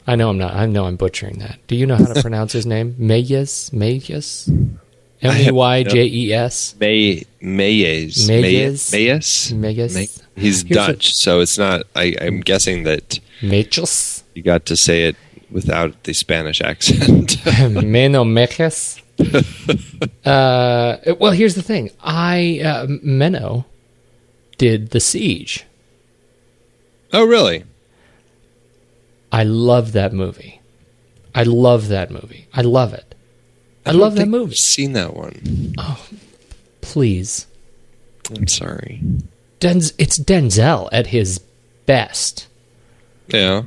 I 0.06 0.16
know 0.16 0.30
I'm 0.30 0.38
not. 0.38 0.54
I 0.54 0.66
know 0.66 0.86
I'm 0.86 0.96
butchering 0.96 1.38
that. 1.38 1.58
Do 1.66 1.76
you 1.76 1.86
know 1.86 1.96
how 1.96 2.12
to 2.12 2.22
pronounce 2.22 2.52
his 2.52 2.66
name? 2.66 2.94
Mages, 2.98 3.72
Mages, 3.72 4.50
M 5.22 5.36
E 5.36 5.50
Y 5.50 5.82
J 5.84 6.04
E 6.06 6.32
S. 6.32 6.74
May 6.80 7.24
Mayes 7.40 8.28
Mayes? 8.28 8.92
Mayes 8.92 9.52
Mayes. 9.52 9.94
May- 9.94 10.08
He's 10.40 10.62
Here's 10.62 10.62
a- 10.62 10.74
Dutch, 10.74 11.14
so 11.14 11.40
it's 11.40 11.58
not. 11.58 11.82
I, 11.94 12.16
I'm 12.20 12.40
guessing 12.40 12.84
that 12.84 13.20
Mages. 13.42 14.24
you 14.34 14.42
got 14.42 14.64
to 14.66 14.76
say 14.76 15.04
it 15.04 15.16
without 15.50 16.04
the 16.04 16.14
Spanish 16.14 16.60
accent. 16.62 17.36
Menno 17.44 18.24
Meyjes. 18.24 19.00
uh, 20.24 21.14
well, 21.18 21.32
here's 21.32 21.54
the 21.56 21.62
thing. 21.62 21.90
I 22.00 22.60
uh, 22.64 22.86
Menno 22.86 23.66
did 24.56 24.90
the 24.90 25.00
siege. 25.00 25.64
oh, 27.12 27.24
really? 27.26 27.64
I 29.32 29.44
love 29.44 29.92
that 29.92 30.12
movie. 30.12 30.60
I 31.34 31.42
love 31.44 31.88
that 31.88 32.10
movie. 32.10 32.46
I 32.54 32.62
love 32.62 32.94
it. 32.94 33.09
I, 33.90 33.92
don't 33.92 34.00
love 34.00 34.14
that 34.16 34.28
movie. 34.28 34.52
I've 34.52 34.56
seen 34.56 34.92
that 34.94 35.14
one. 35.14 35.74
Oh, 35.78 36.06
please, 36.80 37.46
I'm 38.34 38.48
sorry. 38.48 39.02
Denz, 39.60 39.92
it's 39.98 40.18
Denzel 40.18 40.88
at 40.92 41.08
his 41.08 41.40
best. 41.86 42.48
Yeah. 43.28 43.62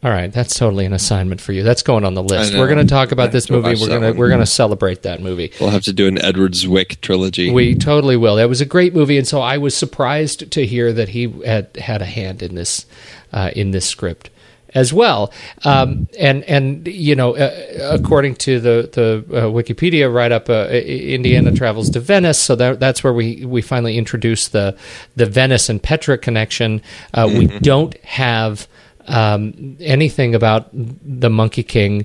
All 0.00 0.10
right, 0.12 0.32
that's 0.32 0.56
totally 0.56 0.84
an 0.84 0.92
assignment 0.92 1.40
for 1.40 1.52
you. 1.52 1.64
That's 1.64 1.82
going 1.82 2.04
on 2.04 2.14
the 2.14 2.22
list. 2.22 2.54
We're 2.54 2.68
going 2.68 2.78
to 2.78 2.86
talk 2.86 3.10
about 3.10 3.32
this 3.32 3.50
movie. 3.50 3.74
We're 3.74 3.88
going 3.88 4.02
to 4.02 4.12
we're 4.12 4.28
going 4.28 4.38
to 4.38 4.46
celebrate 4.46 5.02
that 5.02 5.20
movie. 5.20 5.52
We'll 5.60 5.70
have 5.70 5.82
to 5.82 5.92
do 5.92 6.06
an 6.06 6.22
Edward 6.22 6.52
Zwick 6.52 7.00
trilogy. 7.00 7.50
We 7.50 7.74
totally 7.74 8.16
will. 8.16 8.36
That 8.36 8.48
was 8.48 8.60
a 8.60 8.64
great 8.64 8.94
movie, 8.94 9.18
and 9.18 9.26
so 9.26 9.40
I 9.40 9.58
was 9.58 9.76
surprised 9.76 10.52
to 10.52 10.64
hear 10.64 10.92
that 10.92 11.08
he 11.08 11.28
had 11.44 11.76
had 11.78 12.00
a 12.00 12.04
hand 12.04 12.42
in 12.42 12.54
this 12.54 12.86
uh, 13.32 13.50
in 13.56 13.72
this 13.72 13.86
script. 13.86 14.30
As 14.74 14.92
well. 14.92 15.32
Um, 15.64 16.08
and 16.18 16.44
and 16.44 16.86
you 16.86 17.14
know, 17.14 17.36
uh, 17.36 17.90
according 17.92 18.36
to 18.36 18.60
the 18.60 18.88
the 18.92 19.24
uh, 19.36 19.42
Wikipedia 19.44 20.12
write 20.12 20.32
up, 20.32 20.48
uh, 20.48 20.68
Indiana 20.68 21.52
travels 21.52 21.90
to 21.90 22.00
Venice, 22.00 22.38
so 22.38 22.54
that, 22.56 22.80
that's 22.80 23.02
where 23.02 23.12
we 23.12 23.44
we 23.44 23.62
finally 23.62 23.96
introduce 23.96 24.48
the 24.48 24.76
the 25.16 25.26
Venice 25.26 25.68
and 25.68 25.82
Petra 25.82 26.18
connection. 26.18 26.82
Uh, 27.14 27.28
We 27.28 27.46
don't 27.46 27.96
have. 28.04 28.66
Um, 29.10 29.78
anything 29.80 30.34
about 30.34 30.68
the 30.72 31.30
Monkey 31.30 31.62
King? 31.62 32.04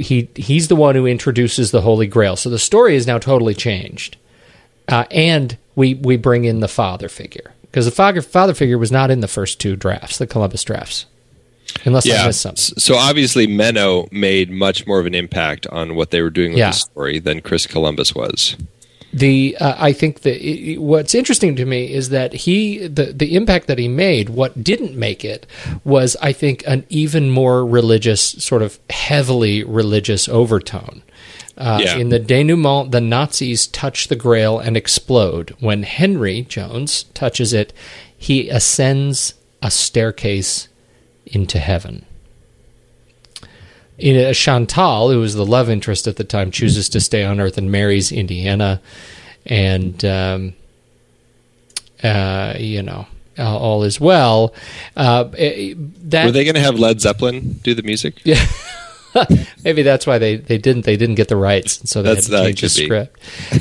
He 0.00 0.30
he's 0.34 0.68
the 0.68 0.76
one 0.76 0.94
who 0.94 1.06
introduces 1.06 1.72
the 1.72 1.82
Holy 1.82 2.06
Grail. 2.06 2.36
So 2.36 2.48
the 2.48 2.58
story 2.58 2.96
is 2.96 3.06
now 3.06 3.18
totally 3.18 3.54
changed, 3.54 4.16
uh, 4.88 5.04
and 5.10 5.58
we 5.74 5.92
we 5.92 6.16
bring 6.16 6.44
in 6.44 6.60
the 6.60 6.68
father 6.68 7.10
figure 7.10 7.52
because 7.62 7.84
the 7.84 7.90
father 7.90 8.22
father 8.22 8.54
figure 8.54 8.78
was 8.78 8.90
not 8.90 9.10
in 9.10 9.20
the 9.20 9.28
first 9.28 9.60
two 9.60 9.76
drafts, 9.76 10.16
the 10.16 10.26
Columbus 10.26 10.64
drafts, 10.64 11.04
unless 11.84 12.06
I 12.06 12.10
Yeah. 12.14 12.26
missed 12.26 12.40
something. 12.40 12.74
So 12.78 12.94
obviously, 12.96 13.46
Menno 13.46 14.10
made 14.12 14.50
much 14.50 14.86
more 14.86 14.98
of 15.00 15.06
an 15.06 15.14
impact 15.14 15.66
on 15.68 15.94
what 15.94 16.10
they 16.10 16.22
were 16.22 16.30
doing 16.30 16.50
with 16.52 16.58
Yeah. 16.58 16.70
the 16.70 16.76
story 16.76 17.18
than 17.18 17.40
Chris 17.40 17.66
Columbus 17.66 18.14
was. 18.14 18.56
the 19.14 19.54
uh, 19.60 19.74
I 19.78 19.92
think 19.92 20.22
that 20.22 20.36
i- 20.42 20.72
i- 20.72 20.78
what's 20.78 21.14
interesting 21.14 21.54
to 21.56 21.66
me 21.66 21.92
is 21.92 22.08
that 22.08 22.32
he 22.32 22.78
the 22.78 23.12
the 23.14 23.34
impact 23.36 23.66
that 23.66 23.78
he 23.78 23.86
made. 23.86 24.30
What 24.30 24.64
didn't 24.64 24.96
make 24.96 25.22
it 25.22 25.44
was 25.84 26.16
I 26.22 26.32
think 26.32 26.64
an 26.66 26.84
even 26.88 27.28
more 27.28 27.62
religious, 27.66 28.22
sort 28.38 28.62
of 28.62 28.78
heavily 28.88 29.64
religious 29.64 30.30
overtone. 30.30 31.02
Uh, 31.58 31.80
Yeah. 31.84 31.98
In 31.98 32.08
the 32.08 32.18
denouement, 32.18 32.90
the 32.90 33.02
Nazis 33.02 33.66
touch 33.66 34.08
the 34.08 34.16
Grail 34.16 34.58
and 34.58 34.78
explode. 34.78 35.52
When 35.60 35.82
Henry 35.82 36.46
Jones 36.48 37.04
touches 37.12 37.52
it, 37.52 37.74
he 38.16 38.48
ascends 38.48 39.34
a 39.60 39.70
staircase 39.70 40.68
into 41.32 41.58
heaven. 41.58 42.04
In 43.98 44.32
Chantal, 44.34 45.10
who 45.10 45.20
was 45.20 45.34
the 45.34 45.46
love 45.46 45.68
interest 45.68 46.06
at 46.06 46.16
the 46.16 46.24
time, 46.24 46.50
chooses 46.50 46.88
to 46.90 47.00
stay 47.00 47.24
on 47.24 47.40
Earth 47.40 47.58
and 47.58 47.70
marries 47.70 48.10
Indiana, 48.10 48.80
and 49.46 50.02
um, 50.04 50.54
uh, 52.02 52.54
you 52.58 52.82
know 52.82 53.06
all, 53.38 53.58
all 53.58 53.82
is 53.84 54.00
well. 54.00 54.54
Uh, 54.96 55.30
eh, 55.36 55.74
that 55.76 56.24
Were 56.24 56.32
they 56.32 56.44
going 56.44 56.54
to 56.54 56.60
have 56.60 56.78
Led 56.78 57.00
Zeppelin 57.00 57.60
do 57.62 57.74
the 57.74 57.82
music? 57.82 58.20
yeah. 58.24 58.44
Maybe 59.62 59.82
that's 59.82 60.06
why 60.06 60.18
they, 60.18 60.36
they 60.36 60.56
didn't 60.56 60.86
they 60.86 60.96
didn't 60.96 61.16
get 61.16 61.28
the 61.28 61.36
rights, 61.36 61.80
and 61.80 61.88
so 61.88 62.02
they 62.02 62.14
That's- 62.14 62.28
had 62.28 62.38
to 62.38 62.44
change 62.44 62.60
the 62.62 62.68
script. 62.70 63.18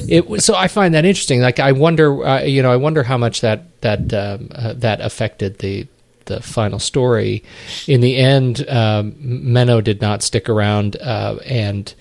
It 0.10 0.28
was, 0.30 0.46
so 0.46 0.56
I 0.56 0.70
find 0.70 0.94
that 0.94 1.04
interesting. 1.04 1.42
Like 1.42 1.60
I 1.60 1.74
wonder, 1.74 2.26
uh, 2.26 2.44
you 2.44 2.64
know, 2.64 2.72
I 2.72 2.78
wonder 2.78 3.04
how 3.04 3.18
much 3.18 3.42
that 3.42 3.82
that 3.82 4.14
um, 4.14 4.48
uh, 4.56 4.74
that 4.78 5.02
affected 5.02 5.60
the 5.60 5.88
the 6.26 6.42
final 6.42 6.80
story. 6.80 7.44
In 7.88 8.02
the 8.02 8.18
end, 8.18 8.68
um, 8.70 9.14
Menno 9.14 9.84
did 9.84 10.02
not 10.02 10.24
stick 10.24 10.50
around, 10.50 10.96
uh, 10.98 11.38
and 11.46 11.94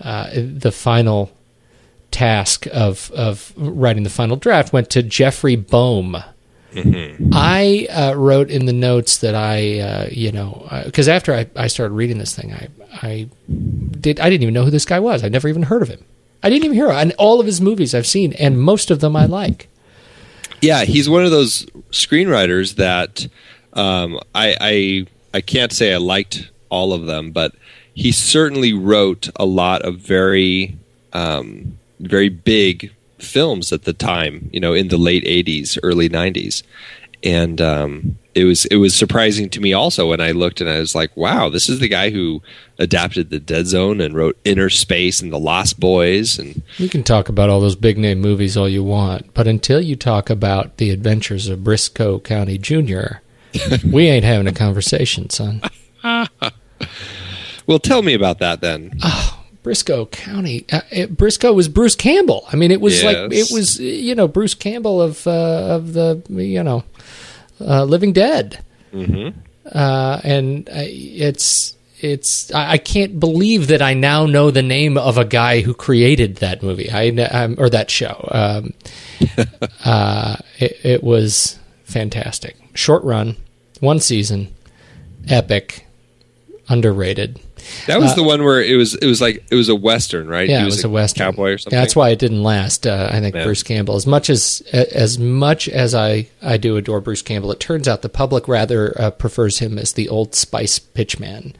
uh, 0.00 0.30
the 0.34 0.72
final 0.72 1.30
task 2.10 2.66
of 2.72 3.10
of 3.12 3.52
writing 3.56 4.02
the 4.02 4.10
final 4.10 4.36
draft 4.36 4.72
went 4.72 4.90
to 4.90 5.02
Jeffrey 5.02 5.56
Boam. 5.56 6.22
I 7.32 7.88
uh, 7.90 8.14
wrote 8.14 8.48
in 8.48 8.66
the 8.66 8.72
notes 8.72 9.18
that 9.18 9.34
I, 9.34 9.80
uh, 9.80 10.08
you 10.10 10.30
know, 10.30 10.68
because 10.84 11.08
after 11.08 11.34
I, 11.34 11.48
I 11.56 11.66
started 11.66 11.94
reading 11.94 12.18
this 12.18 12.34
thing, 12.36 12.52
I, 12.52 12.68
I 12.92 13.28
did 13.48 14.20
I 14.20 14.30
didn't 14.30 14.42
even 14.42 14.54
know 14.54 14.64
who 14.64 14.70
this 14.70 14.84
guy 14.84 15.00
was. 15.00 15.24
I'd 15.24 15.32
never 15.32 15.48
even 15.48 15.64
heard 15.64 15.82
of 15.82 15.88
him. 15.88 16.04
I 16.42 16.48
didn't 16.48 16.64
even 16.64 16.76
hear 16.76 16.88
of 16.88 16.96
and 16.96 17.12
all 17.18 17.40
of 17.40 17.46
his 17.46 17.60
movies 17.60 17.94
I've 17.94 18.06
seen, 18.06 18.32
and 18.34 18.60
most 18.60 18.90
of 18.90 19.00
them 19.00 19.16
I 19.16 19.26
like. 19.26 19.68
Yeah, 20.60 20.84
he's 20.84 21.08
one 21.08 21.24
of 21.24 21.30
those 21.30 21.64
screenwriters 21.90 22.76
that 22.76 23.26
um, 23.72 24.18
I, 24.34 24.56
I 24.60 25.06
I 25.34 25.40
can't 25.40 25.72
say 25.72 25.94
I 25.94 25.98
liked 25.98 26.50
all 26.70 26.92
of 26.92 27.06
them, 27.06 27.30
but 27.30 27.54
he 27.94 28.12
certainly 28.12 28.72
wrote 28.72 29.28
a 29.36 29.44
lot 29.44 29.82
of 29.82 29.96
very 29.98 30.76
um, 31.12 31.78
very 32.00 32.28
big 32.28 32.92
films 33.18 33.72
at 33.72 33.84
the 33.84 33.92
time. 33.92 34.50
You 34.52 34.60
know, 34.60 34.72
in 34.72 34.88
the 34.88 34.98
late 34.98 35.24
'80s, 35.24 35.78
early 35.82 36.08
'90s, 36.08 36.62
and 37.22 37.60
um, 37.60 38.18
it 38.34 38.44
was 38.44 38.64
it 38.66 38.76
was 38.76 38.94
surprising 38.94 39.50
to 39.50 39.60
me 39.60 39.72
also 39.72 40.08
when 40.08 40.20
I 40.20 40.30
looked 40.30 40.60
and 40.60 40.70
I 40.70 40.78
was 40.78 40.94
like, 40.94 41.16
wow, 41.16 41.48
this 41.48 41.68
is 41.68 41.80
the 41.80 41.88
guy 41.88 42.10
who 42.10 42.42
adapted 42.78 43.30
the 43.30 43.40
Dead 43.40 43.66
Zone 43.66 44.00
and 44.00 44.14
wrote 44.14 44.42
Innerspace 44.44 45.22
and 45.22 45.32
The 45.32 45.38
Lost 45.38 45.80
Boys 45.80 46.38
and 46.38 46.62
we 46.78 46.88
can 46.88 47.02
talk 47.02 47.28
about 47.28 47.50
all 47.50 47.60
those 47.60 47.76
big 47.76 47.98
name 47.98 48.20
movies 48.20 48.56
all 48.56 48.68
you 48.68 48.84
want, 48.84 49.34
but 49.34 49.46
until 49.46 49.80
you 49.80 49.96
talk 49.96 50.30
about 50.30 50.76
the 50.76 50.90
adventures 50.90 51.48
of 51.48 51.60
Brisco 51.60 52.22
County 52.22 52.56
Jr., 52.56 53.18
we 53.90 54.08
ain't 54.08 54.24
having 54.24 54.46
a 54.46 54.52
conversation, 54.52 55.30
son. 55.30 55.62
well, 56.02 57.78
tell 57.78 58.02
me 58.02 58.14
about 58.14 58.38
that 58.38 58.60
then. 58.60 58.98
Oh, 59.02 59.40
Brisco 59.62 60.10
County. 60.10 60.64
Uh, 60.72 60.80
it, 60.90 61.16
Brisco 61.16 61.54
was 61.54 61.68
Bruce 61.68 61.94
Campbell. 61.94 62.46
I 62.52 62.56
mean, 62.56 62.70
it 62.70 62.80
was 62.80 63.02
like 63.04 63.16
it 63.16 63.48
was 63.52 63.78
you 63.78 64.14
know 64.14 64.28
Bruce 64.28 64.54
Campbell 64.54 65.02
of 65.02 65.26
uh, 65.26 65.30
of 65.30 65.92
the 65.92 66.22
you 66.28 66.62
know 66.62 66.84
uh, 67.60 67.84
Living 67.84 68.12
Dead, 68.12 68.62
mm-hmm. 68.92 69.38
uh, 69.72 70.20
and 70.24 70.68
it's 70.72 71.76
it's 72.00 72.52
I, 72.52 72.72
I 72.72 72.78
can't 72.78 73.20
believe 73.20 73.66
that 73.68 73.82
I 73.82 73.94
now 73.94 74.26
know 74.26 74.50
the 74.50 74.62
name 74.62 74.96
of 74.96 75.18
a 75.18 75.24
guy 75.24 75.60
who 75.60 75.74
created 75.74 76.36
that 76.36 76.62
movie. 76.62 76.90
I 76.90 77.08
um, 77.08 77.56
or 77.58 77.68
that 77.70 77.90
show. 77.90 78.26
Um, 78.30 78.74
uh, 79.84 80.36
it, 80.58 80.78
it 80.82 81.04
was 81.04 81.59
fantastic. 81.90 82.56
Short 82.74 83.02
run, 83.04 83.36
one 83.80 84.00
season, 84.00 84.54
epic, 85.28 85.86
underrated. 86.68 87.40
That 87.86 88.00
was 88.00 88.14
the 88.14 88.22
one 88.22 88.42
where 88.42 88.62
it 88.62 88.76
was 88.76 88.94
it 88.94 89.06
was 89.06 89.20
like 89.20 89.44
it 89.50 89.54
was 89.54 89.68
a 89.68 89.74
western, 89.76 90.28
right? 90.28 90.48
Uh, 90.48 90.52
Yeah, 90.52 90.58
He 90.60 90.62
it 90.62 90.66
was 90.66 90.84
a 90.84 90.88
western 90.88 91.26
cowboy 91.26 91.50
or 91.52 91.58
something. 91.58 91.76
Yeah, 91.76 91.82
that's 91.82 91.94
why 91.94 92.08
it 92.08 92.18
didn't 92.18 92.42
last. 92.42 92.86
Uh, 92.86 93.10
I 93.12 93.20
think 93.20 93.34
Yeah. 93.34 93.44
Bruce 93.44 93.62
Campbell, 93.62 93.96
as 93.96 94.06
much 94.06 94.30
as 94.30 94.62
as 94.72 95.18
much 95.18 95.68
as 95.68 95.94
I 95.94 96.28
I 96.40 96.56
do 96.56 96.76
adore 96.78 97.00
Bruce 97.02 97.20
Campbell, 97.20 97.52
it 97.52 97.60
turns 97.60 97.86
out 97.86 98.00
the 98.00 98.08
public 98.08 98.48
rather 98.48 98.98
uh, 98.98 99.10
prefers 99.10 99.58
him 99.58 99.78
as 99.78 99.92
the 99.92 100.08
Old 100.08 100.34
Spice 100.34 100.78
pitchman. 100.78 101.52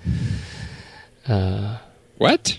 What? 2.17 2.59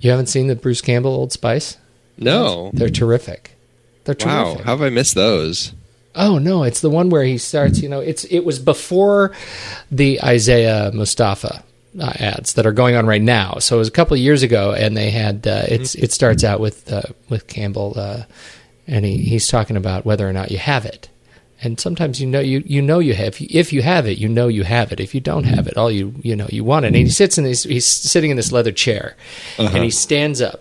You 0.00 0.10
haven't 0.10 0.26
seen 0.26 0.48
the 0.48 0.56
Bruce 0.56 0.80
Campbell 0.82 1.12
Old 1.14 1.32
Spice? 1.32 1.78
No. 2.18 2.70
They're 2.74 2.88
terrific. 2.90 3.53
They're 4.04 4.16
Wow. 4.24 4.56
How 4.56 4.76
have 4.76 4.82
I 4.82 4.90
missed 4.90 5.14
those? 5.14 5.72
Oh 6.14 6.38
no, 6.38 6.62
it's 6.62 6.80
the 6.80 6.90
one 6.90 7.10
where 7.10 7.24
he 7.24 7.38
starts. 7.38 7.82
You 7.82 7.88
know, 7.88 8.00
it's 8.00 8.24
it 8.24 8.40
was 8.40 8.58
before 8.58 9.32
the 9.90 10.22
Isaiah 10.22 10.90
Mustafa 10.94 11.64
uh, 11.98 12.12
ads 12.18 12.54
that 12.54 12.66
are 12.66 12.72
going 12.72 12.96
on 12.96 13.06
right 13.06 13.22
now. 13.22 13.58
So 13.58 13.76
it 13.76 13.78
was 13.80 13.88
a 13.88 13.92
couple 13.92 14.14
of 14.14 14.20
years 14.20 14.42
ago, 14.42 14.72
and 14.72 14.96
they 14.96 15.10
had 15.10 15.46
uh, 15.46 15.64
it's 15.68 15.94
it 15.94 16.12
starts 16.12 16.44
out 16.44 16.60
with 16.60 16.92
uh, 16.92 17.02
with 17.28 17.46
Campbell, 17.46 17.94
uh, 17.96 18.22
and 18.86 19.04
he, 19.04 19.18
he's 19.18 19.48
talking 19.48 19.76
about 19.76 20.04
whether 20.04 20.28
or 20.28 20.32
not 20.32 20.50
you 20.50 20.58
have 20.58 20.84
it. 20.84 21.08
And 21.62 21.80
sometimes 21.80 22.20
you 22.20 22.26
know 22.26 22.40
you 22.40 22.62
you 22.66 22.82
know 22.82 22.98
you 22.98 23.14
have 23.14 23.36
if 23.40 23.72
you 23.72 23.80
have 23.82 24.06
it 24.06 24.18
you 24.18 24.28
know 24.28 24.48
you 24.48 24.64
have 24.64 24.92
it 24.92 25.00
if 25.00 25.14
you 25.14 25.20
don't 25.20 25.44
have 25.44 25.66
it 25.66 25.78
all 25.78 25.90
you 25.90 26.14
you 26.20 26.36
know 26.36 26.46
you 26.50 26.62
want 26.62 26.84
it 26.84 26.88
and 26.88 26.96
he 26.96 27.08
sits 27.08 27.38
in 27.38 27.44
this 27.44 27.62
he's 27.62 27.86
sitting 27.86 28.30
in 28.30 28.36
this 28.36 28.52
leather 28.52 28.72
chair 28.72 29.16
and 29.56 29.82
he 29.82 29.88
stands 29.88 30.42
up 30.42 30.60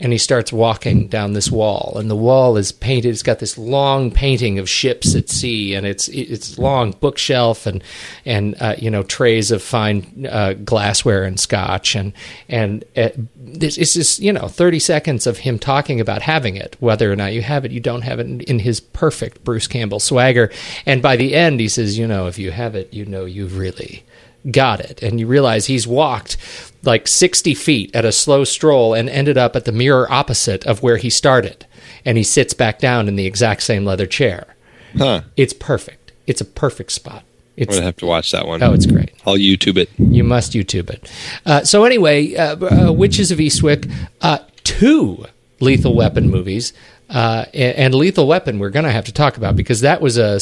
and 0.00 0.12
he 0.12 0.18
starts 0.18 0.52
walking 0.52 1.06
down 1.08 1.34
this 1.34 1.50
wall 1.50 1.94
and 1.96 2.10
the 2.10 2.16
wall 2.16 2.56
is 2.56 2.72
painted 2.72 3.10
it's 3.10 3.22
got 3.22 3.38
this 3.38 3.56
long 3.58 4.10
painting 4.10 4.58
of 4.58 4.68
ships 4.68 5.14
at 5.14 5.28
sea 5.28 5.74
and 5.74 5.86
it's 5.86 6.08
it's 6.08 6.58
long 6.58 6.92
bookshelf 6.92 7.66
and 7.66 7.84
and 8.24 8.56
uh, 8.60 8.74
you 8.78 8.90
know 8.90 9.02
trays 9.02 9.50
of 9.50 9.62
fine 9.62 10.26
uh, 10.30 10.54
glassware 10.64 11.24
and 11.24 11.38
scotch 11.38 11.94
and 11.94 12.12
and 12.48 12.84
uh, 12.96 13.10
this 13.36 13.76
it's 13.76 13.94
just 13.94 14.20
you 14.20 14.32
know 14.32 14.48
30 14.48 14.78
seconds 14.78 15.26
of 15.26 15.38
him 15.38 15.58
talking 15.58 16.00
about 16.00 16.22
having 16.22 16.56
it 16.56 16.76
whether 16.80 17.12
or 17.12 17.16
not 17.16 17.32
you 17.32 17.42
have 17.42 17.64
it 17.64 17.70
you 17.70 17.80
don't 17.80 18.02
have 18.02 18.18
it 18.18 18.26
in, 18.26 18.40
in 18.42 18.58
his 18.58 18.80
perfect 18.80 19.44
Bruce 19.44 19.66
Campbell 19.66 20.00
swagger 20.00 20.50
and 20.86 21.02
by 21.02 21.16
the 21.16 21.34
end 21.34 21.60
he 21.60 21.68
says 21.68 21.98
you 21.98 22.06
know 22.06 22.26
if 22.26 22.38
you 22.38 22.50
have 22.50 22.74
it 22.74 22.92
you 22.92 23.04
know 23.04 23.24
you've 23.24 23.58
really 23.58 24.04
got 24.50 24.80
it. 24.80 25.02
And 25.02 25.18
you 25.18 25.26
realize 25.26 25.66
he's 25.66 25.86
walked 25.86 26.36
like 26.82 27.06
60 27.08 27.54
feet 27.54 27.94
at 27.94 28.04
a 28.04 28.12
slow 28.12 28.44
stroll 28.44 28.94
and 28.94 29.08
ended 29.08 29.36
up 29.36 29.56
at 29.56 29.64
the 29.64 29.72
mirror 29.72 30.10
opposite 30.10 30.64
of 30.66 30.82
where 30.82 30.96
he 30.96 31.10
started. 31.10 31.66
And 32.04 32.16
he 32.16 32.24
sits 32.24 32.54
back 32.54 32.78
down 32.78 33.08
in 33.08 33.16
the 33.16 33.26
exact 33.26 33.62
same 33.62 33.84
leather 33.84 34.06
chair. 34.06 34.54
Huh. 34.96 35.22
It's 35.36 35.52
perfect. 35.52 36.12
It's 36.26 36.40
a 36.40 36.44
perfect 36.46 36.92
spot. 36.92 37.24
I'm 37.58 37.66
gonna 37.66 37.82
have 37.82 37.96
to 37.98 38.06
watch 38.06 38.30
that 38.30 38.46
one. 38.46 38.62
oh, 38.62 38.72
it's 38.72 38.86
great. 38.86 39.12
I'll 39.26 39.36
YouTube 39.36 39.76
it. 39.76 39.90
You 39.98 40.24
must 40.24 40.52
YouTube 40.52 40.88
it. 40.88 41.12
Uh, 41.44 41.62
so 41.62 41.84
anyway, 41.84 42.34
uh, 42.34 42.56
uh, 42.88 42.92
Witches 42.92 43.30
of 43.30 43.38
Eastwick, 43.38 43.92
uh, 44.22 44.38
two 44.64 45.26
Lethal 45.60 45.94
Weapon 45.94 46.30
movies. 46.30 46.72
Uh, 47.10 47.44
and, 47.52 47.76
and 47.76 47.94
Lethal 47.94 48.26
Weapon, 48.26 48.60
we're 48.60 48.70
going 48.70 48.84
to 48.84 48.90
have 48.92 49.04
to 49.06 49.12
talk 49.12 49.36
about 49.36 49.56
because 49.56 49.80
that 49.82 50.00
was 50.00 50.16
a 50.16 50.38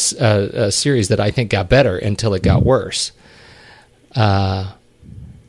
series 0.71 1.09
that 1.09 1.19
I 1.19 1.31
think 1.31 1.51
got 1.51 1.69
better 1.69 1.97
until 1.97 2.35
it 2.35 2.43
got 2.43 2.63
worse. 2.63 3.11
Uh, 4.15 4.73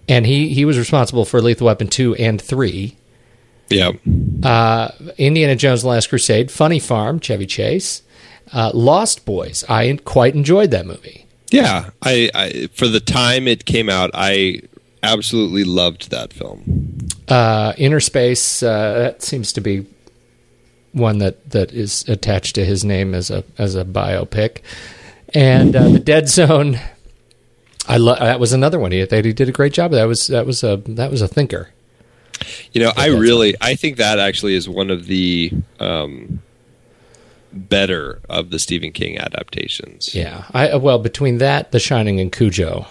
and 0.07 0.26
he, 0.26 0.49
he 0.49 0.66
was 0.66 0.78
responsible 0.78 1.26
for 1.26 1.41
Lethal 1.41 1.68
Weapon 1.68 1.88
2 1.88 2.16
and 2.16 2.41
3. 2.41 2.95
Yeah. 3.70 3.91
Uh, 4.43 4.91
Indiana 5.18 5.55
Jones: 5.55 5.84
and 5.84 5.89
The 5.89 5.93
Last 5.93 6.10
Crusade, 6.10 6.51
Funny 6.51 6.80
Farm, 6.80 7.20
Chevy 7.20 7.45
Chase, 7.45 8.01
uh, 8.51 8.72
Lost 8.74 9.26
Boys. 9.26 9.64
I 9.70 9.97
quite 10.05 10.34
enjoyed 10.34 10.72
that 10.72 10.86
movie. 10.86 11.28
Yeah, 11.51 11.89
I, 12.01 12.30
I 12.34 12.70
for 12.74 12.88
the 12.88 12.99
time 12.99 13.47
it 13.47 13.66
came 13.66 13.89
out, 13.89 14.12
I 14.14 14.62
absolutely 15.01 15.64
loved 15.64 16.12
that 16.12 16.34
film. 16.34 16.97
Uh, 17.28 17.74
Innerspace 17.74 18.64
uh, 18.64 18.99
that 18.99 19.24
seems 19.24 19.51
to 19.53 19.62
be 19.62 19.86
one 20.91 21.20
that, 21.20 21.51
that 21.51 21.72
is 21.72 22.07
attached 22.07 22.55
to 22.55 22.66
his 22.66 22.84
name 22.84 23.14
as 23.14 23.30
a 23.30 23.43
as 23.57 23.76
a 23.76 23.86
biopic, 23.86 24.62
and 25.34 25.76
uh, 25.76 25.89
the 25.89 25.99
Dead 25.99 26.30
Zone. 26.30 26.80
I 27.90 27.98
lo- 27.98 28.16
that 28.16 28.40
was 28.40 28.54
another 28.54 28.80
one. 28.80 28.92
He, 28.92 29.04
that 29.04 29.26
he 29.26 29.34
did 29.34 29.50
a 29.50 29.52
great 29.52 29.74
job. 29.74 29.92
That 29.92 30.06
was 30.06 30.28
that 30.28 30.46
was 30.46 30.64
a 30.64 30.78
that 30.86 31.12
was 31.12 31.22
a 31.22 31.28
thinker. 31.28 31.72
You 32.72 32.82
know, 32.82 32.94
I 32.96 33.08
really, 33.08 33.56
I 33.60 33.76
think 33.76 33.98
that 33.98 34.18
actually 34.20 34.56
is 34.56 34.70
one 34.70 34.90
of 34.90 35.08
the 35.08 35.52
um, 35.80 36.40
better 37.52 38.20
of 38.30 38.50
the 38.52 38.60
Stephen 38.60 38.92
King 38.92 39.18
adaptations. 39.18 40.14
Yeah. 40.16 40.46
I 40.54 40.70
uh, 40.70 40.80
well 40.80 41.00
between 41.00 41.40
that, 41.40 41.72
The 41.72 41.80
Shining, 41.80 42.20
and 42.20 42.32
Cujo, 42.32 42.86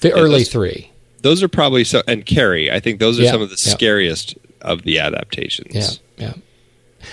the 0.00 0.12
early 0.12 0.40
those- 0.40 0.48
three. 0.50 0.90
Those 1.22 1.42
are 1.42 1.48
probably 1.48 1.84
so, 1.84 2.02
and 2.06 2.26
Carrie. 2.26 2.70
I 2.70 2.80
think 2.80 3.00
those 3.00 3.18
are 3.18 3.22
Yeah, 3.22 3.30
some 3.30 3.40
of 3.40 3.48
the 3.48 3.56
yeah. 3.64 3.72
scariest 3.72 4.34
of 4.60 4.82
the 4.82 4.98
adaptations. 4.98 5.74
Yeah, 6.18 6.26
yeah. 6.26 6.32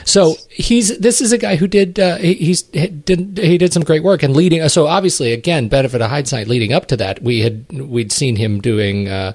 So 0.03 0.35
he's 0.49 0.97
this 0.99 1.21
is 1.21 1.31
a 1.31 1.37
guy 1.37 1.55
who 1.55 1.67
did 1.67 1.99
uh, 1.99 2.17
he, 2.17 2.33
he's 2.35 2.69
he 2.71 2.87
did 2.87 3.37
he 3.37 3.57
did 3.57 3.73
some 3.73 3.83
great 3.83 4.03
work 4.03 4.23
and 4.23 4.35
leading. 4.35 4.67
So 4.69 4.87
obviously, 4.87 5.33
again, 5.33 5.67
benefit 5.67 6.01
of 6.01 6.09
hindsight. 6.09 6.47
Leading 6.47 6.73
up 6.73 6.87
to 6.87 6.97
that, 6.97 7.21
we 7.21 7.41
had 7.41 7.65
we'd 7.71 8.11
seen 8.11 8.35
him 8.35 8.61
doing 8.61 9.07
uh, 9.07 9.33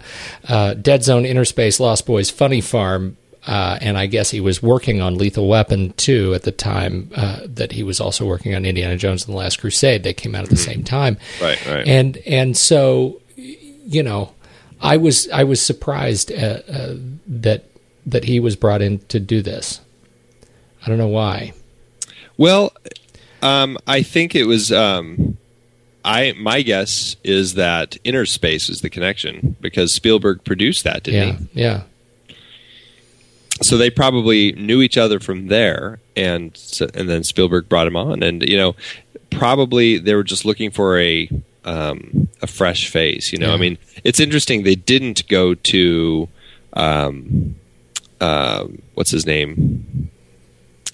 uh, 0.48 0.74
Dead 0.74 1.02
Zone, 1.02 1.24
Innerspace, 1.24 1.80
Lost 1.80 2.06
Boys, 2.06 2.30
Funny 2.30 2.60
Farm. 2.60 3.16
Uh, 3.46 3.78
and 3.80 3.96
I 3.96 4.06
guess 4.06 4.32
he 4.32 4.40
was 4.40 4.60
working 4.60 5.00
on 5.00 5.14
Lethal 5.14 5.46
Weapon 5.46 5.92
too 5.92 6.34
at 6.34 6.42
the 6.42 6.50
time 6.50 7.12
uh, 7.14 7.42
that 7.44 7.70
he 7.70 7.84
was 7.84 8.00
also 8.00 8.26
working 8.26 8.56
on 8.56 8.64
Indiana 8.64 8.96
Jones 8.96 9.24
and 9.24 9.32
the 9.32 9.38
Last 9.38 9.60
Crusade. 9.60 10.02
They 10.02 10.12
came 10.14 10.34
out 10.34 10.42
at 10.42 10.50
the 10.50 10.56
same 10.56 10.82
time, 10.82 11.16
Right, 11.40 11.64
right. 11.64 11.86
And 11.86 12.16
and 12.26 12.56
so, 12.56 13.20
you 13.36 14.02
know, 14.02 14.32
I 14.80 14.96
was 14.96 15.28
I 15.30 15.44
was 15.44 15.62
surprised 15.62 16.32
uh, 16.32 16.60
uh, 16.68 16.94
that 17.26 17.64
that 18.04 18.24
he 18.24 18.40
was 18.40 18.56
brought 18.56 18.82
in 18.82 18.98
to 19.08 19.20
do 19.20 19.42
this. 19.42 19.80
I 20.86 20.88
don't 20.88 20.98
know 20.98 21.08
why. 21.08 21.52
Well, 22.38 22.72
um, 23.42 23.76
I 23.86 24.02
think 24.02 24.34
it 24.34 24.44
was. 24.44 24.70
Um, 24.70 25.36
I 26.04 26.32
my 26.38 26.62
guess 26.62 27.16
is 27.24 27.54
that 27.54 27.96
Innerspace 28.04 28.68
was 28.68 28.80
the 28.80 28.88
connection 28.88 29.56
because 29.60 29.92
Spielberg 29.92 30.44
produced 30.44 30.84
that, 30.84 31.02
didn't 31.02 31.50
Yeah, 31.52 31.82
yeah. 32.30 32.38
So 33.62 33.76
they 33.76 33.90
probably 33.90 34.52
knew 34.52 34.80
each 34.82 34.96
other 34.96 35.18
from 35.18 35.48
there, 35.48 35.98
and 36.14 36.56
and 36.94 37.08
then 37.08 37.24
Spielberg 37.24 37.68
brought 37.68 37.88
him 37.88 37.96
on, 37.96 38.22
and 38.22 38.48
you 38.48 38.56
know, 38.56 38.76
probably 39.30 39.98
they 39.98 40.14
were 40.14 40.22
just 40.22 40.44
looking 40.44 40.70
for 40.70 41.00
a 41.00 41.28
um, 41.64 42.28
a 42.40 42.46
fresh 42.46 42.88
face. 42.88 43.32
You 43.32 43.38
know, 43.38 43.52
I 43.52 43.56
mean, 43.56 43.78
it's 44.04 44.20
interesting 44.20 44.62
they 44.62 44.76
didn't 44.76 45.26
go 45.26 45.54
to 45.54 46.28
um, 46.74 47.56
uh, 48.20 48.66
what's 48.94 49.10
his 49.10 49.26
name. 49.26 50.10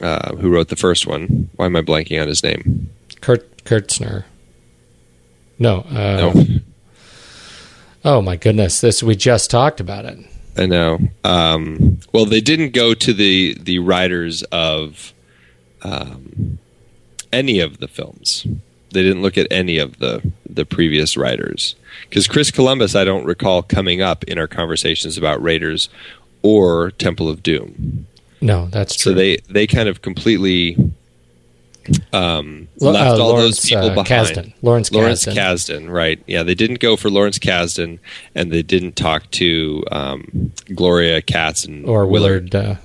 Uh, 0.03 0.35
who 0.37 0.51
wrote 0.51 0.69
the 0.69 0.77
first 0.77 1.07
one? 1.07 1.49
Why 1.57 1.67
am 1.67 1.77
I 1.77 1.83
blanking 1.83 2.21
on 2.21 2.29
his 2.29 2.43
name? 2.43 2.91
Kurt 3.21 3.65
Kurtzner. 3.65 4.25
No, 5.59 5.83
uh, 5.89 6.33
No, 6.35 6.61
oh 8.05 8.21
my 8.23 8.37
goodness, 8.37 8.81
this 8.81 9.03
we 9.03 9.15
just 9.15 9.51
talked 9.51 9.79
about 9.81 10.05
it. 10.05 10.19
I 10.57 10.67
know. 10.67 10.99
Um, 11.25 12.01
well, 12.13 12.27
they 12.27 12.41
didn't 12.41 12.73
go 12.73 12.95
to 12.95 13.13
the 13.13 13.57
the 13.61 13.79
writers 13.79 14.43
of 14.45 15.13
um, 15.83 16.59
any 17.33 17.61
of 17.61 17.79
the 17.79 17.89
films. 17.89 18.47
They 18.91 19.03
didn't 19.03 19.23
look 19.23 19.39
at 19.39 19.47
any 19.51 19.79
of 19.79 19.99
the 19.99 20.33
the 20.49 20.67
previous 20.67 21.17
writers 21.17 21.77
because 22.09 22.27
Chris 22.27 22.51
Columbus, 22.51 22.95
I 22.95 23.05
don't 23.05 23.25
recall 23.25 23.63
coming 23.63 24.03
up 24.03 24.25
in 24.25 24.39
our 24.39 24.49
conversations 24.49 25.17
about 25.17 25.43
Raiders 25.43 25.89
or 26.43 26.91
Temple 26.91 27.29
of 27.29 27.43
Doom. 27.43 28.07
No, 28.43 28.67
that's 28.67 28.97
true. 28.97 29.13
So 29.13 29.17
they 29.17 29.39
they 29.49 29.67
kind 29.67 29.89
of 29.89 30.03
completely 30.03 30.77
um, 32.13 32.69
Lo- 32.81 32.93
left 32.93 33.19
uh, 33.19 33.23
all 33.23 33.31
Lawrence, 33.31 33.61
those 33.63 33.71
people 33.71 33.91
uh, 33.91 33.95
behind. 34.03 34.07
Kasdan. 34.29 34.55
Lawrence 34.63 34.93
Lawrence 34.93 35.25
Kasdan. 35.27 35.35
Kasdan, 35.35 35.91
right? 35.91 36.23
Yeah, 36.27 36.43
they 36.43 36.55
didn't 36.55 36.81
go 36.81 36.97
for 36.97 37.11
Lawrence 37.11 37.39
Kasdan, 37.39 37.99
and 38.35 38.53
they 38.53 38.63
didn't 38.63 38.97
talk 38.97 39.31
to 39.33 39.83
um, 39.91 40.53
Gloria 40.75 41.23
Katz 41.23 41.65
and 41.65 41.85
or 41.87 42.07
Willard 42.07 42.55
uh, 42.55 42.77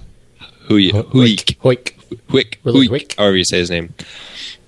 Huy- 0.67 0.91
Huyck, 0.91 1.57
Hoyk. 1.59 1.93
Huyck, 2.29 2.55
Willard 2.63 2.87
Huyck, 2.87 2.89
Huyck. 2.89 3.17
however 3.17 3.35
you 3.35 3.43
say 3.43 3.57
his 3.59 3.69
name. 3.69 3.93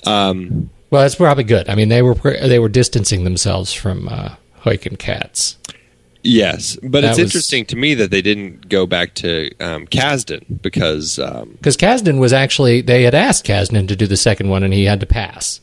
Um, 0.06 0.70
Well, 0.92 1.02
that's 1.04 1.16
probably 1.16 1.44
good. 1.44 1.70
I 1.70 1.76
mean, 1.76 1.90
they 1.90 2.02
were 2.02 2.16
they 2.16 2.60
were 2.60 2.70
distancing 2.70 3.24
themselves 3.24 3.74
from 3.74 4.08
uh, 4.10 4.36
Hoyk 4.64 4.86
and 4.86 4.98
Katz. 5.00 5.58
Yes, 6.24 6.78
but 6.84 7.02
That 7.02 7.12
it's 7.12 7.20
was- 7.20 7.32
interesting 7.32 7.66
to 7.68 7.76
me 7.76 7.94
that 7.96 8.12
they 8.12 8.22
didn't 8.22 8.70
go 8.70 8.86
back 8.86 9.14
to 9.16 9.50
um, 9.60 9.88
Kasdan 9.88 10.62
because 10.62 11.20
um, 11.20 11.52
Because 11.52 11.78
Kasdan 11.78 12.20
was 12.20 12.34
actually 12.34 12.82
they 12.82 13.04
had 13.04 13.16
asked 13.16 13.46
Kasdan 13.46 13.88
to 13.88 13.96
do 13.96 14.08
the 14.08 14.18
second 14.18 14.50
one, 14.50 14.64
and 14.64 14.74
he 14.74 14.86
had 14.86 15.00
to 15.00 15.06
pass. 15.06 15.62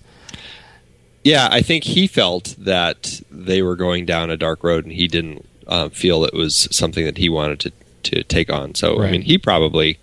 Yeah, 1.25 1.49
I 1.51 1.61
think 1.61 1.83
he 1.85 2.07
felt 2.07 2.55
that 2.59 3.21
they 3.33 3.61
were 3.61 3.75
going 3.75 4.07
down 4.07 4.31
a 4.31 4.37
dark 4.37 4.63
road, 4.63 4.85
and 4.85 4.93
he 4.93 5.09
didn't 5.09 5.45
uh, 5.67 5.89
feel 5.89 6.25
it 6.25 6.33
was 6.35 6.69
something 6.71 7.05
that 7.05 7.19
he 7.19 7.29
wanted 7.29 7.59
to 7.61 7.73
to 8.05 8.23
take 8.23 8.49
on. 8.53 8.77
So, 8.77 9.03
I 9.03 9.11
mean, 9.11 9.23
he 9.23 9.37
probably, 9.37 9.99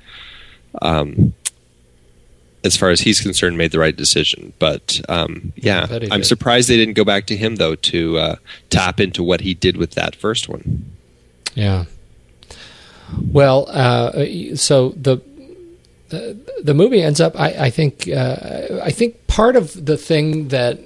um, 0.81 1.33
as 2.63 2.77
far 2.77 2.89
as 2.89 3.01
he's 3.01 3.19
concerned, 3.19 3.57
made 3.57 3.71
the 3.71 3.79
right 3.79 3.95
decision. 3.95 4.53
But 4.59 5.01
um, 5.09 5.53
yeah, 5.55 5.87
I'm 5.89 6.21
did. 6.21 6.25
surprised 6.25 6.69
they 6.69 6.77
didn't 6.77 6.95
go 6.95 7.03
back 7.03 7.25
to 7.27 7.37
him 7.37 7.57
though 7.57 7.75
to 7.75 8.17
uh, 8.17 8.35
tap 8.69 8.99
into 8.99 9.23
what 9.23 9.41
he 9.41 9.53
did 9.53 9.77
with 9.77 9.91
that 9.91 10.15
first 10.15 10.49
one. 10.49 10.85
Yeah. 11.55 11.85
Well, 13.31 13.67
uh, 13.69 14.25
so 14.55 14.89
the 14.89 15.21
the, 16.09 16.37
the 16.63 16.73
movie 16.73 17.01
ends 17.01 17.19
up. 17.19 17.39
I, 17.39 17.65
I 17.65 17.69
think. 17.69 18.07
Uh, 18.07 18.79
I 18.83 18.91
think 18.91 19.27
part 19.27 19.55
of 19.55 19.85
the 19.85 19.97
thing 19.97 20.49
that 20.49 20.79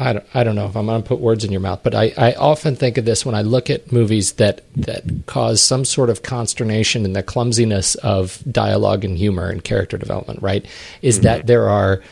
I 0.00 0.12
don't, 0.14 0.26
I 0.34 0.44
don't 0.44 0.54
know 0.54 0.66
if 0.66 0.76
I'm 0.76 0.86
going 0.86 1.02
to 1.02 1.06
put 1.08 1.20
words 1.20 1.44
in 1.44 1.52
your 1.52 1.60
mouth, 1.60 1.80
but 1.82 1.94
I, 1.94 2.12
I 2.16 2.32
often 2.34 2.74
think 2.74 2.96
of 2.98 3.04
this 3.04 3.26
when 3.26 3.34
I 3.34 3.42
look 3.42 3.68
at 3.68 3.92
movies 3.92 4.32
that 4.34 4.62
that 4.76 5.04
cause 5.26 5.62
some 5.62 5.84
sort 5.84 6.08
of 6.10 6.22
consternation 6.22 7.04
in 7.04 7.12
the 7.12 7.22
clumsiness 7.22 7.94
of 7.96 8.42
dialogue 8.50 9.04
and 9.04 9.18
humor 9.18 9.48
and 9.50 9.62
character 9.62 9.98
development. 9.98 10.42
Right? 10.42 10.64
Is 11.02 11.20
that 11.20 11.46
there 11.46 11.68
are 11.68 12.02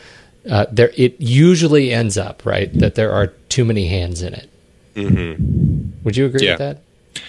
uh, 0.49 0.67
there? 0.71 0.91
It 0.95 1.19
usually 1.19 1.91
ends 1.91 2.17
up 2.17 2.45
right 2.45 2.71
that 2.79 2.95
there 2.95 3.11
are 3.11 3.27
too 3.49 3.65
many 3.65 3.87
hands 3.87 4.21
in 4.21 4.33
it. 4.35 4.49
Mm-hmm. 4.95 6.03
Would 6.03 6.15
you 6.15 6.25
agree 6.27 6.45
Yeah. 6.45 6.51
with 6.51 6.59
that? 6.59 7.23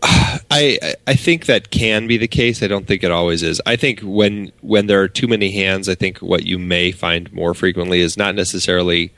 I 0.02 0.94
I- 1.06 1.14
think 1.14 1.46
that 1.46 1.70
can 1.70 2.06
be 2.06 2.16
the 2.16 2.28
case. 2.28 2.62
I 2.62 2.68
don't 2.68 2.86
think 2.86 3.02
it 3.02 3.10
always 3.10 3.42
is. 3.42 3.60
I 3.66 3.76
think 3.76 4.00
when 4.00 4.52
when 4.60 4.86
there 4.86 5.02
are 5.02 5.08
too 5.08 5.26
many 5.26 5.50
hands, 5.50 5.88
I 5.88 5.94
think 5.94 6.18
what 6.18 6.44
you 6.44 6.58
may 6.58 6.92
find 6.92 7.32
more 7.32 7.54
frequently 7.54 8.00
is 8.00 8.16
not 8.16 8.34
necessarily 8.34 9.12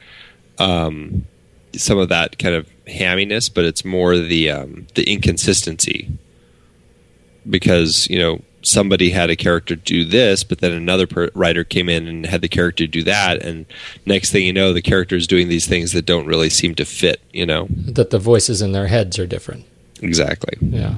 um, 0.59 1.27
some 1.77 1.99
of 1.99 2.09
that 2.09 2.39
kind 2.39 2.55
of 2.55 2.69
hamminess, 2.87 3.53
but 3.53 3.65
it's 3.65 3.85
more 3.85 4.17
the 4.17 4.51
um, 4.51 4.87
the 4.95 5.05
inconsistency. 5.11 6.09
Because 7.49 8.07
you 8.09 8.19
know 8.19 8.43
somebody 8.63 9.11
had 9.11 9.31
a 9.31 9.37
character 9.37 9.75
do 9.75 10.05
this, 10.05 10.45
but 10.45 10.59
then 10.59 10.73
another 10.73 11.07
per- 11.07 11.31
writer 11.35 11.65
came 11.65 11.89
in 11.89 12.07
and 12.07 12.27
had 12.27 12.43
the 12.43 12.49
character 12.49 12.87
do 12.87 13.03
that, 13.05 13.43
and 13.43 13.67
next 14.05 14.31
thing 14.31 14.47
you 14.47 14.53
know, 14.53 14.73
the 14.73 14.83
character 14.83 15.17
is 15.17 15.27
doing 15.27 15.49
these 15.49 15.67
things 15.67 15.93
that 15.93 16.05
don't 16.05 16.27
really 16.27 16.51
seem 16.51 16.75
to 16.75 16.85
fit. 16.85 17.21
You 17.33 17.47
know 17.47 17.67
that 17.71 18.11
the 18.11 18.19
voices 18.19 18.63
in 18.63 18.73
their 18.73 18.89
heads 18.89 19.19
are 19.19 19.27
different. 19.27 19.67
Exactly. 20.01 20.57
Yeah. 20.61 20.95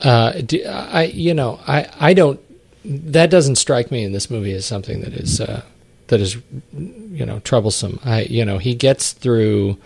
Uh, 0.00 0.32
do, 0.40 0.64
I 0.64 1.04
you 1.04 1.32
know 1.32 1.60
I 1.66 1.88
I 2.00 2.14
don't 2.14 2.40
that 2.84 3.30
doesn't 3.30 3.56
strike 3.56 3.90
me 3.90 4.04
in 4.04 4.12
this 4.12 4.30
movie 4.30 4.52
as 4.52 4.66
something 4.66 5.00
that 5.02 5.12
is 5.12 5.40
uh, 5.40 5.62
that 6.08 6.20
is 6.20 6.36
you 6.72 7.24
know 7.24 7.38
troublesome. 7.40 8.00
I 8.04 8.22
you 8.22 8.44
know 8.44 8.58
he 8.58 8.74
gets 8.74 9.12
through. 9.12 9.78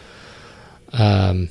Um, 0.93 1.51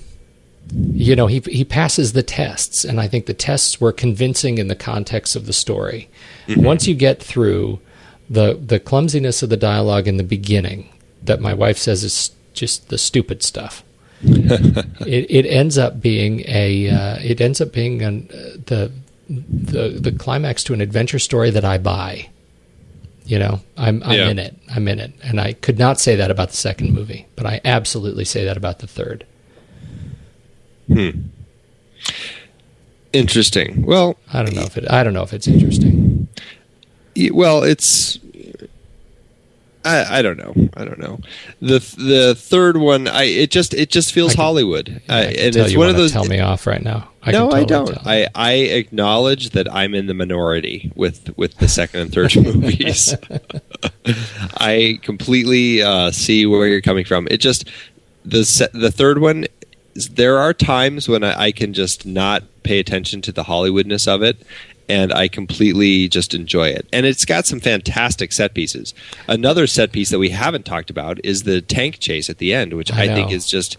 you 0.73 1.15
know 1.15 1.27
he 1.27 1.41
he 1.41 1.63
passes 1.63 2.13
the 2.13 2.23
tests, 2.23 2.83
and 2.83 2.99
I 2.99 3.07
think 3.07 3.27
the 3.27 3.35
tests 3.35 3.79
were 3.79 3.91
convincing 3.91 4.57
in 4.57 4.67
the 4.67 4.75
context 4.75 5.35
of 5.35 5.45
the 5.45 5.53
story. 5.53 6.09
Once 6.57 6.87
you 6.87 6.95
get 6.95 7.21
through 7.21 7.79
the 8.27 8.59
the 8.59 8.79
clumsiness 8.79 9.43
of 9.43 9.49
the 9.49 9.57
dialogue 9.57 10.07
in 10.07 10.17
the 10.17 10.23
beginning, 10.23 10.89
that 11.21 11.39
my 11.39 11.53
wife 11.53 11.77
says 11.77 12.03
is 12.03 12.31
just 12.53 12.89
the 12.89 12.97
stupid 12.97 13.43
stuff 13.43 13.83
it, 14.23 15.25
it 15.29 15.45
ends 15.45 15.77
up 15.77 16.01
being 16.01 16.41
a 16.47 16.89
uh, 16.89 17.17
it 17.21 17.41
ends 17.41 17.61
up 17.61 17.71
being 17.73 18.01
an, 18.01 18.29
uh, 18.31 18.57
the 18.65 18.91
the 19.29 19.89
the 19.99 20.11
climax 20.11 20.63
to 20.65 20.73
an 20.73 20.81
adventure 20.81 21.19
story 21.19 21.49
that 21.51 21.65
I 21.65 21.77
buy. 21.77 22.29
You 23.25 23.39
know, 23.39 23.61
I'm 23.75 24.03
I'm 24.03 24.13
Yeah. 24.13 24.29
in 24.29 24.39
it. 24.39 24.55
I'm 24.73 24.87
in 24.87 24.99
it, 24.99 25.13
and 25.23 25.39
I 25.39 25.53
could 25.53 25.79
not 25.79 25.99
say 25.99 26.15
that 26.15 26.29
about 26.31 26.49
the 26.51 26.57
second 26.57 26.93
movie, 26.93 27.25
but 27.35 27.45
I 27.45 27.59
absolutely 27.65 28.25
say 28.25 28.45
that 28.45 28.55
about 28.57 28.79
the 28.79 28.87
third. 28.87 29.25
Hmm. 30.87 31.09
Interesting. 33.13 33.83
Well, 33.85 34.17
I 34.33 34.43
don't 34.43 34.55
know 34.55 34.63
if 34.63 34.77
it. 34.77 34.89
I 34.91 35.03
don't 35.03 35.13
know 35.13 35.23
if 35.23 35.33
it's 35.33 35.47
interesting. 35.47 36.27
Well, 37.31 37.63
it's 37.63 38.19
I, 39.85 40.19
I 40.19 40.21
don't 40.23 40.37
know. 40.37 40.69
I 40.73 40.83
don't 40.83 40.97
know. 40.97 41.19
The 41.61 41.79
the 41.97 42.35
third 42.35 42.77
one, 42.77 43.07
I 43.07 43.23
it 43.23 43.51
just 43.51 43.73
it 43.73 43.89
just 43.89 44.11
feels 44.13 44.33
Hollywood, 44.33 45.01
uh, 45.07 45.13
I 45.13 45.25
can 45.25 45.39
and 45.39 45.53
tell 45.53 45.63
it's 45.63 45.73
you 45.73 45.79
one 45.79 45.89
of 45.89 45.95
those. 45.95 46.11
Tell 46.11 46.25
me 46.25 46.39
off 46.39 46.65
right 46.65 46.81
now. 46.81 47.09
I 47.21 47.31
no, 47.31 47.49
can 47.49 47.57
I 47.59 47.63
don't. 47.63 47.97
I, 48.05 48.27
I 48.33 48.51
acknowledge 48.53 49.51
that 49.51 49.71
I'm 49.71 49.93
in 49.93 50.07
the 50.07 50.13
minority 50.15 50.91
with 50.95 51.37
with 51.37 51.57
the 51.57 51.67
second 51.67 51.99
and 52.01 52.13
third 52.13 52.35
movies. 52.43 53.15
I 54.57 54.99
completely 55.03 55.83
uh, 55.83 56.11
see 56.11 56.45
where 56.47 56.67
you're 56.67 56.81
coming 56.81 57.05
from. 57.05 57.27
It 57.29 57.37
just 57.37 57.69
the 58.25 58.43
se- 58.43 58.69
the 58.73 58.91
third 58.91 59.19
one. 59.21 59.45
There 60.11 60.39
are 60.39 60.53
times 60.53 61.07
when 61.07 61.23
I, 61.23 61.43
I 61.45 61.51
can 61.51 61.73
just 61.73 62.05
not 62.05 62.43
pay 62.63 62.79
attention 62.79 63.21
to 63.21 63.31
the 63.31 63.43
Hollywoodness 63.43 64.07
of 64.07 64.23
it, 64.23 64.41
and 64.87 65.13
I 65.13 65.27
completely 65.27 66.07
just 66.07 66.33
enjoy 66.33 66.69
it. 66.69 66.87
And 66.93 67.05
it's 67.05 67.25
got 67.25 67.45
some 67.45 67.59
fantastic 67.59 68.31
set 68.31 68.53
pieces. 68.53 68.93
Another 69.27 69.67
set 69.67 69.91
piece 69.91 70.09
that 70.09 70.19
we 70.19 70.29
haven't 70.29 70.65
talked 70.65 70.89
about 70.89 71.19
is 71.23 71.43
the 71.43 71.61
tank 71.61 71.99
chase 71.99 72.29
at 72.29 72.37
the 72.37 72.53
end, 72.53 72.73
which 72.73 72.91
I 72.91 73.03
I, 73.03 73.07
think 73.07 73.31
is 73.31 73.47
just 73.47 73.77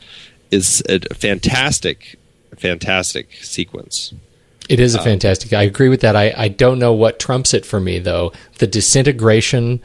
is 0.50 0.82
a 0.88 1.00
fantastic, 1.14 2.16
fantastic 2.56 3.32
sequence. 3.34 4.12
It 4.68 4.80
Um, 4.96 5.00
a 5.00 5.04
fantastic. 5.04 5.52
I 5.52 5.62
agree 5.62 5.88
with 5.88 6.00
that. 6.00 6.16
I, 6.16 6.34
I 6.36 6.48
don't 6.48 6.78
know 6.78 6.92
what 6.92 7.18
trumps 7.18 7.54
it 7.54 7.64
for 7.64 7.80
me 7.80 7.98
though. 7.98 8.32
The 8.58 8.66
disintegration 8.66 9.80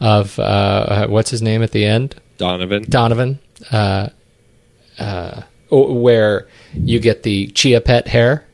of 0.00 0.38
uh, 0.38 0.42
uh, 0.42 1.06
what's 1.08 1.30
his 1.30 1.40
name 1.40 1.62
at 1.62 1.72
the 1.72 1.84
end, 1.84 2.16
Donovan. 2.36 2.84
Donovan, 2.88 3.38
uh, 3.72 4.10
uh, 4.98 5.42
where 5.70 6.46
you 6.74 7.00
get 7.00 7.22
the 7.22 7.46
chia 7.48 7.80
pet 7.80 8.08
hair 8.08 8.45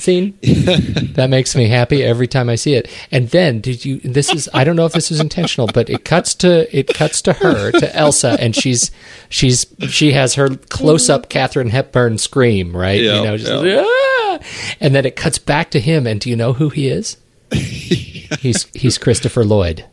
scene. 0.00 0.38
that 0.42 1.28
makes 1.30 1.54
me 1.54 1.68
happy 1.68 2.02
every 2.02 2.26
time 2.26 2.48
I 2.48 2.54
see 2.54 2.74
it. 2.74 2.88
And 3.10 3.28
then 3.30 3.60
did 3.60 3.84
you? 3.84 3.98
This 4.00 4.32
is 4.32 4.48
I 4.54 4.64
don't 4.64 4.76
know 4.76 4.86
if 4.86 4.92
this 4.92 5.10
is 5.10 5.20
intentional, 5.20 5.66
but 5.72 5.88
it 5.90 6.04
cuts 6.04 6.34
to 6.36 6.76
it 6.76 6.88
cuts 6.88 7.22
to 7.22 7.32
her 7.34 7.70
to 7.72 7.96
Elsa, 7.96 8.36
and 8.40 8.54
she's 8.54 8.90
she's 9.28 9.66
she 9.88 10.12
has 10.12 10.34
her 10.34 10.56
close 10.56 11.08
up 11.08 11.28
Katharine 11.28 11.70
Hepburn 11.70 12.18
scream, 12.18 12.76
right? 12.76 13.00
Yeah, 13.00 13.16
you 13.18 13.24
know, 13.24 13.36
just, 13.36 13.64
yeah. 13.64 13.84
"Ah!" 13.84 14.38
and 14.80 14.94
then 14.94 15.04
it 15.06 15.16
cuts 15.16 15.38
back 15.38 15.70
to 15.72 15.80
him, 15.80 16.06
and 16.06 16.20
do 16.20 16.30
you 16.30 16.36
know 16.36 16.52
who 16.52 16.68
he 16.70 16.88
is? 16.88 17.16
he's 17.52 18.66
he's 18.74 18.98
Christopher 18.98 19.44
Lloyd. 19.44 19.84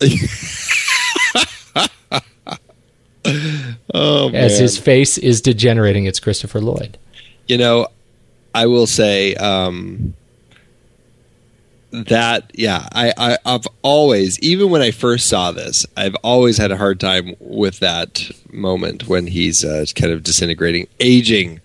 Oh 3.92 4.30
As 4.30 4.58
his 4.58 4.78
face 4.78 5.18
is 5.18 5.40
degenerating, 5.40 6.04
it's 6.04 6.20
Christopher 6.20 6.60
Lloyd. 6.60 6.96
you 7.48 7.58
know, 7.58 7.88
I 8.56 8.64
will 8.64 8.86
say 8.86 9.34
um, 9.34 10.14
that 11.90 12.50
yeah, 12.54 12.88
I, 12.90 13.12
I 13.18 13.38
I've 13.44 13.68
always 13.82 14.38
even 14.40 14.70
when 14.70 14.80
I 14.80 14.92
first 14.92 15.28
saw 15.28 15.52
this, 15.52 15.84
I've 15.94 16.14
always 16.16 16.56
had 16.56 16.72
a 16.72 16.78
hard 16.78 16.98
time 16.98 17.34
with 17.38 17.80
that 17.80 18.30
moment 18.50 19.08
when 19.08 19.26
he's 19.26 19.62
uh, 19.62 19.84
kind 19.94 20.10
of 20.10 20.22
disintegrating, 20.22 20.88
aging 21.00 21.60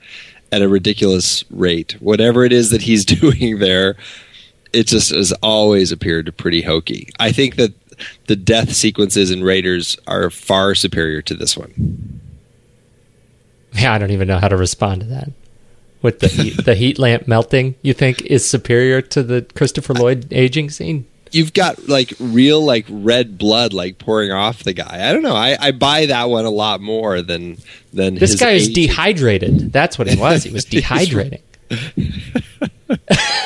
at 0.52 0.62
a 0.62 0.68
ridiculous 0.68 1.46
rate. 1.50 1.94
Whatever 2.02 2.44
it 2.44 2.52
is 2.52 2.72
that 2.72 2.82
he's 2.82 3.06
doing 3.22 3.60
there, 3.60 3.96
it 4.74 4.88
just 4.88 5.12
has 5.12 5.32
always 5.42 5.94
appeared 5.94 6.36
pretty 6.36 6.62
hokey. 6.62 7.08
I 7.22 7.32
think 7.32 7.56
that 7.56 7.72
the 8.28 8.36
death 8.36 8.74
sequences 8.74 9.32
in 9.32 9.46
Raiders 9.46 9.98
are 10.08 10.30
far 10.30 10.76
superior 10.76 11.22
to 11.22 11.36
this 11.36 11.56
one. 11.56 12.20
Yeah, 13.72 13.94
I 13.94 13.98
don't 13.98 14.12
even 14.12 14.28
know 14.28 14.40
how 14.40 14.50
to 14.50 14.58
respond 14.58 15.00
to 15.02 15.08
that. 15.08 15.30
With 16.02 16.20
the 16.20 16.28
heat, 16.28 16.66
the 16.66 16.76
heat 16.76 16.98
lamp 16.98 17.28
melting, 17.28 17.76
you 17.82 17.94
think 17.94 18.22
is 18.24 18.50
superior 18.50 19.02
to 19.04 19.24
the 19.24 19.44
Christopher 19.56 19.94
Lloyd 19.94 20.28
aging 20.32 20.70
scene? 20.72 21.06
you've 21.34 21.54
got 21.54 21.88
like 21.88 22.14
real 22.20 22.64
like 22.64 22.86
red 22.90 23.38
blood 23.38 23.72
like 23.72 23.98
pouring 23.98 24.32
off 24.32 24.64
the 24.64 24.74
guy. 24.74 25.08
I 25.10 25.14
don't 25.14 25.24
know. 25.24 25.36
I, 25.36 25.56
I 25.60 25.72
buy 25.72 26.08
that 26.08 26.30
one 26.30 26.44
a 26.44 26.50
lot 26.50 26.82
more 26.82 27.22
than 27.22 27.58
than 27.94 28.16
This 28.16 28.32
his 28.32 28.40
guy 28.40 28.52
is 28.52 28.68
age. 28.68 28.76
dehydrated. 28.76 29.72
That's 29.72 29.98
what 29.98 30.10
it 30.10 30.20
was. 30.20 30.44
He 30.44 30.52
was 30.52 30.66
dehydrating. 30.76 31.42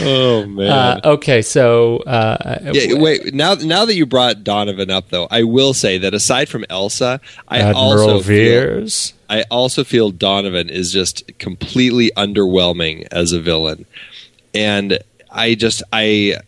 Oh 0.00 0.44
man. 0.46 0.70
Uh, 0.70 1.00
okay, 1.04 1.40
so 1.40 1.98
uh, 1.98 2.58
yeah, 2.72 2.98
wait. 2.98 3.32
Now, 3.32 3.54
now 3.54 3.84
that 3.84 3.94
you 3.94 4.06
brought 4.06 4.42
Donovan 4.42 4.90
up, 4.90 5.10
though, 5.10 5.28
I 5.30 5.44
will 5.44 5.72
say 5.72 5.98
that 5.98 6.12
aside 6.12 6.48
from 6.48 6.64
Elsa, 6.68 7.20
I 7.46 7.60
Admiral 7.60 7.78
also 7.84 8.06
feel, 8.14 8.20
Veers. 8.22 9.13
I 9.28 9.42
also 9.50 9.84
feel 9.84 10.10
Donovan 10.10 10.68
is 10.70 10.92
just 10.92 11.38
completely 11.38 12.10
underwhelming 12.16 13.06
as 13.10 13.32
a 13.32 13.40
villain, 13.40 13.86
and 14.52 14.98
I 15.30 15.54
just 15.54 15.82
I 15.92 16.38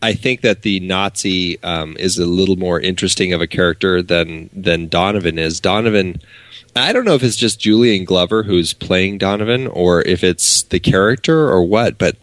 I 0.00 0.14
think 0.14 0.42
that 0.42 0.62
the 0.62 0.80
Nazi 0.80 1.62
um, 1.62 1.96
is 1.96 2.18
a 2.18 2.26
little 2.26 2.56
more 2.56 2.80
interesting 2.80 3.32
of 3.32 3.40
a 3.40 3.46
character 3.46 4.02
than 4.02 4.50
than 4.52 4.88
Donovan 4.88 5.38
is. 5.38 5.60
Donovan. 5.60 6.20
I 6.76 6.92
don't 6.92 7.04
know 7.04 7.14
if 7.14 7.24
it's 7.24 7.36
just 7.36 7.58
Julian 7.58 8.04
Glover 8.04 8.44
who's 8.44 8.72
playing 8.72 9.18
Donovan 9.18 9.66
or 9.66 10.02
if 10.02 10.22
it's 10.22 10.62
the 10.64 10.78
character 10.78 11.48
or 11.48 11.64
what, 11.64 11.98
but 11.98 12.16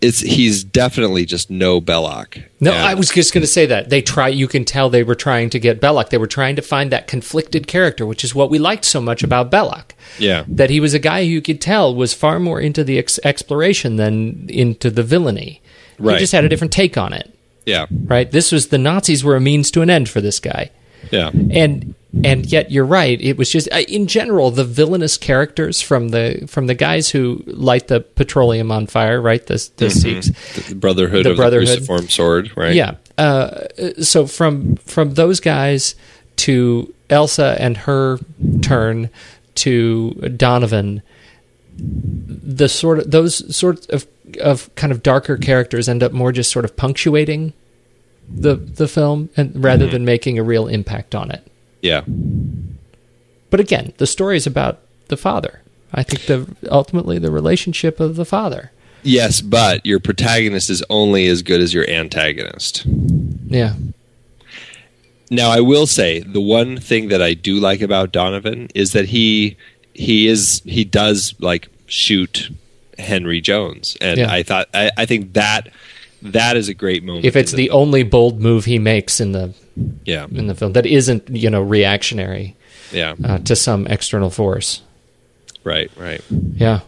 it's 0.00 0.20
he's 0.20 0.64
definitely 0.64 1.26
just 1.26 1.50
no 1.50 1.80
Belloq. 1.80 2.42
No, 2.60 2.72
And- 2.72 2.82
I 2.86 2.94
was 2.94 3.10
just 3.10 3.34
going 3.34 3.42
to 3.42 3.46
say 3.46 3.66
that 3.66 3.90
they 3.90 4.00
try. 4.00 4.28
You 4.28 4.48
can 4.48 4.64
tell 4.64 4.88
they 4.90 5.02
were 5.02 5.14
trying 5.14 5.50
to 5.50 5.58
get 5.58 5.80
Belloq. 5.80 6.08
They 6.10 6.18
were 6.18 6.26
trying 6.26 6.56
to 6.56 6.62
find 6.62 6.90
that 6.90 7.06
conflicted 7.06 7.66
character, 7.66 8.06
which 8.06 8.24
is 8.24 8.34
what 8.34 8.48
we 8.50 8.58
liked 8.58 8.84
so 8.84 9.00
much 9.00 9.22
about 9.22 9.50
Belloq. 9.50 9.90
yeah. 10.18 10.44
That 10.48 10.70
he 10.70 10.80
was 10.80 10.94
a 10.94 10.98
guy 10.98 11.24
who 11.24 11.30
you 11.30 11.42
could 11.42 11.60
tell 11.60 11.94
was 11.94 12.14
far 12.14 12.40
more 12.40 12.60
into 12.60 12.82
the 12.82 12.98
ex- 12.98 13.20
exploration 13.24 13.96
than 13.96 14.46
into 14.48 14.90
the 14.90 15.02
villainy. 15.02 15.60
Right. 15.98 16.14
He 16.14 16.20
just 16.20 16.32
had 16.32 16.44
a 16.44 16.48
different 16.48 16.72
take 16.72 16.96
on 16.96 17.12
it. 17.12 17.34
Yeah. 17.66 17.86
Right. 17.90 18.30
This 18.30 18.50
was 18.52 18.68
the 18.68 18.78
Nazis 18.78 19.22
were 19.22 19.36
a 19.36 19.40
means 19.40 19.70
to 19.72 19.82
an 19.82 19.90
end 19.90 20.08
for 20.08 20.20
this 20.22 20.40
guy. 20.40 20.70
Yeah. 21.10 21.30
and 21.30 21.94
and 22.24 22.46
yet 22.46 22.72
you're 22.72 22.84
right 22.84 23.20
it 23.20 23.36
was 23.38 23.48
just 23.50 23.68
in 23.88 24.06
general 24.08 24.50
the 24.50 24.64
villainous 24.64 25.16
characters 25.16 25.80
from 25.80 26.08
the 26.08 26.44
from 26.48 26.66
the 26.66 26.74
guys 26.74 27.08
who 27.10 27.40
light 27.46 27.86
the 27.86 28.00
petroleum 28.00 28.72
on 28.72 28.86
fire 28.86 29.20
right 29.20 29.46
the, 29.46 29.54
the 29.76 29.86
Mm-hmm. 29.86 30.20
Sikhs 30.20 30.68
The 30.68 30.74
Brotherhood 30.74 31.24
The 31.24 31.30
of 31.30 31.36
Brotherhood. 31.36 31.68
the 31.68 31.74
Cruciform 31.76 32.08
Sword, 32.08 32.50
right? 32.56 32.74
yeah 32.74 32.96
uh, 33.16 33.66
so 34.02 34.26
from 34.26 34.74
from 34.76 35.14
those 35.14 35.38
guys 35.38 35.94
to 36.36 36.92
Elsa 37.10 37.56
and 37.60 37.76
her 37.76 38.18
turn 38.62 39.08
to 39.56 40.10
Donovan 40.36 41.02
the 41.78 42.68
sort 42.68 42.98
of 42.98 43.10
those 43.10 43.54
sorts 43.56 43.86
of 43.86 44.06
of 44.40 44.72
kind 44.74 44.92
of 44.92 45.02
darker 45.02 45.36
characters 45.36 45.88
end 45.88 46.02
up 46.02 46.12
more 46.12 46.32
just 46.32 46.50
sort 46.50 46.64
of 46.64 46.76
punctuating 46.76 47.52
the 48.28 48.54
the 48.56 48.88
film 48.88 49.28
and 49.36 49.62
rather 49.62 49.84
Mm-hmm. 49.84 49.92
than 49.92 50.04
making 50.04 50.38
a 50.38 50.42
real 50.42 50.66
impact 50.66 51.14
on 51.14 51.30
it 51.30 51.46
Yeah. 51.82 52.02
But 53.50 53.60
again, 53.60 53.92
the 53.98 54.06
story 54.06 54.36
is 54.36 54.46
about 54.46 54.80
the 55.08 55.16
father. 55.16 55.62
I 55.92 56.02
think 56.02 56.26
the 56.26 56.46
ultimately 56.70 57.18
the 57.18 57.30
relationship 57.32 57.98
of 58.00 58.16
the 58.16 58.24
father. 58.24 58.70
Yes, 59.02 59.40
but 59.40 59.84
your 59.84 59.98
protagonist 59.98 60.68
is 60.70 60.84
only 60.90 61.26
as 61.26 61.42
good 61.42 61.60
as 61.60 61.72
your 61.74 61.88
antagonist. 61.88 62.84
Yeah. 63.46 63.74
Now, 65.30 65.50
I 65.50 65.60
will 65.60 65.86
say 65.86 66.20
the 66.20 66.40
one 66.40 66.76
thing 66.78 67.08
that 67.08 67.22
I 67.22 67.34
do 67.34 67.58
like 67.58 67.80
about 67.80 68.12
Donovan 68.12 68.68
is 68.74 68.92
that 68.92 69.06
he 69.06 69.56
he 69.94 70.28
is 70.28 70.62
he 70.64 70.84
does 70.84 71.34
like 71.40 71.68
shoot 71.86 72.50
Henry 72.98 73.40
Jones, 73.40 73.96
and 74.00 74.18
Yeah. 74.18 74.30
I 74.32 74.42
thought 74.42 74.68
I, 74.74 74.90
I 74.96 75.06
think 75.06 75.32
that 75.32 75.68
that 76.22 76.56
is 76.56 76.68
a 76.68 76.74
great 76.74 77.02
moment. 77.04 77.24
If 77.24 77.36
it's 77.36 77.52
the 77.52 77.70
only 77.70 78.02
bold 78.02 78.40
move 78.40 78.64
he 78.66 78.78
makes 78.78 79.20
in 79.20 79.32
the 79.32 79.54
yeah 80.04 80.26
in 80.30 80.46
the 80.46 80.54
film 80.54 80.72
that 80.74 80.86
isn't, 80.86 81.28
you 81.30 81.48
know, 81.50 81.62
reactionary 81.62 82.56
yeah 82.92 83.14
uh, 83.24 83.38
to 83.38 83.54
some 83.56 83.86
external 83.86 84.30
force. 84.30 84.82
right 85.64 85.90
right 85.96 86.22
Yeah. 86.54 86.80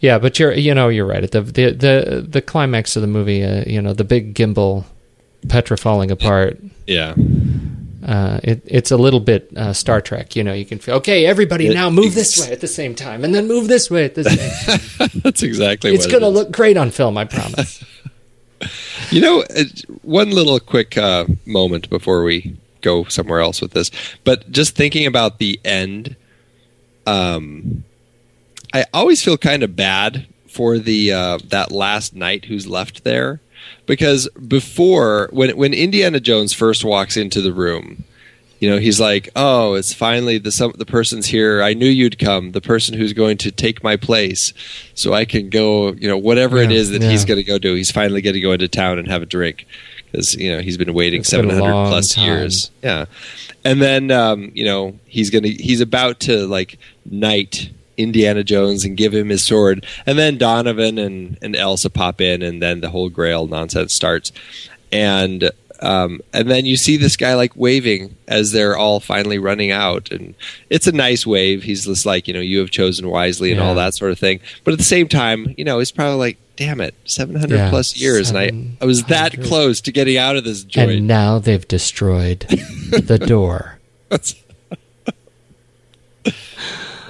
Yeah, 0.00 0.18
but 0.18 0.38
you're 0.38 0.52
you 0.54 0.74
know, 0.74 0.88
you're 0.88 1.06
right. 1.06 1.22
At 1.24 1.32
the 1.32 1.42
the 1.42 1.70
the, 1.72 2.26
the 2.28 2.40
climax 2.42 2.96
of 2.96 3.02
the 3.02 3.08
movie, 3.08 3.44
uh, 3.44 3.64
you 3.66 3.82
know, 3.82 3.92
the 3.92 4.04
big 4.04 4.34
gimbal 4.34 4.84
Petra 5.48 5.76
falling 5.76 6.10
apart. 6.10 6.58
yeah 6.86 7.14
Uh, 8.06 8.40
it, 8.42 8.62
it's 8.64 8.90
a 8.90 8.96
little 8.96 9.20
bit 9.20 9.50
uh, 9.56 9.74
Star 9.74 10.00
Trek. 10.00 10.34
You 10.36 10.42
know, 10.42 10.54
you 10.54 10.64
can 10.64 10.78
feel 10.78 10.94
okay. 10.96 11.26
Everybody 11.26 11.66
It- 11.66 11.74
now 11.74 11.90
move 11.90 12.14
this 12.14 12.38
way 12.40 12.50
at 12.50 12.60
the 12.60 12.66
same 12.68 12.94
time, 12.94 13.24
and 13.24 13.34
then 13.34 13.46
move 13.46 13.68
this 13.68 13.90
way 13.90 14.06
at 14.06 14.14
the 14.14 14.24
same. 14.24 14.78
time. 15.08 15.20
that's 15.22 15.42
exactly 15.42 15.92
it's 15.94 16.06
what 16.06 16.12
going 16.12 16.22
to 16.22 16.28
it 16.28 16.30
is. 16.30 16.36
look 16.36 16.50
great 16.50 16.76
on 16.78 16.90
film. 16.90 17.18
I 17.18 17.24
promise. 17.26 17.84
You 19.10 19.20
know, 19.20 19.42
uh, 19.56 19.64
one 20.02 20.30
little 20.30 20.60
quick 20.60 20.96
uh, 20.96 21.24
moment 21.44 21.90
before 21.90 22.22
we 22.22 22.56
go 22.80 23.04
somewhere 23.04 23.40
else 23.40 23.60
with 23.60 23.72
this, 23.72 23.90
but 24.22 24.52
just 24.52 24.76
thinking 24.76 25.04
about 25.04 25.38
the 25.38 25.58
end, 25.64 26.14
um, 27.06 27.82
I 28.72 28.84
always 28.94 29.20
feel 29.22 29.36
kind 29.36 29.64
of 29.64 29.74
bad 29.74 30.26
for 30.46 30.78
the 30.78 31.12
uh, 31.12 31.38
that 31.48 31.72
last 31.72 32.14
knight 32.14 32.44
who's 32.44 32.68
left 32.68 33.02
there, 33.02 33.40
because 33.86 34.28
before 34.46 35.28
when 35.32 35.56
when 35.56 35.74
Indiana 35.74 36.20
Jones 36.20 36.52
first 36.52 36.84
walks 36.84 37.16
into 37.16 37.40
the 37.40 37.52
room. 37.52 38.04
You 38.60 38.68
know, 38.70 38.78
he's 38.78 39.00
like, 39.00 39.30
"Oh, 39.34 39.74
it's 39.74 39.92
finally 39.94 40.36
the 40.38 40.52
some 40.52 40.72
the 40.76 40.84
person's 40.86 41.26
here. 41.26 41.62
I 41.62 41.72
knew 41.74 41.88
you'd 41.88 42.18
come. 42.18 42.52
The 42.52 42.60
person 42.60 42.94
who's 42.96 43.12
going 43.14 43.38
to 43.38 43.50
take 43.50 43.82
my 43.82 43.96
place, 43.96 44.52
so 44.94 45.14
I 45.14 45.24
can 45.24 45.48
go. 45.48 45.92
You 45.92 46.08
know, 46.08 46.18
whatever 46.18 46.58
it 46.58 46.70
Yeah, 46.70 46.76
is 46.76 46.90
that 46.90 47.00
yeah. 47.02 47.10
he's 47.10 47.24
going 47.24 47.38
to 47.38 47.42
go 47.44 47.58
do. 47.58 47.74
He's 47.74 47.90
finally 47.90 48.20
going 48.20 48.34
to 48.34 48.40
go 48.40 48.52
into 48.52 48.68
town 48.68 48.98
and 48.98 49.08
have 49.08 49.22
a 49.22 49.26
drink. 49.26 49.66
because 50.12 50.34
you 50.34 50.52
know 50.54 50.60
he's 50.60 50.76
been 50.76 50.92
waiting 50.92 51.20
It's 51.20 51.30
been 51.30 51.48
700 51.48 51.88
plus 51.88 52.14
time. 52.14 52.24
years. 52.26 52.70
Yeah, 52.82 53.06
and 53.64 53.80
then 53.80 54.10
um, 54.10 54.52
you 54.54 54.66
know 54.66 54.98
he's 55.06 55.30
gonna 55.30 55.48
he's 55.48 55.80
about 55.80 56.20
to 56.20 56.46
like 56.46 56.78
knight 57.06 57.70
Indiana 57.96 58.44
Jones 58.44 58.84
and 58.84 58.94
give 58.96 59.14
him 59.14 59.30
his 59.30 59.42
sword, 59.42 59.86
and 60.04 60.18
then 60.18 60.36
Donovan 60.36 60.98
and 60.98 61.38
and 61.40 61.56
Elsa 61.56 61.88
pop 61.88 62.20
in, 62.20 62.42
and 62.42 62.60
then 62.60 62.80
the 62.82 62.90
whole 62.90 63.08
Grail 63.08 63.46
nonsense 63.46 63.94
starts, 63.94 64.32
and. 64.92 65.50
Um, 65.82 66.20
and 66.32 66.50
then 66.50 66.66
you 66.66 66.76
see 66.76 66.96
this 66.96 67.16
guy 67.16 67.34
like 67.34 67.56
waving 67.56 68.16
as 68.28 68.52
they're 68.52 68.76
all 68.76 69.00
finally 69.00 69.38
running 69.38 69.70
out, 69.70 70.10
and 70.10 70.34
it's 70.68 70.86
a 70.86 70.92
nice 70.92 71.26
wave. 71.26 71.62
He's 71.62 71.86
just 71.86 72.04
like, 72.04 72.28
you 72.28 72.34
know, 72.34 72.40
you 72.40 72.58
have 72.58 72.70
chosen 72.70 73.08
wisely 73.08 73.50
and 73.52 73.60
all 73.60 73.74
that 73.76 73.94
sort 73.94 74.12
of 74.12 74.18
thing. 74.18 74.40
But 74.64 74.72
at 74.72 74.78
the 74.78 74.84
same 74.84 75.08
time, 75.08 75.54
you 75.56 75.64
know, 75.64 75.78
he's 75.78 75.90
probably 75.90 76.18
like, 76.18 76.38
damn 76.56 76.80
it, 76.82 76.94
seven 77.06 77.34
hundred 77.36 77.56
Yeah, 77.56 77.70
plus 77.70 77.96
years, 77.96 78.30
and 78.30 78.38
I 78.38 78.50
I 78.82 78.84
was 78.84 79.04
that 79.04 79.40
close 79.42 79.80
to 79.82 79.92
getting 79.92 80.18
out 80.18 80.36
of 80.36 80.44
this 80.44 80.64
joint. 80.64 80.90
And 80.90 81.06
now 81.06 81.38
they've 81.38 81.66
destroyed 81.66 82.40
the 82.90 83.18
door. 83.18 83.78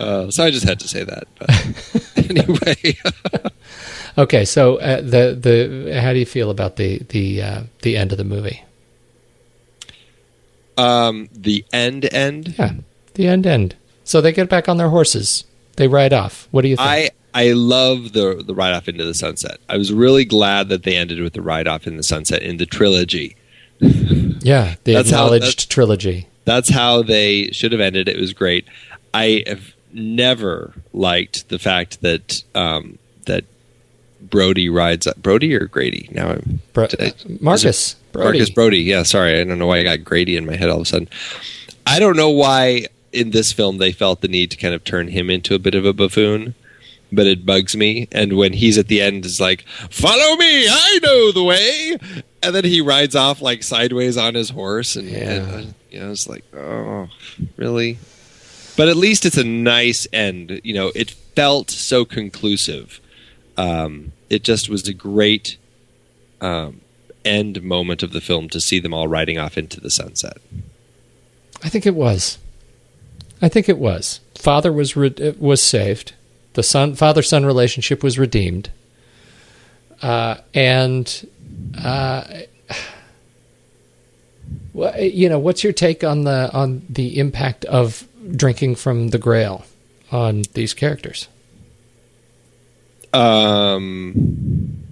Uh, 0.00 0.30
so 0.30 0.44
I 0.44 0.50
just 0.50 0.66
had 0.66 0.80
to 0.80 0.88
say 0.88 1.04
that. 1.04 1.26
Anyway, 2.30 2.96
Okay, 4.18 4.44
so 4.44 4.76
uh, 4.76 5.00
the 5.00 5.34
the 5.34 6.00
how 6.00 6.12
do 6.12 6.18
you 6.20 6.26
feel 6.26 6.50
about 6.50 6.76
the 6.76 6.98
the 7.08 7.42
uh, 7.42 7.62
the 7.82 7.96
end 7.96 8.12
of 8.12 8.18
the 8.18 8.24
movie? 8.24 8.62
um, 10.78 11.28
the 11.32 11.64
end 11.72 12.12
end. 12.12 12.54
Yeah, 12.58 12.72
the 13.14 13.26
end 13.26 13.46
end. 13.46 13.74
So 14.04 14.20
they 14.20 14.32
get 14.32 14.48
back 14.48 14.68
on 14.68 14.76
their 14.76 14.88
horses. 14.90 15.44
They 15.76 15.88
ride 15.88 16.12
off. 16.12 16.48
What 16.50 16.62
do 16.62 16.68
you 16.68 16.76
think? 16.76 16.88
I 16.88 17.10
I 17.34 17.52
love 17.52 18.12
the 18.12 18.42
the 18.46 18.54
ride 18.54 18.74
off 18.74 18.88
into 18.88 19.04
the 19.04 19.14
sunset. 19.14 19.58
I 19.68 19.76
was 19.76 19.92
really 19.92 20.24
glad 20.24 20.68
that 20.68 20.82
they 20.84 20.96
ended 20.96 21.20
with 21.20 21.32
the 21.32 21.42
ride 21.42 21.68
off 21.68 21.86
in 21.86 21.96
the 21.96 22.02
sunset 22.02 22.42
in 22.42 22.56
the 22.58 22.66
trilogy. 22.66 23.36
yeah, 23.80 24.76
the 24.84 24.94
That's 24.94 25.10
how- 25.10 25.24
acknowledged 25.26 25.44
that's- 25.58 25.66
trilogy. 25.66 26.26
That's 26.46 26.70
how 26.70 27.02
they 27.02 27.50
should 27.52 27.70
have 27.72 27.80
ended. 27.80 28.08
It 28.08 28.18
was 28.18 28.32
great. 28.32 28.66
I 29.14 29.44
have 29.46 29.72
never 29.92 30.74
liked 30.92 31.48
the 31.48 31.58
fact 31.58 32.00
that 32.02 32.42
um, 32.54 32.98
that 33.26 33.44
Brody 34.20 34.68
rides 34.68 35.08
Brody 35.16 35.54
or 35.54 35.66
Grady. 35.66 36.08
Now 36.12 36.30
I'm 36.30 36.60
Bro- 36.72 36.88
I- 36.98 37.12
Marcus 37.40 37.94
Brody. 38.12 38.38
Marcus 38.38 38.50
Brody. 38.50 38.78
Yeah, 38.80 39.02
sorry, 39.02 39.40
I 39.40 39.44
don't 39.44 39.58
know 39.58 39.66
why 39.66 39.78
I 39.78 39.82
got 39.84 40.04
Grady 40.04 40.36
in 40.36 40.46
my 40.46 40.56
head 40.56 40.68
all 40.68 40.76
of 40.76 40.82
a 40.82 40.86
sudden. 40.86 41.08
I 41.86 41.98
don't 41.98 42.16
know 42.16 42.30
why 42.30 42.86
in 43.12 43.30
this 43.30 43.52
film 43.52 43.78
they 43.78 43.92
felt 43.92 44.20
the 44.20 44.28
need 44.28 44.50
to 44.52 44.56
kind 44.56 44.74
of 44.74 44.84
turn 44.84 45.08
him 45.08 45.30
into 45.30 45.54
a 45.54 45.58
bit 45.58 45.74
of 45.74 45.84
a 45.84 45.92
buffoon, 45.92 46.54
but 47.10 47.26
it 47.26 47.44
bugs 47.44 47.74
me. 47.76 48.06
And 48.12 48.34
when 48.36 48.52
he's 48.52 48.78
at 48.78 48.86
the 48.88 49.00
end, 49.00 49.24
is 49.24 49.40
like, 49.40 49.62
"Follow 49.90 50.36
me, 50.36 50.68
I 50.68 50.98
know 51.02 51.32
the 51.32 51.42
way," 51.42 51.96
and 52.42 52.54
then 52.54 52.64
he 52.64 52.80
rides 52.80 53.16
off 53.16 53.40
like 53.42 53.62
sideways 53.62 54.16
on 54.16 54.34
his 54.34 54.50
horse, 54.50 54.94
and, 54.96 55.08
Yeah. 55.08 55.18
and 55.32 55.42
uh, 55.68 55.72
you 55.90 56.00
know, 56.00 56.10
it's 56.12 56.28
like, 56.28 56.44
oh, 56.54 57.08
really? 57.56 57.98
But 58.80 58.88
at 58.88 58.96
least 58.96 59.26
it's 59.26 59.36
a 59.36 59.44
nice 59.44 60.06
end. 60.10 60.62
You 60.64 60.72
know, 60.72 60.90
it 60.94 61.10
felt 61.10 61.70
so 61.70 62.06
conclusive. 62.06 62.98
Um, 63.58 64.12
it 64.30 64.42
just 64.42 64.70
was 64.70 64.88
a 64.88 64.94
great 64.94 65.58
um, 66.40 66.80
end 67.22 67.62
moment 67.62 68.02
of 68.02 68.12
the 68.12 68.22
film 68.22 68.48
to 68.48 68.58
see 68.58 68.80
them 68.80 68.94
all 68.94 69.06
riding 69.06 69.36
off 69.36 69.58
into 69.58 69.82
the 69.82 69.90
sunset. 69.90 70.38
I 71.62 71.68
think 71.68 71.84
it 71.84 71.94
was. 71.94 72.38
I 73.42 73.50
think 73.50 73.68
it 73.68 73.76
was. 73.76 74.20
Father 74.34 74.72
was 74.72 74.96
re- 74.96 75.34
was 75.38 75.62
saved. 75.62 76.14
The 76.54 76.62
son 76.62 76.94
father 76.94 77.20
son 77.20 77.44
relationship 77.44 78.02
was 78.02 78.18
redeemed. 78.18 78.70
Uh, 80.00 80.36
and 80.54 81.28
uh, 81.84 82.24
well, 84.72 84.98
you 84.98 85.28
know, 85.28 85.38
what's 85.38 85.62
your 85.62 85.74
take 85.74 86.02
on 86.02 86.24
the 86.24 86.50
on 86.54 86.86
the 86.88 87.18
impact 87.18 87.66
of 87.66 88.06
drinking 88.36 88.76
from 88.76 89.08
the 89.08 89.18
Grail 89.18 89.64
on 90.10 90.42
these 90.54 90.74
characters? 90.74 91.28
Um, 93.12 94.86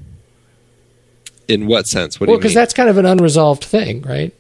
in 1.47 1.67
what 1.67 1.87
sense? 1.87 2.19
What 2.19 2.29
well, 2.29 2.39
because 2.39 2.55
that's 2.55 2.75
kind 2.75 2.89
of 2.89 2.99
an 2.99 3.07
unresolved 3.07 3.65
thing, 3.65 4.03
right? 4.03 4.35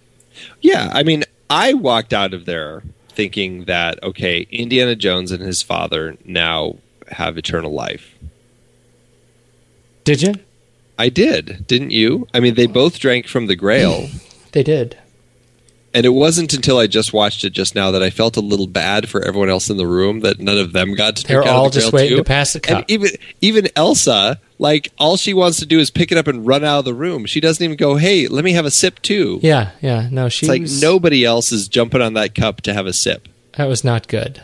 yeah, 0.61 0.91
I 0.93 1.03
mean, 1.03 1.24
I 1.51 1.74
walked 1.74 2.12
out 2.12 2.34
of 2.34 2.45
there 2.45 2.82
thinking 3.09 3.64
that 3.64 4.03
okay, 4.03 4.47
Indiana 4.51 4.95
Jones 4.95 5.32
and 5.32 5.43
his 5.43 5.62
father 5.62 6.16
now 6.24 6.76
have 7.11 7.39
eternal 7.39 7.72
life. 7.72 8.14
Did 10.05 10.22
you? 10.22 10.34
I 10.99 11.09
did, 11.09 11.66
didn't 11.66 11.93
you? 11.93 12.26
I 12.34 12.41
mean, 12.41 12.55
they 12.55 12.66
both 12.66 12.99
drank 12.99 13.26
from 13.26 13.47
the 13.47 13.57
Grail. 13.57 14.09
They 14.53 14.62
did. 14.62 14.97
And 15.95 16.05
it 16.05 16.11
wasn't 16.11 16.53
until 16.53 16.76
I 16.78 16.86
just 16.86 17.14
watched 17.14 17.45
it 17.45 17.51
just 17.51 17.74
now 17.74 17.91
that 17.93 18.03
I 18.03 18.11
felt 18.11 18.36
a 18.36 18.41
little 18.43 18.66
bad 18.66 19.09
for 19.09 19.22
everyone 19.24 19.49
else 19.49 19.70
in 19.70 19.78
the 19.78 19.86
room 19.86 20.20
that 20.20 20.39
none 20.39 20.59
of 20.59 20.72
them 20.74 20.95
got 20.95 21.16
to 21.16 21.24
They're 21.26 21.39
drink 21.39 21.49
out 21.49 21.55
of 21.55 21.59
all 21.59 21.70
the 21.70 21.80
just 21.80 21.93
waiting 21.95 22.11
too. 22.11 22.16
to 22.16 22.24
pass 22.24 22.53
the 22.53 22.61
cup. 22.61 22.78
And 22.80 22.91
even 22.91 23.11
even 23.41 23.68
Elsa, 23.74 24.39
like 24.59 24.93
all 24.99 25.16
she 25.16 25.32
wants 25.32 25.59
to 25.61 25.66
do 25.66 25.78
is 25.78 25.91
pick 25.91 26.12
it 26.12 26.18
up 26.18 26.26
and 26.26 26.47
run 26.47 26.62
out 26.62 26.80
of 26.80 26.84
the 26.84 26.93
room. 26.95 27.24
She 27.24 27.41
doesn't 27.41 27.64
even 27.64 27.76
go, 27.78 27.97
"Hey, 27.97 28.28
let 28.28 28.45
me 28.45 28.53
have 28.53 28.66
a 28.66 28.70
sip 28.70 29.01
too." 29.01 29.41
Yeah, 29.43 29.70
yeah. 29.80 30.09
No, 30.12 30.28
she's 30.28 30.49
It's 30.51 30.82
like 30.82 30.82
nobody 30.82 31.24
else 31.24 31.53
is 31.53 31.68
jumping 31.68 32.03
on 32.03 32.12
that 32.14 32.34
cup 32.34 32.61
to 32.62 32.74
have 32.74 32.86
a 32.86 32.93
sip. 32.93 33.26
That 33.57 33.64
was 33.66 33.82
not 33.82 34.09
good. 34.09 34.43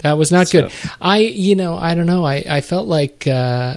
That 0.00 0.18
was 0.18 0.30
not 0.30 0.48
So- 0.48 0.62
good. 0.62 0.72
I, 1.00 1.18
you 1.20 1.54
know, 1.56 1.74
I 1.76 1.94
don't 1.94 2.06
know. 2.06 2.24
I, 2.26 2.44
I 2.48 2.60
felt 2.60 2.86
like 2.86 3.26
uh, 3.26 3.76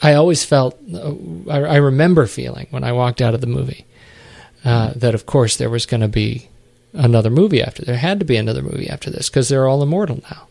I 0.00 0.14
always 0.14 0.44
felt. 0.44 0.78
Uh, 0.94 1.12
I, 1.50 1.58
I 1.62 1.76
remember 1.76 2.26
feeling 2.26 2.68
when 2.70 2.84
I 2.84 2.92
walked 2.92 3.20
out 3.20 3.34
of 3.34 3.40
the 3.40 3.46
movie 3.48 3.84
uh, 4.64 4.92
that, 4.96 5.14
of 5.14 5.26
course, 5.26 5.56
there 5.56 5.70
was 5.70 5.86
going 5.86 6.00
to 6.02 6.08
be 6.08 6.48
another 6.92 7.30
movie 7.30 7.62
after. 7.62 7.84
There 7.84 7.96
had 7.96 8.18
to 8.20 8.24
be 8.26 8.36
another 8.36 8.62
movie 8.62 8.88
after 8.88 9.10
this 9.10 9.28
because 9.30 9.48
they're 9.48 9.68
all 9.68 9.82
immortal 9.82 10.20
now, 10.30 10.48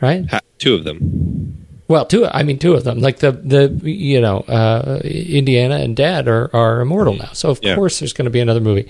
right? 0.00 0.24
Two 0.58 0.74
of 0.74 0.84
them. 0.84 1.66
Well, 1.88 2.06
two. 2.06 2.26
I 2.26 2.42
mean, 2.42 2.58
two 2.58 2.74
of 2.74 2.84
them. 2.84 3.00
Like 3.00 3.18
the 3.18 3.32
the 3.32 3.68
you 3.82 4.20
know, 4.20 4.38
uh, 4.40 5.00
Indiana 5.04 5.76
and 5.76 5.94
Dad 5.96 6.28
are 6.28 6.48
are 6.54 6.80
immortal 6.80 7.14
now. 7.14 7.30
So 7.32 7.50
of 7.50 7.58
Yeah. 7.62 7.74
course 7.74 7.98
there's 7.98 8.12
going 8.12 8.24
to 8.26 8.30
be 8.30 8.40
another 8.40 8.60
movie. 8.60 8.88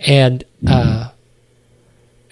And 0.00 0.44
uh, 0.66 1.10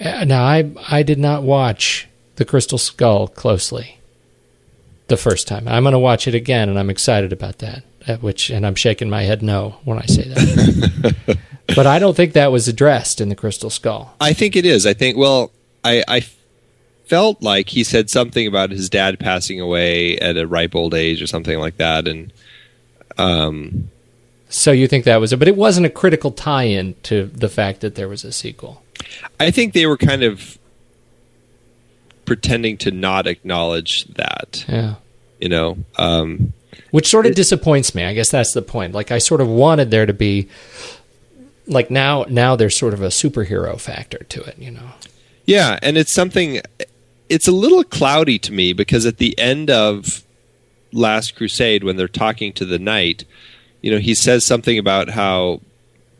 uh, 0.00 0.24
now 0.24 0.44
I 0.44 0.70
I 0.90 1.02
did 1.02 1.18
not 1.18 1.44
watch 1.44 2.08
the 2.36 2.44
Crystal 2.44 2.78
Skull 2.78 3.28
closely 3.28 3.98
the 5.12 5.16
first 5.18 5.46
time. 5.46 5.68
I'm 5.68 5.84
going 5.84 5.92
to 5.92 5.98
watch 5.98 6.26
it 6.26 6.34
again, 6.34 6.70
and 6.70 6.78
I'm 6.78 6.88
excited 6.88 7.32
about 7.32 7.58
that. 7.58 7.84
Which 8.20 8.50
and 8.50 8.66
I'm 8.66 8.74
shaking 8.74 9.08
my 9.08 9.22
head 9.22 9.42
no 9.42 9.76
when 9.84 9.98
I 9.98 10.06
say 10.06 10.24
that. 10.24 11.38
but 11.76 11.86
I 11.86 12.00
don't 12.00 12.16
think 12.16 12.32
that 12.32 12.50
was 12.50 12.66
addressed 12.66 13.20
in 13.20 13.28
the 13.28 13.36
Crystal 13.36 13.70
Skull. 13.70 14.12
I 14.20 14.32
think 14.32 14.56
it 14.56 14.66
is. 14.66 14.86
I 14.86 14.94
think. 14.94 15.16
Well, 15.16 15.52
I, 15.84 16.02
I 16.08 16.26
felt 17.04 17.42
like 17.42 17.68
he 17.68 17.84
said 17.84 18.10
something 18.10 18.46
about 18.46 18.70
his 18.70 18.90
dad 18.90 19.20
passing 19.20 19.60
away 19.60 20.18
at 20.18 20.36
a 20.36 20.48
ripe 20.48 20.74
old 20.74 20.94
age 20.94 21.22
or 21.22 21.28
something 21.28 21.60
like 21.60 21.76
that, 21.76 22.08
and 22.08 22.32
um, 23.18 23.90
So 24.48 24.72
you 24.72 24.88
think 24.88 25.04
that 25.04 25.18
was 25.18 25.32
it? 25.32 25.38
But 25.38 25.46
it 25.46 25.56
wasn't 25.56 25.86
a 25.86 25.90
critical 25.90 26.32
tie-in 26.32 26.96
to 27.04 27.26
the 27.26 27.48
fact 27.48 27.82
that 27.82 27.94
there 27.94 28.08
was 28.08 28.24
a 28.24 28.32
sequel. 28.32 28.82
I 29.38 29.50
think 29.50 29.74
they 29.74 29.86
were 29.86 29.96
kind 29.96 30.22
of 30.24 30.58
pretending 32.24 32.78
to 32.78 32.90
not 32.90 33.26
acknowledge 33.26 34.04
that. 34.06 34.64
Yeah. 34.68 34.94
You 35.42 35.48
know, 35.48 35.76
um, 35.98 36.52
Which 36.92 37.08
sort 37.08 37.26
of 37.26 37.34
disappoints 37.34 37.96
me. 37.96 38.04
I 38.04 38.14
guess 38.14 38.30
that's 38.30 38.54
the 38.54 38.62
point. 38.62 38.94
Like 38.94 39.10
I 39.10 39.18
sort 39.18 39.40
of 39.40 39.48
wanted 39.48 39.90
there 39.90 40.06
to 40.06 40.12
be 40.12 40.48
like 41.66 41.90
now 41.90 42.24
now 42.28 42.54
there's 42.54 42.76
sort 42.76 42.94
of 42.94 43.02
a 43.02 43.08
superhero 43.08 43.78
factor 43.78 44.18
to 44.18 44.40
it, 44.44 44.56
you 44.56 44.70
know. 44.70 44.92
Yeah, 45.44 45.80
and 45.82 45.98
it's 45.98 46.12
something. 46.12 46.60
It's 47.28 47.48
a 47.48 47.52
little 47.52 47.82
cloudy 47.82 48.38
to 48.38 48.52
me 48.52 48.72
because 48.72 49.04
at 49.04 49.18
the 49.18 49.36
end 49.36 49.68
of 49.68 50.22
Last 50.92 51.34
Crusade, 51.34 51.82
when 51.82 51.96
they're 51.96 52.06
talking 52.06 52.52
to 52.52 52.64
the 52.64 52.78
knight, 52.78 53.24
you 53.80 53.90
know, 53.90 53.98
he 53.98 54.14
says 54.14 54.44
something 54.44 54.78
about 54.78 55.08
how, 55.08 55.60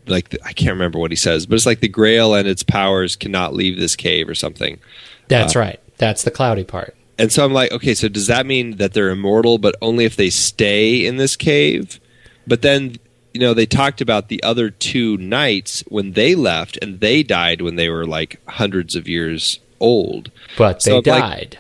like, 0.06 0.34
I 0.44 0.52
can't 0.52 0.72
remember 0.72 0.98
what 0.98 1.12
he 1.12 1.16
says, 1.16 1.46
but 1.46 1.54
it's 1.54 1.66
like 1.66 1.80
the 1.80 1.88
Grail 1.88 2.34
and 2.34 2.48
its 2.48 2.62
powers 2.62 3.14
cannot 3.14 3.54
leave 3.54 3.78
this 3.78 3.94
cave 3.94 4.28
or 4.28 4.34
something. 4.34 4.80
That's 5.28 5.54
right. 5.54 5.78
That's 5.98 6.24
the 6.24 6.30
cloudy 6.30 6.64
part. 6.64 6.96
And 7.18 7.30
so 7.32 7.44
I'm 7.44 7.52
like, 7.52 7.70
okay, 7.72 7.94
so 7.94 8.08
does 8.08 8.26
that 8.26 8.46
mean 8.46 8.76
that 8.78 8.94
they're 8.94 9.10
immortal, 9.10 9.58
but 9.58 9.76
only 9.82 10.04
if 10.04 10.16
they 10.16 10.30
stay 10.30 11.04
in 11.06 11.18
this 11.18 11.36
cave? 11.36 12.00
But 12.46 12.62
then, 12.62 12.96
you 13.32 13.40
know, 13.40 13.54
they 13.54 13.66
talked 13.66 14.00
about 14.00 14.28
the 14.28 14.42
other 14.42 14.70
two 14.70 15.16
knights 15.18 15.84
when 15.88 16.12
they 16.12 16.34
left, 16.34 16.78
and 16.82 17.00
they 17.00 17.22
died 17.22 17.60
when 17.62 17.76
they 17.76 17.88
were 17.88 18.06
like 18.06 18.40
hundreds 18.48 18.96
of 18.96 19.08
years 19.08 19.60
old. 19.78 20.30
But 20.56 20.82
they 20.84 20.90
So, 20.90 20.96
like, 20.96 21.04
died. 21.04 21.58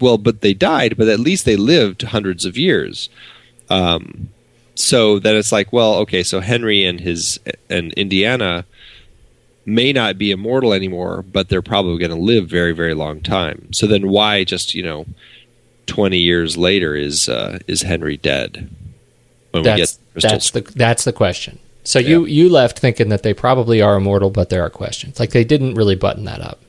well, 0.00 0.18
but 0.18 0.40
they 0.40 0.54
died, 0.54 0.96
but 0.96 1.08
at 1.08 1.20
least 1.20 1.44
they 1.44 1.56
lived 1.56 2.02
hundreds 2.02 2.44
of 2.44 2.56
years. 2.56 3.08
Um, 3.70 4.30
so 4.74 5.18
then 5.18 5.36
it's 5.36 5.52
like, 5.52 5.72
well, 5.72 5.94
okay, 5.96 6.22
so 6.22 6.40
Henry 6.40 6.84
and 6.84 6.98
his 7.00 7.38
and 7.70 7.92
Indiana 7.92 8.64
may 9.66 9.92
not 9.92 10.18
be 10.18 10.30
immortal 10.30 10.72
anymore, 10.72 11.22
but 11.22 11.48
they're 11.48 11.62
probably 11.62 11.98
going 11.98 12.10
to 12.10 12.24
live 12.24 12.48
very, 12.48 12.72
very 12.72 12.94
long 12.94 13.20
time. 13.20 13.72
So 13.72 13.86
then 13.86 14.08
why 14.08 14.44
just 14.44 14.74
you 14.74 14.82
know, 14.82 15.06
twenty 15.86 16.18
years 16.18 16.56
later 16.56 16.94
is 16.94 17.28
uh, 17.28 17.58
is 17.66 17.82
Henry 17.82 18.16
dead? 18.16 18.70
When 19.50 19.62
we 19.62 19.68
that's 19.68 19.96
get 19.96 19.98
Crystal 20.12 20.30
that's 20.30 20.50
the 20.50 20.60
that's 20.60 21.04
the 21.04 21.12
question. 21.12 21.58
So 21.84 21.98
you 21.98 22.24
you 22.24 22.48
left 22.48 22.78
thinking 22.78 23.10
that 23.10 23.22
they 23.22 23.34
probably 23.34 23.82
are 23.82 23.96
immortal, 23.96 24.30
but 24.30 24.48
there 24.48 24.62
are 24.62 24.70
questions. 24.70 25.20
Like 25.20 25.30
they 25.30 25.44
didn't 25.44 25.74
really 25.74 25.94
button 25.94 26.24
that 26.24 26.40
up. 26.40 26.60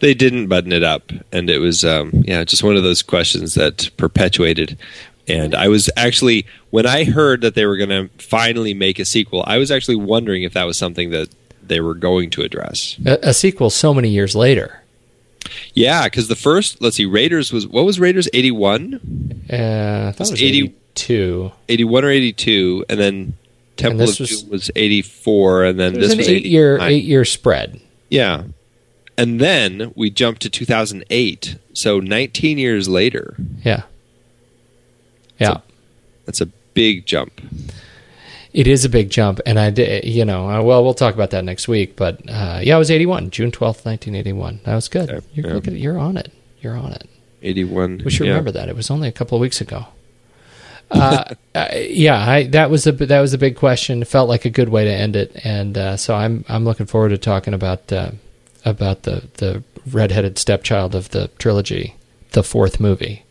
They 0.00 0.14
didn't 0.14 0.48
button 0.48 0.72
it 0.72 0.82
up, 0.82 1.10
and 1.32 1.48
it 1.48 1.58
was 1.58 1.84
um, 1.84 2.10
yeah, 2.26 2.44
just 2.44 2.62
one 2.62 2.76
of 2.76 2.82
those 2.82 3.02
questions 3.02 3.54
that 3.54 3.90
perpetuated. 3.96 4.78
And 5.28 5.54
I 5.54 5.68
was 5.68 5.88
actually 5.96 6.46
when 6.70 6.86
I 6.86 7.04
heard 7.04 7.40
that 7.40 7.54
they 7.54 7.64
were 7.64 7.76
going 7.78 7.90
to 7.90 8.10
finally 8.22 8.74
make 8.74 8.98
a 8.98 9.04
sequel, 9.04 9.42
I 9.46 9.56
was 9.56 9.70
actually 9.70 9.96
wondering 9.96 10.42
if 10.42 10.52
that 10.52 10.64
was 10.64 10.76
something 10.76 11.10
that 11.10 11.28
they 11.72 11.80
were 11.80 11.94
going 11.94 12.30
to 12.30 12.42
address. 12.42 12.96
A, 13.06 13.18
a 13.30 13.34
sequel 13.34 13.70
so 13.70 13.92
many 13.94 14.08
years 14.10 14.36
later. 14.36 14.82
Yeah, 15.74 16.04
because 16.04 16.28
the 16.28 16.36
first, 16.36 16.80
let's 16.80 16.96
see, 16.96 17.06
Raiders 17.06 17.52
was 17.52 17.66
what 17.66 17.84
was 17.84 17.98
Raiders 17.98 18.28
eighty 18.32 18.50
one, 18.52 19.42
Uh, 19.50 19.56
I 20.08 20.12
thought 20.12 20.28
it 20.28 20.32
was 20.32 20.42
80 20.42 20.58
82. 20.94 21.52
eighty 21.68 21.84
one 21.84 22.04
or 22.04 22.10
eighty 22.10 22.32
two, 22.32 22.84
and 22.88 23.00
then 23.00 23.34
Temple 23.76 23.98
this 24.06 24.20
of 24.20 24.20
was- 24.20 24.42
Doom 24.42 24.50
was 24.50 24.70
eighty 24.76 25.02
four, 25.02 25.64
and 25.64 25.80
then 25.80 25.94
this 25.94 26.12
an 26.12 26.18
was 26.18 26.28
eight 26.28 26.44
year 26.46 26.78
eight 26.80 27.04
year 27.04 27.24
spread. 27.24 27.80
Yeah. 28.08 28.44
And 29.18 29.40
then 29.40 29.92
we 29.94 30.08
jumped 30.10 30.40
to 30.42 30.48
2008. 30.50 31.56
So 31.74 32.00
19 32.00 32.56
years 32.58 32.88
later. 32.88 33.36
Yeah. 33.62 33.82
Yeah. 35.38 35.58
That's 36.24 36.40
a 36.40 36.46
big 36.46 37.04
jump. 37.04 37.40
It 38.52 38.66
is 38.66 38.84
a 38.84 38.88
big 38.88 39.08
jump, 39.08 39.40
and 39.46 39.58
I, 39.58 39.70
did, 39.70 40.04
you 40.04 40.24
know, 40.24 40.48
uh, 40.48 40.62
well, 40.62 40.84
we'll 40.84 40.94
talk 40.94 41.14
about 41.14 41.30
that 41.30 41.44
next 41.44 41.68
week. 41.68 41.96
But 41.96 42.20
uh, 42.28 42.60
yeah, 42.62 42.76
it 42.76 42.78
was 42.78 42.90
eighty-one, 42.90 43.30
June 43.30 43.50
twelfth, 43.50 43.86
nineteen 43.86 44.14
eighty-one. 44.14 44.60
That 44.64 44.74
was 44.74 44.88
good. 44.88 45.10
Okay, 45.10 45.26
You're, 45.32 45.46
yeah. 45.48 45.54
look 45.54 45.66
at 45.66 45.72
it, 45.72 45.78
you're 45.78 45.98
on 45.98 46.16
it. 46.16 46.32
You're 46.60 46.76
on 46.76 46.92
it. 46.92 47.08
81. 47.44 48.02
We 48.04 48.10
should 48.12 48.26
yeah. 48.26 48.34
remember 48.34 48.52
that. 48.52 48.68
It 48.68 48.76
was 48.76 48.88
only 48.88 49.08
a 49.08 49.12
couple 49.12 49.36
of 49.36 49.40
weeks 49.40 49.60
ago. 49.60 49.86
Uh, 50.92 51.24
uh, 51.56 51.68
yeah, 51.74 52.16
I, 52.16 52.44
that 52.48 52.70
was 52.70 52.86
a 52.86 52.92
that 52.92 53.20
was 53.20 53.34
a 53.34 53.38
big 53.38 53.56
question. 53.56 54.02
It 54.02 54.08
felt 54.08 54.28
like 54.28 54.44
a 54.44 54.50
good 54.50 54.68
way 54.68 54.84
to 54.84 54.92
end 54.92 55.16
it, 55.16 55.32
and 55.44 55.76
uh, 55.76 55.96
so 55.96 56.14
I'm 56.14 56.44
I'm 56.48 56.64
looking 56.64 56.86
forward 56.86 57.08
to 57.08 57.18
talking 57.18 57.54
about 57.54 57.92
uh, 57.92 58.12
about 58.64 59.02
the 59.02 59.28
the 59.34 59.64
redheaded 59.90 60.38
stepchild 60.38 60.94
of 60.94 61.10
the 61.10 61.28
trilogy, 61.38 61.96
the 62.32 62.42
fourth 62.42 62.80
movie, 62.80 63.24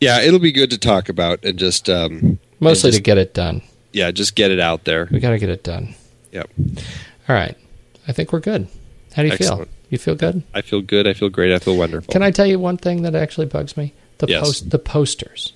Yeah, 0.00 0.20
it'll 0.20 0.40
be 0.40 0.52
good 0.52 0.70
to 0.70 0.78
talk 0.78 1.08
about 1.08 1.44
and 1.44 1.58
just 1.58 1.88
um 1.88 2.38
mostly 2.60 2.88
and 2.88 2.96
to 2.96 3.02
get 3.02 3.18
it 3.18 3.34
done. 3.34 3.62
Yeah, 3.92 4.10
just 4.10 4.34
get 4.34 4.50
it 4.50 4.60
out 4.60 4.84
there. 4.84 5.08
We 5.10 5.20
got 5.20 5.30
to 5.30 5.38
get 5.38 5.48
it 5.48 5.62
done. 5.62 5.94
Yep. 6.32 6.50
All 7.28 7.36
right, 7.36 7.56
I 8.08 8.12
think 8.12 8.32
we're 8.32 8.40
good. 8.40 8.68
How 9.14 9.22
do 9.22 9.28
you 9.28 9.36
feel? 9.36 9.66
You 9.90 9.98
feel 9.98 10.14
good? 10.14 10.42
I 10.54 10.62
feel 10.62 10.80
good. 10.80 11.06
I 11.06 11.12
feel 11.12 11.28
great. 11.28 11.52
I 11.52 11.58
feel 11.58 11.76
wonderful. 11.76 12.10
Can 12.12 12.22
I 12.22 12.30
tell 12.30 12.46
you 12.46 12.58
one 12.58 12.78
thing 12.78 13.02
that 13.02 13.14
actually 13.14 13.46
bugs 13.46 13.76
me? 13.76 13.92
The 14.18 14.26
Yes. 14.28 14.42
post 14.42 14.70
the 14.70 14.78
posters. 14.78 15.52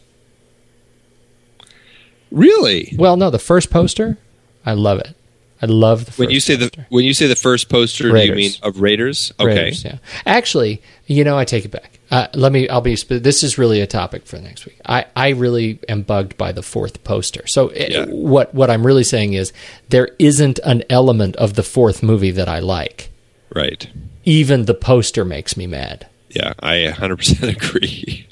Really? 2.31 2.95
Well, 2.99 3.17
no, 3.17 3.31
the 3.31 3.39
first 3.39 3.71
poster, 3.71 4.19
I 4.65 4.73
love 4.75 4.99
it. 4.99 5.15
I 5.63 5.67
love 5.67 6.01
the 6.05 6.11
first 6.11 6.19
When 6.19 6.31
you 6.31 6.41
say 6.41 6.57
the 6.57 6.67
poster. 6.69 6.87
when 6.91 7.05
you 7.05 7.15
say 7.15 7.27
the 7.29 7.37
first 7.37 7.69
poster, 7.71 8.03
do 8.05 8.09
you 8.09 8.15
Raiders. 8.15 8.37
mean 8.37 8.53
of 8.63 8.81
Raiders? 8.81 9.33
Okay. 9.41 9.47
Raiders, 9.55 9.85
yeah. 9.85 9.99
Actually, 10.27 10.83
you 11.07 11.25
know, 11.25 11.39
I 11.39 11.45
take 11.45 11.65
it 11.65 11.71
back. 11.71 11.96
Uh, 12.11 12.29
let 12.35 12.53
me. 12.53 12.69
I'll 12.69 12.81
be. 12.81 12.95
This 12.95 13.43
is 13.43 13.59
really 13.59 13.81
a 13.81 13.87
topic 13.87 14.27
for 14.27 14.39
next 14.39 14.65
week. 14.65 14.79
I, 14.87 15.07
I 15.17 15.31
really 15.31 15.81
am 15.89 16.03
bugged 16.03 16.37
by 16.37 16.53
the 16.53 16.63
fourth 16.63 17.03
poster. 17.03 17.47
So 17.47 17.69
it, 17.71 17.91
Yeah. 17.91 18.05
what 18.07 18.55
what 18.55 18.71
I'm 18.71 18.87
really 18.87 19.03
saying 19.05 19.33
is 19.33 19.53
there 19.89 20.11
isn't 20.19 20.61
an 20.65 20.85
element 20.89 21.35
of 21.37 21.55
the 21.55 21.63
fourth 21.65 22.03
movie 22.03 22.31
that 22.31 22.49
I 22.49 22.61
like. 22.61 23.11
Right. 23.55 23.89
Even 24.25 24.67
the 24.67 24.75
poster 24.75 25.25
makes 25.25 25.57
me 25.57 25.67
mad. 25.67 26.07
Yeah, 26.31 26.53
I 26.61 26.93
100% 26.95 27.43
agree. 27.57 28.27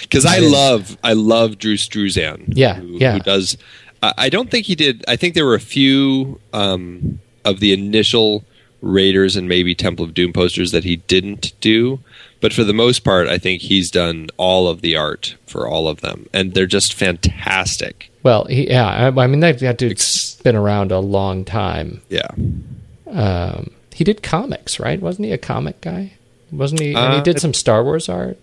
Because 0.00 0.24
I 0.26 0.36
I 0.36 0.38
love, 0.38 0.96
I 1.04 1.12
love 1.12 1.58
Drew 1.58 1.76
Struzan. 1.76 2.44
Yeah, 2.48 2.74
who, 2.74 2.98
yeah. 2.98 3.12
Who 3.14 3.20
does? 3.20 3.56
I 4.02 4.14
I 4.18 4.28
don't 4.30 4.50
think 4.50 4.66
he 4.66 4.74
did. 4.74 5.04
I 5.06 5.16
think 5.16 5.34
there 5.34 5.46
were 5.46 5.54
a 5.54 5.60
few 5.60 6.40
um, 6.52 7.20
of 7.44 7.60
the 7.60 7.72
initial 7.72 8.44
Raiders 8.80 9.36
and 9.36 9.48
maybe 9.48 9.74
Temple 9.76 10.04
of 10.04 10.12
Doom 10.14 10.32
posters 10.32 10.72
that 10.72 10.82
he 10.84 10.96
didn't 10.96 11.52
do, 11.60 12.00
but 12.42 12.52
for 12.52 12.62
the 12.64 12.74
most 12.74 13.04
part, 13.04 13.26
I 13.28 13.38
think 13.38 13.62
he's 13.62 13.90
done 13.90 14.28
all 14.36 14.68
of 14.68 14.82
the 14.82 14.94
art 14.96 15.36
for 15.46 15.66
all 15.66 15.88
of 15.88 16.02
them, 16.02 16.28
and 16.34 16.52
they're 16.52 16.66
just 16.66 16.92
fantastic. 16.92 18.10
Well, 18.22 18.44
he, 18.44 18.68
yeah. 18.68 18.86
I, 19.16 19.22
I 19.24 19.26
mean, 19.26 19.40
that 19.40 19.60
that 19.60 19.78
dude's 19.78 20.36
been 20.42 20.56
around 20.56 20.92
a 20.92 20.98
long 21.00 21.44
time. 21.46 22.02
Yeah, 22.10 22.28
Um, 23.06 23.70
he 23.94 24.04
did 24.04 24.22
comics, 24.22 24.78
right? 24.80 25.00
Wasn't 25.00 25.24
he 25.26 25.32
a 25.32 25.38
comic 25.38 25.80
guy? 25.80 26.12
Wasn't 26.50 26.80
he? 26.80 26.94
and 26.94 27.14
he 27.14 27.20
Uh, 27.20 27.22
did 27.22 27.40
some 27.40 27.54
Star 27.54 27.82
Wars 27.82 28.08
art. 28.08 28.38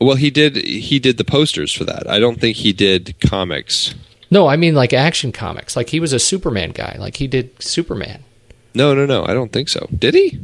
well, 0.00 0.16
he 0.16 0.30
did. 0.30 0.56
He 0.56 0.98
did 0.98 1.16
the 1.16 1.24
posters 1.24 1.72
for 1.72 1.84
that. 1.84 2.08
I 2.08 2.18
don't 2.18 2.40
think 2.40 2.58
he 2.58 2.72
did 2.72 3.14
comics. 3.20 3.94
No, 4.30 4.46
I 4.48 4.56
mean 4.56 4.74
like 4.74 4.92
action 4.92 5.32
comics. 5.32 5.76
Like 5.76 5.90
he 5.90 6.00
was 6.00 6.12
a 6.12 6.18
Superman 6.18 6.72
guy. 6.72 6.96
Like 6.98 7.16
he 7.16 7.26
did 7.26 7.50
Superman. 7.62 8.22
No, 8.74 8.92
no, 8.94 9.06
no. 9.06 9.24
I 9.24 9.32
don't 9.34 9.52
think 9.52 9.68
so. 9.68 9.88
Did 9.96 10.14
he? 10.14 10.38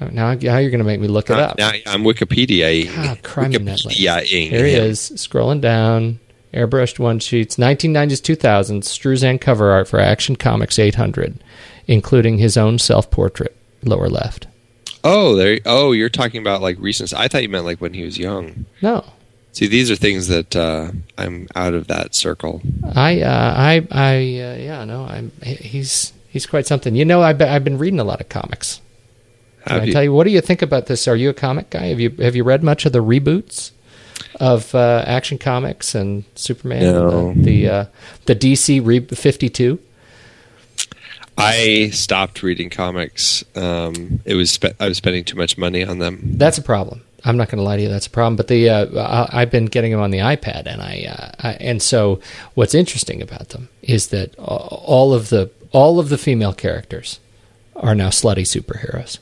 Now, 0.00 0.34
now 0.34 0.58
you're 0.58 0.70
going 0.70 0.78
to 0.78 0.84
make 0.84 1.00
me 1.00 1.08
look 1.08 1.30
it 1.30 1.38
up. 1.38 1.58
Now 1.58 1.70
I'm 1.86 2.02
Wikipedia. 2.02 2.88
Ah, 2.96 3.16
crime 3.22 3.52
in 3.52 3.64
that 3.64 3.84
list. 3.84 3.98
Wikipedia-ing 3.98 4.50
Here 4.50 4.66
he 4.66 4.72
is, 4.72 5.10
scrolling 5.16 5.60
down. 5.60 6.20
Airbrushed 6.54 6.98
one 6.98 7.18
sheets, 7.18 7.56
1990s, 7.56 8.36
2000s, 8.36 8.84
Struzan 8.84 9.38
cover 9.38 9.70
art 9.70 9.86
for 9.86 10.00
Action 10.00 10.34
Comics 10.34 10.78
800, 10.78 11.42
including 11.86 12.38
his 12.38 12.56
own 12.56 12.78
self-portrait, 12.78 13.54
lower 13.82 14.08
left. 14.08 14.46
Oh, 15.04 15.34
there. 15.36 15.58
Oh, 15.66 15.92
you're 15.92 16.08
talking 16.08 16.40
about 16.40 16.62
like 16.62 16.78
recent. 16.78 17.12
I 17.12 17.28
thought 17.28 17.42
you 17.42 17.50
meant 17.50 17.66
like 17.66 17.80
when 17.80 17.92
he 17.92 18.02
was 18.02 18.18
young. 18.18 18.64
No, 18.80 19.04
See, 19.58 19.66
these 19.66 19.90
are 19.90 19.96
things 19.96 20.28
that 20.28 20.54
uh, 20.54 20.92
I'm 21.16 21.48
out 21.56 21.74
of 21.74 21.88
that 21.88 22.14
circle. 22.14 22.62
I, 22.94 23.22
uh, 23.22 23.54
I, 23.56 23.88
I, 23.90 24.14
uh, 24.14 24.54
yeah, 24.56 24.84
no, 24.84 25.04
I'm. 25.04 25.32
He's 25.42 26.12
he's 26.28 26.46
quite 26.46 26.66
something. 26.66 26.94
You 26.94 27.04
know, 27.04 27.22
I've 27.22 27.38
been, 27.38 27.48
I've 27.48 27.64
been 27.64 27.76
reading 27.76 27.98
a 27.98 28.04
lot 28.04 28.20
of 28.20 28.28
comics. 28.28 28.80
Can 29.68 29.80
I 29.80 29.90
tell 29.92 30.02
you 30.02 30.12
what 30.12 30.24
do 30.24 30.30
you 30.30 30.40
think 30.40 30.62
about 30.62 30.86
this? 30.86 31.06
Are 31.08 31.16
you 31.16 31.30
a 31.30 31.34
comic 31.34 31.70
guy? 31.70 31.86
Have 31.86 32.00
you 32.00 32.10
have 32.18 32.34
you 32.36 32.44
read 32.44 32.62
much 32.62 32.86
of 32.86 32.92
the 32.92 33.02
reboots 33.02 33.70
of 34.40 34.74
uh, 34.74 35.04
Action 35.06 35.38
Comics 35.38 35.94
and 35.94 36.24
Superman? 36.34 36.82
No. 36.82 37.28
And 37.30 37.44
the 37.44 37.64
the, 37.66 37.68
uh, 37.68 37.84
the 38.26 38.34
DC 38.36 38.84
re- 38.84 39.00
52. 39.00 39.78
I 41.36 41.90
stopped 41.90 42.42
reading 42.42 42.68
comics. 42.68 43.44
Um, 43.54 44.20
it 44.24 44.34
was 44.34 44.50
spe- 44.50 44.74
I 44.80 44.88
was 44.88 44.96
spending 44.96 45.24
too 45.24 45.36
much 45.36 45.56
money 45.56 45.84
on 45.84 45.98
them. 45.98 46.20
That's 46.36 46.58
a 46.58 46.62
problem. 46.62 47.02
I'm 47.24 47.36
not 47.36 47.48
going 47.48 47.58
to 47.58 47.62
lie 47.64 47.76
to 47.76 47.82
you. 47.82 47.88
That's 47.88 48.06
a 48.06 48.10
problem. 48.10 48.36
But 48.36 48.48
the 48.48 48.68
uh, 48.68 48.86
I- 49.32 49.42
I've 49.42 49.50
been 49.50 49.66
getting 49.66 49.92
them 49.92 50.00
on 50.00 50.10
the 50.10 50.18
iPad, 50.18 50.66
and 50.66 50.82
I, 50.82 51.06
uh, 51.08 51.30
I 51.48 51.52
and 51.60 51.80
so 51.82 52.20
what's 52.54 52.74
interesting 52.74 53.22
about 53.22 53.50
them 53.50 53.68
is 53.82 54.08
that 54.08 54.34
all 54.38 55.14
of 55.14 55.28
the 55.28 55.50
all 55.70 56.00
of 56.00 56.08
the 56.08 56.18
female 56.18 56.52
characters 56.52 57.20
are 57.76 57.94
now 57.94 58.08
slutty 58.08 58.42
superheroes. 58.42 59.18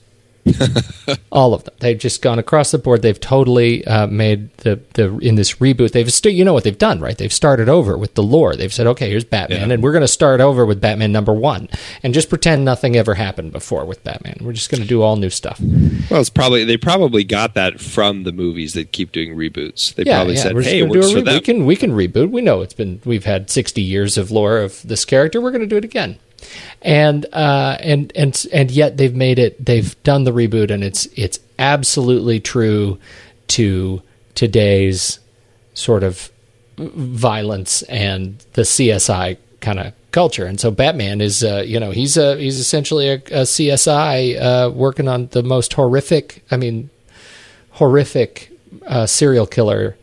all 1.33 1.55
of 1.55 1.65
them. 1.65 1.75
They've 1.81 1.99
just 1.99 2.23
gone 2.23 2.39
across 2.39 2.71
the 2.71 2.79
board. 2.79 3.03
They've 3.03 3.19
totally 3.19 3.85
uh, 3.87 4.07
made 4.07 4.55
the 4.59 4.81
the 4.95 5.17
in 5.19 5.35
this 5.35 5.55
reboot. 5.55 5.93
They've 5.93 6.13
st- 6.13 6.35
you 6.35 6.45
know 6.45 6.53
what 6.53 6.65
they've 6.65 6.77
done, 6.79 7.01
right? 7.01 7.17
They've 7.17 7.33
started 7.33 7.69
over 7.69 7.97
with 7.99 8.15
the 8.15 8.23
lore. 8.23 8.55
They've 8.57 8.73
said, 8.73 8.87
okay, 8.89 9.11
here's 9.11 9.25
Batman, 9.25 9.69
Yeah. 9.69 9.75
and 9.75 9.83
we're 9.83 9.93
going 9.93 10.03
to 10.03 10.09
start 10.09 10.41
over 10.41 10.65
with 10.65 10.81
Batman 10.81 11.13
number 11.13 11.33
one, 11.33 11.69
and 12.03 12.15
just 12.15 12.29
pretend 12.29 12.65
nothing 12.65 12.97
ever 12.97 13.15
happened 13.15 13.53
before 13.53 13.85
with 13.85 14.03
Batman. 14.05 14.39
We're 14.41 14.53
just 14.53 14.71
going 14.71 14.83
to 14.83 14.89
do 14.89 15.03
all 15.03 15.17
new 15.17 15.31
stuff. 15.31 15.61
Well, 16.11 16.21
it's 16.21 16.31
probably 16.31 16.65
they 16.65 16.77
probably 16.77 17.25
got 17.25 17.55
that 17.55 17.81
from 17.81 18.23
the 18.25 18.33
movies 18.33 18.75
that 18.75 18.93
keep 18.93 19.13
doing 19.13 19.35
reboots. 19.37 19.95
They 19.95 20.05
probably 20.05 20.37
said, 20.37 20.55
we're 20.55 20.63
"Hey, 20.63 20.79
it 20.79 20.83
gonna 20.83 20.93
do 20.93 20.99
works 21.01 21.09
a 21.09 21.13
for 21.13 21.17
re- 21.19 21.23
them." 21.25 21.35
We 21.35 21.41
can 21.41 21.67
we 21.67 21.77
can 21.77 21.91
reboot. 21.93 22.31
We 22.31 22.41
know 22.43 22.61
it's 22.63 22.75
been 22.75 23.01
we've 23.05 23.25
had 23.25 23.51
sixty 23.51 23.83
years 23.83 24.17
of 24.17 24.31
lore 24.31 24.59
of 24.59 24.83
this 24.83 25.05
character. 25.05 25.41
We're 25.41 25.51
going 25.51 25.63
to 25.63 25.67
do 25.67 25.77
it 25.77 25.85
again, 25.85 26.19
and 26.83 27.27
uh, 27.33 27.77
and 27.81 28.13
and 28.15 28.47
and 28.53 28.71
yet 28.71 28.97
they've 28.97 29.15
made 29.15 29.39
it. 29.39 29.65
They've 29.65 30.01
done 30.03 30.25
the 30.25 30.33
reboot, 30.33 30.71
and 30.71 30.85
it's 30.85 31.07
it's 31.17 31.39
absolutely 31.59 32.41
true 32.41 32.99
to 33.49 34.03
today's 34.35 35.19
sort 35.75 36.03
of 36.03 36.31
violence 36.79 37.83
and 37.83 38.45
the 38.53 38.63
CSI 38.63 39.39
kind 39.61 39.79
of 39.79 39.93
culture. 40.13 40.47
And 40.47 40.61
so 40.61 40.71
Batman 40.71 41.21
is, 41.21 41.43
uh, 41.43 41.63
you 41.67 41.81
know, 41.81 41.91
he's 41.91 42.17
a 42.17 42.37
he's 42.37 42.59
essentially 42.59 43.09
a, 43.09 43.15
a 43.15 43.45
CSI 43.45 44.41
uh, 44.41 44.71
working 44.71 45.09
on 45.09 45.29
the 45.29 45.43
most 45.43 45.73
horrific. 45.75 46.45
I 46.51 46.57
mean, 46.57 46.91
horrific 47.73 48.51
uh, 48.87 49.07
serial 49.07 49.47
killer 49.47 49.97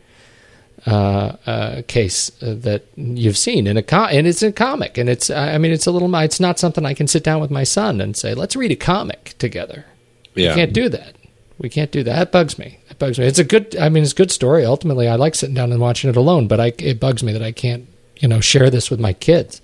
uh, 0.86 1.36
uh, 1.46 1.82
case 1.88 2.30
uh, 2.42 2.54
that 2.58 2.84
you've 2.96 3.38
seen 3.38 3.66
in 3.66 3.76
a 3.76 3.82
com- 3.82 4.10
and 4.12 4.26
it's 4.26 4.42
a 4.42 4.52
comic, 4.52 4.98
and 4.98 5.08
it's 5.08 5.30
I 5.30 5.56
mean 5.58 5.72
it's 5.72 5.86
a 5.86 5.90
little 5.90 6.14
it's 6.16 6.40
not 6.40 6.58
something 6.58 6.84
I 6.84 6.94
can 6.94 7.06
sit 7.06 7.24
down 7.24 7.40
with 7.40 7.50
my 7.50 7.64
son 7.64 8.00
and 8.00 8.16
say 8.16 8.34
let's 8.34 8.54
read 8.56 8.70
a 8.72 8.76
comic 8.76 9.34
together. 9.38 9.86
yeah, 10.34 10.50
We 10.50 10.54
can't 10.56 10.72
do 10.72 10.88
that. 10.90 11.16
We 11.58 11.68
can't 11.68 11.90
do 11.92 12.02
that. 12.02 12.20
It 12.22 12.32
bugs 12.32 12.58
me. 12.58 12.78
It 12.90 12.98
bugs 12.98 13.18
me. 13.18 13.26
It's 13.26 13.38
a 13.38 13.44
good. 13.44 13.76
I 13.76 13.88
mean, 13.88 14.02
it's 14.02 14.12
a 14.12 14.16
good 14.16 14.30
story. 14.30 14.64
Ultimately, 14.64 15.08
I 15.08 15.14
like 15.14 15.34
sitting 15.34 15.54
down 15.54 15.72
and 15.72 15.80
watching 15.80 16.10
it 16.10 16.16
alone, 16.16 16.48
but 16.48 16.60
I, 16.60 16.72
it 16.78 16.98
bugs 17.00 17.22
me 17.22 17.32
that 17.32 17.42
I 17.42 17.52
can't, 17.52 17.86
you 18.16 18.28
know, 18.28 18.40
share 18.40 18.70
this 18.70 18.90
with 18.90 19.00
my 19.00 19.12
kids. 19.12 19.62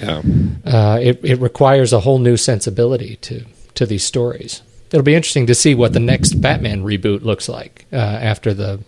yeah. 0.00 0.20
Uh, 0.66 0.98
it 1.00 1.20
it 1.24 1.40
requires 1.40 1.92
a 1.92 2.00
whole 2.00 2.18
new 2.18 2.36
sensibility 2.36 3.16
to 3.16 3.44
to 3.74 3.86
these 3.86 4.04
stories. 4.04 4.62
It'll 4.90 5.04
be 5.04 5.14
interesting 5.14 5.46
to 5.46 5.54
see 5.54 5.74
what 5.74 5.92
the 5.92 6.00
next 6.00 6.40
Batman 6.40 6.82
reboot 6.82 7.22
looks 7.22 7.48
like 7.48 7.84
uh, 7.92 7.96
after 7.96 8.52
the 8.54 8.80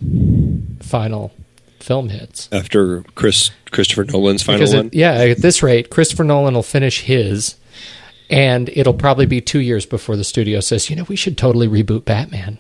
final 0.83 1.31
film 1.83 2.09
hits. 2.11 2.49
After 2.53 3.03
Chris 3.15 3.51
Christopher 3.71 4.05
Nolan's 4.05 4.43
final 4.43 4.59
Because 4.61 4.75
one. 4.75 4.87
it, 4.87 4.95
yeah, 4.95 5.13
at 5.15 5.39
this 5.39 5.63
rate, 5.63 5.91
Christopher 5.91 6.25
Nolan 6.25 6.55
will 6.55 6.63
finish 6.63 7.03
his, 7.03 7.57
and 8.29 8.69
it'll 8.71 8.95
probably 8.95 9.27
be 9.27 9.41
two 9.41 9.61
years 9.61 9.87
before 9.87 10.17
the 10.17 10.25
studio 10.25 10.61
says, 10.61 10.89
you 10.91 10.97
know, 10.97 11.05
we 11.05 11.17
should 11.17 11.37
totally 11.39 11.69
reboot 11.69 12.05
Batman. 12.05 12.59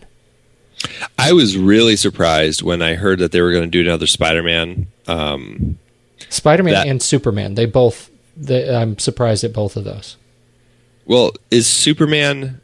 I 1.18 1.32
was 1.34 1.58
really 1.58 1.96
surprised 1.96 2.62
when 2.62 2.80
I 2.80 2.94
heard 2.94 3.18
that 3.18 3.32
they 3.32 3.42
were 3.42 3.52
going 3.52 3.64
to 3.64 3.70
do 3.70 3.82
another 3.82 4.06
Spider-Man. 4.06 4.86
Um, 5.06 5.78
Spider 6.30 6.62
Man 6.62 6.72
That- 6.74 6.86
and 6.86 7.02
Superman, 7.02 7.54
they 7.54 7.66
both. 7.66 8.10
They, 8.36 8.74
I'm 8.74 8.98
surprised 8.98 9.44
at 9.44 9.52
both 9.52 9.76
of 9.76 9.84
those. 9.84 10.16
well, 11.04 11.32
is 11.50 11.66
Superman 11.66 12.60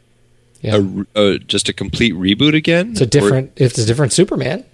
Yeah, 0.63 0.79
a, 1.15 1.21
a, 1.21 1.39
just 1.39 1.69
a 1.69 1.75
complete 1.75 2.15
reboot 2.15 2.55
again? 2.55 2.93
it's 2.93 3.01
a 3.03 3.07
different. 3.07 3.53
It's 3.57 3.77
a 3.77 3.85
different 3.85 4.13
Superman. 4.15 4.65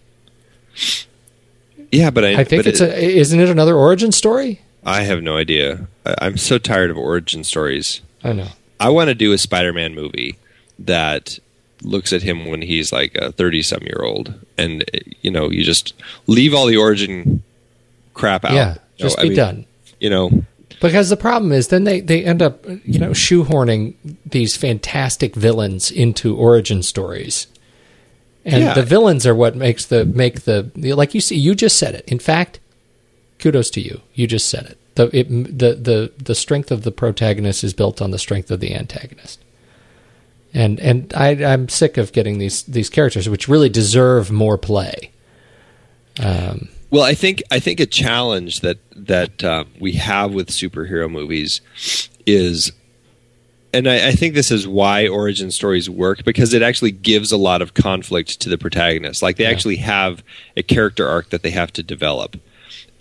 Yeah, 1.93 2.11
but 2.11 2.25
I, 2.25 2.41
I 2.41 2.45
think 2.45 2.65
but 2.65 2.67
it's 2.67 2.81
it- 2.81 2.91
a. 2.91 3.17
Isn't 3.19 3.39
it 3.39 3.49
another 3.49 3.77
origin 3.77 4.11
story? 4.13 4.61
I 4.85 5.03
have 5.03 5.23
no 5.23 5.37
idea. 5.37 5.87
I, 6.05 6.15
I'm 6.23 6.37
so 6.37 6.59
tired 6.59 6.91
of 6.91 6.97
origin 6.97 7.45
stories. 7.45 8.01
I 8.25 8.33
know. 8.33 8.49
I 8.81 8.89
want 8.89 9.09
to 9.09 9.15
do 9.15 9.33
a 9.33 9.39
Spider-Man 9.39 9.95
movie 9.95 10.37
that 10.81 11.39
looks 11.83 12.13
at 12.13 12.23
him 12.23 12.47
when 12.47 12.63
he's 12.63 12.93
like 12.93 13.15
a 13.15 13.33
30-some 13.33 13.83
year 13.83 14.01
old, 14.03 14.35
and 14.59 14.85
you 15.21 15.31
know, 15.31 15.51
you 15.51 15.63
just 15.65 15.95
leave 16.27 16.53
all 16.55 16.67
the 16.67 16.77
origin 16.77 17.43
crap 18.15 18.45
out. 18.45 18.53
Yeah, 18.55 18.69
You 18.71 18.75
know, 18.75 18.81
just 19.09 19.19
I 19.19 19.23
be 19.23 19.29
mean, 19.29 19.37
done. 19.37 19.67
You 20.01 20.11
know, 20.11 20.31
Because 20.81 21.11
the 21.11 21.17
problem 21.17 21.53
is, 21.53 21.69
then 21.69 21.85
they, 21.85 22.01
they 22.01 22.25
end 22.25 22.43
up, 22.43 22.65
you 22.85 22.99
know, 22.99 23.11
shoehorning 23.11 23.95
these 24.27 24.57
fantastic 24.57 25.35
villains 25.37 25.91
into 25.93 26.35
origin 26.37 26.83
stories, 26.83 27.47
and 28.45 28.63
Yeah. 28.63 28.75
the 28.75 28.83
villains 28.83 29.27
are 29.27 29.35
what 29.35 29.55
makes 29.57 29.85
the 29.87 30.05
make 30.05 30.43
the 30.43 30.71
like 30.75 31.15
you 31.15 31.21
see. 31.21 31.37
You 31.37 31.55
just 31.55 31.77
said 31.79 31.95
it. 31.95 32.05
In 32.07 32.19
fact, 32.19 32.61
kudos 33.39 33.71
to 33.71 33.81
you. 33.81 34.01
You 34.15 34.27
just 34.27 34.49
said 34.49 34.67
it. 34.67 34.79
The 34.95 35.05
it, 35.17 35.29
the 35.59 35.75
the 35.75 36.13
the 36.23 36.35
strength 36.35 36.71
of 36.71 36.83
the 36.83 36.93
protagonist 36.93 37.65
is 37.65 37.73
built 37.75 38.03
on 38.03 38.11
the 38.11 38.19
strength 38.19 38.51
of 38.51 38.61
the 38.61 38.75
antagonist. 38.75 39.41
And 40.55 40.79
and 40.81 41.13
I 41.15 41.31
I'm 41.45 41.69
sick 41.69 41.97
of 41.97 42.13
getting 42.13 42.39
these 42.39 42.63
these 42.65 42.91
characters 42.91 43.29
which 43.29 43.49
really 43.49 43.69
deserve 43.71 44.31
more 44.31 44.59
play. 44.59 45.11
Um, 46.21 46.69
Well, 46.91 47.05
I 47.05 47.15
think 47.15 47.43
I 47.51 47.59
think 47.59 47.81
a 47.81 47.87
challenge 47.87 48.61
that 48.61 48.79
that 48.95 49.43
uh, 49.43 49.65
we 49.81 49.93
have 49.93 50.35
with 50.35 50.51
superhero 50.51 51.11
movies 51.11 51.63
is, 52.27 52.73
and 53.73 53.89
I, 53.89 54.09
I 54.09 54.13
think 54.13 54.35
this 54.35 54.51
is 54.51 54.69
why 54.69 55.09
origin 55.09 55.51
stories 55.51 55.89
work 55.89 56.25
because 56.25 56.53
it 56.53 56.63
actually 56.63 56.91
gives 56.91 57.33
a 57.33 57.37
lot 57.37 57.63
of 57.63 57.75
conflict 57.75 58.41
to 58.41 58.49
the 58.49 58.59
protagonist. 58.59 59.23
Like 59.23 59.37
they 59.37 59.47
actually 59.47 59.77
have 59.77 60.23
a 60.57 60.63
character 60.63 61.09
arc 61.09 61.31
that 61.31 61.43
they 61.43 61.51
have 61.51 61.73
to 61.75 61.83
develop, 61.83 62.37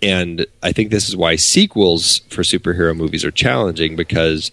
and 0.00 0.46
I 0.62 0.72
think 0.72 0.90
this 0.90 1.08
is 1.08 1.16
why 1.16 1.36
sequels 1.36 2.18
for 2.30 2.42
superhero 2.42 2.96
movies 2.96 3.24
are 3.24 3.30
challenging 3.30 3.96
because 3.96 4.50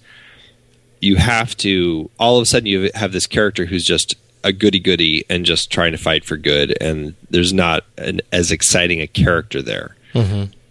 you 1.02 1.16
have 1.16 1.56
to 1.58 2.10
all 2.20 2.38
of 2.38 2.44
a 2.44 2.46
sudden 2.46 2.68
you 2.68 2.92
have 2.94 3.12
this 3.12 3.28
character 3.28 3.66
who's 3.66 3.86
just 3.86 4.16
a 4.44 4.54
goody 4.54 4.80
goody 4.80 5.26
and 5.30 5.46
just 5.46 5.72
trying 5.72 5.92
to 5.92 5.98
fight 5.98 6.24
for 6.24 6.38
good 6.38 6.78
and 6.82 7.14
there's 7.30 7.52
not 7.52 7.84
an, 7.98 8.22
as 8.32 8.52
exciting 8.52 9.02
a 9.02 9.08
character 9.08 9.62
there. 9.62 9.96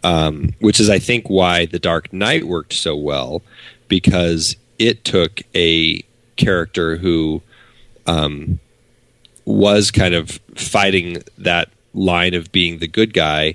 Um, 0.05 0.55
which 0.61 0.79
is 0.79 0.89
i 0.89 1.01
think 1.01 1.29
why 1.29 1.66
the 1.66 1.81
dark 1.81 2.12
knight 2.12 2.45
worked 2.45 2.73
so 2.73 2.95
well 2.95 3.43
because 3.89 4.55
it 4.79 5.05
took 5.05 5.43
a 5.55 6.03
character 6.37 6.97
who 6.97 7.43
um, 8.07 8.59
was 9.45 9.91
kind 9.91 10.15
of 10.15 10.41
fighting 10.55 11.23
that 11.37 11.69
line 11.95 12.35
of 12.35 12.53
being 12.53 12.79
the 12.79 12.89
good 12.89 13.13
guy 13.13 13.55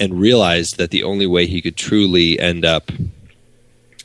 and 0.00 0.20
realized 0.20 0.78
that 0.78 0.90
the 0.90 1.02
only 1.02 1.26
way 1.26 1.46
he 1.46 1.60
could 1.60 1.76
truly 1.76 2.38
end 2.38 2.64
up 2.64 2.90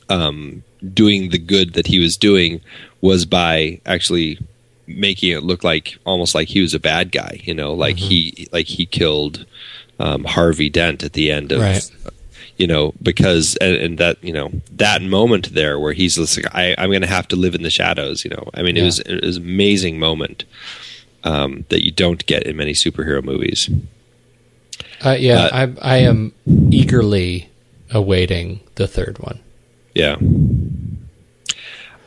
um, 0.08 0.62
doing 0.94 1.30
the 1.30 1.38
good 1.38 1.74
that 1.74 1.86
he 1.86 1.98
was 1.98 2.16
doing 2.16 2.60
was 3.00 3.24
by 3.24 3.80
actually 3.86 4.38
making 4.86 5.30
it 5.30 5.42
look 5.42 5.62
like 5.62 5.98
almost 6.06 6.34
like 6.34 6.48
he 6.48 6.60
was 6.60 6.74
a 6.74 6.80
bad 6.80 7.12
guy. 7.12 7.40
You 7.42 7.54
know, 7.54 7.74
like 7.74 7.96
he 7.96 8.48
like 8.52 8.66
he 8.66 8.86
killed 8.86 9.44
um, 9.98 10.24
Harvey 10.24 10.70
Dent 10.70 11.02
at 11.02 11.12
the 11.12 11.30
end 11.30 11.52
of. 11.52 11.60
Right. 11.60 11.90
You 12.58 12.66
know, 12.66 12.92
because 13.00 13.56
and, 13.56 13.76
and 13.76 13.98
that 13.98 14.22
you 14.22 14.32
know 14.32 14.50
that 14.72 15.00
moment 15.00 15.54
there 15.54 15.78
where 15.78 15.92
he's 15.92 16.16
just 16.16 16.36
like, 16.36 16.54
I, 16.54 16.74
I'm 16.76 16.90
going 16.90 17.02
to 17.02 17.06
have 17.06 17.28
to 17.28 17.36
live 17.36 17.54
in 17.54 17.62
the 17.62 17.70
shadows. 17.70 18.24
You 18.24 18.30
know, 18.30 18.50
I 18.52 18.62
mean, 18.62 18.76
it 18.76 18.82
was 18.82 18.98
it 19.00 19.24
was 19.24 19.36
an 19.36 19.44
amazing 19.44 19.98
moment 19.98 20.44
um, 21.24 21.64
that 21.68 21.84
you 21.84 21.92
don't 21.92 22.26
get 22.26 22.42
in 22.42 22.56
many 22.56 22.72
superhero 22.72 23.22
movies. 23.22 23.70
uh, 25.04 25.16
yeah, 25.18 25.44
Uh, 25.44 25.50
I 25.80 25.94
I 25.94 25.96
am 25.98 26.32
eagerly 26.70 27.48
awaiting 27.90 28.60
the 28.74 28.88
third 28.88 29.18
one. 29.20 29.38
Yeah. 29.94 30.16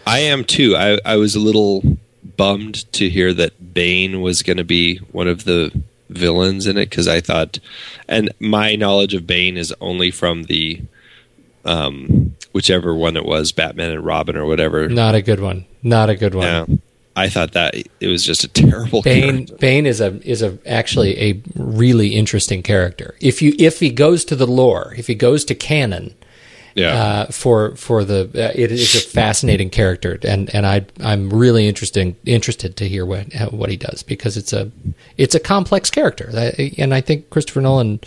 I 0.05 0.19
am 0.19 0.43
too. 0.43 0.75
I, 0.75 0.99
I 1.05 1.15
was 1.15 1.35
a 1.35 1.39
little 1.39 1.97
bummed 2.37 2.91
to 2.93 3.09
hear 3.09 3.33
that 3.33 3.73
Bane 3.73 4.21
was 4.21 4.43
going 4.43 4.57
to 4.57 4.63
be 4.63 4.97
one 5.11 5.27
of 5.27 5.43
the 5.43 5.71
villains 6.11 6.67
in 6.67 6.77
it 6.77 6.89
because 6.89 7.07
I 7.07 7.21
thought, 7.21 7.59
and 8.07 8.31
my 8.39 8.75
knowledge 8.75 9.13
of 9.13 9.27
Bane 9.27 9.57
is 9.57 9.73
only 9.81 10.11
from 10.11 10.43
the, 10.43 10.81
um, 11.65 12.35
whichever 12.51 12.93
one 12.93 13.17
it 13.17 13.25
was, 13.25 13.51
Batman 13.51 13.91
and 13.91 14.05
Robin 14.05 14.35
or 14.35 14.45
whatever. 14.45 14.87
Not 14.89 15.15
a 15.15 15.21
good 15.21 15.39
one. 15.39 15.65
Not 15.83 16.09
a 16.09 16.15
good 16.15 16.35
one. 16.35 16.45
Yeah. 16.45 16.65
I 17.15 17.27
thought 17.27 17.51
that 17.53 17.75
it 17.75 18.07
was 18.07 18.23
just 18.23 18.43
a 18.43 18.47
terrible 18.47 19.01
Bane 19.01 19.45
character. 19.45 19.55
Bane 19.57 19.85
is 19.85 19.99
a 19.99 20.21
is 20.27 20.41
a 20.41 20.57
actually 20.65 21.19
a 21.19 21.41
really 21.55 22.15
interesting 22.15 22.63
character. 22.63 23.15
If 23.19 23.41
you 23.41 23.53
if 23.59 23.79
he 23.79 23.89
goes 23.89 24.23
to 24.25 24.35
the 24.35 24.47
lore, 24.47 24.93
if 24.97 25.07
he 25.07 25.15
goes 25.15 25.43
to 25.45 25.55
canon, 25.55 26.15
Yeah. 26.73 26.93
uh, 26.93 27.25
for 27.27 27.75
for 27.75 28.03
the 28.05 28.29
uh, 28.33 28.51
it 28.55 28.71
is 28.71 28.95
a 28.95 28.99
fascinating 29.01 29.69
character, 29.69 30.17
and 30.23 30.53
and 30.55 30.65
I 30.65 30.85
I'm 30.99 31.29
really 31.29 31.67
interested 31.67 32.15
interested 32.25 32.77
to 32.77 32.87
hear 32.87 33.05
what 33.05 33.33
what 33.51 33.69
he 33.69 33.77
does 33.77 34.03
because 34.03 34.37
it's 34.37 34.53
a 34.53 34.71
it's 35.17 35.35
a 35.35 35.39
complex 35.39 35.89
character, 35.89 36.29
and 36.77 36.93
I 36.93 37.01
think 37.01 37.29
Christopher 37.29 37.61
Nolan. 37.61 37.99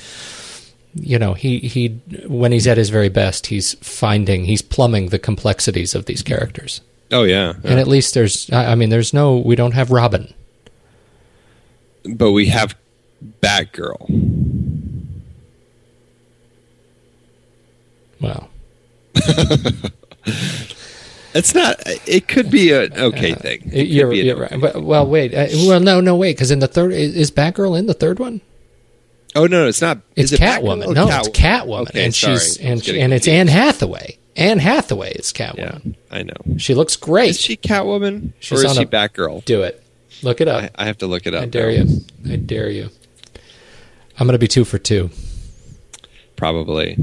You 0.97 1.19
know, 1.19 1.35
he, 1.35 1.59
he 1.59 1.89
when 2.29 2.53
he's 2.53 2.69
at 2.69 2.77
his 2.79 2.89
very 2.89 3.09
best, 3.09 3.49
he's 3.49 3.75
finding 3.83 4.45
he's 4.45 4.63
plumbing 4.63 5.09
the 5.09 5.19
complexities 5.19 5.93
of 5.97 6.05
these 6.07 6.23
characters. 6.23 6.83
oh 7.11 7.25
yeah. 7.25 7.55
And 7.65 7.81
at 7.81 7.89
least 7.89 8.15
there's 8.15 8.49
I 8.53 8.71
I 8.71 8.75
mean 8.77 8.91
there's 8.91 9.13
no 9.13 9.37
we 9.39 9.57
don't 9.57 9.73
have 9.75 9.91
Robin. 9.91 10.33
but 12.05 12.31
we 12.31 12.47
have 12.47 12.77
Batgirl. 13.43 14.07
Well, 18.21 18.49
It's 21.35 21.53
not. 21.53 21.83
It 22.07 22.29
could 22.29 22.49
be 22.49 22.71
an 22.73 22.93
okay 22.97 23.35
thing. 23.35 23.69
It 23.73 23.89
You're, 23.89 24.13
you're 24.13 24.45
okay 24.45 24.57
right. 24.57 24.73
Well, 24.75 24.83
well, 24.85 25.07
wait. 25.09 25.35
Uh, 25.35 25.49
well, 25.67 25.81
no, 25.81 26.01
no, 26.01 26.15
wait. 26.15 26.37
Because 26.37 26.53
in 26.53 26.61
the 26.61 26.69
third, 26.69 26.93
is, 26.93 27.17
is 27.17 27.31
Batgirl 27.33 27.77
in 27.77 27.87
the 27.87 27.93
third 27.95 28.21
one? 28.21 28.41
Oh 29.35 29.47
no, 29.49 29.67
it's 29.67 29.81
not. 29.81 29.99
It's 30.15 30.31
is 30.31 30.39
it 30.39 30.45
Catwoman. 30.45 30.87
or 30.87 30.95
No, 30.95 31.09
Catwoman? 31.09 31.19
it's 31.27 31.29
Catwoman, 31.41 31.89
Okay, 31.89 32.05
and 32.05 32.15
sorry. 32.15 32.35
she's 32.39 32.57
and 32.59 32.85
she, 32.85 33.01
and 33.01 33.13
it's. 33.13 33.27
Anne 33.27 33.49
Hathaway. 33.49 34.17
Anne 34.37 34.61
Hathaway 34.61 35.11
is 35.15 35.33
Yeah, 35.37 35.51
Catwoman. 35.53 35.97
I 36.13 36.23
know. 36.23 36.57
She 36.59 36.73
looks 36.77 36.95
great. 36.95 37.31
Is 37.31 37.41
she 37.41 37.57
Catwoman 37.57 38.33
She's 38.39 38.63
or 38.63 38.67
is 38.67 38.77
she 38.77 38.87
Batgirl? 38.87 39.45
Do 39.45 39.63
it. 39.65 39.83
Look 40.23 40.41
it 40.41 40.47
up. 40.47 40.71
I, 40.79 40.85
I 40.85 40.87
have 40.87 40.99
to 40.99 41.09
look 41.09 41.27
it 41.27 41.35
up. 41.35 41.43
I 41.43 41.47
dare 41.47 41.73
now. 41.73 41.83
you. 41.83 42.33
I 42.33 42.37
dare 42.37 42.71
you. 42.71 42.91
I'm 44.21 44.29
going 44.29 44.35
to 44.35 44.39
be 44.39 44.47
two 44.47 44.65
for 44.65 44.79
two. 44.79 45.11
Probably. 46.37 46.97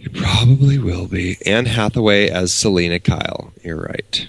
You 0.00 0.08
probably 0.10 0.78
will 0.78 1.06
be. 1.06 1.36
Anne 1.44 1.66
Hathaway 1.66 2.28
as 2.30 2.54
Selina 2.54 2.98
Kyle. 3.00 3.52
You're 3.62 3.76
right. 3.82 4.26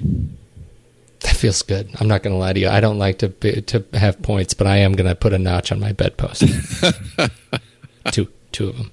That 1.22 1.36
feels 1.38 1.62
good. 1.62 1.90
I'm 2.00 2.08
not 2.10 2.24
going 2.24 2.34
to 2.34 2.38
lie 2.40 2.52
to 2.54 2.60
you. 2.60 2.68
I 2.68 2.82
don't 2.82 2.98
like 3.00 3.20
to 3.20 3.30
be, 3.30 3.62
to 3.62 3.86
have 3.94 4.22
points, 4.22 4.54
but 4.54 4.68
I 4.68 4.78
am 4.78 4.94
going 4.94 5.08
to 5.08 5.16
put 5.16 5.32
a 5.34 5.40
notch 5.40 5.72
on 5.72 5.80
my 5.80 5.94
bedpost. 5.94 6.44
two, 8.12 8.28
two 8.52 8.68
of 8.70 8.78
them. 8.78 8.92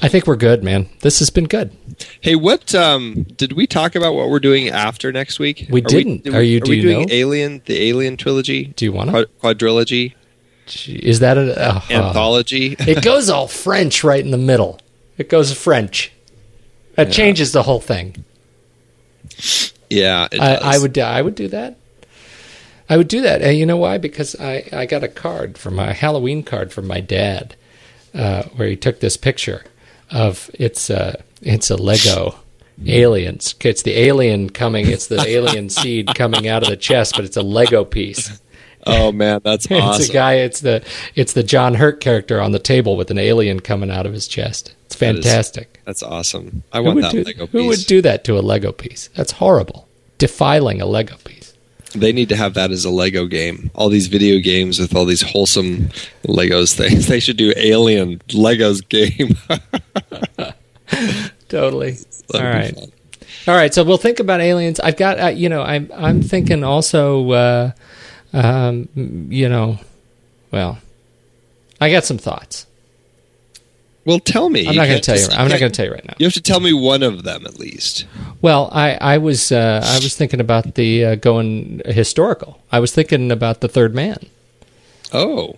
I 0.00 0.08
think 0.08 0.26
we're 0.26 0.36
good, 0.36 0.62
man. 0.62 0.88
This 1.00 1.18
has 1.20 1.30
been 1.30 1.46
good. 1.46 1.76
Hey, 2.20 2.34
what 2.36 2.74
um 2.74 3.22
did 3.36 3.52
we 3.52 3.66
talk 3.66 3.94
about? 3.94 4.14
What 4.14 4.28
we're 4.28 4.40
doing 4.40 4.68
after 4.68 5.10
next 5.12 5.38
week? 5.38 5.66
We 5.70 5.80
didn't. 5.80 6.24
did 6.24 6.34
Are 6.34 6.42
you- 6.42 6.58
Are 6.58 6.60
do 6.60 6.70
we 6.70 6.76
you 6.76 6.82
doing 6.82 7.00
know? 7.02 7.06
Alien? 7.10 7.62
The 7.64 7.80
Alien 7.88 8.16
trilogy? 8.16 8.66
Do 8.76 8.84
you 8.84 8.92
wanna? 8.92 9.12
Quad- 9.12 9.58
quadrilogy? 9.58 10.14
Is 10.86 11.20
that 11.20 11.38
an 11.38 11.50
uh, 11.50 11.80
Anthology? 11.90 12.74
it 12.80 13.02
goes 13.04 13.28
all 13.30 13.46
French 13.48 14.02
right 14.04 14.24
in 14.24 14.30
the 14.32 14.38
middle. 14.38 14.80
It 15.16 15.28
goes 15.28 15.52
French. 15.52 16.12
That 16.96 17.12
changes 17.12 17.52
the 17.52 17.64
whole 17.64 17.80
thing. 17.80 18.24
yeah, 19.90 20.28
it 20.30 20.40
I, 20.40 20.54
does. 20.54 20.62
I 20.62 20.78
would 20.78 20.98
I 20.98 21.22
would 21.22 21.34
do 21.34 21.48
that. 21.48 21.76
I 22.88 22.96
would 22.96 23.08
do 23.08 23.22
that. 23.22 23.42
And 23.42 23.56
you 23.56 23.66
know 23.66 23.76
why? 23.76 23.98
Because 23.98 24.36
I, 24.38 24.68
I 24.72 24.86
got 24.86 25.02
a 25.02 25.08
card 25.08 25.56
from 25.56 25.74
my 25.74 25.92
Halloween 25.92 26.42
card 26.42 26.72
from 26.72 26.86
my 26.86 27.00
dad, 27.00 27.56
uh, 28.12 28.44
where 28.56 28.68
he 28.68 28.76
took 28.76 29.00
this 29.00 29.16
picture 29.16 29.64
of 30.10 30.50
it's 30.54 30.90
a 30.90 31.22
it's 31.42 31.70
a 31.70 31.76
Lego 31.76 32.36
aliens. 32.86 33.54
It's 33.60 33.82
the 33.82 33.98
alien 33.98 34.50
coming. 34.50 34.88
It's 34.88 35.06
the 35.06 35.20
alien 35.26 35.70
seed 35.70 36.14
coming 36.14 36.46
out 36.46 36.62
of 36.62 36.68
the 36.68 36.76
chest, 36.76 37.16
but 37.16 37.24
it's 37.24 37.36
a 37.36 37.42
Lego 37.42 37.84
piece. 37.84 38.40
Oh 38.86 39.12
man, 39.12 39.40
that's 39.42 39.66
It's 39.70 40.08
a 40.10 40.12
guy. 40.12 40.34
It's 40.34 40.60
the 40.60 40.84
it's 41.14 41.32
the 41.32 41.42
John 41.42 41.74
Hurt 41.74 42.00
character 42.00 42.40
on 42.40 42.52
the 42.52 42.58
table 42.58 42.96
with 42.96 43.10
an 43.10 43.18
alien 43.18 43.60
coming 43.60 43.90
out 43.90 44.06
of 44.06 44.12
his 44.12 44.28
chest. 44.28 44.74
It's 44.94 45.00
That 45.00 45.16
is- 45.16 45.24
fantastic. 45.24 45.80
That's 45.84 46.02
awesome. 46.02 46.62
I 46.72 46.78
Who 46.78 46.84
want 46.84 47.00
that 47.02 47.12
do, 47.12 47.22
Lego 47.24 47.46
piece. 47.46 47.52
who 47.52 47.66
would 47.68 47.86
do 47.86 48.00
that 48.02 48.24
to 48.24 48.38
a 48.38 48.40
Lego 48.40 48.72
piece? 48.72 49.10
That's 49.14 49.32
horrible. 49.32 49.86
Defiling 50.18 50.80
a 50.80 50.86
Lego 50.86 51.16
piece. 51.24 51.52
They 51.94 52.12
need 52.12 52.28
to 52.30 52.36
have 52.36 52.54
that 52.54 52.70
as 52.72 52.84
a 52.84 52.90
Lego 52.90 53.26
game. 53.26 53.70
All 53.74 53.88
these 53.88 54.08
video 54.08 54.40
games 54.40 54.78
with 54.80 54.96
all 54.96 55.04
these 55.04 55.22
wholesome 55.22 55.90
Legos 56.26 56.74
things. 56.74 57.06
They 57.14 57.20
should 57.20 57.36
do 57.36 57.52
Alien 57.56 58.18
Legos 58.30 58.86
game. 58.88 59.36
Totally. 61.48 61.92
That'd 62.30 62.46
All 62.46 62.52
right. 62.52 62.74
fun. 62.74 62.92
All 63.46 63.54
right, 63.54 63.74
so 63.74 63.84
we'll 63.84 63.98
think 63.98 64.20
about 64.20 64.40
aliens. 64.40 64.80
I've 64.80 64.96
got, 64.96 65.20
uh, 65.20 65.26
you 65.28 65.50
know, 65.50 65.60
I'm 65.62 65.90
I'm 65.94 66.22
thinking 66.22 66.64
also, 66.64 67.30
uh, 67.32 67.72
um, 68.32 68.88
you 69.30 69.48
know, 69.50 69.78
well, 70.50 70.78
I 71.80 71.90
got 71.90 72.04
some 72.04 72.16
thoughts. 72.16 72.66
Well, 74.04 74.18
tell 74.18 74.50
me. 74.50 74.68
I'm 74.68 74.76
not 74.76 74.86
going 74.86 75.00
to 75.00 75.04
tell 75.04 75.18
you. 75.18 75.26
I'm 75.30 75.48
not 75.48 75.58
going 75.58 75.72
to 75.72 75.76
tell 75.76 75.86
you 75.86 75.92
right 75.92 76.04
now. 76.04 76.14
You 76.18 76.26
have 76.26 76.34
to 76.34 76.42
tell 76.42 76.60
me 76.60 76.72
one 76.72 77.02
of 77.02 77.22
them 77.22 77.46
at 77.46 77.58
least. 77.58 78.06
Well, 78.42 78.68
I 78.72 78.94
I 79.00 79.18
was 79.18 79.50
uh, 79.50 79.80
I 79.82 79.96
was 79.96 80.14
thinking 80.14 80.40
about 80.40 80.74
the 80.74 81.04
uh, 81.04 81.14
going 81.14 81.80
historical. 81.86 82.60
I 82.70 82.80
was 82.80 82.92
thinking 82.92 83.30
about 83.32 83.60
the 83.60 83.68
Third 83.68 83.94
Man. 83.94 84.18
Oh, 85.12 85.56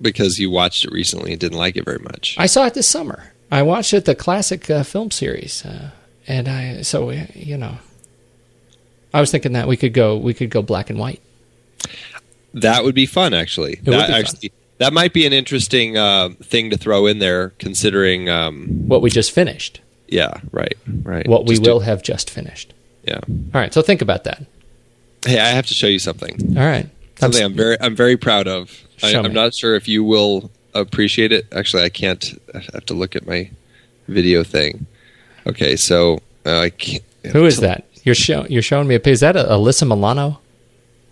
because 0.00 0.38
you 0.38 0.50
watched 0.50 0.84
it 0.84 0.92
recently 0.92 1.32
and 1.32 1.40
didn't 1.40 1.58
like 1.58 1.76
it 1.76 1.84
very 1.84 1.98
much. 1.98 2.36
I 2.38 2.46
saw 2.46 2.66
it 2.66 2.74
this 2.74 2.88
summer. 2.88 3.32
I 3.50 3.62
watched 3.62 3.92
it, 3.94 4.04
the 4.04 4.14
classic 4.14 4.70
uh, 4.70 4.82
film 4.82 5.10
series, 5.10 5.64
uh, 5.64 5.90
and 6.26 6.48
I 6.48 6.82
so 6.82 7.10
uh, 7.10 7.26
you 7.34 7.58
know, 7.58 7.78
I 9.12 9.20
was 9.20 9.30
thinking 9.30 9.52
that 9.52 9.68
we 9.68 9.76
could 9.76 9.92
go 9.92 10.16
we 10.16 10.32
could 10.32 10.50
go 10.50 10.62
black 10.62 10.88
and 10.88 10.98
white. 10.98 11.20
That 12.54 12.82
would 12.84 12.94
be 12.94 13.06
fun, 13.06 13.34
actually. 13.34 13.78
would 13.84 13.94
that 13.94 14.40
be 14.40 14.48
fun. 14.48 14.58
That 14.78 14.92
might 14.92 15.12
be 15.12 15.26
an 15.26 15.32
interesting 15.32 15.96
uh, 15.96 16.30
thing 16.42 16.70
to 16.70 16.76
throw 16.76 17.06
in 17.06 17.18
there, 17.18 17.50
considering. 17.58 18.28
Um, 18.28 18.88
What 18.88 19.02
we 19.02 19.10
just 19.10 19.32
finished, 19.32 19.80
yeah, 20.08 20.40
right, 20.52 20.76
right. 21.02 21.26
what 21.28 21.44
we 21.46 21.54
Just 21.54 21.64
do- 21.64 21.70
will 21.72 21.80
have 21.80 22.02
just 22.02 22.30
finished. 22.30 22.72
yeah. 23.04 23.20
All 23.26 23.60
right, 23.60 23.72
so 23.74 23.82
think 23.82 24.02
about 24.02 24.24
that. 24.24 24.42
Hey, 25.26 25.38
I 25.40 25.48
have 25.48 25.66
to 25.66 25.74
show 25.74 25.88
you 25.88 25.98
something. 25.98 26.56
All 26.56 26.64
right. 26.64 26.88
Something 27.16 27.42
I'm 27.44 27.54
very, 27.54 27.76
I'm 27.80 27.96
very 27.96 28.16
proud 28.16 28.46
of. 28.46 28.70
I, 29.02 29.14
I'm 29.16 29.32
not 29.32 29.52
sure 29.54 29.74
if 29.74 29.88
you 29.88 30.04
will 30.04 30.50
appreciate 30.74 31.32
it. 31.32 31.46
Actually, 31.52 31.82
I 31.82 31.88
can't. 31.88 32.40
I 32.54 32.58
have 32.72 32.86
to 32.86 32.94
look 32.94 33.16
at 33.16 33.26
my 33.26 33.50
video 34.06 34.44
thing. 34.44 34.86
Okay, 35.44 35.74
so 35.74 36.20
uh, 36.46 36.60
I 36.60 36.70
can't. 36.70 37.02
Who 37.32 37.44
is 37.46 37.58
that? 37.58 37.84
You're 38.04 38.14
show, 38.14 38.46
you're 38.48 38.62
showing 38.62 38.86
me 38.86 38.94
a. 38.94 39.00
Is 39.08 39.20
that 39.20 39.34
a, 39.36 39.42
Alyssa 39.44 39.86
Milano? 39.88 40.38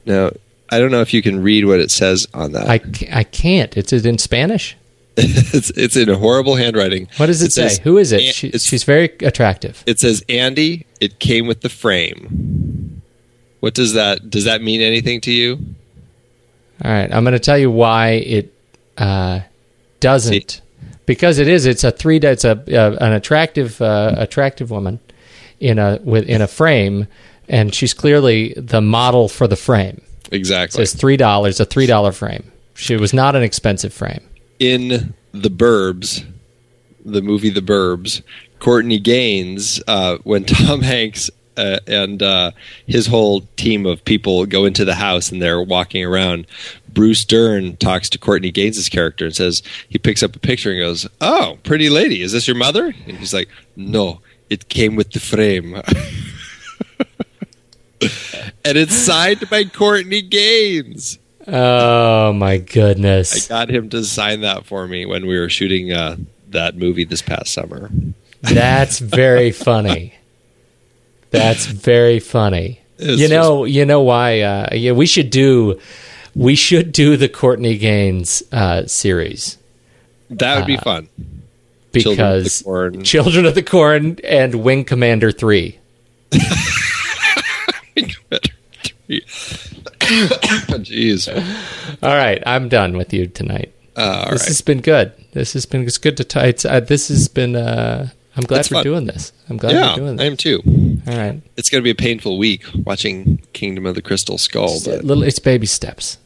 No, 0.06 0.30
I 0.70 0.78
don't 0.78 0.90
know 0.90 1.00
if 1.00 1.14
you 1.14 1.22
can 1.22 1.42
read 1.42 1.64
what 1.64 1.80
it 1.80 1.90
says 1.90 2.26
on 2.34 2.52
that. 2.52 2.68
I, 2.68 2.80
I 3.12 3.24
can't. 3.24 3.76
It's 3.76 3.92
in 3.92 4.18
Spanish. 4.18 4.76
it's 5.16 5.70
it's 5.70 5.96
in 5.96 6.08
horrible 6.10 6.56
handwriting. 6.56 7.08
What 7.16 7.26
does 7.26 7.40
it, 7.40 7.52
say? 7.52 7.68
says- 7.68 7.78
Who 7.78 7.96
is 7.96 8.12
it? 8.12 8.34
She, 8.34 8.50
she's 8.50 8.84
very 8.84 9.14
attractive. 9.20 9.82
It 9.86 9.98
says 9.98 10.22
Andy. 10.28 10.84
It 11.00 11.18
came 11.20 11.46
with 11.46 11.62
the 11.62 11.68
frame. 11.70 13.02
What 13.60 13.74
does 13.74 13.94
that? 13.94 14.28
Does 14.28 14.44
that 14.44 14.60
mean 14.60 14.82
anything 14.82 15.22
to 15.22 15.32
you? 15.32 15.58
All 16.84 16.90
right, 16.90 17.10
I'm 17.10 17.24
going 17.24 17.32
to 17.32 17.38
tell 17.38 17.56
you 17.56 17.70
why 17.70 18.10
it 18.10 18.54
uh, 18.98 19.40
doesn't. 20.00 20.60
Because 21.06 21.38
it 21.38 21.48
is. 21.48 21.64
It's 21.64 21.84
a 21.84 21.90
three. 21.90 22.18
It's 22.18 22.44
a 22.44 22.52
uh, 22.52 22.96
an 23.00 23.12
attractive 23.12 23.80
uh, 23.80 24.14
attractive 24.18 24.70
woman 24.70 25.00
in 25.60 25.78
a 25.78 25.98
with 26.02 26.28
in 26.28 26.42
a 26.42 26.46
frame, 26.46 27.06
and 27.48 27.74
she's 27.74 27.94
clearly 27.94 28.52
the 28.56 28.82
model 28.82 29.28
for 29.28 29.46
the 29.46 29.56
frame. 29.56 30.02
It 30.30 30.36
Exactly. 30.36 30.84
says 30.84 30.94
three 30.98 31.16
dollars. 31.16 31.60
A 31.60 31.64
three 31.64 31.86
dollar 31.86 32.12
frame. 32.12 32.50
She 32.74 32.96
was 32.96 33.12
not 33.12 33.34
an 33.36 33.42
expensive 33.42 33.92
frame. 33.92 34.20
in 34.58 35.14
The 35.32 35.50
Burbs, 35.50 36.24
the 37.04 37.22
movie 37.22 37.50
The 37.50 37.60
Burbs, 37.62 38.22
Courtney 38.58 38.98
Gaines, 38.98 39.82
uh, 39.86 40.18
when 40.24 40.44
Tom 40.46 40.82
Hanks 40.82 41.30
uh, 41.56 41.78
and 41.86 42.22
uh, 42.22 42.50
his 42.86 43.06
whole 43.06 43.40
team 43.56 43.86
of 43.86 44.04
people 44.04 44.44
go 44.46 44.64
into 44.66 44.84
the 44.84 44.94
house 44.96 45.30
and 45.32 45.40
they're 45.40 45.62
walking 45.62 46.04
around, 46.04 46.46
Bruce 46.92 47.24
Dern 47.24 47.76
talks 47.78 48.10
to 48.10 48.18
Courtney 48.18 48.50
Gaines' 48.50 48.88
character 48.90 49.24
and 49.26 49.34
says, 49.34 49.62
he 49.88 49.98
picks 49.98 50.22
up 50.22 50.36
a 50.36 50.38
picture 50.38 50.70
and 50.70 50.80
goes, 50.80 51.06
Oh, 51.22 51.58
pretty 51.62 51.88
lady, 51.88 52.20
is 52.20 52.32
this 52.32 52.46
your 52.46 52.56
mother? 52.56 52.94
And 53.06 53.16
he's 53.16 53.32
like, 53.32 53.48
No, 53.74 54.20
it 54.50 54.68
came 54.68 54.96
with 54.96 55.12
the 55.12 55.20
frame. 55.20 55.80
and 58.64 58.76
it's 58.76 58.94
signed 58.94 59.48
by 59.48 59.64
Courtney 59.64 60.22
Gaines. 60.22 61.18
Oh 61.46 62.32
my 62.32 62.58
goodness! 62.58 63.46
I 63.46 63.48
got 63.48 63.70
him 63.70 63.88
to 63.90 64.04
sign 64.04 64.40
that 64.40 64.66
for 64.66 64.86
me 64.86 65.06
when 65.06 65.26
we 65.26 65.38
were 65.38 65.48
shooting 65.48 65.92
uh, 65.92 66.16
that 66.48 66.76
movie 66.76 67.04
this 67.04 67.22
past 67.22 67.52
summer. 67.52 67.90
That's 68.42 68.98
very 68.98 69.50
funny. 69.52 70.14
That's 71.30 71.66
very 71.66 72.18
funny. 72.20 72.80
It's 72.98 73.20
you 73.20 73.28
know, 73.28 73.64
you 73.64 73.84
know 73.84 74.02
why? 74.02 74.40
Uh, 74.40 74.68
yeah, 74.74 74.92
we 74.92 75.06
should 75.06 75.30
do, 75.30 75.78
we 76.34 76.54
should 76.54 76.92
do 76.92 77.16
the 77.16 77.28
Courtney 77.28 77.76
Gaines 77.76 78.42
uh, 78.52 78.86
series 78.86 79.58
That 80.30 80.56
would 80.56 80.66
be 80.66 80.78
fun. 80.78 81.08
Children 81.92 82.26
of 82.26 82.34
the 82.34 82.42
because 82.44 82.62
Corn. 82.62 83.02
Children 83.04 83.46
of 83.46 83.54
the 83.54 83.62
Corn 83.62 84.18
and 84.24 84.56
Wing 84.56 84.84
Commander 84.84 85.32
Three. 85.32 85.78
Jeez. 90.86 91.28
All 92.02 92.14
right, 92.16 92.42
I'm 92.46 92.68
done 92.68 92.96
with 92.96 93.12
you 93.12 93.26
tonight. 93.26 93.72
Uh, 93.96 94.24
all 94.26 94.30
this 94.32 94.42
right. 94.42 94.48
has 94.48 94.60
been 94.60 94.80
good. 94.80 95.12
This 95.32 95.52
has 95.54 95.66
been 95.66 95.82
it's 95.84 95.98
good 95.98 96.16
to 96.18 96.24
t- 96.24 96.40
it's, 96.40 96.64
uh, 96.64 96.80
This 96.80 97.08
has 97.08 97.28
been. 97.28 97.56
Uh, 97.56 98.08
I'm 98.36 98.42
glad 98.44 98.58
That's 98.58 98.70
we're 98.70 98.74
fun. 98.76 98.84
doing 98.84 99.04
this. 99.06 99.32
I'm 99.48 99.56
glad 99.56 99.72
Yeah, 99.72 99.90
we're 99.92 99.96
doing 99.96 100.16
this. 100.16 100.24
I 100.24 100.26
am 100.26 100.36
too. 100.36 100.62
All 101.08 101.16
right, 101.16 101.40
It's 101.56 101.70
going 101.70 101.80
to 101.80 101.84
be 101.84 101.90
a 101.90 101.94
painful 101.94 102.36
week 102.36 102.64
watching 102.84 103.38
Kingdom 103.54 103.86
of 103.86 103.94
the 103.94 104.02
Crystal 104.02 104.36
Skull. 104.36 104.68
Just 104.74 104.84
But 104.84 105.04
little, 105.04 105.22
it's 105.22 105.38
baby 105.38 105.66
steps. 105.66 106.18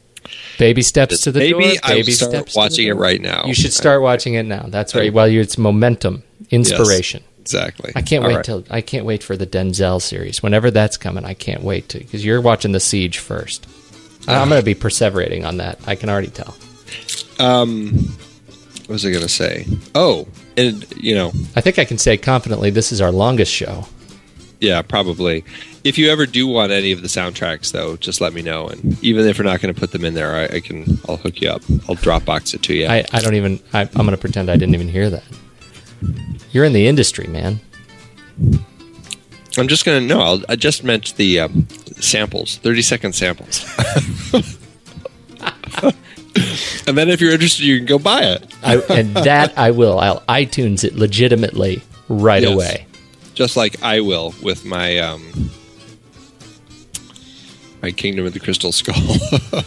Baby 0.59 0.81
steps 0.81 1.21
to 1.21 1.31
the 1.31 1.39
Maybe 1.39 1.51
door. 1.63 1.73
I 1.83 1.93
Baby 1.95 2.11
start 2.11 2.31
steps 2.33 2.55
watching 2.55 2.87
it 2.87 2.93
right 2.95 3.21
now. 3.21 3.45
You 3.45 3.53
should 3.53 3.73
start 3.73 4.01
watching 4.01 4.33
it 4.35 4.43
now. 4.43 4.65
That's 4.67 4.93
right. 4.93 5.11
Well, 5.11 5.27
you, 5.27 5.39
it's 5.41 5.57
momentum, 5.57 6.23
inspiration. 6.49 7.23
Exactly. 7.41 7.91
I 7.95 8.01
can't 8.01 8.23
All 8.23 8.29
wait 8.29 8.35
right. 8.37 8.45
till 8.45 8.63
I 8.69 8.81
can't 8.81 9.05
wait 9.05 9.23
for 9.23 9.35
the 9.35 9.47
Denzel 9.47 10.01
series. 10.01 10.41
Whenever 10.41 10.71
that's 10.71 10.97
coming, 10.97 11.25
I 11.25 11.33
can't 11.33 11.63
wait 11.63 11.89
to 11.89 11.99
because 11.99 12.23
you're 12.23 12.41
watching 12.41 12.71
the 12.71 12.79
Siege 12.79 13.17
first. 13.17 13.67
I- 14.27 14.35
I'm 14.35 14.47
ah. 14.47 14.49
going 14.49 14.61
to 14.61 14.65
be 14.65 14.75
perseverating 14.75 15.45
on 15.45 15.57
that. 15.57 15.79
I 15.87 15.95
can 15.95 16.09
already 16.09 16.29
tell. 16.29 16.55
Um, 17.39 18.15
what 18.81 18.89
was 18.89 19.05
I 19.05 19.09
going 19.09 19.23
to 19.23 19.29
say? 19.29 19.65
Oh, 19.95 20.27
and 20.57 20.85
you 20.95 21.15
know, 21.15 21.31
I 21.55 21.61
think 21.61 21.79
I 21.79 21.85
can 21.85 21.97
say 21.97 22.17
confidently 22.17 22.69
this 22.69 22.91
is 22.91 23.01
our 23.01 23.11
longest 23.11 23.51
show. 23.51 23.85
yeah, 24.59 24.81
probably. 24.81 25.43
If 25.83 25.97
you 25.97 26.11
ever 26.11 26.27
do 26.27 26.45
want 26.45 26.71
any 26.71 26.91
of 26.91 27.01
the 27.01 27.07
soundtracks, 27.07 27.71
though, 27.71 27.97
just 27.97 28.21
let 28.21 28.33
me 28.33 28.43
know. 28.43 28.67
And 28.67 29.03
even 29.03 29.25
if 29.25 29.39
we're 29.39 29.45
not 29.45 29.61
going 29.61 29.73
to 29.73 29.79
put 29.79 29.91
them 29.91 30.05
in 30.05 30.13
there, 30.13 30.35
I, 30.35 30.57
I 30.57 30.59
can. 30.59 30.99
I'll 31.09 31.17
hook 31.17 31.41
you 31.41 31.49
up. 31.49 31.63
I'll 31.89 31.95
Dropbox 31.95 32.53
it 32.53 32.61
to 32.63 32.73
you. 32.75 32.85
I, 32.85 33.03
I 33.11 33.21
don't 33.21 33.33
even. 33.33 33.59
I, 33.73 33.81
I'm 33.81 34.05
going 34.05 34.11
to 34.11 34.17
pretend 34.17 34.51
I 34.51 34.57
didn't 34.57 34.75
even 34.75 34.89
hear 34.89 35.09
that. 35.09 35.23
You're 36.51 36.65
in 36.65 36.73
the 36.73 36.87
industry, 36.87 37.27
man. 37.27 37.59
I'm 39.57 39.67
just 39.67 39.85
gonna 39.85 40.01
no. 40.01 40.19
I'll, 40.21 40.41
I 40.49 40.55
just 40.55 40.83
meant 40.83 41.15
the 41.15 41.39
um, 41.41 41.67
samples, 41.99 42.57
thirty 42.57 42.81
second 42.81 43.13
samples. 43.13 43.63
and 46.87 46.97
then 46.97 47.09
if 47.09 47.19
you're 47.21 47.31
interested, 47.33 47.63
you 47.65 47.77
can 47.77 47.85
go 47.85 47.99
buy 47.99 48.21
it. 48.23 48.53
I, 48.63 48.77
and 48.89 49.13
that 49.15 49.57
I 49.57 49.71
will. 49.71 49.99
I'll 49.99 50.21
iTunes 50.21 50.83
it 50.83 50.95
legitimately 50.95 51.81
right 52.07 52.43
Yes. 52.43 52.53
away. 52.53 52.85
Just 53.33 53.55
like 53.57 53.81
I 53.83 54.01
will 54.01 54.33
with 54.41 54.65
my 54.65 54.99
um, 54.99 55.51
my 57.81 57.91
Kingdom 57.91 58.25
of 58.25 58.33
the 58.33 58.39
Crystal 58.39 58.71
Skull. 58.71 58.95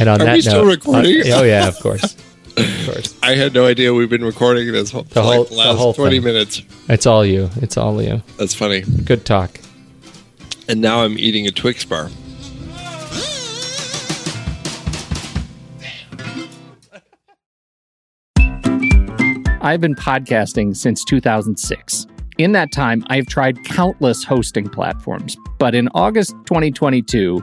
And 0.00 0.08
on 0.08 0.20
Are 0.20 0.26
that 0.26 0.34
we 0.34 0.42
still 0.42 0.64
note, 0.64 0.70
recording? 0.70 1.20
uh, 1.32 1.38
oh 1.38 1.42
yeah, 1.42 1.66
of 1.66 1.76
course, 1.80 2.14
of 2.58 2.86
course. 2.94 3.14
I 3.22 3.34
had 3.34 3.54
no 3.54 3.66
idea 3.66 3.92
we've 3.94 4.08
been 4.10 4.24
recording 4.24 4.70
this 4.72 4.90
whole, 4.92 5.02
The 5.04 5.08
for 5.14 5.20
like 5.22 5.34
whole- 5.36 5.44
the 5.44 5.50
the 5.50 5.56
last 5.56 5.78
whole 5.78 5.94
twenty 5.94 6.16
thing. 6.16 6.24
minutes. 6.24 6.62
It's 6.88 7.06
all 7.06 7.24
you. 7.24 7.50
It's 7.62 7.76
all 7.76 8.00
you. 8.02 8.22
That's 8.36 8.54
funny. 8.54 8.80
Good 9.04 9.24
talk. 9.24 9.58
And 10.68 10.80
now 10.80 11.02
I'm 11.02 11.18
eating 11.18 11.46
a 11.46 11.50
Twix 11.50 11.84
bar. 11.84 12.10
I've 19.60 19.80
been 19.80 19.94
podcasting 19.94 20.76
since 20.76 21.04
2006. 21.04 22.06
In 22.38 22.52
that 22.52 22.70
time, 22.72 23.04
I've 23.08 23.26
tried 23.26 23.62
countless 23.64 24.22
hosting 24.24 24.68
platforms, 24.68 25.36
but 25.58 25.74
in 25.74 25.88
August 25.94 26.30
2022, 26.46 27.42